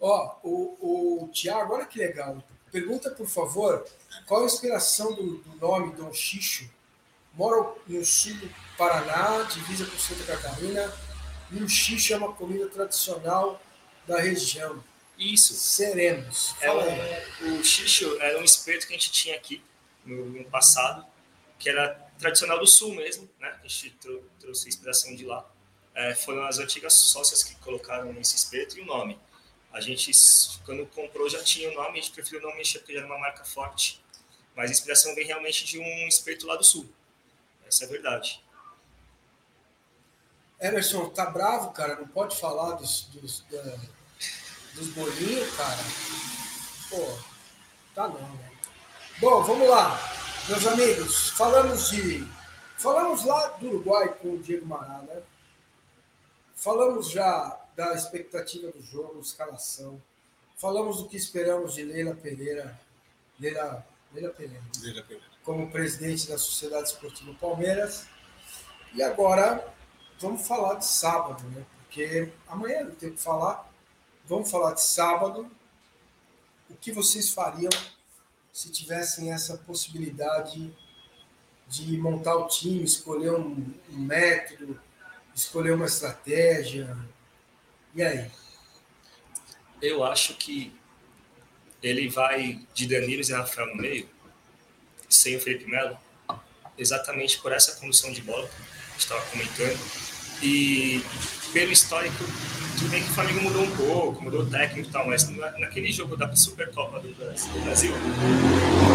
Ó, 0.00 0.36
o, 0.42 1.24
o 1.24 1.28
Tiago, 1.28 1.74
olha 1.74 1.84
que 1.84 1.98
legal. 1.98 2.42
Pergunta, 2.72 3.10
por 3.10 3.28
favor, 3.28 3.84
qual 4.26 4.42
a 4.42 4.46
inspiração 4.46 5.12
do, 5.12 5.38
do 5.38 5.56
nome 5.56 5.94
Dom 5.94 6.12
Xixo? 6.14 6.70
Mora 7.40 7.74
no 7.86 8.04
sul 8.04 8.34
do 8.34 8.54
Paraná, 8.76 9.42
divisa 9.44 9.86
com 9.86 9.98
Santa 9.98 10.24
Catarina, 10.24 10.92
e 11.50 11.62
o 11.62 11.66
xixo 11.66 12.12
é 12.12 12.16
uma 12.18 12.34
comida 12.34 12.68
tradicional 12.68 13.58
da 14.06 14.20
região. 14.20 14.84
Isso. 15.16 15.54
Serenos. 15.54 16.54
É 16.60 16.66
Fala 16.66 16.84
aí. 16.84 17.24
um, 17.44 17.58
o 17.58 17.64
xixo 17.64 18.14
era 18.20 18.38
um 18.38 18.44
espeto 18.44 18.86
que 18.86 18.92
a 18.92 18.96
gente 18.98 19.10
tinha 19.10 19.36
aqui 19.36 19.64
no, 20.04 20.26
no 20.26 20.44
passado, 20.50 21.06
que 21.58 21.70
era 21.70 21.94
tradicional 22.18 22.58
do 22.58 22.66
sul 22.66 22.94
mesmo, 22.94 23.26
né? 23.40 23.58
A 23.64 23.66
gente 23.66 23.92
trou- 23.92 24.22
trouxe 24.38 24.68
inspiração 24.68 25.16
de 25.16 25.24
lá. 25.24 25.50
É, 25.94 26.14
foram 26.14 26.44
as 26.44 26.58
antigas 26.58 26.92
sócias 26.92 27.42
que 27.42 27.54
colocaram 27.56 28.14
esse 28.20 28.36
espeto 28.36 28.76
e 28.76 28.82
o 28.82 28.84
nome. 28.84 29.18
A 29.72 29.80
gente, 29.80 30.10
quando 30.66 30.84
comprou, 30.88 31.26
já 31.26 31.42
tinha 31.42 31.70
o 31.70 31.74
nome, 31.74 32.00
a 32.00 32.02
gente 32.02 32.10
preferiu 32.12 32.42
não 32.42 32.54
mexer 32.54 32.80
porque 32.80 32.92
já 32.92 32.98
era 32.98 33.06
uma 33.06 33.18
marca 33.18 33.44
forte. 33.46 33.98
Mas 34.54 34.68
a 34.70 34.72
inspiração 34.74 35.14
vem 35.14 35.26
realmente 35.26 35.64
de 35.64 35.78
um 35.78 36.06
espeto 36.06 36.46
lá 36.46 36.56
do 36.56 36.64
sul. 36.64 36.86
Essa 37.70 37.84
é 37.84 37.86
a 37.86 37.90
verdade. 37.90 38.42
Emerson, 40.60 41.08
tá 41.10 41.26
bravo, 41.30 41.70
cara? 41.70 41.94
Não 41.94 42.08
pode 42.08 42.36
falar 42.36 42.72
dos, 42.72 43.02
dos, 43.12 43.44
da- 43.48 43.78
dos 44.74 44.88
bolinhos, 44.88 45.54
cara? 45.56 45.78
Pô, 46.90 47.16
tá 47.94 48.08
não, 48.08 48.18
né? 48.18 48.50
Bom, 49.20 49.44
vamos 49.44 49.68
lá, 49.68 49.96
meus 50.48 50.66
amigos. 50.66 51.30
Falamos 51.30 51.90
de. 51.90 52.26
Falamos 52.76 53.24
lá 53.24 53.46
do 53.58 53.68
Uruguai 53.68 54.08
com 54.14 54.34
o 54.34 54.38
Diego 54.38 54.66
Mará, 54.66 54.98
né? 55.02 55.22
Falamos 56.56 57.08
já 57.08 57.56
da 57.76 57.94
expectativa 57.94 58.72
do 58.72 58.82
jogo, 58.82 59.20
escalação. 59.20 60.02
Falamos 60.56 60.98
do 60.98 61.08
que 61.08 61.16
esperamos 61.16 61.74
de 61.74 61.84
Leila 61.84 62.16
Pereira. 62.16 62.78
Leila, 63.38 63.86
Leila 64.12 64.30
Pereira 64.30 64.62
Leila 64.80 65.02
Pereira. 65.02 65.24
como 65.44 65.70
presidente 65.70 66.28
da 66.28 66.36
Sociedade 66.36 66.88
Esportiva 66.88 67.32
Palmeiras. 67.34 68.06
E 68.92 69.02
agora 69.02 69.72
vamos 70.18 70.46
falar 70.46 70.74
de 70.74 70.86
sábado, 70.86 71.44
né? 71.50 71.64
Porque 71.84 72.32
amanhã 72.48 72.84
não 72.84 72.94
tem 72.94 73.10
o 73.10 73.12
que 73.12 73.20
falar. 73.20 73.70
Vamos 74.26 74.50
falar 74.50 74.74
de 74.74 74.82
sábado. 74.82 75.50
O 76.68 76.74
que 76.74 76.92
vocês 76.92 77.30
fariam 77.30 77.70
se 78.52 78.70
tivessem 78.70 79.32
essa 79.32 79.56
possibilidade 79.58 80.74
de 81.68 81.96
montar 81.98 82.36
o 82.36 82.48
time, 82.48 82.82
escolher 82.82 83.32
um, 83.32 83.72
um 83.90 83.98
método, 83.98 84.80
escolher 85.34 85.72
uma 85.72 85.86
estratégia? 85.86 86.96
E 87.94 88.02
aí? 88.02 88.30
Eu 89.80 90.04
acho 90.04 90.34
que 90.36 90.79
ele 91.82 92.08
vai 92.08 92.60
de 92.74 92.86
Danilo 92.86 93.22
e 93.26 93.32
Rafael 93.32 93.68
no 93.68 93.76
meio, 93.76 94.08
sem 95.08 95.36
o 95.36 95.40
Felipe 95.40 95.68
Melo, 95.68 95.96
exatamente 96.78 97.38
por 97.38 97.52
essa 97.52 97.72
condução 97.80 98.12
de 98.12 98.20
bola 98.22 98.48
que 98.94 99.00
estava 99.00 99.20
comentando. 99.26 99.78
E 100.42 101.02
pelo 101.52 101.70
histórico, 101.72 102.24
tudo 102.78 102.90
bem 102.90 103.02
que 103.02 103.10
o 103.10 103.14
Flamengo 103.14 103.42
mudou 103.42 103.62
um 103.62 103.76
pouco, 103.76 104.22
mudou 104.22 104.42
o 104.42 104.46
técnico 104.46 104.88
e 104.88 104.92
tal, 104.92 105.06
mas 105.06 105.28
na- 105.28 105.50
naquele 105.58 105.92
jogo 105.92 106.16
da 106.16 106.34
Supercopa 106.34 107.00
do 107.00 107.08
Brasil, 107.14 107.50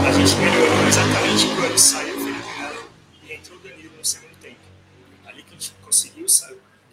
a 0.07 0.11
gente 0.11 0.35
melhorou 0.37 0.87
exatamente 0.87 1.45
quando 1.55 1.77
saiu 1.77 2.24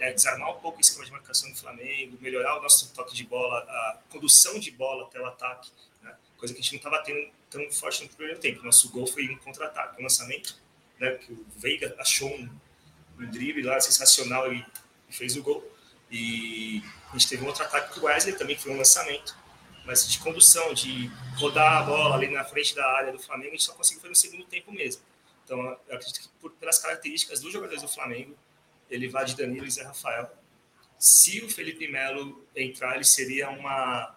é, 0.03 0.13
desarmar 0.13 0.51
um 0.51 0.59
pouco 0.61 0.79
o 0.79 0.81
esquema 0.81 1.05
de 1.05 1.13
marcação 1.13 1.49
do 1.49 1.57
Flamengo, 1.57 2.19
melhorar 2.21 2.59
o 2.59 2.63
nosso 2.63 2.93
toque 2.93 3.15
de 3.15 3.23
bola, 3.23 3.59
a 3.61 3.99
condução 4.11 4.59
de 4.59 4.73
bola 4.73 5.05
até 5.05 5.21
o 5.21 5.27
ataque, 5.27 5.71
né? 6.03 6.13
coisa 6.37 6.53
que 6.53 6.59
a 6.59 6.63
gente 6.63 6.73
não 6.73 6.79
estava 6.79 6.99
tendo 7.05 7.31
tão 7.49 7.71
forte 7.71 8.03
no 8.03 8.09
primeiro 8.09 8.41
tempo. 8.41 8.65
Nosso 8.65 8.91
gol 8.91 9.07
foi 9.07 9.29
um 9.31 9.37
contra-ataque, 9.37 10.01
um 10.01 10.03
lançamento, 10.03 10.59
né? 10.99 11.13
que 11.15 11.33
o 11.33 11.47
Veiga 11.57 11.95
achou 12.01 12.29
um, 12.29 12.51
um 13.21 13.31
drible 13.31 13.63
lá 13.63 13.81
sensacional 13.81 14.53
e 14.53 14.67
fez 15.09 15.37
o 15.37 15.43
gol. 15.43 15.65
E 16.11 16.83
a 17.11 17.13
gente 17.13 17.29
teve 17.29 17.45
um 17.45 17.47
outro 17.47 17.63
ataque 17.63 17.95
com 17.95 18.01
o 18.01 18.05
Wesley 18.07 18.35
também, 18.35 18.57
que 18.57 18.63
foi 18.63 18.73
um 18.73 18.79
lançamento. 18.79 19.37
Mas 19.85 20.11
de 20.11 20.19
condução, 20.19 20.75
de 20.75 21.13
rodar 21.37 21.79
a 21.79 21.83
bola 21.85 22.17
ali 22.17 22.29
na 22.29 22.45
frente 22.45 22.75
da 22.75 22.85
área 22.87 23.13
do 23.13 23.21
Flamengo, 23.21 23.51
a 23.51 23.53
gente 23.53 23.65
só 23.65 23.73
conseguiu 23.73 24.01
fazer 24.01 24.11
no 24.11 24.17
segundo 24.17 24.45
tempo 24.47 24.73
mesmo. 24.73 25.01
Então, 25.45 25.61
eu 25.61 25.95
acredito 25.95 26.23
que 26.23 26.29
por, 26.41 26.51
pelas 26.53 26.81
características 26.81 27.41
dos 27.41 27.53
jogadores 27.53 27.83
do 27.83 27.89
Flamengo, 27.89 28.37
ele 28.93 29.09
vai 29.09 29.25
de 29.25 29.37
Danilo 29.37 29.67
e 29.67 29.71
Zé 29.71 29.83
Rafael. 29.83 30.31
Se 30.99 31.43
o 31.43 31.51
Felipe 31.51 31.89
Melo 31.89 32.47
entrar, 32.55 32.95
ele 32.95 33.05
seria 33.05 33.51
uma 33.51 34.17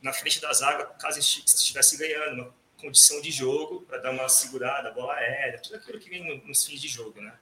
na 0.00 0.12
frente 0.12 0.40
da 0.40 0.52
zaga, 0.52 0.86
caso 0.86 1.18
estivesse 1.18 1.96
ganhando, 1.96 2.42
uma 2.42 2.54
condição 2.76 3.20
de 3.20 3.32
jogo 3.32 3.82
para 3.82 3.98
dar 3.98 4.12
uma 4.12 4.28
segurada, 4.28 4.92
bola 4.92 5.14
aérea, 5.14 5.60
tudo 5.60 5.76
aquilo 5.76 5.98
que 5.98 6.08
vem 6.08 6.40
nos 6.46 6.64
fins 6.64 6.80
de 6.80 6.86
jogo, 6.86 7.20
né? 7.20 7.36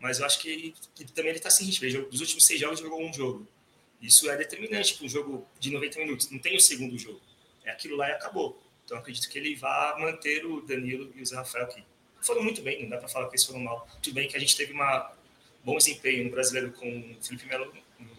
Mas 0.00 0.18
eu 0.18 0.26
acho 0.26 0.40
que, 0.40 0.74
que 0.96 1.04
também 1.12 1.30
ele 1.30 1.38
está 1.38 1.48
sem 1.48 1.64
ritmo. 1.64 2.08
Dos 2.10 2.20
últimos 2.20 2.44
seis 2.44 2.58
jogos, 2.58 2.80
jogou 2.80 3.00
um 3.00 3.12
jogo. 3.12 3.46
Isso 4.00 4.28
é 4.28 4.36
determinante 4.36 4.94
para 4.94 5.06
um 5.06 5.08
jogo 5.08 5.46
de 5.60 5.70
90 5.70 5.98
minutos. 6.00 6.28
Não 6.28 6.40
tem 6.40 6.56
o 6.56 6.60
segundo 6.60 6.98
jogo. 6.98 7.20
É 7.64 7.70
aquilo 7.70 7.96
lá 7.96 8.08
e 8.08 8.12
acabou. 8.12 8.60
Então 8.84 8.98
acredito 8.98 9.28
que 9.30 9.38
ele 9.38 9.54
vai 9.54 10.00
manter 10.00 10.44
o 10.44 10.60
Danilo 10.60 11.12
e 11.14 11.22
o 11.22 11.26
Zé 11.26 11.36
Rafael 11.36 11.66
aqui. 11.66 11.84
Foram 12.20 12.42
muito 12.42 12.60
bem, 12.62 12.82
não 12.82 12.88
dá 12.88 12.98
para 12.98 13.08
falar 13.08 13.26
que 13.28 13.34
eles 13.34 13.44
foram 13.44 13.60
mal. 13.60 13.86
Tudo 14.02 14.14
bem 14.14 14.28
que 14.28 14.36
a 14.36 14.40
gente 14.40 14.56
teve 14.56 14.72
uma 14.72 15.12
bom 15.64 15.76
desempenho 15.76 16.24
no 16.24 16.30
brasileiro 16.30 16.72
com 16.72 16.88
o 16.88 17.24
Felipe 17.24 17.46
Melo 17.46 17.72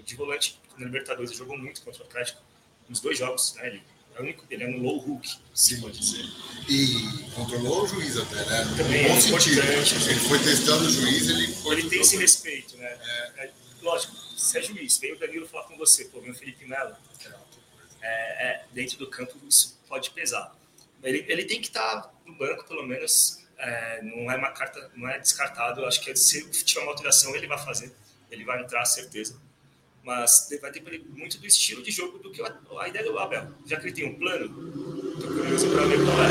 de 0.05 0.15
volante 0.15 0.59
na 0.77 0.85
Libertadores. 0.85 1.31
Ele 1.31 1.39
jogou 1.39 1.57
muito 1.57 1.81
contra 1.81 2.03
o 2.03 2.05
Atlético 2.05 2.41
nos 2.89 2.99
dois 2.99 3.17
jogos. 3.17 3.55
Né? 3.55 3.67
Ele 3.67 3.83
é 4.15 4.19
o 4.19 4.23
único, 4.23 4.45
ele 4.49 4.63
é 4.63 4.67
no 4.67 4.77
low 4.79 4.97
hook, 4.97 5.27
se 5.53 5.81
pode 5.81 5.99
dizer. 5.99 6.25
E 6.69 7.31
controlou 7.33 7.83
o 7.83 7.87
juiz 7.87 8.17
até, 8.17 8.35
né? 8.45 8.73
Também 8.77 9.07
bom 9.07 9.15
é 9.15 9.21
sentido. 9.21 9.61
Ele 9.61 10.19
foi 10.19 10.39
testando 10.39 10.85
o 10.85 10.89
juiz, 10.89 11.29
ele 11.29 11.47
foi. 11.47 11.79
Ele 11.79 11.89
tem 11.89 12.01
esse 12.01 12.17
respeito, 12.17 12.77
né? 12.77 12.85
É. 12.85 13.45
É, 13.45 13.51
lógico, 13.81 14.15
se 14.37 14.57
é 14.57 14.61
juiz, 14.61 14.97
veio 14.97 15.15
o 15.15 15.19
Danilo 15.19 15.47
falar 15.47 15.63
com 15.63 15.77
você, 15.77 16.05
pô, 16.05 16.21
meu 16.21 16.33
Felipe 16.35 16.65
Melo. 16.65 16.95
É, 18.01 18.47
é, 18.47 18.65
dentro 18.73 18.97
do 18.97 19.07
campo 19.09 19.33
isso 19.47 19.79
pode 19.87 20.09
pesar. 20.11 20.53
Ele, 21.01 21.25
ele 21.27 21.45
tem 21.45 21.61
que 21.61 21.67
estar 21.67 22.01
tá 22.01 22.13
no 22.25 22.35
banco, 22.35 22.65
pelo 22.65 22.85
menos. 22.85 23.42
É, 23.57 24.01
não 24.01 24.31
é 24.31 24.35
uma 24.35 24.51
carta, 24.51 24.91
não 24.95 25.07
é 25.07 25.19
descartado. 25.19 25.85
Acho 25.85 26.01
que 26.01 26.15
se 26.15 26.63
tiver 26.63 26.81
uma 26.81 26.91
alteração, 26.91 27.35
ele 27.35 27.47
vai 27.47 27.57
fazer. 27.57 27.93
Ele 28.29 28.43
vai 28.43 28.61
entrar, 28.61 28.83
certeza 28.85 29.39
mas 30.03 30.49
vai 30.61 30.71
depender 30.71 31.03
muito 31.09 31.39
do 31.39 31.47
estilo 31.47 31.81
de 31.81 31.89
jogo 31.89 32.19
do 32.19 32.29
que 32.29 32.41
a, 32.41 32.87
ideia 32.89 33.05
do 33.05 33.17
Abel. 33.17 33.47
Já 33.65 33.79
que 33.79 33.87
ele 33.87 33.93
tem 33.93 34.05
um 34.05 34.19
plano, 34.19 34.45
estou 35.13 35.33
curioso 35.33 35.69
para 35.71 35.85
ver 35.85 35.99
qual 36.03 36.17
é. 36.23 36.29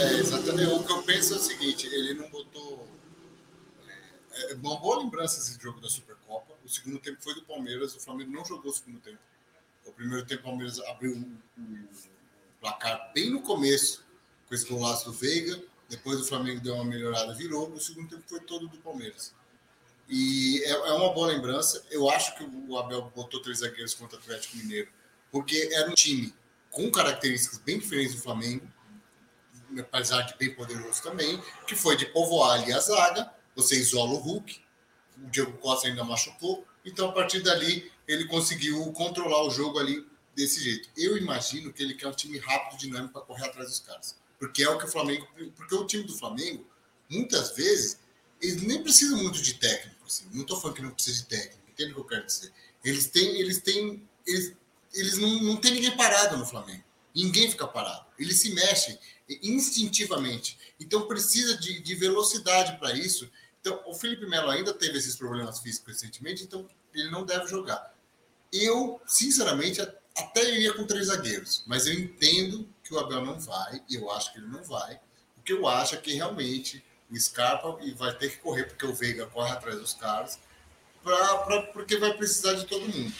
É, 0.00 0.18
exatamente. 0.18 0.72
O 0.72 0.82
que 0.82 0.92
eu 0.92 1.02
penso 1.02 1.34
é 1.34 1.36
o 1.36 1.40
seguinte: 1.40 1.86
ele 1.86 2.14
não 2.14 2.30
botou. 2.30 2.88
É, 4.32 4.52
é 4.52 4.54
uma 4.54 4.80
boa 4.80 5.02
lembrança 5.02 5.38
esse 5.38 5.60
jogo 5.60 5.78
da 5.80 5.88
Supercopa. 5.88 6.54
O 6.64 6.68
segundo 6.68 6.98
tempo 6.98 7.22
foi 7.22 7.34
do 7.34 7.42
Palmeiras, 7.42 7.94
o 7.94 8.00
Flamengo 8.00 8.32
não 8.32 8.44
jogou 8.46 8.70
o 8.70 8.74
segundo 8.74 8.98
tempo. 9.00 9.18
O 9.84 9.92
primeiro 9.92 10.24
tempo, 10.24 10.40
o 10.42 10.44
Palmeiras 10.44 10.80
abriu 10.80 11.12
o 11.12 11.38
placar 12.60 13.12
bem 13.12 13.30
no 13.30 13.42
começo, 13.42 14.04
com 14.50 14.54
esse 14.56 14.66
golaço 14.66 15.04
do 15.06 15.12
Veiga. 15.12 15.62
Depois 15.88 16.20
o 16.20 16.24
Flamengo 16.24 16.60
deu 16.60 16.74
uma 16.74 16.84
melhorada, 16.84 17.32
virou. 17.34 17.72
O 17.72 17.80
segundo 17.80 18.08
tempo 18.08 18.24
foi 18.26 18.40
todo 18.40 18.66
do 18.66 18.76
Palmeiras. 18.78 19.32
E 20.08 20.60
é, 20.64 20.70
é, 20.70 20.92
uma 20.92 21.12
boa 21.12 21.28
lembrança. 21.28 21.86
Eu 21.88 22.10
acho 22.10 22.36
que 22.36 22.44
o 22.44 22.76
Abel 22.76 23.12
botou 23.14 23.40
três 23.40 23.58
zagueiros 23.60 23.94
contra 23.94 24.18
o 24.18 24.20
Atlético 24.20 24.56
Mineiro, 24.56 24.88
porque 25.30 25.70
era 25.72 25.88
um 25.88 25.94
time 25.94 26.34
com 26.68 26.90
características 26.90 27.58
bem 27.58 27.78
diferentes 27.78 28.16
do 28.16 28.20
Flamengo, 28.20 28.68
apesar 29.78 30.22
de 30.22 30.36
bem 30.36 30.52
poderoso 30.52 31.00
também, 31.00 31.40
que 31.66 31.76
foi 31.76 31.96
de 31.96 32.06
povoar 32.06 32.60
ali 32.60 32.72
a 32.72 32.80
zaga, 32.80 33.32
você 33.54 33.76
isola 33.76 34.10
o 34.10 34.16
Hulk, 34.16 34.60
o 35.22 35.30
Diego 35.30 35.52
Costa 35.58 35.86
ainda 35.86 36.02
machucou, 36.02 36.66
então 36.84 37.08
a 37.08 37.12
partir 37.12 37.40
dali 37.40 37.90
ele 38.06 38.24
conseguiu 38.24 38.92
controlar 38.92 39.42
o 39.44 39.50
jogo 39.50 39.78
ali 39.78 40.04
desse 40.34 40.60
jeito. 40.62 40.88
Eu 40.96 41.16
imagino 41.16 41.72
que 41.72 41.82
ele 41.82 41.94
quer 41.94 42.08
um 42.08 42.12
time 42.12 42.38
rápido, 42.38 42.78
dinâmico 42.78 43.12
para 43.12 43.22
correr 43.22 43.46
atrás 43.46 43.68
dos 43.68 43.80
caras, 43.80 44.19
porque 44.40 44.64
é 44.64 44.68
o 44.68 44.78
que 44.78 44.86
o 44.86 44.88
Flamengo, 44.88 45.28
porque 45.54 45.74
o 45.74 45.86
time 45.86 46.02
do 46.02 46.16
Flamengo 46.16 46.66
muitas 47.08 47.54
vezes 47.54 48.00
eles 48.42 48.62
nem 48.62 48.82
precisam 48.82 49.22
muito 49.22 49.40
de 49.40 49.54
técnico 49.54 50.00
Assim. 50.10 50.28
Não 50.32 50.42
estou 50.42 50.60
falando 50.60 50.76
que 50.76 50.82
não 50.82 50.90
precisa 50.90 51.18
de 51.18 51.26
técnico, 51.26 51.70
entende 51.70 51.92
o 51.92 51.94
que 51.94 52.00
eu 52.00 52.04
quero 52.04 52.26
dizer? 52.26 52.52
Eles 52.84 53.06
têm, 53.06 53.40
eles 53.40 53.60
têm, 53.60 54.08
eles, 54.26 54.56
eles 54.92 55.18
não, 55.18 55.42
não 55.42 55.56
tem 55.56 55.72
ninguém 55.72 55.96
parado 55.96 56.36
no 56.36 56.44
Flamengo. 56.44 56.82
Ninguém 57.14 57.48
fica 57.48 57.66
parado. 57.66 58.06
Eles 58.18 58.38
se 58.38 58.52
mexem 58.52 58.98
instintivamente. 59.42 60.58
Então 60.80 61.06
precisa 61.06 61.56
de, 61.58 61.80
de 61.80 61.94
velocidade 61.94 62.76
para 62.78 62.92
isso. 62.92 63.30
Então 63.60 63.80
o 63.86 63.94
Felipe 63.94 64.26
Melo 64.26 64.50
ainda 64.50 64.74
teve 64.74 64.98
esses 64.98 65.14
problemas 65.14 65.60
físicos 65.60 65.94
recentemente, 65.94 66.42
então 66.42 66.68
ele 66.92 67.10
não 67.10 67.24
deve 67.24 67.46
jogar. 67.46 67.94
Eu, 68.52 69.00
sinceramente, 69.06 69.80
até 69.80 70.54
iria 70.54 70.74
com 70.74 70.84
três 70.84 71.06
zagueiros, 71.06 71.62
mas 71.66 71.86
eu 71.86 71.94
entendo 71.94 72.68
que 72.90 72.94
o 72.96 72.98
Abel 72.98 73.24
não 73.24 73.38
vai, 73.38 73.80
e 73.88 73.94
eu 73.94 74.10
acho 74.10 74.32
que 74.32 74.40
ele 74.40 74.48
não 74.48 74.64
vai, 74.64 74.98
porque 75.36 75.52
eu 75.52 75.66
acho 75.68 76.00
que 76.00 76.12
realmente 76.12 76.84
o 77.08 77.16
Scarpa 77.16 77.78
e 77.82 77.92
vai 77.92 78.12
ter 78.16 78.30
que 78.30 78.38
correr, 78.38 78.64
porque 78.64 78.84
o 78.84 78.92
Veiga 78.92 79.26
corre 79.26 79.50
atrás 79.52 79.78
dos 79.78 79.94
caras, 79.94 80.40
pra, 81.02 81.38
pra, 81.38 81.62
porque 81.72 81.96
vai 81.96 82.12
precisar 82.14 82.54
de 82.54 82.66
todo 82.66 82.88
mundo. 82.88 83.14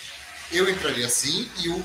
Eu 0.50 0.68
entraria 0.68 1.06
assim, 1.06 1.48
e 1.60 1.68
o, 1.68 1.84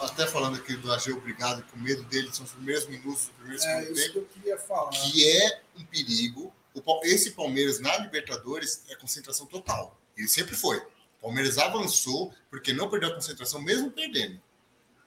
até 0.00 0.26
falando 0.26 0.56
aqui 0.56 0.76
do 0.76 0.92
Ageu 0.92 1.16
Obrigado, 1.16 1.62
com 1.70 1.78
medo 1.78 2.02
dele, 2.04 2.28
são 2.32 2.44
os 2.44 2.50
primeiros 2.50 2.88
minutos 2.88 3.26
do 3.26 3.32
primeiro 3.34 3.62
é, 3.62 3.82
segundo 3.82 3.94
tempo, 3.94 4.12
que, 4.12 4.18
eu 4.18 4.26
queria 4.26 4.58
falar. 4.58 4.90
que 4.90 5.30
é 5.30 5.62
um 5.78 5.84
perigo. 5.84 6.52
O, 6.74 7.00
esse 7.04 7.30
Palmeiras 7.30 7.78
na 7.78 7.96
Libertadores 7.98 8.82
é 8.88 8.96
concentração 8.96 9.46
total. 9.46 9.96
Ele 10.16 10.26
sempre 10.26 10.56
foi. 10.56 10.78
O 10.78 11.22
Palmeiras 11.22 11.56
avançou 11.56 12.34
porque 12.50 12.72
não 12.72 12.90
perdeu 12.90 13.10
a 13.10 13.14
concentração, 13.14 13.60
mesmo 13.62 13.92
perdendo. 13.92 14.40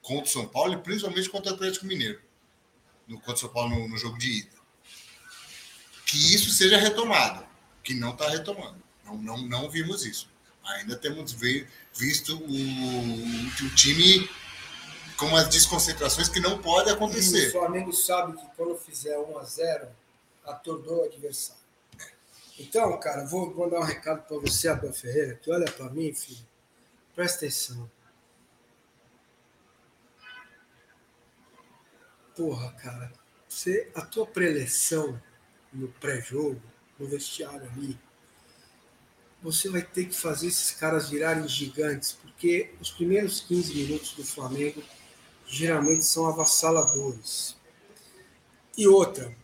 Contra 0.06 0.24
o 0.24 0.32
São 0.32 0.46
Paulo 0.46 0.74
e 0.74 0.78
principalmente 0.78 1.28
contra 1.28 1.50
o 1.50 1.54
Atlético 1.54 1.86
Mineiro. 1.86 2.20
No, 3.08 3.16
contra 3.16 3.34
o 3.34 3.38
São 3.38 3.48
Paulo 3.48 3.70
no, 3.70 3.88
no 3.88 3.98
jogo 3.98 4.18
de 4.18 4.40
ida 4.40 4.56
que 6.06 6.34
isso 6.34 6.50
seja 6.50 6.78
retomado, 6.78 7.44
que 7.82 7.92
não 7.92 8.12
está 8.12 8.28
retomando. 8.30 8.80
Não, 9.04 9.16
não, 9.16 9.36
não 9.38 9.70
vimos 9.70 10.06
isso. 10.06 10.30
Ainda 10.64 10.96
temos 10.96 11.32
visto 11.92 12.36
o, 12.36 13.66
o 13.66 13.74
time 13.74 14.28
com 15.16 15.26
umas 15.26 15.48
desconcentrações 15.48 16.28
que 16.28 16.40
não 16.40 16.58
pode 16.58 16.90
acontecer. 16.90 17.46
E 17.46 17.48
o 17.48 17.52
Flamengo 17.52 17.92
sabe 17.92 18.36
que 18.38 18.46
quando 18.56 18.76
fizer 18.78 19.18
1 19.18 19.38
a 19.38 19.44
0 19.44 19.88
atordou 20.44 21.02
o 21.02 21.04
adversário. 21.04 21.62
Então, 22.58 22.98
cara, 22.98 23.24
vou 23.26 23.54
mandar 23.54 23.80
um 23.80 23.84
recado 23.84 24.22
para 24.26 24.38
você, 24.38 24.68
Abel 24.68 24.92
Ferreira, 24.92 25.34
que 25.34 25.50
olha 25.50 25.70
para 25.70 25.90
mim, 25.90 26.12
filho. 26.14 26.46
Presta 27.14 27.38
atenção. 27.38 27.90
Porra, 32.36 32.70
cara, 32.72 33.10
você, 33.48 33.90
a 33.94 34.02
tua 34.02 34.26
preleção 34.26 35.20
no 35.72 35.88
pré-jogo, 35.88 36.60
no 36.98 37.08
vestiário 37.08 37.68
ali, 37.72 37.98
você 39.42 39.68
vai 39.70 39.82
ter 39.82 40.06
que 40.06 40.14
fazer 40.14 40.48
esses 40.48 40.72
caras 40.72 41.08
virarem 41.08 41.48
gigantes, 41.48 42.12
porque 42.12 42.74
os 42.80 42.90
primeiros 42.90 43.40
15 43.40 43.74
minutos 43.74 44.12
do 44.12 44.24
Flamengo 44.24 44.82
geralmente 45.46 46.04
são 46.04 46.26
avassaladores. 46.26 47.56
E 48.76 48.86
outra, 48.86 49.34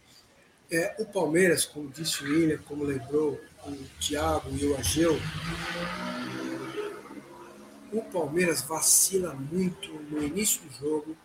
é, 0.70 0.96
o 0.98 1.06
Palmeiras, 1.06 1.64
como 1.64 1.88
disse 1.88 2.22
o 2.22 2.26
William, 2.26 2.58
como 2.66 2.84
lembrou 2.84 3.40
o 3.66 4.00
Thiago 4.00 4.50
e 4.56 4.66
o 4.66 4.76
Ageu, 4.76 5.18
o 7.92 8.02
Palmeiras 8.02 8.62
vacila 8.62 9.34
muito 9.34 9.92
no 10.10 10.22
início 10.22 10.60
do 10.62 10.72
jogo, 10.74 11.16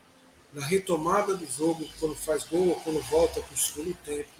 na 0.53 0.65
retomada 0.65 1.35
do 1.35 1.45
jogo, 1.45 1.87
quando 1.99 2.15
faz 2.15 2.43
gol 2.43 2.69
ou 2.69 2.75
quando 2.75 3.01
volta 3.01 3.41
para 3.41 3.53
o 3.53 3.57
segundo 3.57 3.93
tempo 4.05 4.37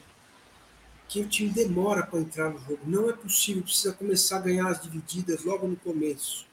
que 1.08 1.22
o 1.22 1.28
time 1.28 1.50
demora 1.50 2.06
para 2.06 2.20
entrar 2.20 2.50
no 2.50 2.60
jogo. 2.60 2.80
Não 2.86 3.10
é 3.10 3.14
possível, 3.14 3.64
precisa 3.64 3.94
começar 3.94 4.38
a 4.38 4.42
ganhar 4.42 4.68
as 4.68 4.82
divididas 4.82 5.44
logo 5.44 5.68
no 5.68 5.78
começo. 5.78 6.46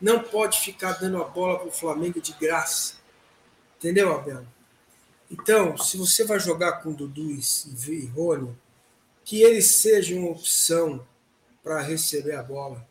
Não 0.00 0.22
pode 0.22 0.60
ficar 0.60 0.94
dando 0.94 1.22
a 1.22 1.24
bola 1.24 1.58
para 1.58 1.68
o 1.68 1.72
Flamengo 1.72 2.20
de 2.20 2.32
graça. 2.32 2.94
Entendeu, 3.78 4.14
Abel? 4.14 4.46
Então, 5.30 5.76
se 5.76 5.96
você 5.96 6.24
vai 6.24 6.38
jogar 6.38 6.82
com 6.82 6.92
Dudu 6.92 7.30
e 7.30 8.06
Rony, 8.06 8.56
que 9.24 9.42
eles 9.42 9.66
sejam 9.76 10.20
uma 10.20 10.30
opção 10.30 11.06
para 11.62 11.80
receber 11.80 12.36
a 12.36 12.42
bola. 12.42 12.86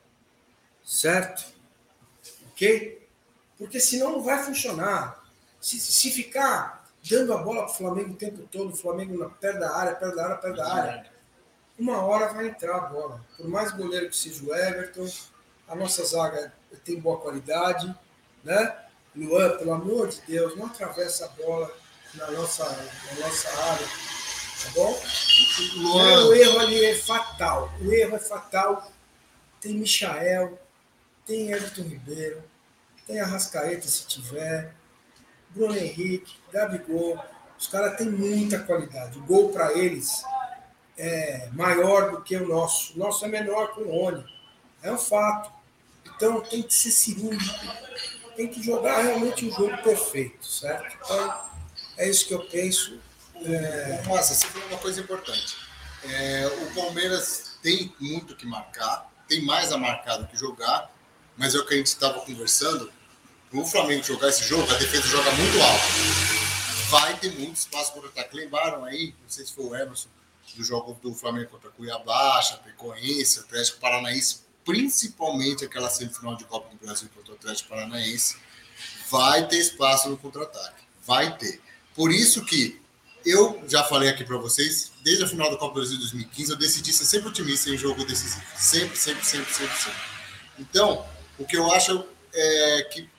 Certo? 0.83 1.45
Ok? 2.51 3.07
Porque 3.57 3.79
senão 3.79 4.11
não 4.11 4.21
vai 4.21 4.43
funcionar. 4.43 5.24
Se, 5.65 5.79
se 5.79 6.11
ficar 6.11 6.85
dando 7.09 7.33
a 7.33 7.37
bola 7.37 7.63
para 7.63 7.71
o 7.71 7.75
Flamengo 7.75 8.11
o 8.11 8.15
tempo 8.15 8.47
todo, 8.51 8.71
o 8.71 8.77
Flamengo 8.77 9.17
na, 9.17 9.27
perto 9.27 9.59
da 9.61 9.75
área, 9.75 9.95
perto 9.95 10.15
da 10.15 10.23
área, 10.23 10.35
perto 10.35 10.57
da 10.57 10.71
área. 10.71 11.11
Uma 11.79 12.03
hora 12.03 12.31
vai 12.31 12.49
entrar 12.49 12.75
a 12.75 12.81
bola. 12.81 13.25
Por 13.35 13.47
mais 13.47 13.71
goleiro 13.71 14.07
que 14.07 14.15
seja 14.15 14.45
o 14.45 14.53
Everton, 14.53 15.09
a 15.67 15.75
nossa 15.75 16.05
zaga 16.05 16.53
tem 16.83 16.99
boa 16.99 17.19
qualidade, 17.19 17.91
né? 18.43 18.77
Luan, 19.15 19.57
pelo 19.57 19.73
amor 19.73 20.09
de 20.09 20.21
Deus, 20.27 20.55
não 20.55 20.67
atravessa 20.67 21.25
a 21.25 21.29
bola 21.29 21.75
na 22.13 22.29
nossa, 22.29 22.63
na 22.63 23.25
nossa 23.25 23.49
área. 23.49 23.87
Tá 23.87 24.69
bom? 24.75 25.01
Luan. 25.77 26.27
O 26.27 26.33
erro 26.35 26.59
ali 26.59 26.85
é 26.85 26.95
fatal. 26.95 27.73
O 27.81 27.91
erro 27.91 28.15
é 28.15 28.19
fatal. 28.19 28.91
Tem 29.59 29.73
Michael, 29.73 30.59
tem 31.25 31.51
Everton 31.51 31.81
Ribeiro, 31.81 32.43
tem 33.07 33.19
Arrascaeta 33.19 33.87
se 33.87 34.05
tiver, 34.05 34.75
Bruno 35.55 35.75
Henrique, 35.75 36.35
Gabigol. 36.51 37.17
Os 37.57 37.67
caras 37.67 37.97
têm 37.97 38.09
muita 38.09 38.59
qualidade. 38.59 39.17
O 39.17 39.23
gol 39.23 39.49
para 39.49 39.73
eles 39.73 40.23
é 40.97 41.49
maior 41.53 42.11
do 42.11 42.21
que 42.21 42.35
o 42.35 42.47
nosso. 42.47 42.93
O 42.93 42.99
nosso 42.99 43.23
é 43.25 43.27
menor 43.27 43.73
que 43.73 43.81
o 43.81 43.89
Rony. 43.89 44.25
É 44.83 44.91
um 44.91 44.97
fato. 44.97 45.51
Então 46.15 46.41
tem 46.41 46.61
que 46.61 46.73
ser 46.73 46.91
cirúrgico. 46.91 47.65
Tem 48.35 48.49
que 48.49 48.61
jogar 48.61 49.01
realmente 49.01 49.47
o 49.47 49.51
jogo 49.51 49.77
perfeito, 49.81 50.45
certo? 50.45 50.97
Então, 51.01 51.41
é 51.97 52.09
isso 52.09 52.27
que 52.27 52.33
eu 52.33 52.45
penso. 52.45 52.99
É, 53.43 54.01
você 54.05 54.47
falou 54.47 54.67
uma 54.67 54.77
coisa 54.77 54.99
importante. 54.99 55.55
É, 56.03 56.47
o 56.47 56.75
Palmeiras 56.75 57.57
tem 57.61 57.93
muito 57.99 58.35
que 58.35 58.45
marcar, 58.45 59.09
tem 59.27 59.43
mais 59.43 59.71
a 59.71 59.77
marcar 59.77 60.17
do 60.17 60.27
que 60.27 60.37
jogar, 60.37 60.91
mas 61.37 61.55
é 61.55 61.57
o 61.57 61.65
que 61.65 61.73
a 61.73 61.77
gente 61.77 61.87
estava 61.87 62.19
conversando. 62.21 62.91
O 63.55 63.65
Flamengo 63.65 64.03
jogar 64.03 64.27
esse 64.27 64.43
jogo, 64.43 64.69
a 64.69 64.77
defesa 64.77 65.07
joga 65.07 65.31
muito 65.31 65.61
alto. 65.61 65.85
Vai 66.89 67.17
ter 67.17 67.31
muito 67.39 67.55
espaço 67.55 67.93
para 67.93 68.09
ataque. 68.09 68.35
Lembraram 68.35 68.83
aí, 68.83 69.15
não 69.21 69.29
sei 69.29 69.45
se 69.45 69.53
foi 69.53 69.65
o 69.65 69.73
Emerson, 69.75 70.09
do 70.55 70.63
jogo 70.63 70.99
do 71.01 71.13
Flamengo 71.13 71.51
contra 71.51 71.69
Cuiabá, 71.69 72.41
Chapecoense, 72.41 73.39
Atlético 73.39 73.79
Paranaense, 73.79 74.41
principalmente 74.65 75.63
aquela 75.63 75.89
semifinal 75.89 76.35
de 76.35 76.43
Copa 76.43 76.69
do 76.69 76.85
Brasil 76.85 77.09
contra 77.15 77.31
o 77.31 77.35
Atlético 77.35 77.69
Paranaense, 77.69 78.35
vai 79.09 79.47
ter 79.47 79.57
espaço 79.57 80.09
no 80.09 80.17
contra-ataque. 80.17 80.83
Vai 81.05 81.37
ter. 81.37 81.61
Por 81.93 82.11
isso 82.11 82.43
que 82.43 82.81
eu 83.25 83.63
já 83.69 83.85
falei 83.85 84.09
aqui 84.09 84.25
para 84.25 84.37
vocês, 84.37 84.91
desde 85.01 85.23
a 85.23 85.27
final 85.27 85.49
da 85.49 85.55
Copa 85.55 85.75
do 85.75 85.79
Brasil 85.79 85.97
2015, 85.97 86.51
eu 86.51 86.57
decidi 86.57 86.91
ser 86.91 87.05
sempre 87.05 87.29
otimista 87.29 87.69
em 87.69 87.77
jogo 87.77 88.03
decisivo. 88.03 88.43
Sempre, 88.57 88.97
sempre, 88.97 89.25
sempre, 89.25 89.53
sempre, 89.53 89.77
sempre. 89.77 90.01
Então, 90.59 91.05
o 91.39 91.45
que 91.45 91.55
eu 91.55 91.71
acho 91.71 92.05
é 92.33 92.83
que 92.91 93.14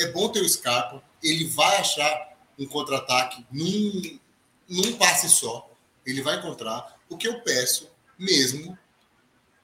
é 0.00 0.10
bom 0.12 0.28
ter 0.28 0.40
o 0.40 0.48
Scarpa, 0.48 1.02
ele 1.22 1.46
vai 1.48 1.76
achar 1.76 2.36
um 2.58 2.66
contra-ataque 2.66 3.44
num, 3.50 4.18
num 4.68 4.96
passe 4.96 5.28
só, 5.28 5.70
ele 6.04 6.22
vai 6.22 6.38
encontrar. 6.38 6.98
O 7.08 7.16
que 7.16 7.28
eu 7.28 7.40
peço 7.40 7.88
mesmo 8.18 8.76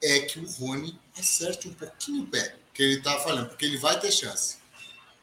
é 0.01 0.19
que 0.21 0.39
o 0.39 0.49
Rony 0.49 0.99
acerte 1.17 1.67
um 1.67 1.73
pouquinho 1.73 2.23
o 2.23 2.27
pé, 2.27 2.55
que 2.73 2.83
ele 2.83 3.01
tá 3.01 3.19
falando, 3.19 3.49
porque 3.49 3.65
ele 3.65 3.77
vai 3.77 3.99
ter 3.99 4.11
chance. 4.11 4.57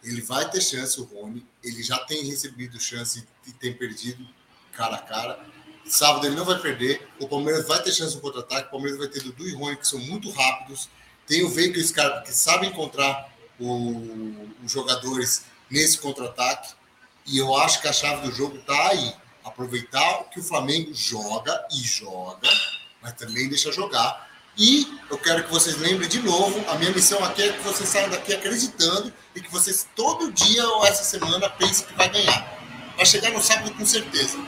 Ele 0.03 0.21
vai 0.21 0.49
ter 0.51 0.61
chance, 0.61 1.01
o 1.01 1.05
Rony. 1.05 1.47
Ele 1.63 1.83
já 1.83 1.99
tem 2.01 2.25
recebido 2.25 2.79
chance 2.79 3.27
e 3.47 3.53
tem 3.53 3.73
perdido 3.73 4.27
cara 4.73 4.97
a 4.97 5.03
cara. 5.03 5.47
Sábado 5.87 6.27
ele 6.27 6.37
não 6.37 6.45
vai 6.45 6.61
perder. 6.61 7.09
O 7.19 7.27
Palmeiras 7.27 7.67
vai 7.67 7.83
ter 7.83 7.93
chance 7.93 8.15
no 8.15 8.21
contra-ataque. 8.21 8.69
O 8.69 8.71
Palmeiras 8.71 8.99
vai 8.99 9.09
ter 9.09 9.23
Dudu 9.23 9.49
e 9.49 9.55
Rony, 9.55 9.77
que 9.77 9.89
são 9.89 9.99
muito 9.99 10.31
rápidos. 10.31 10.91
Tem 11.27 11.43
o 11.43 11.49
Veiga 11.49 11.79
e 11.79 11.81
o 11.81 11.87
Scarpa, 11.87 12.21
que 12.21 12.35
sabem 12.35 12.69
encontrar 12.69 13.34
os 13.59 14.71
jogadores 14.71 15.45
nesse 15.71 15.99
contra-ataque. 15.99 16.75
E 17.27 17.39
eu 17.39 17.57
acho 17.57 17.81
que 17.81 17.89
a 17.89 17.93
chave 17.93 18.29
do 18.29 18.35
jogo 18.35 18.59
tá 18.59 18.89
aí. 18.89 19.15
Aproveitar 19.45 20.25
que 20.25 20.41
o 20.41 20.43
Flamengo 20.43 20.93
joga 20.95 21.67
e 21.71 21.77
joga, 21.83 22.49
mas 23.03 23.13
também 23.15 23.49
deixa 23.49 23.71
jogar. 23.71 24.29
E 24.57 24.87
eu 25.11 25.19
quero 25.19 25.45
que 25.45 25.51
vocês 25.51 25.77
lembrem 25.79 26.09
de 26.09 26.21
novo, 26.23 26.65
a 26.71 26.77
minha 26.77 26.93
missão 26.93 27.23
aqui 27.25 27.43
é 27.43 27.53
que 27.53 27.61
vocês 27.63 27.89
saiam 27.89 28.09
daqui 28.09 28.33
acreditando 28.33 29.13
e 29.35 29.41
que 29.41 29.51
vocês 29.51 29.89
todo 29.97 30.33
dia 30.33 30.67
ou 30.69 30.87
essa 30.87 31.03
semana 31.03 31.51
pensem 31.51 31.87
que 31.87 31.95
vai 31.95 32.09
ganhar. 32.09 32.55
Vai 32.97 33.05
chegar 33.05 33.31
no 33.33 33.43
sábado 33.43 33.75
com 33.75 33.85
certeza. 33.85 34.39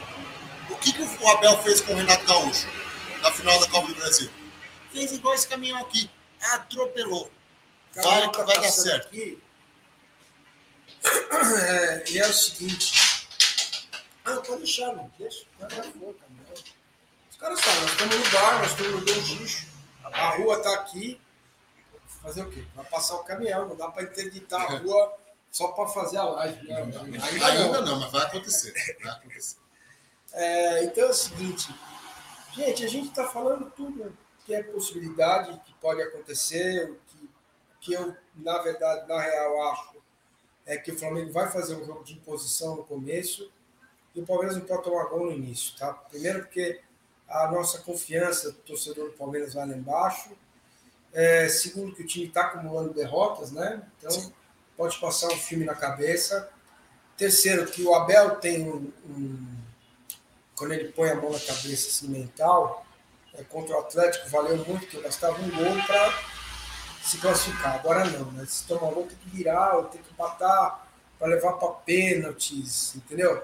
O 0.71 0.77
que, 0.77 0.93
que 0.93 1.03
o 1.03 1.29
Abel 1.29 1.59
fez 1.63 1.81
com 1.81 1.93
o 1.93 1.97
Renato 1.97 2.25
Gaúcho 2.25 2.69
na 3.21 3.33
final 3.33 3.59
da 3.59 3.67
Copa 3.67 3.89
do 3.89 3.95
Brasil? 3.97 4.31
Fez 4.93 5.13
igual 5.13 5.35
esse 5.35 5.49
caminhão 5.49 5.79
aqui. 5.81 6.09
Atropelou. 6.53 7.31
Vai, 8.03 8.21
Carol 8.21 8.33
tá 8.33 8.45
vai 8.45 8.61
dar 8.61 8.71
certo. 8.71 9.07
aqui. 9.09 9.43
É, 11.69 12.11
e 12.11 12.19
é 12.19 12.27
o 12.27 12.33
seguinte. 12.33 13.27
Ah, 14.25 14.37
pode 14.37 14.59
deixar, 14.63 14.93
não 14.95 15.11
deixa. 15.19 15.45
Vai 15.59 15.69
caminhão. 15.69 16.15
Os 17.31 17.37
caras 17.37 17.61
sabem, 17.61 17.81
nós 17.83 17.91
estamos 17.93 18.17
no 18.17 18.31
bar, 18.31 18.59
nós 18.59 18.71
estamos 18.71 18.93
no 18.93 19.01
Dongicho. 19.05 19.67
A 20.03 20.31
rua 20.37 20.57
está 20.57 20.75
aqui. 20.75 21.21
Fazer 22.23 22.43
o 22.43 22.51
quê? 22.51 22.65
Vai 22.75 22.85
passar 22.87 23.15
o 23.17 23.25
caminhão, 23.25 23.69
não 23.69 23.77
dá 23.77 23.89
para 23.89 24.03
interditar 24.03 24.63
a 24.63 24.79
rua 24.79 25.17
só 25.53 25.69
para 25.69 25.87
fazer 25.89 26.17
a 26.19 26.25
live. 26.25 26.67
né? 26.67 26.77
Ainda, 26.83 27.47
Ainda 27.47 27.81
não. 27.81 27.87
não, 27.87 28.01
mas 28.01 28.11
vai 28.11 28.23
acontecer. 28.23 28.75
Vai 29.03 29.13
acontecer. 29.13 29.57
É, 30.33 30.85
então 30.85 31.05
é 31.05 31.11
o 31.11 31.15
seguinte, 31.15 31.73
gente, 32.55 32.85
a 32.85 32.89
gente 32.89 33.09
está 33.09 33.27
falando 33.29 33.71
tudo 33.71 34.17
que 34.45 34.55
é 34.55 34.63
possibilidade, 34.63 35.59
que 35.65 35.73
pode 35.75 36.03
acontecer, 36.03 36.95
que, 37.87 37.97
que 37.97 38.03
eu, 38.03 38.17
na 38.37 38.59
verdade, 38.59 39.09
na 39.09 39.21
real, 39.21 39.71
acho 39.73 39.97
é 40.67 40.77
que 40.77 40.91
o 40.91 40.99
Flamengo 40.99 41.33
vai 41.33 41.51
fazer 41.51 41.77
um 41.77 41.85
jogo 41.85 42.03
de 42.03 42.15
imposição 42.15 42.77
no 42.77 42.85
começo 42.85 43.51
e 44.15 44.21
o 44.21 44.27
Palmeiras 44.27 44.57
não 44.57 44.65
pode 44.65 44.83
tomar 44.83 45.05
gol 45.05 45.27
no 45.27 45.33
início, 45.33 45.77
tá? 45.79 45.93
Primeiro 45.93 46.41
porque 46.41 46.81
a 47.29 47.51
nossa 47.51 47.79
confiança 47.79 48.51
do 48.51 48.59
torcedor 48.59 49.11
do 49.11 49.17
Palmeiras 49.17 49.55
vai 49.55 49.67
lá 49.69 49.77
embaixo. 49.77 50.31
É, 51.13 51.49
segundo 51.49 51.95
que 51.95 52.03
o 52.03 52.07
time 52.07 52.27
está 52.27 52.43
acumulando 52.43 52.93
derrotas, 52.93 53.53
né? 53.53 53.81
Então 53.99 54.33
pode 54.77 54.99
passar 54.99 55.29
um 55.29 55.37
filme 55.37 55.65
na 55.65 55.75
cabeça. 55.75 56.51
Terceiro, 57.17 57.67
que 57.71 57.83
o 57.83 57.95
Abel 57.95 58.37
tem 58.37 58.69
um- 58.69 58.93
um 59.09 59.57
quando 60.57 60.73
ele 60.73 60.91
põe 60.93 61.11
a 61.11 61.15
mão 61.15 61.31
na 61.31 61.39
cabeça 61.41 61.89
assim, 61.89 62.09
mental, 62.09 62.85
é, 63.35 63.45
contra 63.45 63.77
o 63.77 63.81
Atlético 63.81 64.29
valeu 64.31 64.57
muito, 64.57 64.81
porque 64.87 64.99
bastava 65.01 65.39
um 65.41 65.51
gol 65.51 65.85
para 65.87 66.36
se 67.07 67.19
classificar. 67.19 67.77
Agora 67.77 68.05
não, 68.11 68.31
né? 68.33 68.45
Se 68.47 68.65
tomar 68.67 68.91
gol 68.93 69.07
tem 69.07 69.17
que 69.19 69.29
virar, 69.31 69.77
ou 69.77 69.85
tem 69.85 70.03
que 70.03 70.13
empatar 70.13 70.87
para 71.19 71.29
levar 71.29 71.55
para 71.55 71.69
pênaltis, 71.69 72.95
entendeu? 72.97 73.43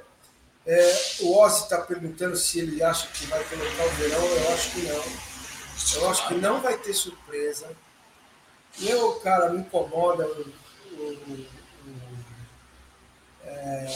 É, 0.66 0.94
o 1.22 1.36
Ozzy 1.38 1.64
está 1.64 1.80
perguntando 1.80 2.36
se 2.36 2.60
ele 2.60 2.82
acha 2.82 3.08
que 3.08 3.26
vai 3.26 3.42
colocar 3.44 3.84
o 3.84 3.90
verão, 3.90 4.24
eu 4.24 4.54
acho 4.54 4.70
que 4.72 4.82
não. 4.82 5.04
Eu 6.02 6.10
acho 6.10 6.28
que 6.28 6.34
não 6.34 6.60
vai 6.60 6.76
ter 6.78 6.94
surpresa. 6.94 7.68
Eu, 8.80 9.14
cara, 9.20 9.50
me 9.50 9.60
incomoda 9.60 10.26
o, 10.26 10.40
o- 10.94 11.12
o- 11.32 11.46
é, 13.44 13.86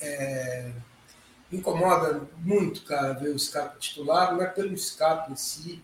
é, 0.00 0.72
me 1.50 1.58
incomoda 1.58 2.28
muito, 2.38 2.84
cara, 2.84 3.14
ver 3.14 3.30
o 3.30 3.38
Scarpa 3.38 3.78
titular, 3.78 4.32
não 4.34 4.42
é 4.42 4.46
pelo 4.46 4.76
Scarpa 4.78 5.30
em 5.32 5.36
si, 5.36 5.82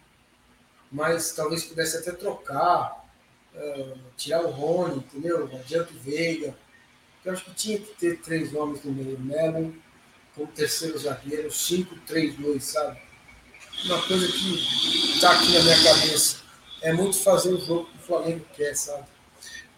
mas 0.91 1.33
talvez 1.33 1.65
pudesse 1.65 1.97
até 1.97 2.13
trocar, 2.13 3.05
é, 3.55 3.95
tirar 4.17 4.43
o 4.43 4.51
Rony, 4.51 4.99
entendeu? 4.99 5.51
Adianta 5.53 5.93
o 5.93 5.99
Veiga. 5.99 6.57
Eu 7.25 7.33
acho 7.33 7.45
que 7.45 7.55
tinha 7.55 7.79
que 7.79 7.95
ter 7.95 8.21
três 8.21 8.53
nomes 8.53 8.83
no 8.85 8.93
meio, 8.93 9.19
Melo 9.19 9.75
como 10.37 10.47
terceiro 10.49 10.99
zagueiro, 10.99 11.49
5-3-2, 11.49 12.61
sabe? 12.61 13.01
Uma 13.87 14.03
coisa 14.03 14.29
que 14.29 15.15
está 15.15 15.33
aqui 15.33 15.53
na 15.55 15.63
minha 15.63 15.83
cabeça. 15.83 16.37
É 16.83 16.93
muito 16.93 17.19
fazer 17.19 17.55
o 17.55 17.61
jogo 17.61 17.87
que 17.87 17.97
o 17.97 18.01
Flamengo 18.03 18.47
quer, 18.55 18.77
sabe? 18.77 19.07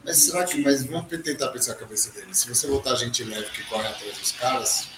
Mas 0.04 0.16
será 0.18 0.44
que. 0.44 0.60
Mas 0.60 0.84
vamos 0.84 1.08
tentar 1.08 1.48
pensar 1.48 1.72
a 1.72 1.76
cabeça 1.76 2.10
dele. 2.10 2.34
Se 2.34 2.48
você 2.48 2.66
botar 2.66 2.96
gente 2.96 3.22
leve 3.22 3.48
que 3.50 3.62
corre 3.64 3.86
atrás 3.86 4.18
dos 4.18 4.32
caras, 4.32 4.88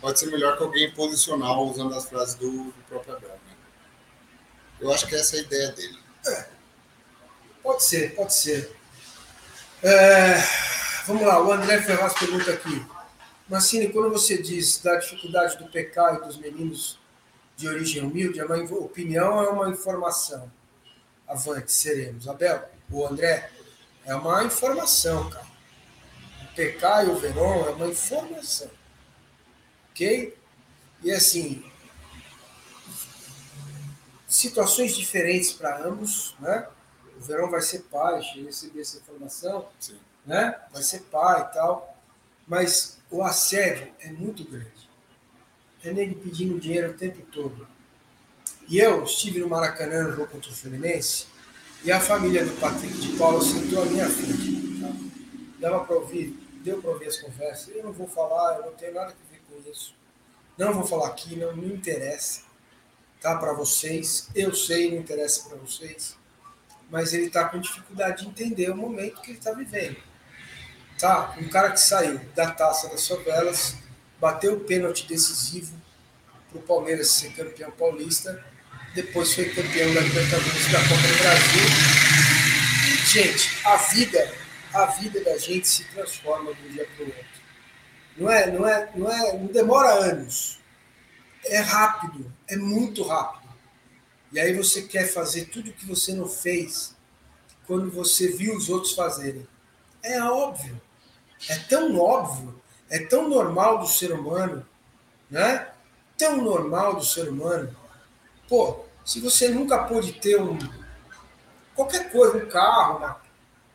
pode 0.00 0.18
ser 0.18 0.26
melhor 0.26 0.56
que 0.56 0.62
alguém 0.62 0.90
posicional 0.92 1.66
usando 1.66 1.94
as 1.94 2.08
frases 2.08 2.34
do, 2.34 2.64
do 2.64 2.84
próprio 2.88 3.16
Abel. 3.16 3.38
Eu 4.80 4.92
acho 4.92 5.06
que 5.06 5.14
essa 5.14 5.36
é 5.36 5.40
a 5.40 5.42
ideia 5.42 5.72
dele. 5.72 5.98
Pode 7.62 7.84
ser, 7.84 8.14
pode 8.14 8.34
ser. 8.34 8.76
É, 9.82 10.34
vamos 11.06 11.26
lá, 11.26 11.42
o 11.42 11.52
André 11.52 11.82
Ferraz 11.82 12.14
pergunta 12.14 12.52
aqui. 12.52 12.84
Mancini, 13.48 13.88
quando 13.92 14.10
você 14.10 14.40
diz 14.40 14.78
da 14.78 14.96
dificuldade 14.96 15.56
do 15.56 15.64
e 15.78 16.24
dos 16.26 16.36
meninos 16.38 16.98
de 17.56 17.68
origem 17.68 18.02
humilde, 18.02 18.38
é 18.40 18.44
uma 18.44 18.58
invo- 18.58 18.84
opinião 18.84 19.42
é 19.42 19.48
uma 19.48 19.68
informação? 19.70 20.50
Avante, 21.26 21.72
seremos. 21.72 22.28
Abel, 22.28 22.68
o 22.90 23.06
André, 23.06 23.50
é 24.04 24.14
uma 24.14 24.44
informação, 24.44 25.28
cara. 25.30 25.46
O 26.42 26.54
PK 26.54 27.04
e 27.04 27.06
o 27.10 27.16
Verón 27.18 27.66
é 27.66 27.70
uma 27.70 27.86
informação. 27.88 28.70
Ok? 29.90 30.36
E 31.02 31.10
assim, 31.12 31.67
situações 34.28 34.94
diferentes 34.94 35.52
para 35.52 35.84
ambos, 35.84 36.36
né? 36.38 36.68
O 37.16 37.20
Verão 37.20 37.50
vai 37.50 37.62
ser 37.62 37.80
pai, 37.90 38.20
eu 38.36 38.44
recebi 38.44 38.80
essa 38.80 38.98
informação, 38.98 39.68
Sim. 39.80 39.98
né? 40.24 40.56
Vai 40.70 40.82
ser 40.82 41.00
pai 41.10 41.40
e 41.40 41.54
tal. 41.54 41.96
Mas 42.46 42.98
o 43.10 43.22
assédio 43.22 43.88
é 43.98 44.12
muito 44.12 44.44
grande. 44.44 44.88
É 45.82 45.92
nele 45.92 46.14
pedindo 46.14 46.60
dinheiro 46.60 46.90
o 46.90 46.94
tempo 46.94 47.22
todo. 47.32 47.66
E 48.68 48.78
eu 48.78 49.02
estive 49.04 49.40
no 49.40 49.48
Maracanã 49.48 50.04
no 50.04 50.12
jogo 50.12 50.28
contra 50.28 50.50
o 50.50 50.54
Fluminense 50.54 51.26
e 51.82 51.90
a 51.90 52.00
família 52.00 52.44
do 52.44 52.52
Patrick 52.60 52.92
de 52.98 53.16
Paula 53.16 53.42
sentou 53.42 53.82
à 53.82 53.86
minha 53.86 54.08
frente. 54.08 54.80
Tá? 54.80 54.92
Dava 55.58 55.84
para 55.84 55.96
ouvir, 55.96 56.38
deu 56.62 56.80
para 56.80 56.90
ouvir 56.90 57.06
as 57.06 57.18
conversas. 57.18 57.74
Eu 57.74 57.84
não 57.84 57.92
vou 57.92 58.06
falar, 58.06 58.58
eu 58.58 58.66
não 58.66 58.72
tenho 58.72 58.94
nada 58.94 59.12
a 59.12 59.32
ver 59.32 59.40
com 59.48 59.70
isso. 59.70 59.94
Não 60.56 60.74
vou 60.74 60.86
falar 60.86 61.08
aqui, 61.08 61.36
não 61.36 61.56
me 61.56 61.72
interessa. 61.72 62.47
Tá 63.20 63.36
para 63.36 63.52
vocês, 63.52 64.28
eu 64.34 64.54
sei, 64.54 64.90
não 64.90 64.98
interessa 64.98 65.48
para 65.48 65.58
vocês. 65.58 66.16
Mas 66.90 67.12
ele 67.12 67.26
está 67.26 67.48
com 67.48 67.60
dificuldade 67.60 68.22
de 68.22 68.28
entender 68.28 68.70
o 68.70 68.76
momento 68.76 69.20
que 69.20 69.30
ele 69.30 69.38
está 69.38 69.52
vivendo. 69.52 69.96
Tá? 70.98 71.34
Um 71.38 71.48
cara 71.48 71.70
que 71.70 71.80
saiu 71.80 72.20
da 72.34 72.50
taça 72.50 72.88
das 72.88 73.06
favelas, 73.06 73.76
bateu 74.20 74.54
o 74.54 74.60
pênalti 74.60 75.06
decisivo 75.06 75.74
para 76.50 76.58
o 76.58 76.62
Palmeiras 76.62 77.10
ser 77.10 77.32
campeão 77.32 77.70
paulista, 77.72 78.44
depois 78.94 79.34
foi 79.34 79.50
campeão 79.50 79.92
da 79.94 80.00
Libertadores 80.00 80.72
da 80.72 80.78
Copa 80.80 81.02
do 81.02 81.18
Brasil. 81.18 82.28
Gente, 83.06 83.66
a 83.66 83.76
vida, 83.76 84.34
a 84.72 84.86
vida 84.86 85.20
da 85.22 85.36
gente 85.36 85.68
se 85.68 85.84
transforma 85.84 86.54
de 86.54 86.66
um 86.66 86.70
dia 86.70 86.88
para 86.96 87.04
o 87.04 87.08
outro. 87.08 87.38
Não 88.16 88.30
é, 88.30 88.50
não 88.50 88.68
é, 88.68 88.90
não 88.94 89.12
é, 89.12 89.32
não 89.34 89.46
demora 89.46 89.90
anos. 89.90 90.58
É 91.48 91.60
rápido, 91.60 92.32
é 92.46 92.56
muito 92.56 93.02
rápido. 93.02 93.48
E 94.30 94.38
aí 94.38 94.54
você 94.54 94.82
quer 94.82 95.06
fazer 95.06 95.46
tudo 95.46 95.72
que 95.72 95.86
você 95.86 96.12
não 96.12 96.28
fez 96.28 96.94
quando 97.66 97.90
você 97.90 98.28
viu 98.28 98.56
os 98.56 98.68
outros 98.68 98.92
fazerem. 98.92 99.46
É 100.02 100.22
óbvio. 100.22 100.80
É 101.48 101.56
tão 101.56 101.96
óbvio, 101.98 102.60
é 102.90 102.98
tão 102.98 103.28
normal 103.28 103.78
do 103.78 103.86
ser 103.86 104.12
humano, 104.12 104.66
né? 105.30 105.70
Tão 106.16 106.38
normal 106.38 106.96
do 106.96 107.04
ser 107.04 107.28
humano. 107.28 107.74
Pô, 108.48 108.84
se 109.04 109.20
você 109.20 109.48
nunca 109.48 109.84
pôde 109.84 110.12
ter 110.14 110.40
um 110.40 110.58
qualquer 111.74 112.10
coisa, 112.10 112.36
um 112.36 112.48
carro, 112.48 112.98
uma, 112.98 113.20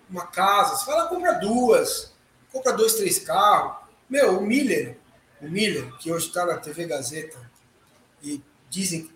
uma 0.09 0.27
casa, 0.27 0.75
você 0.75 0.85
fala, 0.85 1.07
compra 1.07 1.33
duas, 1.33 2.13
compra 2.51 2.73
dois, 2.73 2.95
três 2.95 3.19
carros. 3.19 3.77
Meu, 4.09 4.39
o 4.39 4.45
Miller, 4.45 4.97
o 5.41 5.47
Miller, 5.47 5.89
que 5.97 6.11
hoje 6.11 6.27
está 6.27 6.45
na 6.45 6.57
TV 6.57 6.85
Gazeta, 6.85 7.42
e 8.23 8.41
dizem 8.69 9.03
que 9.03 9.13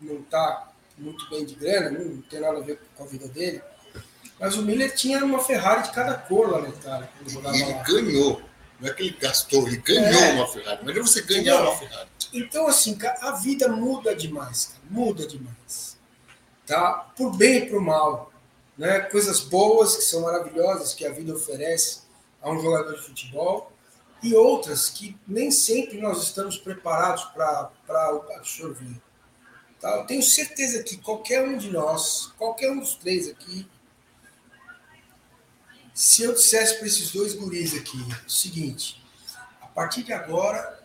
não 0.00 0.20
está 0.20 0.72
muito 0.98 1.28
bem 1.28 1.44
de 1.44 1.54
grana, 1.54 1.90
não 1.90 2.20
tem 2.22 2.40
nada 2.40 2.58
a 2.58 2.62
ver 2.62 2.80
com 2.96 3.04
a 3.04 3.06
vida 3.06 3.28
dele, 3.28 3.62
mas 4.40 4.56
o 4.56 4.62
Miller 4.62 4.94
tinha 4.94 5.24
uma 5.24 5.38
Ferrari 5.42 5.82
de 5.84 5.90
cada 5.92 6.14
cor 6.14 6.50
lá 6.50 6.60
na 6.62 6.68
Itália, 6.70 7.08
quando 7.16 7.30
jogava 7.30 7.56
Ele 7.56 7.72
lá. 7.72 7.82
ganhou. 7.82 8.42
Não 8.78 8.88
é 8.90 8.92
que 8.92 9.02
ele 9.04 9.16
gastou, 9.18 9.66
ele 9.66 9.78
ganhou 9.78 10.04
É. 10.22 10.32
uma 10.34 10.46
Ferrari. 10.48 10.82
Imagina 10.82 11.06
você 11.06 11.22
ganhar 11.22 11.62
uma 11.62 11.76
Ferrari. 11.76 12.08
Então, 12.34 12.66
assim, 12.66 12.98
a 13.22 13.30
vida 13.32 13.68
muda 13.68 14.14
demais, 14.14 14.66
cara, 14.66 14.80
muda 14.90 15.26
demais. 15.26 15.96
Tá? 16.66 17.10
Por 17.16 17.34
bem 17.36 17.58
e 17.64 17.70
por 17.70 17.80
mal. 17.80 18.30
Né? 18.76 19.00
Coisas 19.00 19.40
boas, 19.40 19.96
que 19.96 20.02
são 20.02 20.20
maravilhosas, 20.22 20.92
que 20.92 21.06
a 21.06 21.12
vida 21.12 21.32
oferece 21.34 22.00
a 22.42 22.50
um 22.50 22.60
jogador 22.60 22.94
de 22.94 23.02
futebol, 23.02 23.72
e 24.26 24.34
outras 24.34 24.88
que 24.88 25.16
nem 25.26 25.50
sempre 25.52 26.00
nós 26.00 26.22
estamos 26.22 26.58
preparados 26.58 27.24
para 27.26 27.70
absorver. 28.36 29.00
Tá? 29.80 29.98
Eu 29.98 30.06
tenho 30.06 30.22
certeza 30.22 30.82
que 30.82 30.96
qualquer 30.96 31.46
um 31.46 31.56
de 31.56 31.70
nós, 31.70 32.32
qualquer 32.36 32.72
um 32.72 32.80
dos 32.80 32.96
três 32.96 33.28
aqui, 33.28 33.68
se 35.94 36.24
eu 36.24 36.32
dissesse 36.34 36.78
para 36.78 36.88
esses 36.88 37.12
dois 37.12 37.34
guris 37.34 37.72
aqui 37.74 37.98
o 38.26 38.30
seguinte, 38.30 39.00
a 39.62 39.66
partir 39.66 40.02
de 40.02 40.12
agora 40.12 40.84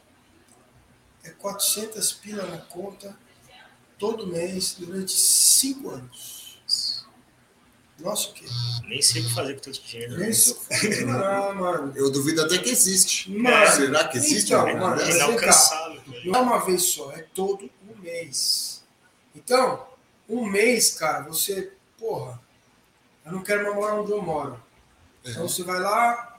é 1.23 1.31
400 1.31 2.11
pila 2.13 2.45
na 2.45 2.59
conta 2.59 3.17
todo 3.97 4.27
mês 4.27 4.75
durante 4.77 5.13
cinco 5.13 5.89
anos. 5.89 6.40
Nossa, 8.01 8.29
o 8.29 8.33
quê? 8.33 8.45
Nem 8.87 9.01
sei 9.01 9.21
o 9.21 9.25
que 9.27 9.33
fazer 9.33 9.53
com 9.55 9.61
tanto 9.61 9.81
dinheiro. 9.83 10.17
Nem 10.17 10.33
se 10.33 10.51
eu 10.51 10.55
for- 10.55 11.15
Ah, 11.23 11.53
mano. 11.53 11.93
Eu 11.95 12.11
duvido 12.11 12.41
até 12.43 12.57
que 12.57 12.69
existe. 12.69 13.31
Mano, 13.31 13.71
Será 13.71 14.07
que 14.07 14.17
existe 14.17 14.53
então, 14.53 14.65
mano, 14.77 14.97
cá. 14.97 15.09
Inalcançável. 15.09 16.01
Não 16.25 16.35
é 16.35 16.41
uma 16.41 16.65
vez 16.65 16.83
só, 16.83 17.11
é 17.11 17.21
todo 17.33 17.69
um 17.89 17.95
mês. 18.01 18.83
Então, 19.35 19.87
um 20.27 20.45
mês, 20.45 20.91
cara, 20.95 21.23
você, 21.23 21.71
porra, 21.97 22.39
eu 23.25 23.31
não 23.31 23.43
quero 23.43 23.63
mais 23.63 23.75
morar 23.75 23.95
onde 23.95 24.11
eu 24.11 24.21
moro. 24.21 24.61
Então 25.23 25.47
você 25.47 25.63
vai 25.63 25.79
lá, 25.79 26.37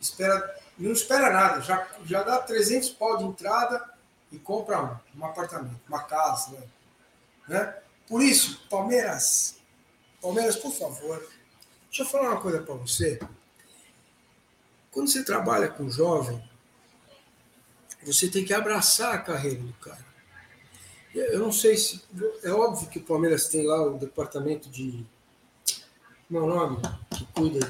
espera, 0.00 0.58
não 0.78 0.92
espera 0.92 1.30
nada, 1.30 1.60
já, 1.60 1.86
já 2.06 2.22
dá 2.22 2.38
300 2.38 2.88
pau 2.90 3.18
de 3.18 3.24
entrada 3.24 3.84
e 4.32 4.38
compra 4.38 4.82
um, 5.14 5.20
um 5.20 5.26
apartamento, 5.26 5.78
uma 5.88 6.02
casa. 6.02 6.52
Né? 6.52 6.62
Né? 7.48 7.74
Por 8.08 8.22
isso, 8.22 8.66
Palmeiras, 8.70 9.56
Palmeiras, 10.24 10.56
por 10.56 10.72
favor, 10.72 11.18
deixa 11.90 12.02
eu 12.02 12.06
falar 12.06 12.30
uma 12.30 12.40
coisa 12.40 12.62
para 12.62 12.74
você. 12.76 13.20
Quando 14.90 15.06
você 15.06 15.22
trabalha 15.22 15.68
com 15.68 15.90
jovem, 15.90 16.42
você 18.02 18.30
tem 18.30 18.42
que 18.42 18.54
abraçar 18.54 19.14
a 19.14 19.18
carreira 19.18 19.60
do 19.60 19.72
cara. 19.74 20.02
Eu 21.14 21.40
não 21.40 21.52
sei 21.52 21.76
se. 21.76 22.02
É 22.42 22.50
óbvio 22.50 22.88
que 22.88 23.00
o 23.00 23.04
Palmeiras 23.04 23.48
tem 23.48 23.66
lá 23.66 23.82
o 23.82 23.98
departamento 23.98 24.70
de. 24.70 25.04
Como 26.26 26.40
é 26.40 26.42
o 26.42 26.46
nome? 26.46 26.82
Que 27.10 27.26
cuida 27.26 27.60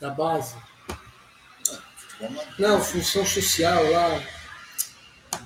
da 0.00 0.10
base. 0.10 0.54
Não, 2.56 2.80
função 2.80 3.26
social 3.26 3.90
lá. 3.90 4.24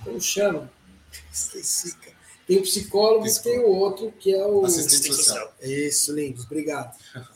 Como 0.04 0.20
chama? 0.20 0.70
Esqueci, 1.32 1.96
cara. 1.96 2.15
Tem 2.46 2.58
o 2.58 2.62
psicólogo 2.62 3.26
e 3.26 3.34
tem 3.40 3.58
o 3.58 3.68
outro 3.68 4.12
que 4.12 4.34
é 4.34 4.46
o. 4.46 4.64
Assistente 4.64 5.14
social. 5.14 5.52
Isso, 5.60 6.12
lindos, 6.12 6.44
obrigado. 6.44 6.96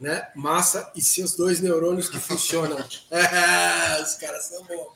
né? 0.00 0.30
Massa 0.34 0.90
e 0.96 1.00
seus 1.00 1.36
dois 1.36 1.60
neurônios 1.60 2.08
que 2.08 2.18
funcionam. 2.18 2.76
É, 3.10 4.02
os 4.02 4.14
caras 4.14 4.46
são 4.46 4.64
bons. 4.64 4.92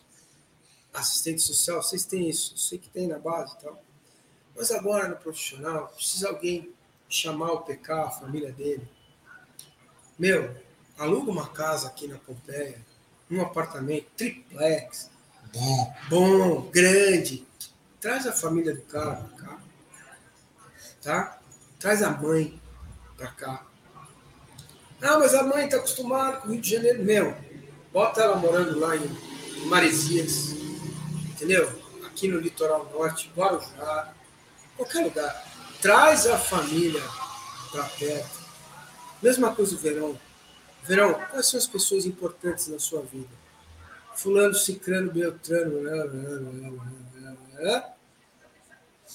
Assistente 0.93 1.43
social, 1.43 1.83
vocês 1.83 2.05
têm 2.05 2.29
isso? 2.29 2.55
Eu 2.55 2.59
sei 2.59 2.79
que 2.79 2.89
tem 2.89 3.07
na 3.07 3.19
base 3.19 3.55
e 3.55 3.63
tal. 3.63 3.83
Mas 4.57 4.71
agora 4.71 5.07
no 5.09 5.17
profissional, 5.17 5.89
precisa 5.89 6.29
alguém 6.29 6.73
chamar 7.09 7.53
o 7.53 7.61
PK, 7.61 7.93
a 7.93 8.11
família 8.11 8.51
dele. 8.53 8.89
Meu, 10.19 10.57
aluga 10.99 11.31
uma 11.31 11.49
casa 11.49 11.89
aqui 11.89 12.09
na 12.09 12.19
Pompeia, 12.19 12.81
um 13.31 13.43
apartamento, 13.43 14.07
triplex, 14.17 15.11
Bom, 15.53 15.95
bom, 16.11 16.61
grande. 16.71 17.47
Traz 18.01 18.27
a 18.27 18.33
família 18.33 18.75
do 18.75 18.83
cara 18.83 19.17
pra 19.17 19.47
cá. 19.47 19.59
Tá? 21.03 21.39
Traz 21.79 22.03
a 22.03 22.11
mãe 22.11 22.61
pra 23.17 23.29
cá. 23.29 23.67
Ah, 25.01 25.19
mas 25.19 25.35
a 25.35 25.43
mãe 25.43 25.69
tá 25.69 25.77
acostumada 25.77 26.39
com 26.39 26.49
o 26.49 26.53
Rio 26.53 26.61
de 26.61 26.71
Janeiro. 26.71 27.05
Meu, 27.05 27.37
bota 27.93 28.23
ela 28.23 28.37
morando 28.37 28.79
lá 28.79 28.97
em 28.97 29.09
Maresias. 29.67 30.53
Entendeu? 31.31 31.71
Aqui 32.07 32.29
no 32.29 32.41
litoral 32.41 32.91
norte, 32.93 33.31
Guarujá, 33.37 34.15
qualquer 34.77 35.05
lugar. 35.05 35.45
Traz 35.83 36.27
a 36.27 36.39
família 36.39 37.03
pra 37.71 37.85
perto. 37.85 38.47
Mesma 39.23 39.55
coisa 39.55 39.75
o 39.75 39.79
verão. 39.79 40.19
Verão, 40.83 41.15
quais 41.31 41.47
são 41.47 41.59
as 41.59 41.67
pessoas 41.67 42.07
importantes 42.07 42.69
na 42.69 42.79
sua 42.79 43.03
vida? 43.03 43.29
Fulano, 44.15 44.55
Cicrano, 44.55 45.13
Beltrano. 45.13 45.83
né, 45.83 46.05
né, 46.05 46.07
né, 46.07 46.71
né, 46.71 46.79
né. 47.57 47.93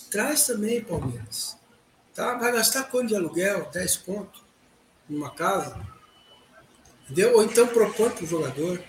Traz 0.10 0.46
também, 0.46 0.84
Palmeiras. 0.84 1.58
Tá? 2.14 2.36
Vai 2.38 2.52
gastar 2.52 2.84
quanto 2.86 3.08
de 3.08 3.16
aluguel? 3.16 3.70
10 3.72 3.98
conto? 3.98 4.44
Numa 5.08 5.32
casa? 5.32 5.80
Entendeu? 7.04 7.36
Ou 7.36 7.44
então 7.44 7.68
propõe 7.68 8.10
para 8.10 8.24
o 8.24 8.28
jogador. 8.28 8.84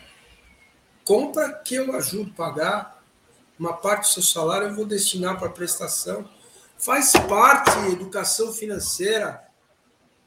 Compra 1.04 1.52
que 1.52 1.74
eu 1.74 1.94
ajudo 1.96 2.30
a 2.30 2.36
pagar. 2.36 3.02
Uma 3.58 3.74
parte 3.74 4.02
do 4.02 4.12
seu 4.14 4.22
salário 4.22 4.68
eu 4.68 4.74
vou 4.74 4.84
destinar 4.84 5.38
para 5.38 5.48
prestação. 5.48 6.28
Faz 6.78 7.12
parte 7.12 7.70
educação 7.92 8.52
financeira. 8.52 9.42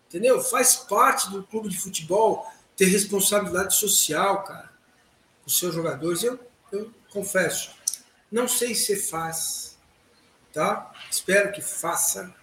Entendeu? 0.07 0.41
Faz 0.41 0.76
parte 0.76 1.30
do 1.30 1.43
clube 1.43 1.69
de 1.69 1.77
futebol 1.77 2.49
ter 2.76 2.85
responsabilidade 2.85 3.76
social, 3.76 4.43
cara 4.43 4.76
os 5.45 5.60
seus 5.60 5.73
jogadores, 5.73 6.23
eu, 6.23 6.39
eu 6.72 6.91
confesso, 7.11 7.72
não 8.31 8.47
sei 8.47 8.73
se 8.73 8.95
faz, 8.95 9.77
tá? 10.53 10.91
Espero 11.10 11.52
que 11.52 11.61
faça, 11.61 12.34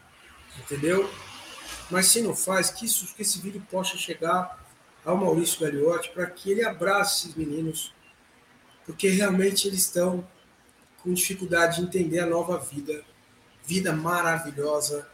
entendeu? 0.59 1.11
Mas 1.91 2.07
se 2.07 2.23
não 2.23 2.35
faz, 2.35 2.71
que, 2.71 2.87
isso, 2.87 3.15
que 3.15 3.23
esse 3.23 3.39
vídeo 3.41 3.67
possa 3.71 3.97
chegar 3.97 4.65
ao 5.05 5.17
Maurício 5.17 5.61
Gagliotti 5.61 6.11
para 6.11 6.27
que 6.27 6.51
ele 6.51 6.65
abrace 6.65 7.29
esses 7.29 7.35
meninos, 7.35 7.93
porque 8.87 9.09
realmente 9.09 9.67
eles 9.67 9.81
estão 9.81 10.27
com 11.03 11.13
dificuldade 11.13 11.77
de 11.77 11.83
entender 11.83 12.21
a 12.21 12.27
nova 12.27 12.59
vida, 12.59 13.05
vida 13.65 13.93
maravilhosa 13.93 15.09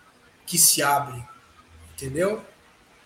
que 0.46 0.58
se 0.58 0.82
abre, 0.82 1.26
entendeu? 1.92 2.44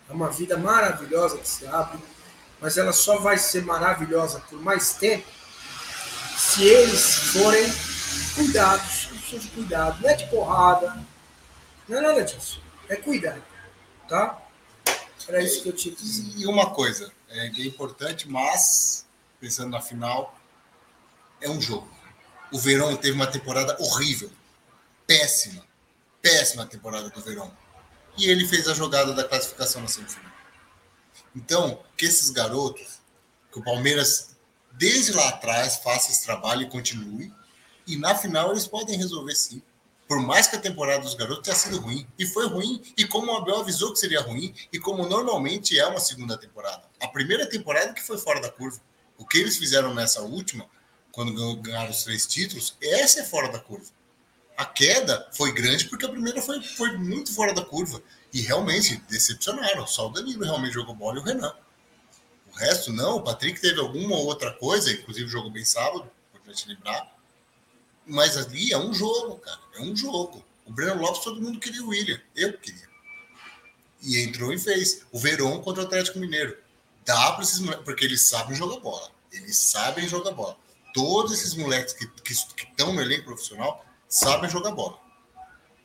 É 0.08 0.12
uma 0.12 0.30
vida 0.30 0.56
maravilhosa 0.58 1.38
que 1.38 1.48
se 1.48 1.66
abre, 1.66 1.98
mas 2.60 2.76
ela 2.76 2.92
só 2.92 3.18
vai 3.18 3.38
ser 3.38 3.64
maravilhosa 3.64 4.40
por 4.50 4.60
mais 4.60 4.94
tempo 4.94 5.26
se 6.52 6.64
eles 6.64 7.14
forem 7.32 7.64
cuidados, 8.34 9.06
pessoas 9.06 9.42
de 9.42 9.48
cuidado, 9.48 10.02
não 10.02 10.10
é 10.10 10.14
de 10.14 10.26
porrada, 10.26 11.02
não 11.88 11.96
é 11.96 12.00
nada 12.02 12.22
disso, 12.22 12.60
é 12.90 12.96
cuidado, 12.96 13.42
tá? 14.06 14.38
Era 15.26 15.42
isso 15.42 15.62
que 15.62 15.70
eu 15.70 15.72
tinha. 15.72 15.96
E 16.36 16.46
uma 16.46 16.74
coisa, 16.74 17.10
é, 17.30 17.46
é 17.46 17.66
importante, 17.66 18.28
mas, 18.28 19.06
pensando 19.40 19.70
na 19.70 19.80
final, 19.80 20.38
é 21.40 21.48
um 21.48 21.58
jogo. 21.58 21.90
O 22.52 22.58
Verão 22.58 22.94
teve 22.98 23.16
uma 23.16 23.26
temporada 23.26 23.74
horrível, 23.80 24.30
péssima, 25.06 25.64
péssima 26.20 26.66
temporada 26.66 27.08
do 27.08 27.20
Verão. 27.22 27.50
E 28.18 28.28
ele 28.28 28.46
fez 28.46 28.68
a 28.68 28.74
jogada 28.74 29.14
da 29.14 29.24
classificação 29.24 29.80
na 29.80 29.88
semifinal. 29.88 30.30
Então, 31.34 31.82
que 31.96 32.04
esses 32.04 32.28
garotos, 32.28 33.00
que 33.50 33.58
o 33.58 33.64
Palmeiras, 33.64 34.31
desde 34.72 35.12
lá 35.12 35.28
atrás, 35.28 35.76
faça 35.76 36.10
esse 36.10 36.24
trabalho 36.24 36.62
e 36.62 36.70
continue. 36.70 37.32
E 37.86 37.96
na 37.96 38.14
final 38.14 38.50
eles 38.50 38.66
podem 38.66 38.96
resolver 38.96 39.34
sim. 39.34 39.62
Por 40.08 40.20
mais 40.20 40.46
que 40.46 40.56
a 40.56 40.60
temporada 40.60 41.02
dos 41.02 41.14
garotos 41.14 41.42
tenha 41.42 41.56
sido 41.56 41.78
ruim. 41.78 42.06
E 42.18 42.26
foi 42.26 42.46
ruim. 42.46 42.82
E 42.96 43.04
como 43.06 43.32
o 43.32 43.36
Abel 43.36 43.60
avisou 43.60 43.92
que 43.92 43.98
seria 43.98 44.20
ruim. 44.20 44.54
E 44.72 44.78
como 44.78 45.08
normalmente 45.08 45.78
é 45.78 45.86
uma 45.86 46.00
segunda 46.00 46.36
temporada. 46.36 46.82
A 47.00 47.08
primeira 47.08 47.48
temporada 47.48 47.92
que 47.94 48.02
foi 48.02 48.18
fora 48.18 48.40
da 48.40 48.50
curva. 48.50 48.78
O 49.16 49.26
que 49.26 49.38
eles 49.38 49.56
fizeram 49.56 49.94
nessa 49.94 50.20
última, 50.20 50.66
quando 51.10 51.56
ganharam 51.56 51.90
os 51.90 52.02
três 52.04 52.26
títulos, 52.26 52.76
essa 52.82 53.20
é 53.20 53.24
fora 53.24 53.48
da 53.48 53.58
curva. 53.58 53.86
A 54.56 54.66
queda 54.66 55.28
foi 55.32 55.52
grande 55.52 55.86
porque 55.86 56.04
a 56.04 56.10
primeira 56.10 56.42
foi, 56.42 56.62
foi 56.62 56.96
muito 56.98 57.34
fora 57.34 57.54
da 57.54 57.64
curva. 57.64 58.02
E 58.32 58.42
realmente 58.42 59.02
decepcionaram. 59.08 59.86
Só 59.86 60.08
o 60.08 60.12
Danilo 60.12 60.44
realmente 60.44 60.74
jogou 60.74 60.94
bola 60.94 61.18
e 61.18 61.20
o 61.20 61.24
Renan. 61.24 61.54
O 62.52 62.58
resto 62.58 62.92
não. 62.92 63.16
O 63.16 63.22
Patrick 63.22 63.60
teve 63.60 63.80
alguma 63.80 64.16
outra 64.16 64.52
coisa, 64.52 64.92
inclusive 64.92 65.28
jogou 65.28 65.50
bem 65.50 65.64
sábado, 65.64 66.10
importante 66.30 66.68
lembrar. 66.68 67.16
Mas 68.06 68.36
ali 68.36 68.72
é 68.72 68.78
um 68.78 68.92
jogo, 68.92 69.36
cara. 69.36 69.60
É 69.76 69.82
um 69.82 69.96
jogo. 69.96 70.44
O 70.66 70.72
Breno 70.72 71.00
Lopes, 71.00 71.22
todo 71.22 71.40
mundo 71.40 71.58
queria 71.58 71.82
o 71.82 71.88
William. 71.88 72.20
Eu 72.34 72.52
queria. 72.58 72.88
E 74.02 74.20
entrou 74.20 74.52
e 74.52 74.58
fez. 74.58 75.02
O 75.12 75.18
Verón 75.18 75.60
contra 75.60 75.82
o 75.82 75.86
Atlético 75.86 76.18
Mineiro. 76.18 76.56
Dá 77.04 77.32
para 77.32 77.42
esses 77.42 77.58
moleques, 77.58 77.84
porque 77.84 78.04
eles 78.04 78.20
sabem 78.22 78.56
jogar 78.56 78.80
bola. 78.80 79.10
Eles 79.32 79.56
sabem 79.56 80.08
jogar 80.08 80.32
bola. 80.32 80.56
Todos 80.92 81.32
esses 81.32 81.54
moleques 81.54 81.94
que 81.94 82.32
estão 82.32 82.92
no 82.92 83.00
elenco 83.00 83.24
profissional 83.24 83.84
sabem 84.08 84.50
jogar 84.50 84.72
bola. 84.72 84.98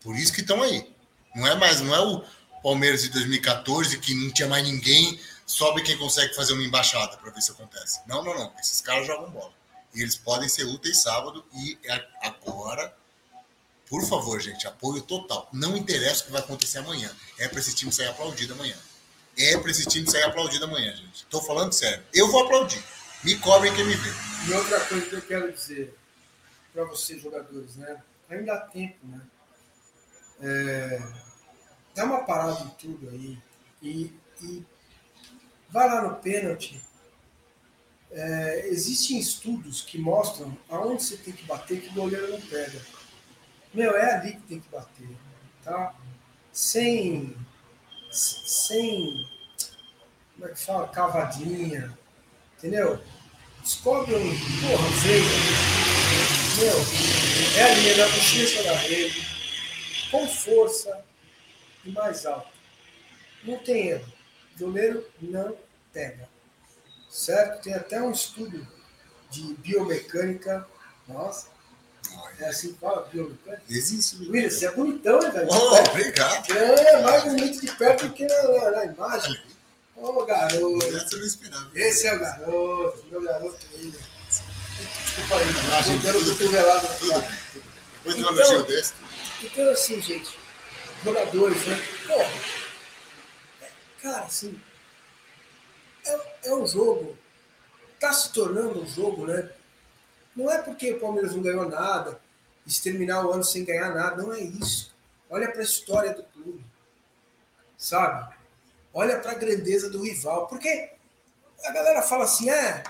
Por 0.02 0.16
isso 0.16 0.34
que 0.34 0.42
estão 0.42 0.62
aí. 0.62 0.92
Não 1.36 1.48
é 1.48 1.56
mais, 1.56 1.82
não 1.82 1.96
é 1.96 2.00
o 2.00 2.24
Palmeiras 2.62 3.04
de 3.04 3.10
2014 3.10 4.00
que 4.00 4.14
não 4.14 4.32
tinha 4.32 4.48
mais 4.48 4.64
ninguém, 4.68 5.20
sobe 5.48 5.82
quem 5.82 5.98
consegue 5.98 6.36
fazer 6.36 6.54
uma 6.54 6.62
embaixada 6.62 7.16
para 7.18 7.32
ver 7.32 7.42
se 7.42 7.52
acontece. 7.52 8.02
Não, 8.06 8.22
não, 8.24 8.38
não. 8.38 8.54
Esses 8.60 8.82
caras 8.82 9.08
jogam 9.08 9.32
bola. 9.32 9.54
E 9.96 10.02
eles 10.02 10.18
podem 10.18 10.50
ser 10.50 10.66
úteis 10.66 11.02
sábado 11.02 11.44
e 11.54 11.80
agora, 12.22 12.94
por 13.90 14.06
favor, 14.06 14.40
gente, 14.42 14.68
apoio 14.68 15.02
total. 15.02 15.50
Não 15.54 15.78
interessa 15.78 16.22
o 16.22 16.26
que 16.26 16.32
vai 16.34 16.42
acontecer 16.42 16.80
amanhã. 16.80 17.10
É 17.40 17.48
para 17.48 17.60
esse 17.60 17.74
time 17.74 17.92
sair 17.92 18.08
aplaudido 18.08 18.54
amanhã. 18.54 18.78
É 19.38 19.58
para 19.58 19.72
esse 19.72 19.86
time 19.86 20.10
sair 20.10 20.24
aplaudido 20.24 20.66
amanhã, 20.66 20.94
gente. 20.96 21.24
Estou 21.24 21.42
falando 21.42 21.72
sério. 21.72 22.04
Eu 22.14 22.30
vou 22.30 22.44
aplaudir. 22.44 22.84
Me 23.24 23.36
cobrem 23.40 23.74
quem 23.74 23.86
me 23.86 23.96
vê. 23.96 24.10
E 24.48 24.54
outra 24.54 24.80
coisa 24.82 25.06
que 25.06 25.16
eu 25.16 25.22
quero 25.22 25.52
dizer 25.52 25.98
para 26.74 26.84
vocês, 26.84 27.22
jogadores, 27.22 27.76
né? 27.78 28.04
Ainda 28.30 28.54
há 28.54 28.60
tempo, 28.60 28.98
né? 29.08 29.22
É, 30.42 31.02
dá 31.96 32.04
uma 32.04 32.24
parada 32.24 32.62
em 32.64 32.70
tudo 32.70 33.10
aí 33.10 33.42
e, 33.82 34.14
e 34.44 34.66
vai 35.70 35.88
lá 35.88 36.02
no 36.02 36.16
pênalti. 36.16 36.82
É, 38.12 38.68
existem 38.68 39.20
estudos 39.20 39.82
que 39.82 39.98
mostram 39.98 40.58
aonde 40.70 41.04
você 41.04 41.18
tem 41.18 41.34
que 41.34 41.44
bater 41.44 41.82
que 41.82 41.90
o 41.90 41.94
goleiro 41.94 42.32
não 42.32 42.42
pega. 42.42 42.82
Meu, 43.74 43.96
é 43.96 44.16
ali 44.16 44.34
que 44.34 44.42
tem 44.44 44.60
que 44.60 44.70
bater, 44.70 45.10
tá? 45.64 45.94
Sem, 46.52 47.36
sem, 48.10 49.28
como 50.34 50.50
é 50.50 50.54
que 50.54 50.60
fala, 50.60 50.88
cavadinha, 50.88 51.98
entendeu? 52.58 53.00
Descobre 53.62 54.16
um, 54.16 54.30
porra, 54.62 54.90
veio, 55.02 55.26
meu, 56.58 57.60
é 57.60 57.72
ali, 57.72 57.90
é 57.90 57.98
na 57.98 58.08
bochecha 58.08 58.64
da 58.64 58.76
rede, 58.78 59.28
com 60.10 60.28
força 60.28 61.06
e 61.84 61.92
mais 61.92 62.26
alto. 62.26 62.50
Não 63.44 63.58
tem 63.60 63.90
erro. 63.90 64.17
Goleiro 64.60 65.06
não 65.22 65.56
pega. 65.94 66.28
Certo? 67.10 67.64
Tem 67.64 67.74
até 67.74 68.02
um 68.02 68.12
estudo 68.12 68.68
de 69.30 69.54
biomecânica. 69.56 70.68
Nossa. 71.08 71.48
É 72.40 72.48
assim 72.48 72.74
que 72.74 72.80
fala, 72.80 73.08
biomecânica? 73.12 73.64
Existe. 73.70 74.18
William, 74.30 74.50
você 74.50 74.66
é 74.68 74.72
bonitão, 74.72 75.20
né, 75.20 75.30
velho? 75.30 75.48
Oh, 75.50 75.90
obrigado. 75.90 76.52
É, 76.52 77.02
mais 77.02 77.24
bonito 77.24 77.62
de 77.62 77.72
perto 77.72 78.08
do 78.08 78.14
que 78.14 78.26
na, 78.26 78.72
na 78.72 78.86
imagem. 78.86 79.40
Ô, 79.96 80.08
oh, 80.08 80.26
garoto. 80.26 80.86
Essa 80.86 81.16
eu 81.16 81.20
não 81.20 81.28
esperava. 81.28 81.72
Esse 81.74 82.08
é 82.08 82.16
o 82.16 82.20
garoto, 82.20 83.06
meu 83.10 83.22
garoto 83.22 83.66
William. 83.76 84.00
Desculpa 85.18 85.36
aí, 85.38 85.84
tô 85.84 86.12
dando 86.12 86.26
cotovelado. 86.26 86.88
Depois 87.94 88.16
de 88.16 88.24
um 88.24 88.30
elogio 88.30 88.64
desse. 88.64 88.94
Então, 89.44 89.70
assim, 89.72 90.02
gente, 90.02 90.38
jogadores, 91.04 91.66
né? 91.66 91.84
Porra, 92.08 92.32
cara, 94.08 94.26
assim, 94.26 94.60
é, 96.06 96.48
é 96.48 96.56
um 96.56 96.66
jogo, 96.66 97.18
tá 98.00 98.14
se 98.14 98.32
tornando 98.32 98.82
um 98.82 98.88
jogo, 98.88 99.28
né? 99.28 99.52
Não 100.36 100.50
é 100.50 100.62
porque 100.62 100.94
o 100.94 101.00
Palmeiras 101.00 101.36
não 101.36 101.42
ganhou 101.42 101.68
nada, 101.68 102.20
de 102.66 102.82
terminar 102.82 103.26
o 103.26 103.32
ano 103.32 103.44
sem 103.44 103.66
ganhar 103.66 103.94
nada, 103.94 104.22
não 104.22 104.34
é 104.34 104.40
isso. 104.40 104.96
Olha 105.30 105.52
para 105.52 105.60
a 105.60 105.64
história 105.64 106.14
do 106.14 106.24
clube, 106.24 106.64
sabe? 107.78 108.34
Olha 108.94 109.20
para 109.20 109.32
a 109.32 109.36
grandeza 109.36 109.90
do 109.90 110.02
rival, 110.02 110.48
porque 110.48 110.92
a 111.66 111.72
galera 111.72 112.02
fala 112.02 112.24
assim, 112.24 112.50
é, 112.50 112.84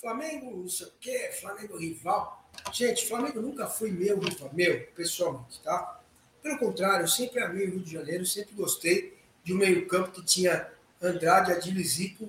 Flamengo 0.00 0.56
não 0.56 0.68
sei 0.68 0.86
o 0.86 0.92
quê, 1.00 1.32
Flamengo 1.40 1.76
rival. 1.76 2.48
Gente, 2.72 3.08
Flamengo 3.08 3.40
nunca 3.40 3.66
foi 3.66 3.90
meu, 3.90 4.20
meu, 4.52 4.86
pessoalmente, 4.94 5.60
tá? 5.62 6.00
Pelo 6.42 6.58
contrário, 6.58 7.04
eu 7.04 7.08
sempre 7.08 7.42
amei 7.42 7.66
o 7.66 7.70
Rio 7.70 7.80
de 7.80 7.92
Janeiro, 7.92 8.26
sempre 8.26 8.54
gostei 8.54 9.21
de 9.44 9.52
um 9.52 9.58
meio-campo 9.58 10.10
que 10.10 10.24
tinha 10.24 10.68
Andrade, 11.00 11.52
Adilho 11.52 11.84
Zico, 11.84 12.28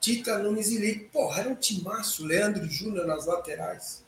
Tita, 0.00 0.38
Nunes 0.38 0.68
e 0.68 0.78
Lico. 0.78 1.10
Porra, 1.10 1.40
era 1.40 1.48
um 1.48 1.54
timaço, 1.54 2.24
Leandro 2.24 2.68
Júnior 2.68 3.06
nas 3.06 3.26
laterais. 3.26 4.04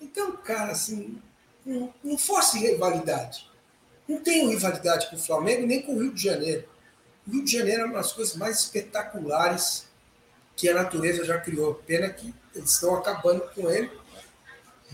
Então, 0.00 0.36
cara, 0.36 0.72
assim, 0.72 1.20
não, 1.64 1.92
não 2.02 2.18
fosse 2.18 2.58
rivalidade. 2.58 3.48
Não 4.06 4.20
tenho 4.20 4.50
rivalidade 4.50 5.08
com 5.08 5.16
o 5.16 5.18
Flamengo 5.18 5.66
nem 5.66 5.80
com 5.80 5.94
o 5.94 6.00
Rio 6.00 6.12
de 6.12 6.22
Janeiro. 6.22 6.68
O 7.26 7.30
Rio 7.30 7.44
de 7.44 7.52
Janeiro 7.52 7.82
é 7.82 7.84
uma 7.86 7.94
das 7.94 8.12
coisas 8.12 8.36
mais 8.36 8.60
espetaculares 8.60 9.86
que 10.54 10.68
a 10.68 10.74
natureza 10.74 11.24
já 11.24 11.40
criou. 11.40 11.74
Pena 11.74 12.10
que 12.10 12.34
eles 12.54 12.70
estão 12.70 12.94
acabando 12.94 13.40
com 13.54 13.70
ele 13.70 13.90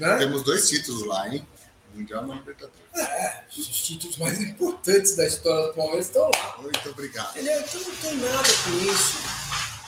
né? 0.01 0.17
Temos 0.17 0.43
dois 0.43 0.69
títulos 0.69 1.05
lá, 1.07 1.29
hein? 1.29 1.47
Mundial 1.95 2.27
e 2.29 2.33
Libertadores. 2.33 2.81
É, 2.95 3.45
os 3.57 3.67
títulos 3.67 4.17
mais 4.19 4.41
importantes 4.41 5.17
da 5.17 5.27
história 5.27 5.69
do 5.69 5.75
Palmeiras 5.75 6.07
estão 6.07 6.31
lá. 6.31 6.59
Muito 6.61 6.89
obrigado. 6.89 7.37
Ele 7.37 7.49
é, 7.49 7.61
não 7.61 7.97
tem 7.97 8.17
nada 8.17 8.49
com 8.65 8.93
isso. 8.93 9.19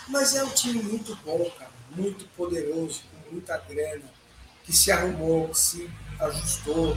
Mas 0.08 0.34
é 0.34 0.44
um 0.44 0.50
time 0.50 0.82
muito 0.82 1.14
bom, 1.24 1.50
cara. 1.58 1.70
Muito 1.90 2.24
poderoso, 2.36 3.02
com 3.10 3.32
muita 3.32 3.56
grana, 3.58 4.04
que 4.64 4.72
se 4.72 4.90
arrumou, 4.90 5.48
que 5.48 5.58
se 5.58 5.90
ajustou, 6.20 6.94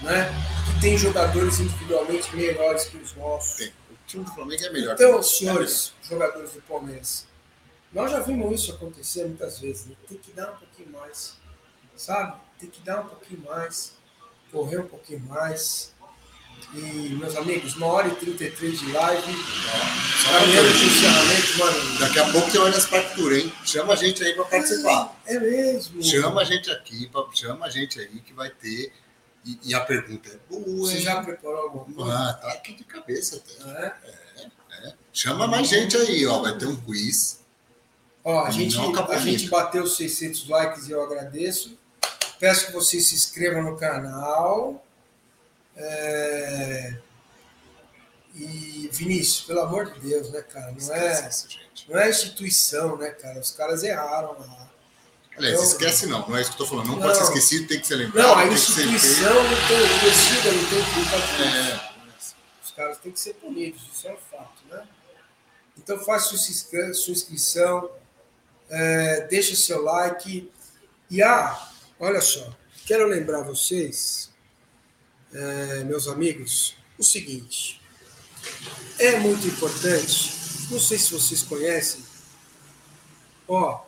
né? 0.00 0.30
Que 0.66 0.80
tem 0.80 0.98
jogadores 0.98 1.60
individualmente 1.60 2.34
melhores 2.34 2.84
que 2.84 2.96
os 2.96 3.14
nossos. 3.14 3.56
Tem. 3.56 3.68
O 3.68 4.06
time 4.06 4.24
do 4.24 4.32
Flamengo 4.32 4.64
é 4.64 4.70
melhor. 4.70 4.94
Então, 4.94 5.22
senhores 5.22 5.94
é 6.04 6.08
jogadores 6.08 6.52
do 6.52 6.62
Palmeiras, 6.62 7.26
nós 7.92 8.10
já 8.10 8.20
vimos 8.20 8.60
isso 8.60 8.72
acontecer 8.72 9.24
muitas 9.24 9.58
vezes. 9.58 9.86
Né? 9.86 9.96
Tem 10.08 10.18
que 10.18 10.32
dar 10.32 10.52
um 10.52 10.56
pouquinho 10.56 10.90
mais 10.92 11.36
sabe? 11.96 12.36
Tem 12.58 12.70
que 12.70 12.80
dar 12.82 13.00
um 13.00 13.08
pouquinho 13.08 13.42
mais, 13.42 13.94
correr 14.54 14.78
um 14.78 14.86
pouquinho 14.86 15.20
mais. 15.28 15.92
E, 16.72 17.14
meus 17.20 17.36
amigos, 17.36 17.74
uma 17.76 17.86
hora 17.86 18.08
e 18.08 18.14
33 18.14 18.78
de 18.78 18.92
live. 18.92 19.32
Caminhando 20.24 20.72
de 20.72 20.84
encerramento, 20.84 21.58
mano. 21.58 21.98
Daqui 21.98 22.18
a 22.20 22.32
pouco 22.32 22.50
você 22.50 22.58
olha 22.58 22.76
as 22.76 22.86
partituras, 22.86 23.38
hein? 23.38 23.52
Chama 23.64 23.92
a 23.92 23.96
gente 23.96 24.24
aí 24.24 24.34
para 24.34 24.44
participar. 24.44 25.20
É, 25.26 25.34
é, 25.34 25.40
mesmo. 25.40 26.02
Chama 26.02 26.40
a 26.40 26.44
gente 26.44 26.70
aqui, 26.70 27.10
chama 27.32 27.66
a 27.66 27.70
gente 27.70 28.00
aí 28.00 28.20
que 28.20 28.32
vai 28.32 28.50
ter. 28.50 28.92
E, 29.44 29.58
e 29.64 29.74
a 29.74 29.80
pergunta 29.80 30.30
é 30.30 30.38
boa. 30.48 30.88
Você 30.88 31.00
já 31.00 31.22
preparou 31.22 31.62
alguma 31.62 31.84
coisa? 31.84 32.12
Ah, 32.12 32.32
tá 32.34 32.48
aqui 32.52 32.74
de 32.74 32.84
cabeça 32.84 33.36
até. 33.36 33.70
É? 33.70 33.92
É, 34.04 34.88
é. 34.88 34.94
Chama 35.12 35.46
mais 35.46 35.68
gente 35.68 35.96
aí, 35.96 36.26
ó. 36.26 36.40
Vai 36.40 36.56
ter 36.56 36.66
um 36.66 36.76
quiz. 36.76 37.44
Ó, 38.24 38.44
a 38.44 38.50
gente, 38.50 38.76
a 38.78 39.18
gente 39.18 39.48
bateu 39.48 39.86
600 39.86 40.48
likes 40.48 40.88
e 40.88 40.92
eu 40.92 41.02
agradeço. 41.02 41.78
Peço 42.38 42.66
que 42.66 42.72
vocês 42.72 43.06
se 43.06 43.14
inscrevam 43.14 43.62
no 43.62 43.76
canal. 43.76 44.84
É... 45.76 46.96
E 48.34 48.88
Vinícius, 48.92 49.46
pelo 49.46 49.60
amor 49.60 49.92
de 49.92 50.00
Deus, 50.00 50.30
né, 50.30 50.42
cara? 50.42 50.72
Não 50.72 50.94
é, 50.94 51.30
não 51.88 51.98
é 51.98 52.10
instituição, 52.10 52.96
né, 52.96 53.10
cara? 53.10 53.38
Os 53.38 53.52
caras 53.52 53.82
erraram 53.84 54.36
lá. 54.40 54.70
Aliás, 55.36 55.56
então, 55.56 55.68
esquece 55.68 56.06
não, 56.06 56.28
não 56.28 56.36
é 56.36 56.40
isso 56.40 56.50
que 56.50 56.62
eu 56.62 56.66
tô 56.66 56.66
falando. 56.66 56.86
Não, 56.86 56.96
não, 56.96 57.02
pode 57.02 57.16
ser 57.16 57.24
esquecido, 57.24 57.68
tem 57.68 57.80
que 57.80 57.86
ser 57.86 57.96
lembrado. 57.96 58.26
Não, 58.26 58.38
a 58.38 58.46
instituição 58.46 59.34
não 59.34 59.68
tem 59.68 60.00
torcida, 60.00 60.52
não 60.52 60.70
tem 60.70 60.84
culpa 60.94 61.16
disso. 61.16 61.42
É. 61.42 61.94
Os 62.64 62.70
caras 62.72 62.98
têm 62.98 63.12
que 63.12 63.20
ser 63.20 63.34
punidos, 63.34 63.82
isso 63.92 64.08
é 64.08 64.12
um 64.12 64.16
fato, 64.16 64.62
né? 64.70 64.86
Então 65.76 65.98
faça 66.04 66.36
sua 66.36 67.12
inscrição, 67.12 67.90
é, 68.70 69.22
deixa 69.28 69.56
seu 69.56 69.82
like, 69.82 70.50
E 71.10 71.22
ah, 71.22 71.68
olha 71.98 72.20
só, 72.20 72.56
quero 72.86 73.06
lembrar 73.06 73.42
vocês, 73.42 74.30
é, 75.32 75.84
meus 75.84 76.08
amigos, 76.08 76.76
o 76.98 77.02
seguinte. 77.02 77.80
É 78.98 79.18
muito 79.18 79.46
importante, 79.46 80.68
não 80.70 80.78
sei 80.78 80.98
se 80.98 81.12
vocês 81.12 81.42
conhecem, 81.42 82.04
ó, 83.48 83.84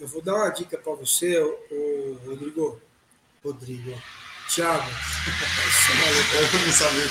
eu 0.00 0.08
vou 0.08 0.22
dar 0.22 0.34
uma 0.34 0.48
dica 0.48 0.78
para 0.78 0.94
você, 0.94 1.38
o 1.38 2.18
Rodrigo. 2.24 2.80
Rodrigo. 3.44 4.02
Thiago. 4.48 4.90
Eu 6.34 6.66
não 6.66 6.72
sabia. 6.72 7.04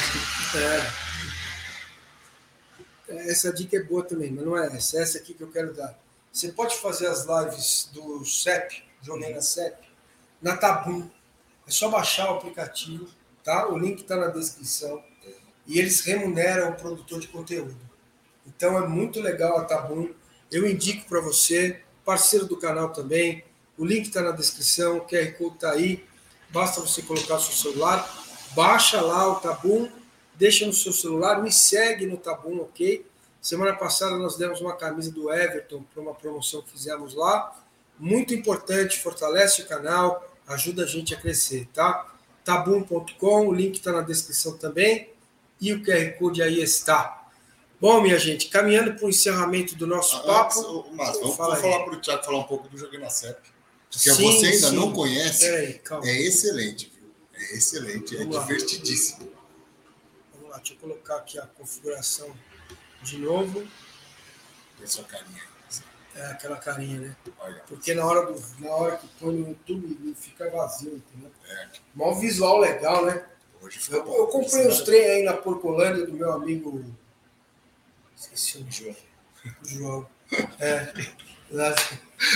É. 3.07 3.29
Essa 3.31 3.53
dica 3.53 3.77
é 3.77 3.83
boa 3.83 4.03
também, 4.03 4.31
mas 4.31 4.45
não 4.45 4.57
é 4.57 4.67
essa. 4.75 4.97
É 4.97 5.01
essa 5.01 5.17
aqui 5.17 5.33
que 5.33 5.41
eu 5.41 5.51
quero 5.51 5.73
dar. 5.73 5.97
Você 6.31 6.51
pode 6.51 6.77
fazer 6.77 7.07
as 7.07 7.25
lives 7.25 7.89
do 7.93 8.23
CEP, 8.25 8.83
Jornada 9.01 9.41
CEP, 9.41 9.88
na 10.41 10.55
Tabum. 10.55 11.09
É 11.67 11.71
só 11.71 11.89
baixar 11.89 12.31
o 12.31 12.37
aplicativo, 12.37 13.07
tá? 13.43 13.67
O 13.67 13.77
link 13.77 14.01
está 14.01 14.15
na 14.15 14.27
descrição. 14.27 15.03
E 15.67 15.77
eles 15.77 16.01
remuneram 16.01 16.71
o 16.71 16.75
produtor 16.75 17.19
de 17.19 17.27
conteúdo. 17.27 17.77
Então 18.45 18.77
é 18.77 18.87
muito 18.87 19.21
legal 19.21 19.57
a 19.57 19.65
Tabum. 19.65 20.09
Eu 20.51 20.67
indico 20.67 21.07
para 21.07 21.21
você, 21.21 21.81
parceiro 22.03 22.47
do 22.47 22.57
canal 22.57 22.89
também. 22.89 23.43
O 23.77 23.85
link 23.85 24.07
está 24.07 24.21
na 24.21 24.31
descrição, 24.31 24.97
o 24.97 25.01
QR 25.01 25.31
Code 25.37 25.55
está 25.55 25.71
aí. 25.71 26.03
Basta 26.49 26.81
você 26.81 27.03
colocar 27.03 27.35
o 27.35 27.39
seu 27.39 27.53
celular, 27.53 28.11
baixa 28.55 28.99
lá 28.99 29.27
o 29.27 29.35
Tabum, 29.35 29.87
deixa 30.33 30.65
no 30.65 30.73
seu 30.73 30.91
celular, 30.91 31.43
me 31.43 31.51
segue 31.51 32.07
no 32.07 32.17
Tabum, 32.17 32.61
ok? 32.61 33.05
Semana 33.39 33.75
passada 33.75 34.17
nós 34.17 34.35
demos 34.35 34.59
uma 34.59 34.75
camisa 34.75 35.11
do 35.11 35.31
Everton 35.31 35.83
para 35.83 36.01
uma 36.01 36.15
promoção 36.15 36.61
que 36.63 36.71
fizemos 36.71 37.13
lá. 37.13 37.55
Muito 37.99 38.33
importante, 38.33 38.99
fortalece 38.99 39.61
o 39.61 39.67
canal, 39.67 40.28
ajuda 40.49 40.83
a 40.83 40.85
gente 40.87 41.13
a 41.13 41.17
crescer, 41.19 41.67
tá? 41.73 42.13
Tabum.com, 42.43 43.47
o 43.47 43.53
link 43.53 43.75
está 43.77 43.91
na 43.91 44.01
descrição 44.01 44.57
também 44.57 45.09
e 45.61 45.73
o 45.73 45.83
QR 45.83 46.17
Code 46.17 46.41
aí 46.41 46.61
está. 46.61 47.15
Bom, 47.79 48.01
minha 48.01 48.19
gente, 48.19 48.47
caminhando 48.49 48.93
para 48.95 49.05
o 49.05 49.09
encerramento 49.09 49.75
do 49.75 49.87
nosso 49.87 50.17
Ah, 50.17 50.21
papo. 50.23 50.59
antes, 50.59 50.91
Mas 50.97 51.19
vamos, 51.19 51.35
Fala 51.37 51.55
aí. 51.55 51.61
falar 51.61 51.83
para 51.85 51.93
o 51.93 52.01
Thiago 52.01 52.23
falar 52.25 52.39
um 52.39 52.43
pouco 52.43 52.67
do 52.67 52.77
Joguei 52.77 52.99
na 52.99 53.09
CEP. 53.09 53.39
Porque 53.89 54.09
Sim, 54.11 54.31
você 54.39 54.45
ainda 54.47 54.69
sim. 54.69 54.75
não 54.75 54.91
conhece. 54.91 55.73
Calma. 55.83 56.05
É 56.07 56.21
excelente, 56.21 56.91
viu? 56.93 57.09
É 57.33 57.55
excelente, 57.55 58.15
é 58.15 58.19
Vamos 58.19 58.35
lá. 58.35 58.41
divertidíssimo. 58.43 59.31
Vamos 60.33 60.49
lá, 60.49 60.57
deixa 60.57 60.73
eu 60.73 60.77
colocar 60.77 61.15
aqui 61.17 61.39
a 61.39 61.45
configuração 61.47 62.29
de 63.01 63.17
novo. 63.17 63.65
Tem 64.77 64.87
sua 64.87 65.03
carinha. 65.05 65.48
É 66.21 66.25
aquela 66.31 66.57
carinha, 66.57 66.99
né? 66.99 67.15
Porque 67.67 67.93
na 67.93 68.05
hora, 68.05 68.25
do, 68.31 68.43
na 68.59 68.69
hora 68.71 68.97
que 68.97 69.07
põe 69.19 69.33
no 69.35 69.47
YouTube 69.49 70.13
fica 70.19 70.49
vazio, 70.49 70.95
entendeu? 70.97 71.31
É, 71.49 71.67
Mó 71.95 72.13
visual 72.15 72.59
legal, 72.59 73.05
né? 73.05 73.23
hoje 73.61 73.79
foi 73.79 73.99
Eu, 73.99 74.03
bom. 74.03 74.13
eu 74.15 74.27
comprei 74.27 74.67
uns 74.67 74.81
trem 74.81 75.01
aí 75.05 75.23
na 75.23 75.33
Porcolândia 75.33 76.05
do 76.05 76.13
meu 76.13 76.31
amigo. 76.33 76.83
Esqueci 78.17 78.57
o 78.57 78.61
nome. 78.61 78.97
João. 79.63 80.09
É. 80.59 80.93
Lá- 81.51 81.73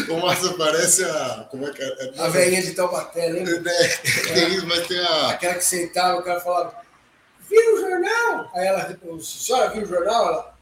O 0.10 0.18
Márcio 0.22 0.58
parece 0.58 1.04
a. 1.04 1.48
Como 1.52 1.68
é 1.68 1.74
que 1.74 1.84
é? 1.84 1.86
é 2.16 2.20
A 2.22 2.30
velhinha 2.30 2.62
de 2.62 2.74
Taubaté, 2.74 3.28
lembra? 3.28 3.70
É, 3.70 3.88
tem 4.34 4.56
isso, 4.56 4.66
mas 4.66 4.88
tem 4.88 4.98
a. 5.00 5.32
Aquela 5.32 5.56
que 5.56 5.66
sentava, 5.66 6.20
o 6.20 6.24
cara 6.24 6.40
falava, 6.40 6.74
viu 7.50 7.76
o 7.76 7.82
jornal? 7.82 8.50
Aí 8.56 8.66
ela, 8.66 8.80
a 8.84 9.20
senhora 9.22 9.70
viu 9.72 9.84
o 9.84 9.86
jornal? 9.86 10.28
Ela, 10.28 10.53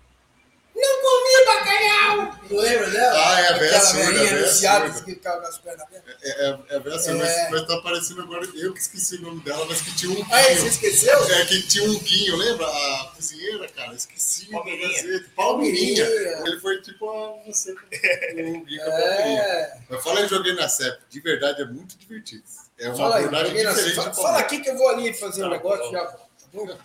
não 0.75 1.01
comi 1.01 1.45
bacalhau! 1.45 2.37
Não 2.49 2.57
lembra 2.57 2.89
dela? 2.89 3.13
Ah, 3.15 3.39
é 3.41 3.47
a 3.47 3.51
velha 3.53 3.65
Aquela 3.77 3.79
surda, 3.85 4.01
a 4.03 4.05
velhinha 4.07 4.29
velha 4.29 4.43
anunciada 4.43 4.89
que 4.91 5.03
ficava 5.05 5.41
com 5.41 5.47
as 5.47 5.57
pernas 5.59 5.81
abertas. 5.87 6.15
É, 6.23 6.29
é, 6.49 6.59
é 6.69 6.79
bem 6.79 6.93
assim, 6.95 7.09
É. 7.11 7.13
Mas, 7.13 7.51
mas 7.51 7.67
tá 7.67 7.75
aparecendo 7.75 8.21
agora. 8.21 8.45
Eu 8.55 8.73
que 8.73 8.79
esqueci 8.79 9.15
o 9.17 9.21
nome 9.21 9.41
dela, 9.41 9.65
mas 9.65 9.81
que 9.81 9.95
tinha 9.95 10.11
um. 10.11 10.25
Aí, 10.33 10.43
você 10.45 10.55
guinho. 10.55 10.67
esqueceu? 10.67 11.23
É, 11.35 11.45
que 11.45 11.61
tinha 11.67 11.83
um 11.89 11.99
guinho, 11.99 12.35
lembra? 12.35 12.65
A 12.67 13.11
cozinheira, 13.15 13.67
cara, 13.69 13.93
esqueci. 13.93 14.47
o 14.47 14.51
Palmeirinha. 14.51 14.89
Palmeirinha. 15.35 16.05
Palmeirinha. 16.05 16.43
Ele 16.47 16.59
foi 16.59 16.81
tipo 16.81 17.09
a 17.09 17.43
você. 17.45 17.71
Um 17.71 18.63
guinho 18.65 18.83
com 18.83 18.89
a 18.89 18.93
Palmeirinha. 18.93 19.41
É. 19.41 19.77
Mas 19.89 20.03
fala 20.03 20.19
aí, 20.21 20.27
joguei 20.27 20.53
na 20.53 20.67
CEP. 20.69 20.99
De 21.09 21.19
verdade, 21.21 21.61
é 21.61 21.65
muito 21.65 21.97
divertido. 21.97 22.43
É 22.79 22.87
uma 22.87 22.97
Fala 22.97 23.15
aí, 23.17 23.25
abordagem 23.25 23.53
diferente 23.55 23.95
fala, 23.95 24.13
fala 24.13 24.39
aqui 24.39 24.59
que 24.59 24.69
eu 24.69 24.75
vou 24.77 24.89
ali 24.89 25.13
fazer 25.13 25.41
um 25.45 25.49
Tá 25.49 25.55
negócio 25.55 25.85
bom. 25.85 25.91
já 25.91 26.03
volto, 26.03 26.19
tá 26.39 26.47
bom? 26.51 26.77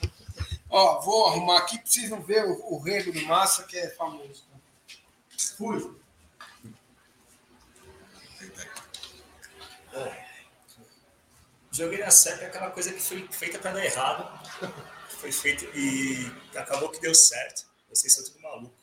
Ó, 0.68 1.00
vou 1.00 1.26
arrumar 1.28 1.58
aqui 1.58 1.78
não 2.08 2.22
verem 2.22 2.50
o, 2.50 2.74
o 2.74 2.78
rego 2.78 3.12
do 3.12 3.22
Massa, 3.24 3.64
que 3.64 3.76
é 3.78 3.88
famoso. 3.90 4.44
Fui. 5.56 5.94
Joguei 11.70 11.98
na 11.98 12.10
CEP 12.10 12.42
é 12.42 12.46
aquela 12.46 12.70
coisa 12.70 12.92
que 12.92 13.00
foi 13.00 13.26
feita 13.30 13.58
para 13.58 13.72
dar 13.72 13.84
errado. 13.84 14.40
Foi 15.10 15.30
feita 15.32 15.64
e 15.74 16.30
acabou 16.56 16.88
que 16.90 17.00
deu 17.00 17.14
certo. 17.14 17.66
Vocês 17.90 18.14
são 18.14 18.24
tudo 18.24 18.40
maluco. 18.40 18.74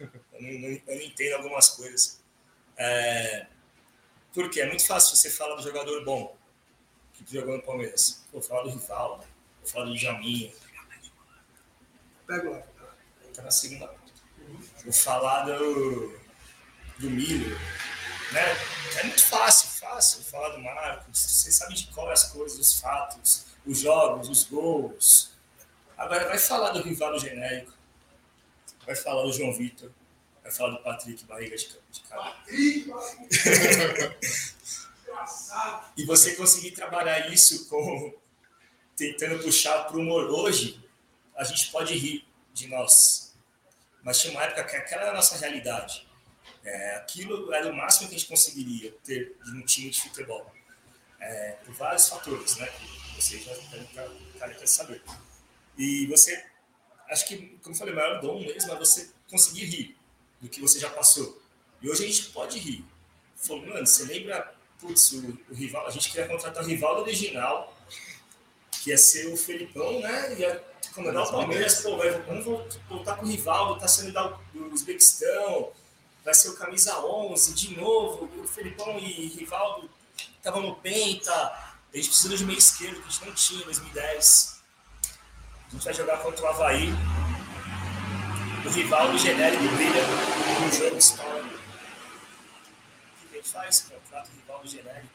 Eu 0.00 0.08
não, 0.42 0.50
não- 0.60 0.68
eu 0.86 0.96
não 0.96 1.02
entendo 1.02 1.34
algumas 1.34 1.68
coisas. 1.70 2.20
É, 2.76 3.46
por 4.32 4.48
quê? 4.50 4.60
É 4.60 4.66
muito 4.66 4.86
fácil 4.86 5.16
você 5.16 5.28
falar 5.30 5.56
do 5.56 5.62
jogador 5.62 6.04
bom 6.04 6.36
que 7.12 7.24
jogou 7.34 7.56
no 7.56 7.62
Palmeiras. 7.62 8.24
Vou 8.32 8.40
falar 8.40 8.62
do 8.62 8.70
rival, 8.70 9.18
vou 9.60 9.68
falar 9.70 9.86
do 9.86 9.96
Jaminha, 9.96 10.52
Pega 12.28 12.50
lá. 12.50 12.62
tá 13.34 13.42
na 13.42 13.50
segunda. 13.50 13.90
Vou 14.84 14.92
falar 14.92 15.44
do, 15.46 16.14
do 16.98 17.10
Miller, 17.10 17.58
né? 18.32 18.42
É 18.98 19.04
muito 19.04 19.24
fácil, 19.24 19.70
fácil 19.80 20.22
falar 20.24 20.50
do 20.50 20.60
Marcos. 20.60 21.18
Você 21.18 21.50
sabe 21.50 21.72
de 21.72 21.86
qual 21.86 22.10
é 22.10 22.12
as 22.12 22.24
coisas, 22.24 22.58
os 22.58 22.78
fatos, 22.78 23.46
os 23.64 23.78
jogos, 23.78 24.28
os 24.28 24.44
gols. 24.44 25.30
Agora 25.96 26.28
vai 26.28 26.38
falar 26.38 26.72
do 26.72 26.82
rival 26.82 27.18
genérico, 27.18 27.72
vai 28.84 28.94
falar 28.94 29.22
do 29.22 29.32
João 29.32 29.54
Vitor, 29.54 29.90
vai 30.42 30.52
falar 30.52 30.76
do 30.76 30.82
Patrick 30.82 31.24
Barriga 31.24 31.56
de, 31.56 31.66
de 31.90 32.00
cara. 32.02 32.36
E 35.96 36.04
você 36.04 36.36
conseguir 36.36 36.70
trabalhar 36.72 37.32
isso 37.32 37.68
com 37.68 38.14
tentando 38.96 39.42
puxar 39.42 39.84
para 39.84 39.96
o 39.96 40.00
humor 40.00 40.30
hoje, 40.30 40.80
a 41.38 41.44
gente 41.44 41.70
pode 41.70 41.96
rir 41.96 42.26
de 42.52 42.66
nós. 42.66 43.32
Mas 44.02 44.20
tinha 44.20 44.32
uma 44.32 44.42
época 44.42 44.64
que 44.64 44.76
aquela 44.76 45.02
era 45.02 45.10
a 45.12 45.14
nossa 45.14 45.38
realidade. 45.38 46.06
É, 46.64 46.96
aquilo 46.96 47.52
era 47.54 47.70
o 47.70 47.74
máximo 47.74 48.08
que 48.08 48.16
a 48.16 48.18
gente 48.18 48.28
conseguiria 48.28 48.92
ter 49.04 49.36
de 49.44 49.50
um 49.52 49.64
time 49.64 49.90
de 49.90 50.02
futebol. 50.02 50.52
É, 51.20 51.52
por 51.64 51.74
vários 51.74 52.08
fatores, 52.08 52.56
né? 52.56 52.66
Que 52.66 53.22
vocês 53.22 53.44
já 53.44 53.54
devem 54.46 54.66
saber. 54.66 55.02
E 55.76 56.06
você, 56.08 56.44
acho 57.08 57.26
que, 57.26 57.58
como 57.62 57.74
eu 57.74 57.78
falei, 57.78 57.94
o 57.94 57.96
maior 57.96 58.20
dom 58.20 58.40
mesmo 58.40 58.72
é 58.72 58.76
você 58.76 59.10
conseguir 59.30 59.64
rir 59.66 59.96
do 60.40 60.48
que 60.48 60.60
você 60.60 60.80
já 60.80 60.90
passou. 60.90 61.40
E 61.80 61.88
hoje 61.88 62.04
a 62.04 62.06
gente 62.06 62.30
pode 62.30 62.58
rir. 62.58 62.84
Falou, 63.36 63.64
mano, 63.66 63.86
você 63.86 64.04
lembra, 64.04 64.54
putz, 64.80 65.12
o, 65.12 65.38
o 65.48 65.54
rival, 65.54 65.86
a 65.86 65.90
gente 65.90 66.10
queria 66.10 66.26
contratar 66.26 66.64
o 66.64 66.66
rival 66.66 67.00
original, 67.00 67.76
que 68.82 68.90
ia 68.90 68.98
ser 68.98 69.26
o 69.32 69.36
Felipão, 69.36 70.00
né? 70.00 70.60
Comandar 70.98 71.22
o 71.24 71.30
Palmeiras, 71.30 71.80
pô, 71.82 71.96
vai, 71.96 72.10
vamos 72.10 72.44
voltar 72.88 73.16
com 73.16 73.24
o 73.24 73.28
Rivaldo, 73.28 73.80
tá 73.80 73.86
saindo 73.88 74.12
da- 74.12 74.36
do 74.52 74.72
Uzbequistão, 74.72 75.72
vai 76.24 76.34
ser 76.34 76.50
o 76.50 76.56
camisa 76.56 76.98
11 77.04 77.54
de 77.54 77.76
novo, 77.76 78.24
o 78.42 78.46
Felipão 78.46 78.98
e 78.98 79.28
Rivaldo 79.28 79.88
estavam 80.36 80.62
no 80.62 80.74
Penta, 80.76 81.32
a 81.32 81.96
gente 81.96 82.08
precisa 82.08 82.36
de 82.36 82.44
meio 82.44 82.58
esquerdo, 82.58 83.00
que 83.00 83.08
a 83.08 83.10
gente 83.10 83.24
não 83.26 83.34
tinha 83.34 83.62
em 83.62 83.64
2010. 83.64 84.58
A 85.68 85.70
gente 85.70 85.84
vai 85.84 85.94
jogar 85.94 86.18
contra 86.18 86.42
o 86.44 86.48
Havaí, 86.48 86.88
o 88.66 88.68
Rivaldo 88.70 89.18
genérico 89.18 89.62
brilha 89.74 90.02
no 90.64 90.72
jogo 90.72 90.96
histórico. 90.96 91.58
O 93.24 93.28
que 93.28 93.34
a 93.34 93.36
gente 93.40 93.48
faz? 93.50 93.80
Contrata 93.82 94.28
o 94.30 94.34
Rivaldo 94.40 94.66
genérico, 94.68 95.08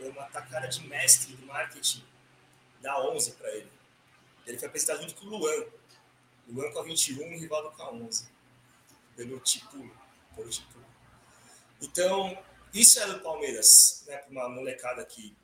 é 0.00 0.08
uma 0.08 0.24
tacada 0.24 0.68
de 0.68 0.86
mestre 0.86 1.34
do 1.34 1.46
marketing, 1.46 2.04
dá 2.80 3.00
11 3.00 3.32
para 3.32 3.48
ele. 3.50 3.77
Ele 4.48 4.58
foi 4.58 4.68
apresentado 4.68 5.02
junto 5.02 5.14
com 5.14 5.26
o 5.26 5.28
Luan. 5.28 5.64
Luan 6.48 6.72
com 6.72 6.78
a 6.78 6.82
21 6.82 7.32
e 7.32 7.36
o 7.36 7.38
Rivaldo 7.38 7.70
com 7.72 7.82
a 7.82 7.92
11. 7.92 8.28
Pelo 9.14 9.38
tipo. 9.40 9.90
Pelo 10.34 10.48
tipo. 10.48 10.78
Então, 11.80 12.36
isso 12.72 12.98
era 12.98 13.16
o 13.16 13.20
Palmeiras, 13.20 14.04
né? 14.06 14.16
Para 14.18 14.30
uma 14.30 14.48
molecada 14.48 15.04
que 15.04 15.36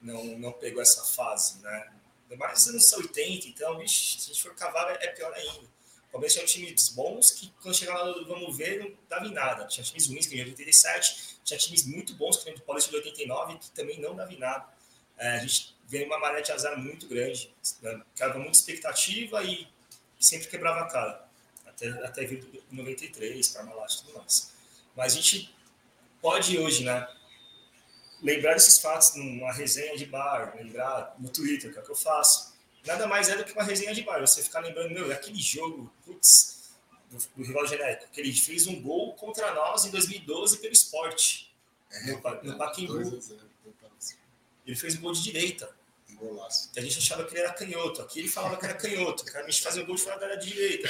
não, 0.00 0.24
não 0.38 0.52
pegou 0.52 0.80
essa 0.80 1.04
fase, 1.04 1.60
né? 1.60 1.92
Mais 2.36 2.66
nos 2.66 2.92
anos 2.92 2.92
80, 2.92 3.48
então, 3.48 3.78
vixe, 3.78 4.20
se 4.20 4.30
a 4.30 4.34
gente 4.34 4.42
for 4.42 4.54
cavar, 4.54 4.90
é 5.00 5.08
pior 5.08 5.32
ainda. 5.32 5.66
O 6.08 6.12
Palmeiras 6.12 6.34
tinha 6.34 6.46
times 6.46 6.88
bons 6.88 7.30
que, 7.30 7.52
quando 7.62 7.74
chegava 7.74 8.02
lá, 8.02 8.24
vamos 8.26 8.56
ver, 8.56 8.80
não 8.80 8.96
dava 9.08 9.26
em 9.26 9.32
nada. 9.32 9.66
Tinha 9.66 9.84
times 9.84 10.08
ruins, 10.08 10.26
que 10.26 10.34
de 10.34 10.42
87, 10.42 11.38
tinha 11.44 11.58
times 11.58 11.84
muito 11.84 12.14
bons, 12.14 12.38
que 12.38 12.46
nem 12.46 12.54
do 12.54 12.62
de 12.62 12.96
89, 12.96 13.58
que 13.58 13.70
também 13.70 14.00
não 14.00 14.16
dava 14.16 14.32
em 14.32 14.38
nada. 14.38 14.66
É, 15.18 15.36
a 15.36 15.38
gente 15.38 15.75
veio 15.88 16.06
uma 16.06 16.18
maré 16.18 16.40
de 16.40 16.52
azar 16.52 16.78
muito 16.78 17.06
grande, 17.06 17.52
né? 17.82 18.00
criava 18.14 18.38
muita 18.38 18.56
expectativa 18.58 19.42
e 19.42 19.66
sempre 20.18 20.48
quebrava 20.48 20.80
a 20.80 20.86
cara. 20.88 21.26
Até, 21.66 21.88
até 22.04 22.24
vir 22.24 22.40
do 22.40 22.62
93, 22.72 23.48
Parmalat 23.48 23.94
e 23.94 23.98
tudo 24.04 24.18
mais. 24.18 24.52
Mas 24.96 25.12
a 25.12 25.16
gente 25.16 25.54
pode 26.22 26.58
hoje, 26.58 26.84
né? 26.84 27.06
lembrar 28.22 28.54
desses 28.54 28.78
fatos 28.80 29.14
numa 29.14 29.52
resenha 29.52 29.96
de 29.96 30.06
bar, 30.06 30.54
lembrar 30.56 31.14
no 31.18 31.28
Twitter, 31.28 31.70
que 31.70 31.78
é 31.78 31.82
o 31.82 31.84
que 31.84 31.90
eu 31.90 31.96
faço. 31.96 32.54
Nada 32.86 33.06
mais 33.06 33.28
é 33.28 33.36
do 33.36 33.44
que 33.44 33.52
uma 33.52 33.62
resenha 33.62 33.94
de 33.94 34.02
bar. 34.02 34.20
Você 34.20 34.42
ficar 34.42 34.60
lembrando, 34.60 34.90
meu, 34.94 35.12
aquele 35.12 35.40
jogo, 35.40 35.92
putz, 36.04 36.70
do, 37.10 37.18
do 37.36 37.44
rival 37.44 37.66
genérico, 37.66 38.08
que 38.10 38.20
ele 38.20 38.32
fez 38.32 38.66
um 38.66 38.80
gol 38.80 39.12
contra 39.14 39.52
nós 39.54 39.84
em 39.84 39.90
2012 39.90 40.58
pelo 40.58 40.72
esporte, 40.72 41.52
no, 42.06 42.20
Pa- 42.22 42.40
no 42.42 42.56
Pacaembu. 42.56 42.94
Ele 44.66 44.76
fez 44.76 44.96
um 44.96 45.00
gol 45.00 45.12
de 45.12 45.22
direita. 45.22 45.70
Um 46.10 46.16
golaço. 46.16 46.70
que 46.72 46.78
a 46.78 46.82
gente 46.82 46.98
achava 46.98 47.24
que 47.24 47.34
ele 47.34 47.40
era 47.40 47.52
canhoto. 47.52 48.02
Aqui 48.02 48.20
ele 48.20 48.28
falava 48.28 48.56
que 48.56 48.64
era 48.64 48.74
canhoto, 48.74 49.24
que 49.24 49.36
a 49.36 49.42
gente 49.42 49.62
fazia 49.62 49.82
um 49.82 49.86
gol 49.86 49.96
de 49.96 50.02
fora 50.02 50.18
da 50.18 50.26
área 50.26 50.38
de 50.38 50.46
direita. 50.46 50.88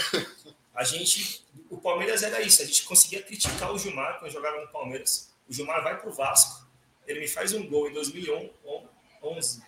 A 0.74 0.84
gente, 0.84 1.42
o 1.70 1.78
Palmeiras 1.78 2.22
era 2.22 2.42
isso, 2.42 2.60
a 2.60 2.64
gente 2.66 2.84
conseguia 2.84 3.22
criticar 3.22 3.72
o 3.72 3.78
Gilmar 3.78 4.18
quando 4.18 4.30
jogava 4.30 4.60
no 4.60 4.68
Palmeiras. 4.68 5.30
O 5.48 5.52
Gilmar 5.52 5.82
vai 5.82 5.98
pro 5.98 6.12
Vasco, 6.12 6.68
ele 7.06 7.20
me 7.20 7.28
faz 7.28 7.54
um 7.54 7.66
gol 7.66 7.88
em 7.88 7.94
2011, 7.94 9.62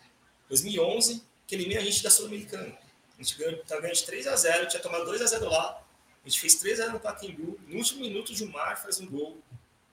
2011 0.51 1.23
que 1.47 1.55
elimina 1.55 1.81
a 1.81 1.85
gente 1.85 2.03
da 2.03 2.11
Sul-Americana. 2.11 2.77
A 3.19 3.23
gente 3.23 3.39
ganhou, 3.39 3.57
tá 3.65 3.81
ganhando 3.81 3.97
de 3.97 4.05
3 4.05 4.27
a 4.27 4.37
0 4.37 4.69
tinha 4.69 4.83
tomado 4.83 5.07
2 5.07 5.23
a 5.23 5.27
0 5.27 5.49
lá. 5.49 5.83
A 6.23 6.29
gente 6.29 6.41
fez 6.41 6.57
3 6.57 6.81
a 6.81 6.83
0 6.85 6.93
no 6.93 7.01
Pacaembu. 7.01 7.59
No 7.67 7.79
último 7.79 8.03
minuto, 8.03 8.31
o 8.31 8.35
Gilmar 8.37 8.81
faz 8.81 9.01
um 9.01 9.07
gol 9.07 9.43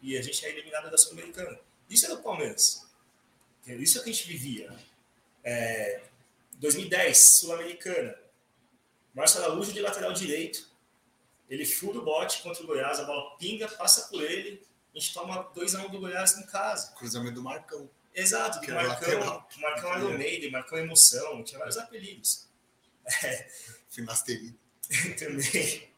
e 0.01 0.17
a 0.17 0.21
gente 0.21 0.45
é 0.45 0.49
eliminado 0.49 0.91
da 0.91 0.97
Sul-Americana. 0.97 1.57
Isso 1.89 2.05
era 2.05 2.15
o 2.15 2.21
Palmeiras. 2.21 2.84
Isso 3.65 3.97
é 3.97 4.01
o 4.01 4.03
que 4.03 4.09
a 4.09 4.13
gente 4.13 4.27
vivia. 4.27 4.75
É, 5.43 6.01
2010, 6.55 7.17
Sul-Americana. 7.17 8.15
Márcio 9.13 9.41
Araújo 9.41 9.71
de 9.71 9.81
lateral 9.81 10.13
direito. 10.13 10.69
Ele 11.49 11.65
fura 11.65 11.99
o 11.99 12.03
bote 12.03 12.41
contra 12.41 12.63
o 12.63 12.67
Goiás, 12.67 12.99
a 12.99 13.05
bola 13.05 13.37
pinga, 13.37 13.67
passa 13.67 14.07
por 14.07 14.21
ele. 14.23 14.65
A 14.93 14.99
gente 14.99 15.13
toma 15.13 15.51
2x1 15.53 15.89
do 15.89 15.99
Goiás 15.99 16.37
em 16.37 16.45
casa. 16.45 16.93
Cruzamento 16.93 17.35
do 17.35 17.43
Marcão. 17.43 17.89
Exato, 18.13 18.65
do 18.65 18.73
Marcão. 18.73 19.45
Marcão 19.57 19.93
era 19.93 20.05
o 20.05 20.17
Meire, 20.17 20.49
Marcão 20.49 20.77
Emoção, 20.77 21.43
tinha 21.43 21.59
vários 21.59 21.77
apelidos. 21.77 22.47
Finasterida. 23.89 24.55
também. 25.19 25.89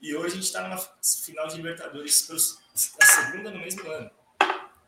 E 0.00 0.14
hoje 0.14 0.26
a 0.26 0.36
gente 0.36 0.44
está 0.44 0.62
numa 0.62 0.78
final 0.78 1.48
de 1.48 1.56
Libertadores, 1.56 2.28
a 3.00 3.06
segunda 3.06 3.50
no 3.50 3.58
mesmo 3.58 3.90
ano. 3.90 4.10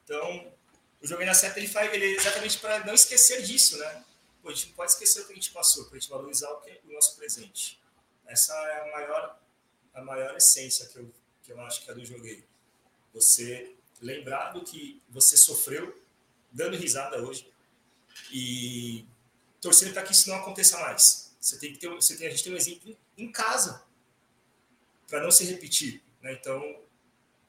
Então, 0.05 0.53
o 1.01 1.07
Jogo 1.07 1.25
na 1.25 1.35
Seta 1.35 1.59
ele 1.59 1.69
faz 1.69 1.93
ele 1.93 2.05
é 2.05 2.17
exatamente 2.17 2.59
para 2.59 2.85
não 2.85 2.95
esquecer 2.95 3.43
disso, 3.43 3.79
né? 3.79 4.05
Pô, 4.43 4.49
a 4.51 4.55
gente 4.55 4.69
não 4.69 4.75
pode 4.75 4.93
esquecer 4.93 5.21
o 5.21 5.27
que 5.27 5.33
a 5.33 5.35
gente 5.35 5.51
passou, 5.51 5.85
para 5.85 5.97
a 5.97 6.01
gente 6.01 6.11
valorizar 6.11 6.51
o, 6.51 6.63
é 6.67 6.81
o 6.85 6.93
nosso 6.93 7.17
presente. 7.17 7.81
Essa 8.27 8.53
é 8.55 8.81
a 8.81 8.93
maior, 8.93 9.41
a 9.95 10.03
maior 10.03 10.37
essência 10.37 10.87
que 10.87 10.99
eu, 10.99 11.13
que 11.43 11.53
eu 11.53 11.61
acho 11.63 11.85
que 11.85 11.91
é 11.91 11.95
do 11.95 12.05
joguei. 12.05 12.45
Você 13.15 13.75
lembrar 14.01 14.53
do 14.53 14.63
que 14.63 15.03
você 15.09 15.37
sofreu, 15.37 16.01
dando 16.53 16.77
risada 16.77 17.23
hoje, 17.23 17.51
e 18.31 19.07
torcendo 19.61 19.93
para 19.93 20.03
que 20.03 20.13
isso 20.13 20.29
não 20.29 20.37
aconteça 20.37 20.79
mais. 20.79 21.35
Você 21.41 21.59
tem 21.59 21.73
que 21.73 21.79
ter, 21.79 21.89
você 21.89 22.17
tem, 22.17 22.27
a 22.27 22.31
gente 22.31 22.45
tem 22.45 22.53
um 22.53 22.57
exemplo 22.57 22.97
em 23.17 23.31
casa 23.31 23.85
para 25.07 25.23
não 25.23 25.31
se 25.31 25.45
repetir, 25.45 26.03
né? 26.21 26.33
Então 26.33 26.83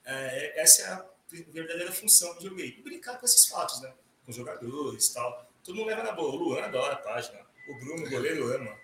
é, 0.05 0.61
essa 0.61 0.81
é 0.83 0.85
a 0.87 1.08
verdadeira 1.31 1.91
função 1.91 2.33
do 2.35 2.41
joguei. 2.41 2.75
E 2.77 2.81
brincar 2.81 3.17
com 3.19 3.25
esses 3.25 3.47
fatos, 3.47 3.81
né? 3.81 3.93
Com 4.25 4.31
os 4.31 4.35
jogadores, 4.37 5.07
e 5.07 5.13
tal. 5.13 5.49
Todo 5.63 5.75
mundo 5.75 5.87
leva 5.87 6.03
na 6.03 6.11
boa. 6.11 6.31
O 6.31 6.35
Luan 6.35 6.63
adora 6.63 6.93
a 6.93 6.97
página. 6.97 7.39
O 7.67 7.75
Bruno, 7.79 8.05
o 8.05 8.09
goleiro, 8.09 8.53
ama. 8.53 8.77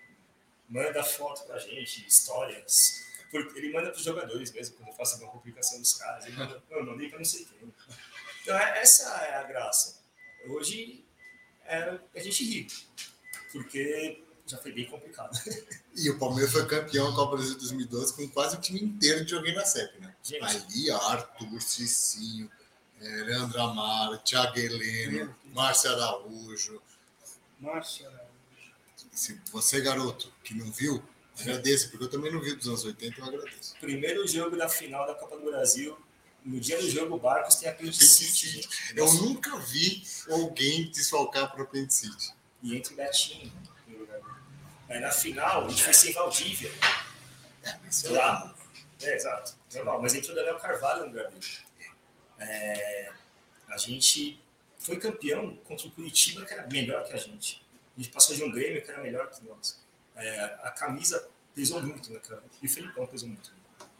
Manda 0.69 1.03
foto 1.03 1.45
pra 1.45 1.57
gente, 1.59 2.05
histórias. 2.07 3.03
Ele 3.33 3.73
manda 3.73 3.89
para 3.89 3.97
os 3.97 4.03
jogadores 4.03 4.51
mesmo, 4.51 4.77
quando 4.77 4.89
eu 4.89 4.93
faço 4.95 5.17
uma 5.21 5.31
publicação 5.31 5.79
dos 5.79 5.93
caras. 5.93 6.25
Ele 6.25 6.37
manda, 6.37 6.63
eu 6.69 6.85
mandei 6.85 7.09
para 7.09 7.17
não 7.17 7.25
sei 7.25 7.45
quem. 7.45 7.73
Então, 8.41 8.57
é- 8.57 8.79
essa 8.81 9.09
é 9.25 9.35
a 9.35 9.43
graça. 9.43 10.01
Hoje, 10.47 11.03
é, 11.65 11.99
a 12.15 12.19
gente 12.19 12.43
ri, 12.45 12.67
porque 13.51 14.23
já 14.47 14.57
foi 14.57 14.71
bem 14.71 14.85
complicado. 14.85 15.37
E 15.97 16.09
o 16.09 16.19
Palmeiras 16.19 16.51
foi 16.51 16.65
campeão 16.65 17.09
da 17.09 17.15
Copa 17.15 17.37
do 17.37 17.37
Brasil 17.37 17.57
2012 17.57 18.13
com 18.15 18.27
quase 18.27 18.57
o 18.57 18.59
time 18.59 18.81
inteiro 18.81 19.23
de 19.23 19.31
joguei 19.31 19.53
na 19.53 19.63
CEP, 19.63 19.97
né? 20.01 20.13
Gente. 20.21 20.43
Ali, 20.43 20.91
Arthur, 20.91 21.61
Cicinho, 21.61 22.51
eh, 22.99 23.23
Leandro 23.23 23.61
Amaro, 23.61 24.17
Thiago 24.17 24.59
Heleno, 24.59 25.33
Márcio 25.53 25.89
Araújo. 25.91 26.81
Márcia. 27.61 28.11
Se 29.13 29.39
você, 29.53 29.79
garoto, 29.79 30.33
que 30.43 30.53
não 30.53 30.69
viu, 30.69 31.01
agradeço, 31.39 31.89
porque 31.89 32.03
eu 32.03 32.09
também 32.09 32.29
não 32.29 32.41
vi 32.41 32.53
dos 32.53 32.67
anos 32.67 32.83
80, 32.83 33.21
eu 33.21 33.25
agradeço. 33.25 33.73
Primeiro 33.79 34.27
jogo 34.27 34.57
da 34.57 34.67
final 34.67 35.07
da 35.07 35.15
Copa 35.15 35.37
do 35.37 35.45
Brasil. 35.45 35.97
No 36.43 36.59
dia 36.59 36.77
do 36.77 36.89
jogo, 36.89 37.15
o 37.15 37.19
Barcos 37.19 37.55
tem 37.55 37.69
apendicite, 37.69 38.49
gente. 38.49 38.69
Eu 38.95 39.11
nunca 39.13 39.57
vi 39.59 40.03
alguém 40.29 40.91
desfalcar 40.91 41.51
para 41.51 41.63
o 41.63 41.89
City. 41.89 42.33
E 42.61 42.75
entre 42.75 42.93
o 42.93 42.97
Betinho. 42.97 43.51
Aí 44.89 44.99
na 44.99 45.11
final, 45.11 45.65
a 45.65 45.69
gente 45.69 45.83
foi 45.83 45.93
sem 45.93 46.13
Valdívia. 46.13 46.71
Lá. 48.11 48.55
É, 49.01 49.15
exato. 49.15 49.55
Normal. 49.73 50.01
Mas 50.01 50.13
entrou 50.13 50.33
o 50.33 50.35
Daniel 50.35 50.59
Carvalho 50.59 51.01
no 51.01 51.07
lugar 51.07 51.29
dele. 51.29 51.45
É, 52.39 53.11
a 53.67 53.77
gente 53.77 54.39
foi 54.77 54.97
campeão 54.97 55.55
contra 55.63 55.87
o 55.87 55.91
Curitiba, 55.91 56.45
que 56.45 56.53
era 56.53 56.67
melhor 56.67 57.03
que 57.05 57.13
a 57.13 57.17
gente. 57.17 57.65
A 57.97 58.01
gente 58.01 58.11
passou 58.11 58.35
de 58.35 58.43
um 58.43 58.51
Grêmio 58.51 58.83
que 58.83 58.91
era 58.91 59.01
melhor 59.01 59.29
que 59.29 59.43
nós. 59.45 59.83
É, 60.15 60.43
a 60.63 60.71
camisa 60.71 61.27
pesou 61.53 61.81
muito 61.81 62.13
naquela. 62.13 62.43
E 62.61 62.65
o 62.65 62.69
Felipão 62.69 63.07
pesou 63.07 63.29
muito. 63.29 63.51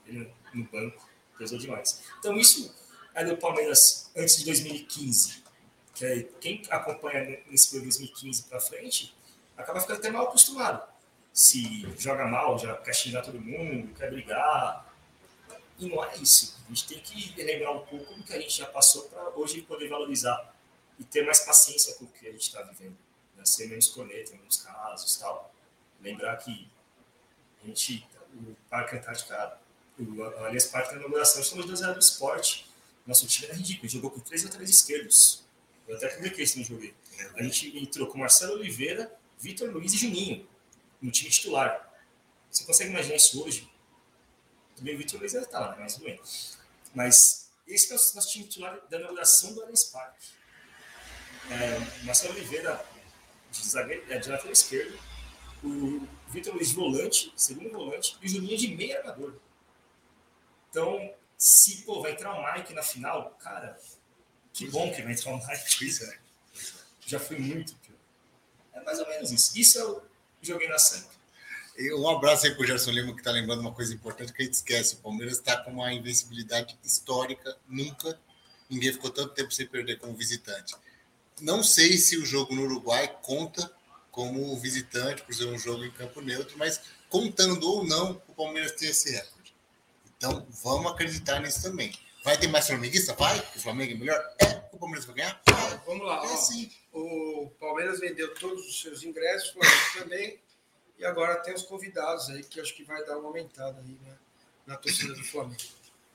Ele 0.06 0.32
no 0.54 0.64
banco 0.66 1.10
pesou 1.38 1.58
demais. 1.58 2.04
Então 2.20 2.38
isso 2.38 2.74
é 3.14 3.26
do 3.26 3.38
Palmeiras 3.38 4.12
antes 4.16 4.38
de 4.38 4.46
2015. 4.46 5.44
Que 5.94 6.06
é, 6.06 6.24
quem 6.40 6.62
acompanha 6.70 7.42
nesse 7.50 7.70
período 7.70 7.90
de 7.90 7.98
2015 8.00 8.44
para 8.44 8.60
frente 8.60 9.15
acaba 9.58 9.82
ficando 9.82 10.00
até 10.00 10.10
mal 10.10 10.28
acostumado. 10.28 10.82
Se 11.34 11.86
joga 11.98 12.26
mal, 12.26 12.58
já 12.58 12.76
quer 12.78 12.94
xingar 12.94 13.22
todo 13.22 13.40
mundo, 13.40 13.94
quer 13.96 14.10
brigar. 14.10 14.86
E 15.78 15.90
não 15.90 16.04
é 16.04 16.16
isso. 16.18 16.56
A 16.66 16.70
gente 16.70 16.88
tem 16.88 17.00
que 17.00 17.44
lembrar 17.44 17.72
um 17.72 17.86
pouco 17.86 18.14
do 18.14 18.24
que 18.24 18.34
a 18.34 18.40
gente 18.40 18.58
já 18.58 18.66
passou 18.68 19.04
para 19.10 19.30
hoje 19.32 19.62
poder 19.62 19.90
valorizar 19.90 20.54
e 20.98 21.04
ter 21.04 21.26
mais 21.26 21.42
paciência 21.42 21.94
com 21.96 22.06
o 22.06 22.08
que 22.08 22.28
a 22.28 22.32
gente 22.32 22.48
está 22.48 22.62
vivendo. 22.62 22.98
Né? 23.36 23.46
Ser 23.46 23.68
menos 23.68 23.90
corneta 23.90 24.32
em 24.32 24.38
alguns 24.38 24.58
casos 24.58 25.18
tal. 25.18 25.54
Lembrar 26.02 26.38
que 26.38 26.70
a 27.64 27.68
gente, 27.68 28.08
o 28.34 28.56
Parque 28.70 28.96
Antártica, 28.96 29.58
o 30.00 30.24
Aliás 30.46 30.68
Parque 30.68 30.94
na 30.94 31.00
inauguração, 31.00 31.42
estamos 31.42 31.66
dois 31.66 31.82
do 31.82 32.00
esporte. 32.00 32.70
Nosso 33.06 33.28
time 33.28 33.48
era 33.48 33.56
ridículo, 33.56 33.90
jogou 33.90 34.12
com 34.12 34.20
três 34.20 34.44
laterais 34.44 34.70
esquerdos. 34.70 35.44
Eu 35.88 35.98
até 35.98 36.08
publiquei 36.08 36.44
isso 36.44 36.58
no 36.60 36.66
jogo. 36.66 36.90
A 37.36 37.44
gente 37.44 37.78
entrou 37.78 38.08
com 38.08 38.18
Marcelo 38.18 38.54
Oliveira, 38.54 39.14
Vitor 39.40 39.70
Luiz 39.72 39.94
e 39.94 39.98
Juninho 39.98 40.48
no 41.02 41.12
time 41.12 41.30
titular. 41.30 41.94
Você 42.50 42.64
consegue 42.64 42.92
imaginar 42.92 43.16
isso 43.16 43.44
hoje? 43.44 43.72
Também 44.76 44.96
o 44.96 44.98
Vitor 44.98 45.20
Luiz 45.20 45.36
ainda 45.36 45.48
tá 45.48 45.60
lá, 45.60 45.72
né? 45.72 45.78
mas 45.80 45.94
tudo 45.94 46.06
bem. 46.06 46.20
Mas 46.94 47.52
esse 47.68 47.92
é 47.92 47.96
o 47.96 48.00
nosso 48.16 48.30
time 48.30 48.46
titular 48.46 48.80
da 48.90 48.98
inauguração 48.98 49.54
do 49.54 49.62
Allianz 49.62 49.86
Parque. 49.86 50.28
É, 51.50 52.04
Marcelo 52.06 52.34
Oliveira 52.34 52.84
de, 53.52 53.68
zagueiro, 53.68 54.04
é, 54.12 54.18
de 54.18 54.30
lateral 54.30 54.52
esquerdo, 54.52 55.00
o 55.64 56.08
Vitor 56.30 56.54
Luiz 56.54 56.70
de 56.70 56.76
volante, 56.76 57.34
segundo 57.36 57.72
volante, 57.72 58.18
e 58.22 58.26
o 58.26 58.30
Juninho 58.30 58.58
de 58.58 58.68
meio 58.76 58.98
armador. 58.98 59.36
Então, 60.70 61.14
se 61.38 61.84
pô, 61.84 62.02
vai 62.02 62.12
entrar 62.12 62.34
o 62.34 62.54
Mike 62.54 62.74
na 62.74 62.84
final, 62.84 63.32
cara, 63.40 63.80
que 64.54 64.68
bom 64.70 64.92
que 64.94 65.02
vai 65.02 65.14
entrar 65.14 65.32
o 65.32 65.38
Mike. 65.38 65.78
Pois 65.78 66.02
é. 66.02 66.20
Já 67.06 67.20
foi 67.20 67.38
muito. 67.38 67.76
É 68.76 68.84
mais 68.84 69.00
ou 69.00 69.08
menos 69.08 69.32
isso. 69.32 69.58
Isso 69.58 69.80
é 69.80 69.86
o 69.86 70.02
joguei 70.42 70.68
na 70.68 70.78
Samp. 70.78 71.10
E 71.78 71.94
um 71.94 72.08
abraço 72.08 72.46
aí 72.46 72.56
pro 72.56 72.66
Gerson 72.66 72.92
Lima, 72.92 73.14
que 73.14 73.20
está 73.20 73.32
lembrando 73.32 73.60
uma 73.60 73.74
coisa 73.74 73.94
importante 73.94 74.32
que 74.32 74.42
a 74.42 74.46
gente 74.46 74.54
esquece. 74.54 74.96
O 74.96 74.98
Palmeiras 75.00 75.38
está 75.38 75.58
com 75.58 75.72
uma 75.72 75.92
invencibilidade 75.92 76.78
histórica. 76.84 77.58
Nunca 77.68 78.18
ninguém 78.70 78.92
ficou 78.94 79.10
tanto 79.10 79.34
tempo 79.34 79.52
sem 79.52 79.68
perder 79.68 79.98
como 79.98 80.14
visitante. 80.14 80.76
Não 81.42 81.64
sei 81.64 81.98
se 81.98 82.18
o 82.18 82.26
jogo 82.26 82.56
no 82.56 82.64
Uruguai 82.64 83.14
conta 83.22 83.72
como 84.12 84.56
visitante, 84.58 85.22
por 85.24 85.34
ser 85.34 85.46
um 85.46 85.60
jogo 85.60 85.84
em 85.84 85.92
campo 85.92 86.22
neutro, 86.22 86.58
mas 86.58 86.80
contando 87.10 87.70
ou 87.70 87.86
não, 87.86 88.22
o 88.28 88.34
Palmeiras 88.34 88.72
tem 88.72 88.90
esse 88.90 89.12
recorde. 89.12 89.54
Então, 90.18 90.48
vamos 90.64 90.92
acreditar 90.92 91.42
nisso 91.42 91.62
também. 91.62 91.94
Vai 92.26 92.40
ter 92.40 92.48
mais 92.48 92.66
flamenguista? 92.66 93.14
Vai? 93.14 93.38
O 93.56 93.60
Flamengo 93.60 93.94
é 93.94 93.96
melhor? 93.98 94.36
É. 94.40 94.64
O 94.74 94.80
Palmeiras 94.80 95.06
vai 95.06 95.16
ganhar? 95.16 95.40
Vai. 95.48 95.82
Vamos 95.86 96.08
lá. 96.08 96.26
É 96.26 96.38
sim. 96.38 96.72
O 96.92 97.52
Palmeiras 97.60 98.00
vendeu 98.00 98.34
todos 98.34 98.66
os 98.66 98.82
seus 98.82 99.04
ingressos, 99.04 99.50
o 99.50 99.54
Flamengo 99.54 99.82
também. 100.00 100.40
E 100.98 101.06
agora 101.06 101.36
tem 101.36 101.54
os 101.54 101.62
convidados 101.62 102.32
aí, 102.32 102.44
que 102.44 102.60
acho 102.60 102.74
que 102.74 102.84
vai 102.84 103.06
dar 103.06 103.20
uma 103.20 103.28
aumentada 103.28 103.80
aí 103.80 104.00
né, 104.02 104.18
na 104.66 104.76
torcida 104.76 105.14
do 105.14 105.24
Flamengo. 105.24 105.62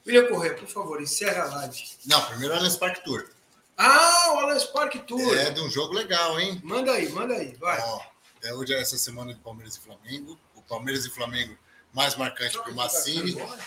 William 0.05 0.27
Corrêa, 0.27 0.55
por 0.55 0.67
favor, 0.67 1.01
encerra 1.01 1.45
a 1.45 1.55
live. 1.59 1.81
Não, 2.07 2.27
primeiro 2.27 2.55
olha 2.55 2.67
esse 2.67 2.79
Park 2.79 3.05
Tour. 3.05 3.31
Ah, 3.77 4.33
o 4.35 4.39
Allianz 4.41 4.65
Parque 4.65 4.99
Tour. 4.99 5.39
É 5.39 5.51
de 5.51 5.61
um 5.61 5.71
jogo 5.71 5.95
legal, 5.95 6.41
hein? 6.41 6.61
Manda 6.65 6.91
aí, 6.93 7.09
manda 7.11 7.35
aí, 7.35 7.55
vai. 7.55 7.81
Ó, 7.81 8.01
é 8.43 8.53
hoje 8.53 8.75
é 8.75 8.81
essa 8.81 8.99
semana 8.99 9.33
de 9.33 9.39
Palmeiras 9.39 9.77
e 9.77 9.81
Flamengo. 9.81 10.37
O 10.57 10.63
Palmeiras 10.63 11.07
e 11.07 11.11
Flamengo 11.11 11.57
mais 11.93 12.17
marcante 12.17 12.61
que 12.61 12.71
o 12.71 12.75
Massini. 12.75 13.33
Vai 13.33 13.59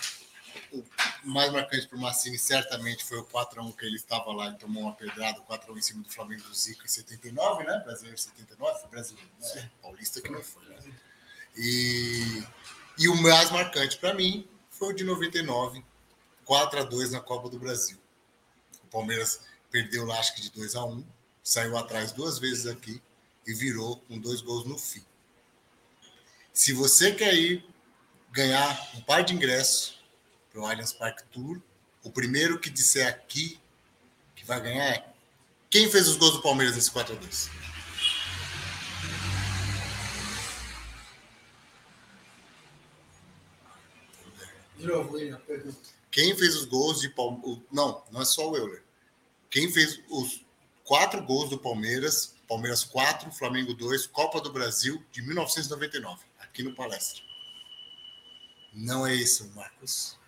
embora. 0.72 0.88
mais 1.24 1.52
marcante 1.52 1.86
para 1.86 1.98
o 1.98 2.00
Massini 2.00 2.38
certamente 2.38 3.04
foi 3.04 3.18
o 3.18 3.24
4x1 3.24 3.76
que 3.76 3.84
ele 3.86 3.96
estava 3.96 4.32
lá 4.32 4.50
e 4.50 4.58
tomou 4.58 4.84
uma 4.84 4.94
pedrada, 4.94 5.40
4x1 5.40 5.76
em 5.76 5.82
cima 5.82 6.02
do 6.02 6.10
Flamengo 6.10 6.42
do 6.42 6.54
Zico 6.54 6.84
em 6.84 6.88
79, 6.88 7.64
né? 7.64 7.78
Brasileiro 7.84 8.18
79, 8.18 8.80
foi 8.80 8.90
brasileiro, 8.90 9.30
né? 9.40 9.70
Paulista 9.82 10.20
que 10.20 10.30
não 10.30 10.42
foi, 10.42 10.64
né? 10.68 10.76
E, 11.56 12.42
e 12.98 13.08
o 13.08 13.16
mais 13.22 13.50
marcante 13.50 13.98
para 13.98 14.14
mim 14.14 14.48
foi 14.70 14.92
o 14.92 14.92
de 14.92 15.04
99, 15.04 15.84
4x2 16.46 17.10
na 17.10 17.20
Copa 17.20 17.48
do 17.48 17.58
Brasil. 17.58 17.98
O 18.84 18.86
Palmeiras 18.88 19.40
perdeu 19.70 20.04
lá, 20.04 20.18
acho 20.18 20.34
que 20.34 20.42
de 20.42 20.50
2x1, 20.50 21.04
saiu 21.42 21.76
atrás 21.76 22.12
duas 22.12 22.38
vezes 22.38 22.66
aqui 22.66 23.02
e 23.46 23.54
virou 23.54 23.96
com 24.08 24.18
dois 24.18 24.40
gols 24.40 24.64
no 24.64 24.78
fim. 24.78 25.04
Se 26.52 26.72
você 26.72 27.12
quer 27.12 27.34
ir 27.34 27.64
ganhar 28.30 28.90
um 28.96 29.00
par 29.02 29.22
de 29.22 29.34
ingressos 29.34 30.03
para 30.54 30.62
o 30.62 30.66
Allianz 30.66 30.92
Parque 30.92 31.24
Tour, 31.32 31.60
o 32.04 32.10
primeiro 32.12 32.60
que 32.60 32.70
disser 32.70 33.08
aqui 33.08 33.58
que 34.36 34.44
vai 34.44 34.60
ganhar 34.60 34.84
é 34.84 35.12
quem 35.68 35.90
fez 35.90 36.06
os 36.06 36.16
gols 36.16 36.34
do 36.34 36.42
Palmeiras 36.42 36.76
nesse 36.76 36.92
4 36.92 37.12
x 37.16 37.50
2 37.50 37.64
De 44.78 44.86
novo, 44.86 45.14
William, 45.14 45.40
pergunta. 45.40 45.76
Quem 46.10 46.36
fez 46.36 46.54
os 46.54 46.66
gols 46.66 47.00
de 47.00 47.08
Palmeiras? 47.08 47.62
Não, 47.72 48.04
não 48.12 48.22
é 48.22 48.24
só 48.24 48.48
o 48.48 48.56
Euler. 48.56 48.84
Quem 49.50 49.72
fez 49.72 50.00
os 50.08 50.44
quatro 50.84 51.24
gols 51.24 51.50
do 51.50 51.58
Palmeiras? 51.58 52.34
Palmeiras 52.46 52.84
4, 52.84 53.32
Flamengo 53.32 53.74
2, 53.74 54.06
Copa 54.06 54.40
do 54.40 54.52
Brasil 54.52 55.02
de 55.10 55.22
1999, 55.22 56.22
aqui 56.38 56.62
no 56.62 56.74
Palestra. 56.74 57.22
Não 58.72 59.06
é 59.06 59.14
isso, 59.14 59.50
Marcos. 59.54 60.18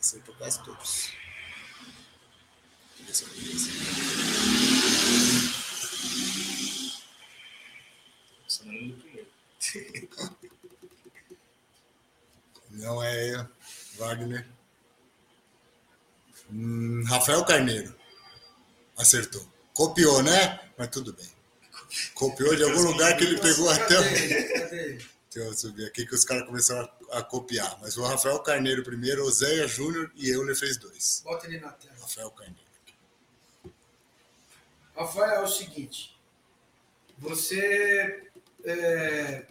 Acertou 0.00 0.34
quase 0.36 0.64
todos. 0.64 1.12
Só 8.48 8.64
não 8.64 8.72
lembro 8.72 8.96
do 8.96 9.02
primeiro. 9.02 9.30
Não 12.70 13.02
é 13.02 13.48
Wagner. 13.96 14.46
Hum, 16.50 17.04
Rafael 17.04 17.44
Carneiro. 17.44 17.94
Acertou. 18.96 19.46
Copiou, 19.74 20.22
né? 20.22 20.60
Mas 20.78 20.88
tudo 20.88 21.12
bem. 21.12 21.28
Copiou 22.14 22.54
de 22.54 22.62
algum 22.62 22.82
lugar 22.82 23.16
que 23.16 23.24
ele 23.24 23.40
pegou 23.40 23.68
até. 23.68 24.00
Deixa 24.00 25.08
eu 25.34 25.52
subir 25.52 25.86
aqui 25.86 26.06
que 26.06 26.14
os 26.14 26.24
caras 26.24 26.46
começaram 26.46 26.82
a, 26.82 26.99
a 27.10 27.22
copiar. 27.22 27.78
Mas 27.80 27.96
o 27.96 28.02
Rafael 28.02 28.38
Carneiro 28.40 28.82
primeiro, 28.82 29.24
Oséia 29.24 29.66
Júnior 29.66 30.10
e 30.14 30.30
Euler 30.30 30.56
fez 30.56 30.76
dois. 30.76 31.22
Bota 31.24 31.46
ele 31.46 31.60
na 31.60 31.72
tela. 31.72 31.94
Rafael 32.00 32.30
Carneiro. 32.30 32.70
Rafael, 34.96 35.40
é 35.40 35.42
o 35.42 35.48
seguinte. 35.48 36.18
Você, 37.18 38.30
é, 38.64 39.46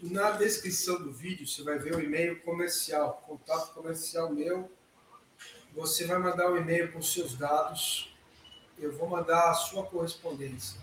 na 0.00 0.32
descrição 0.32 1.00
do 1.02 1.12
vídeo, 1.12 1.46
você 1.46 1.62
vai 1.62 1.78
ver 1.78 1.94
o 1.94 2.00
e-mail 2.00 2.40
comercial, 2.42 3.22
contato 3.26 3.72
comercial 3.74 4.32
meu. 4.32 4.70
Você 5.74 6.04
vai 6.04 6.18
mandar 6.18 6.50
o 6.50 6.56
e-mail 6.56 6.92
com 6.92 7.00
seus 7.00 7.34
dados. 7.34 8.14
Eu 8.78 8.92
vou 8.92 9.08
mandar 9.08 9.50
a 9.50 9.54
sua 9.54 9.84
correspondência 9.84 10.80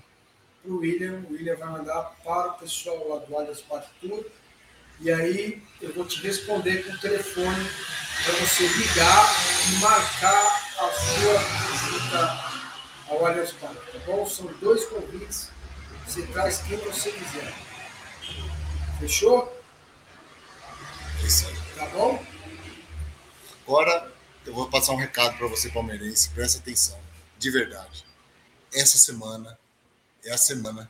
para 0.61 0.71
o 0.71 0.77
William. 0.77 1.23
O 1.29 1.33
William 1.33 1.55
vai 1.55 1.69
mandar 1.69 2.01
para 2.23 2.51
o 2.51 2.57
pessoal 2.59 3.07
lá 3.07 3.19
do 3.19 3.63
Parque 3.63 3.89
Tour. 3.99 4.25
E 4.99 5.11
aí 5.11 5.61
eu 5.81 5.93
vou 5.93 6.05
te 6.05 6.21
responder 6.21 6.83
com 6.83 6.93
o 6.93 6.97
telefone 6.97 7.69
para 8.23 8.33
você 8.33 8.67
ligar 8.67 9.35
e 9.69 9.75
marcar 9.77 10.67
a 10.79 10.91
sua 10.91 11.37
visita 11.39 12.47
ao 13.09 13.25
Allianz 13.25 13.51
Parque, 13.53 13.91
tá 13.91 13.99
bom? 14.05 14.25
São 14.27 14.47
dois 14.59 14.85
convites, 14.85 15.49
você 16.05 16.25
traz 16.27 16.59
quem 16.63 16.77
você 16.77 17.11
quiser. 17.11 17.53
Fechou? 18.99 19.55
Tá 21.75 21.85
bom? 21.87 22.25
Agora 23.67 24.11
eu 24.45 24.53
vou 24.53 24.69
passar 24.69 24.93
um 24.93 24.97
recado 24.97 25.37
para 25.37 25.47
você, 25.47 25.69
palmeirense. 25.69 26.29
Presta 26.29 26.59
atenção. 26.59 26.97
De 27.37 27.51
verdade. 27.51 28.05
Essa 28.73 28.97
semana 28.97 29.59
é 30.23 30.31
a 30.31 30.37
semana. 30.37 30.89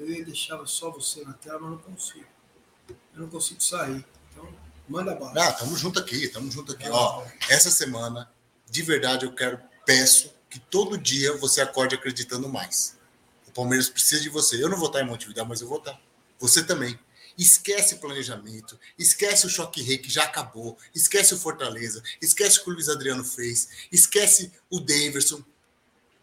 Eu 0.00 0.10
ia 0.10 0.24
deixar 0.24 0.64
só 0.66 0.90
você 0.90 1.22
na 1.22 1.34
tela, 1.34 1.60
mas 1.60 1.70
não 1.72 1.78
consigo. 1.78 2.26
Eu 2.88 3.20
não 3.20 3.28
consigo 3.28 3.62
sair. 3.62 4.02
Então, 4.32 4.48
manda 4.88 5.14
bala. 5.14 5.34
Ah, 5.36 5.52
tamo 5.52 5.76
junto 5.76 5.98
aqui, 5.98 6.26
tamo 6.28 6.50
junto 6.50 6.72
aqui. 6.72 6.88
Ó, 6.88 7.22
essa 7.50 7.70
semana, 7.70 8.32
de 8.68 8.82
verdade, 8.82 9.26
eu 9.26 9.34
quero, 9.34 9.60
peço 9.84 10.32
que 10.48 10.58
todo 10.58 10.96
dia 10.96 11.36
você 11.36 11.60
acorde 11.60 11.94
acreditando 11.94 12.48
mais. 12.48 12.98
O 13.46 13.50
Palmeiras 13.50 13.90
precisa 13.90 14.22
de 14.22 14.30
você. 14.30 14.62
Eu 14.62 14.70
não 14.70 14.78
vou 14.78 14.86
estar 14.86 15.02
em 15.02 15.06
Montevideo, 15.06 15.44
mas 15.44 15.60
eu 15.60 15.68
vou 15.68 15.78
estar. 15.78 16.00
Você 16.38 16.62
também. 16.62 16.98
Esquece 17.36 17.96
planejamento, 17.96 18.78
esquece 18.98 19.46
o 19.46 19.48
choque 19.48 19.80
rei 19.80 19.96
que 19.96 20.10
já 20.10 20.24
acabou, 20.24 20.76
esquece 20.94 21.32
o 21.32 21.38
Fortaleza, 21.38 22.02
esquece 22.20 22.58
o 22.58 22.64
que 22.64 22.70
o 22.70 22.72
Luiz 22.74 22.88
Adriano 22.88 23.24
fez, 23.24 23.68
esquece 23.90 24.52
o 24.68 24.78
Daverson, 24.78 25.42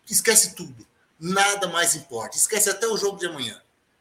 esquece 0.07 0.53
tudo. 0.53 0.85
Nada 1.19 1.67
mais 1.69 1.95
importa. 1.95 2.37
Esquece 2.37 2.69
até 2.69 2.87
o 2.87 2.97
jogo 2.97 3.17
de 3.17 3.25
amanhã. 3.25 3.59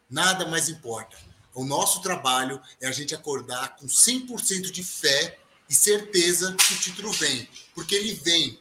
Nada 0.09 0.47
mais 0.47 0.69
importa. 0.69 1.17
O 1.53 1.65
nosso 1.65 2.01
trabalho 2.01 2.61
é 2.81 2.87
a 2.87 2.93
gente 2.93 3.15
acordar 3.15 3.77
com 3.77 3.87
100% 3.87 4.71
de 4.71 4.85
fé 4.85 5.39
e 5.69 5.75
certeza 5.75 6.55
que 6.55 6.75
o 6.75 6.79
título 6.79 7.11
vem. 7.13 7.49
Porque 7.75 7.95
ele 7.95 8.15
vem. 8.15 8.61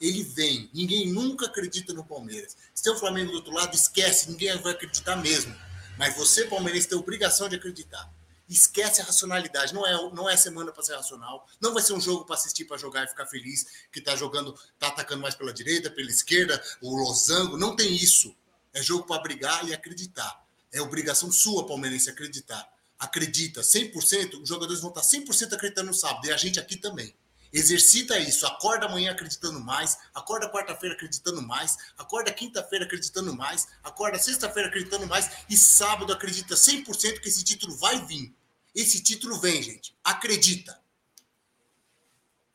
Ele 0.00 0.22
vem. 0.22 0.70
Ninguém 0.72 1.12
nunca 1.12 1.46
acredita 1.46 1.92
no 1.92 2.04
Palmeiras. 2.04 2.56
Se 2.74 2.82
tem 2.82 2.92
o 2.92 2.98
Flamengo 2.98 3.32
do 3.32 3.38
outro 3.38 3.52
lado, 3.52 3.74
esquece. 3.74 4.30
Ninguém 4.30 4.56
vai 4.58 4.72
acreditar 4.72 5.16
mesmo. 5.16 5.54
Mas 5.98 6.16
você, 6.16 6.44
palmeirense, 6.44 6.88
tem 6.88 6.96
a 6.96 7.00
obrigação 7.00 7.48
de 7.48 7.56
acreditar. 7.56 8.10
Esquece 8.48 9.00
a 9.00 9.04
racionalidade. 9.04 9.74
Não 9.74 9.86
é, 9.86 9.92
não 10.14 10.28
é 10.28 10.36
semana 10.36 10.70
para 10.70 10.82
ser 10.82 10.94
racional. 10.94 11.46
Não 11.60 11.74
vai 11.74 11.82
ser 11.82 11.94
um 11.94 12.00
jogo 12.00 12.24
para 12.24 12.36
assistir, 12.36 12.64
para 12.64 12.76
jogar 12.76 13.04
e 13.04 13.08
ficar 13.08 13.26
feliz 13.26 13.66
que 13.90 14.00
tá 14.00 14.14
jogando, 14.14 14.54
tá 14.78 14.88
atacando 14.88 15.20
mais 15.20 15.34
pela 15.34 15.52
direita, 15.52 15.90
pela 15.90 16.10
esquerda, 16.10 16.62
o 16.80 16.96
losango. 16.96 17.56
Não 17.56 17.74
tem 17.74 17.92
isso. 17.92 18.36
É 18.72 18.82
jogo 18.82 19.04
para 19.04 19.20
brigar 19.20 19.66
e 19.66 19.74
acreditar. 19.74 20.45
É 20.76 20.82
obrigação 20.82 21.32
sua, 21.32 21.66
palmeirense, 21.66 22.10
acreditar. 22.10 22.68
Acredita, 22.98 23.62
100%, 23.62 24.42
os 24.42 24.48
jogadores 24.48 24.82
vão 24.82 24.90
estar 24.90 25.00
100% 25.00 25.54
acreditando 25.54 25.88
no 25.88 25.94
sábado, 25.94 26.26
e 26.26 26.32
a 26.32 26.36
gente 26.36 26.60
aqui 26.60 26.76
também. 26.76 27.14
Exercita 27.50 28.18
isso, 28.18 28.46
acorda 28.46 28.84
amanhã 28.84 29.12
acreditando 29.12 29.58
mais, 29.58 29.96
acorda 30.14 30.50
quarta-feira 30.50 30.94
acreditando 30.94 31.40
mais, 31.40 31.78
acorda 31.96 32.30
quinta-feira 32.30 32.84
acreditando 32.84 33.34
mais, 33.34 33.66
acorda 33.82 34.18
sexta-feira 34.18 34.68
acreditando 34.68 35.06
mais, 35.06 35.30
e 35.48 35.56
sábado 35.56 36.12
acredita 36.12 36.54
100% 36.54 37.20
que 37.20 37.28
esse 37.28 37.42
título 37.42 37.74
vai 37.78 38.04
vir. 38.04 38.34
Esse 38.74 39.02
título 39.02 39.40
vem, 39.40 39.62
gente. 39.62 39.96
Acredita. 40.04 40.78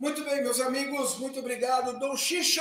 Muito 0.02 0.24
bem, 0.26 0.42
meus 0.42 0.60
amigos, 0.60 1.16
muito 1.20 1.40
obrigado. 1.40 2.00
Dom 2.00 2.18
Xixo! 2.18 2.60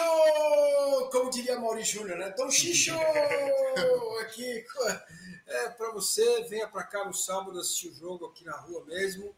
Como 1.11 1.31
diria 1.31 1.59
Maurício 1.59 2.01
Júnior, 2.01 2.19
né? 2.19 2.29
Dom 2.37 2.51
Xixo! 2.51 2.93
Aqui, 4.21 4.63
é, 5.47 5.69
para 5.71 5.91
você, 5.91 6.43
venha 6.51 6.69
para 6.69 6.85
cá 6.85 7.03
no 7.07 7.15
sábado 7.15 7.59
assistir 7.59 7.89
o 7.89 7.95
jogo 7.95 8.27
aqui 8.27 8.45
na 8.45 8.55
rua 8.57 8.85
mesmo. 8.85 9.35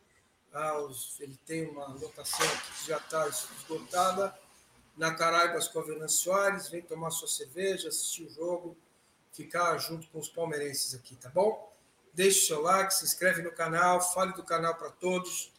Ah, 0.52 0.78
os- 0.80 1.14
ele 1.20 1.38
tem 1.46 1.64
uma 1.70 1.86
lotação 1.94 2.44
aqui 2.44 2.72
que 2.82 2.88
já 2.88 2.96
está 2.98 3.28
esgotada. 3.28 4.36
Na 4.96 5.14
Caraibas 5.14 5.68
com 5.68 5.78
a 5.78 5.82
Venâncio 5.82 6.24
Soares, 6.24 6.68
vem 6.68 6.82
tomar 6.82 7.10
sua 7.12 7.28
cerveja, 7.28 7.88
assistir 7.88 8.24
o 8.24 8.30
jogo, 8.30 8.76
ficar 9.32 9.78
junto 9.78 10.06
com 10.08 10.18
os 10.18 10.28
palmeirenses 10.28 10.92
aqui, 10.94 11.14
tá 11.14 11.30
bom? 11.30 11.72
Deixe 12.12 12.40
o 12.40 12.46
seu 12.48 12.60
like, 12.62 12.92
se 12.92 13.04
inscreve 13.04 13.40
no 13.42 13.52
canal, 13.52 14.02
fale 14.12 14.32
do 14.34 14.42
canal 14.42 14.74
para 14.74 14.90
todos. 14.90 15.52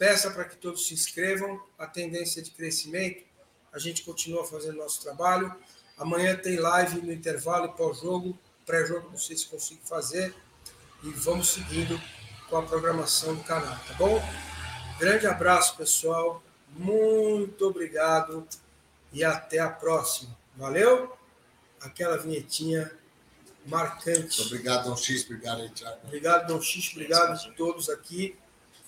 Peça 0.00 0.30
para 0.30 0.46
que 0.46 0.56
todos 0.56 0.86
se 0.88 0.94
inscrevam. 0.94 1.62
A 1.78 1.86
tendência 1.86 2.40
de 2.40 2.50
crescimento. 2.52 3.22
A 3.70 3.78
gente 3.78 4.02
continua 4.02 4.46
fazendo 4.46 4.78
nosso 4.78 5.02
trabalho. 5.02 5.54
Amanhã 5.98 6.34
tem 6.34 6.56
live 6.56 7.02
no 7.02 7.12
intervalo 7.12 7.66
e 7.66 7.76
pós-jogo. 7.76 8.36
Pré-jogo, 8.64 9.10
não 9.10 9.18
sei 9.18 9.36
se 9.36 9.44
consigo 9.44 9.82
fazer. 9.84 10.34
E 11.02 11.10
vamos 11.10 11.50
seguindo 11.50 12.00
com 12.48 12.56
a 12.56 12.62
programação 12.62 13.34
do 13.34 13.44
canal, 13.44 13.78
tá 13.86 13.92
bom? 13.98 14.22
Grande 14.98 15.26
abraço, 15.26 15.76
pessoal. 15.76 16.42
Muito 16.70 17.66
obrigado 17.66 18.48
e 19.12 19.22
até 19.22 19.58
a 19.58 19.68
próxima. 19.68 20.34
Valeu? 20.56 21.14
Aquela 21.78 22.16
vinhetinha 22.16 22.90
marcante. 23.66 24.40
Obrigado, 24.40 24.88
Dom 24.88 24.96
X. 24.96 25.24
Obrigado 25.26 25.68
Thiago. 25.74 26.00
Obrigado, 26.04 26.46
Dom 26.46 26.62
X. 26.62 26.90
Obrigado 26.92 27.32
a 27.32 27.52
todos 27.52 27.90
aqui. 27.90 28.34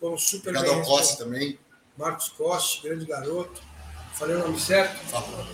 Foram 0.03 0.19
super 0.19 0.57
Obrigado 0.57 0.75
bem 0.75 0.85
Costa 0.85 0.97
respondidos. 0.97 1.19
também. 1.19 1.59
Marcos 1.97 2.29
Costa, 2.31 2.89
grande 2.89 3.07
garoto. 3.07 3.63
Falei 4.15 4.35
o 4.35 4.39
nome 4.41 4.61
certo? 4.61 4.97
Falou. 5.07 5.47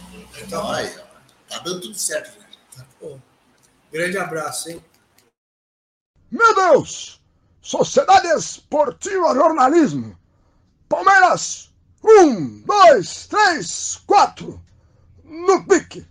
Tá 0.48 0.62
bom. 0.62 0.70
Aí, 0.72 0.98
ó. 0.98 1.02
Tá 1.50 1.58
dando 1.58 1.82
tudo 1.82 1.94
certo, 1.94 2.32
gente. 2.32 2.58
Pô, 2.98 3.18
grande 3.92 4.16
abraço, 4.16 4.70
hein? 4.70 4.82
Meu 6.30 6.54
Deus! 6.54 7.20
Sociedade 7.60 8.28
Esportiva 8.28 9.34
Jornalismo. 9.34 10.18
Palmeiras, 10.88 11.70
um, 12.02 12.62
dois, 12.62 13.26
três, 13.26 14.00
quatro, 14.06 14.64
no 15.24 15.66
pique. 15.66 16.06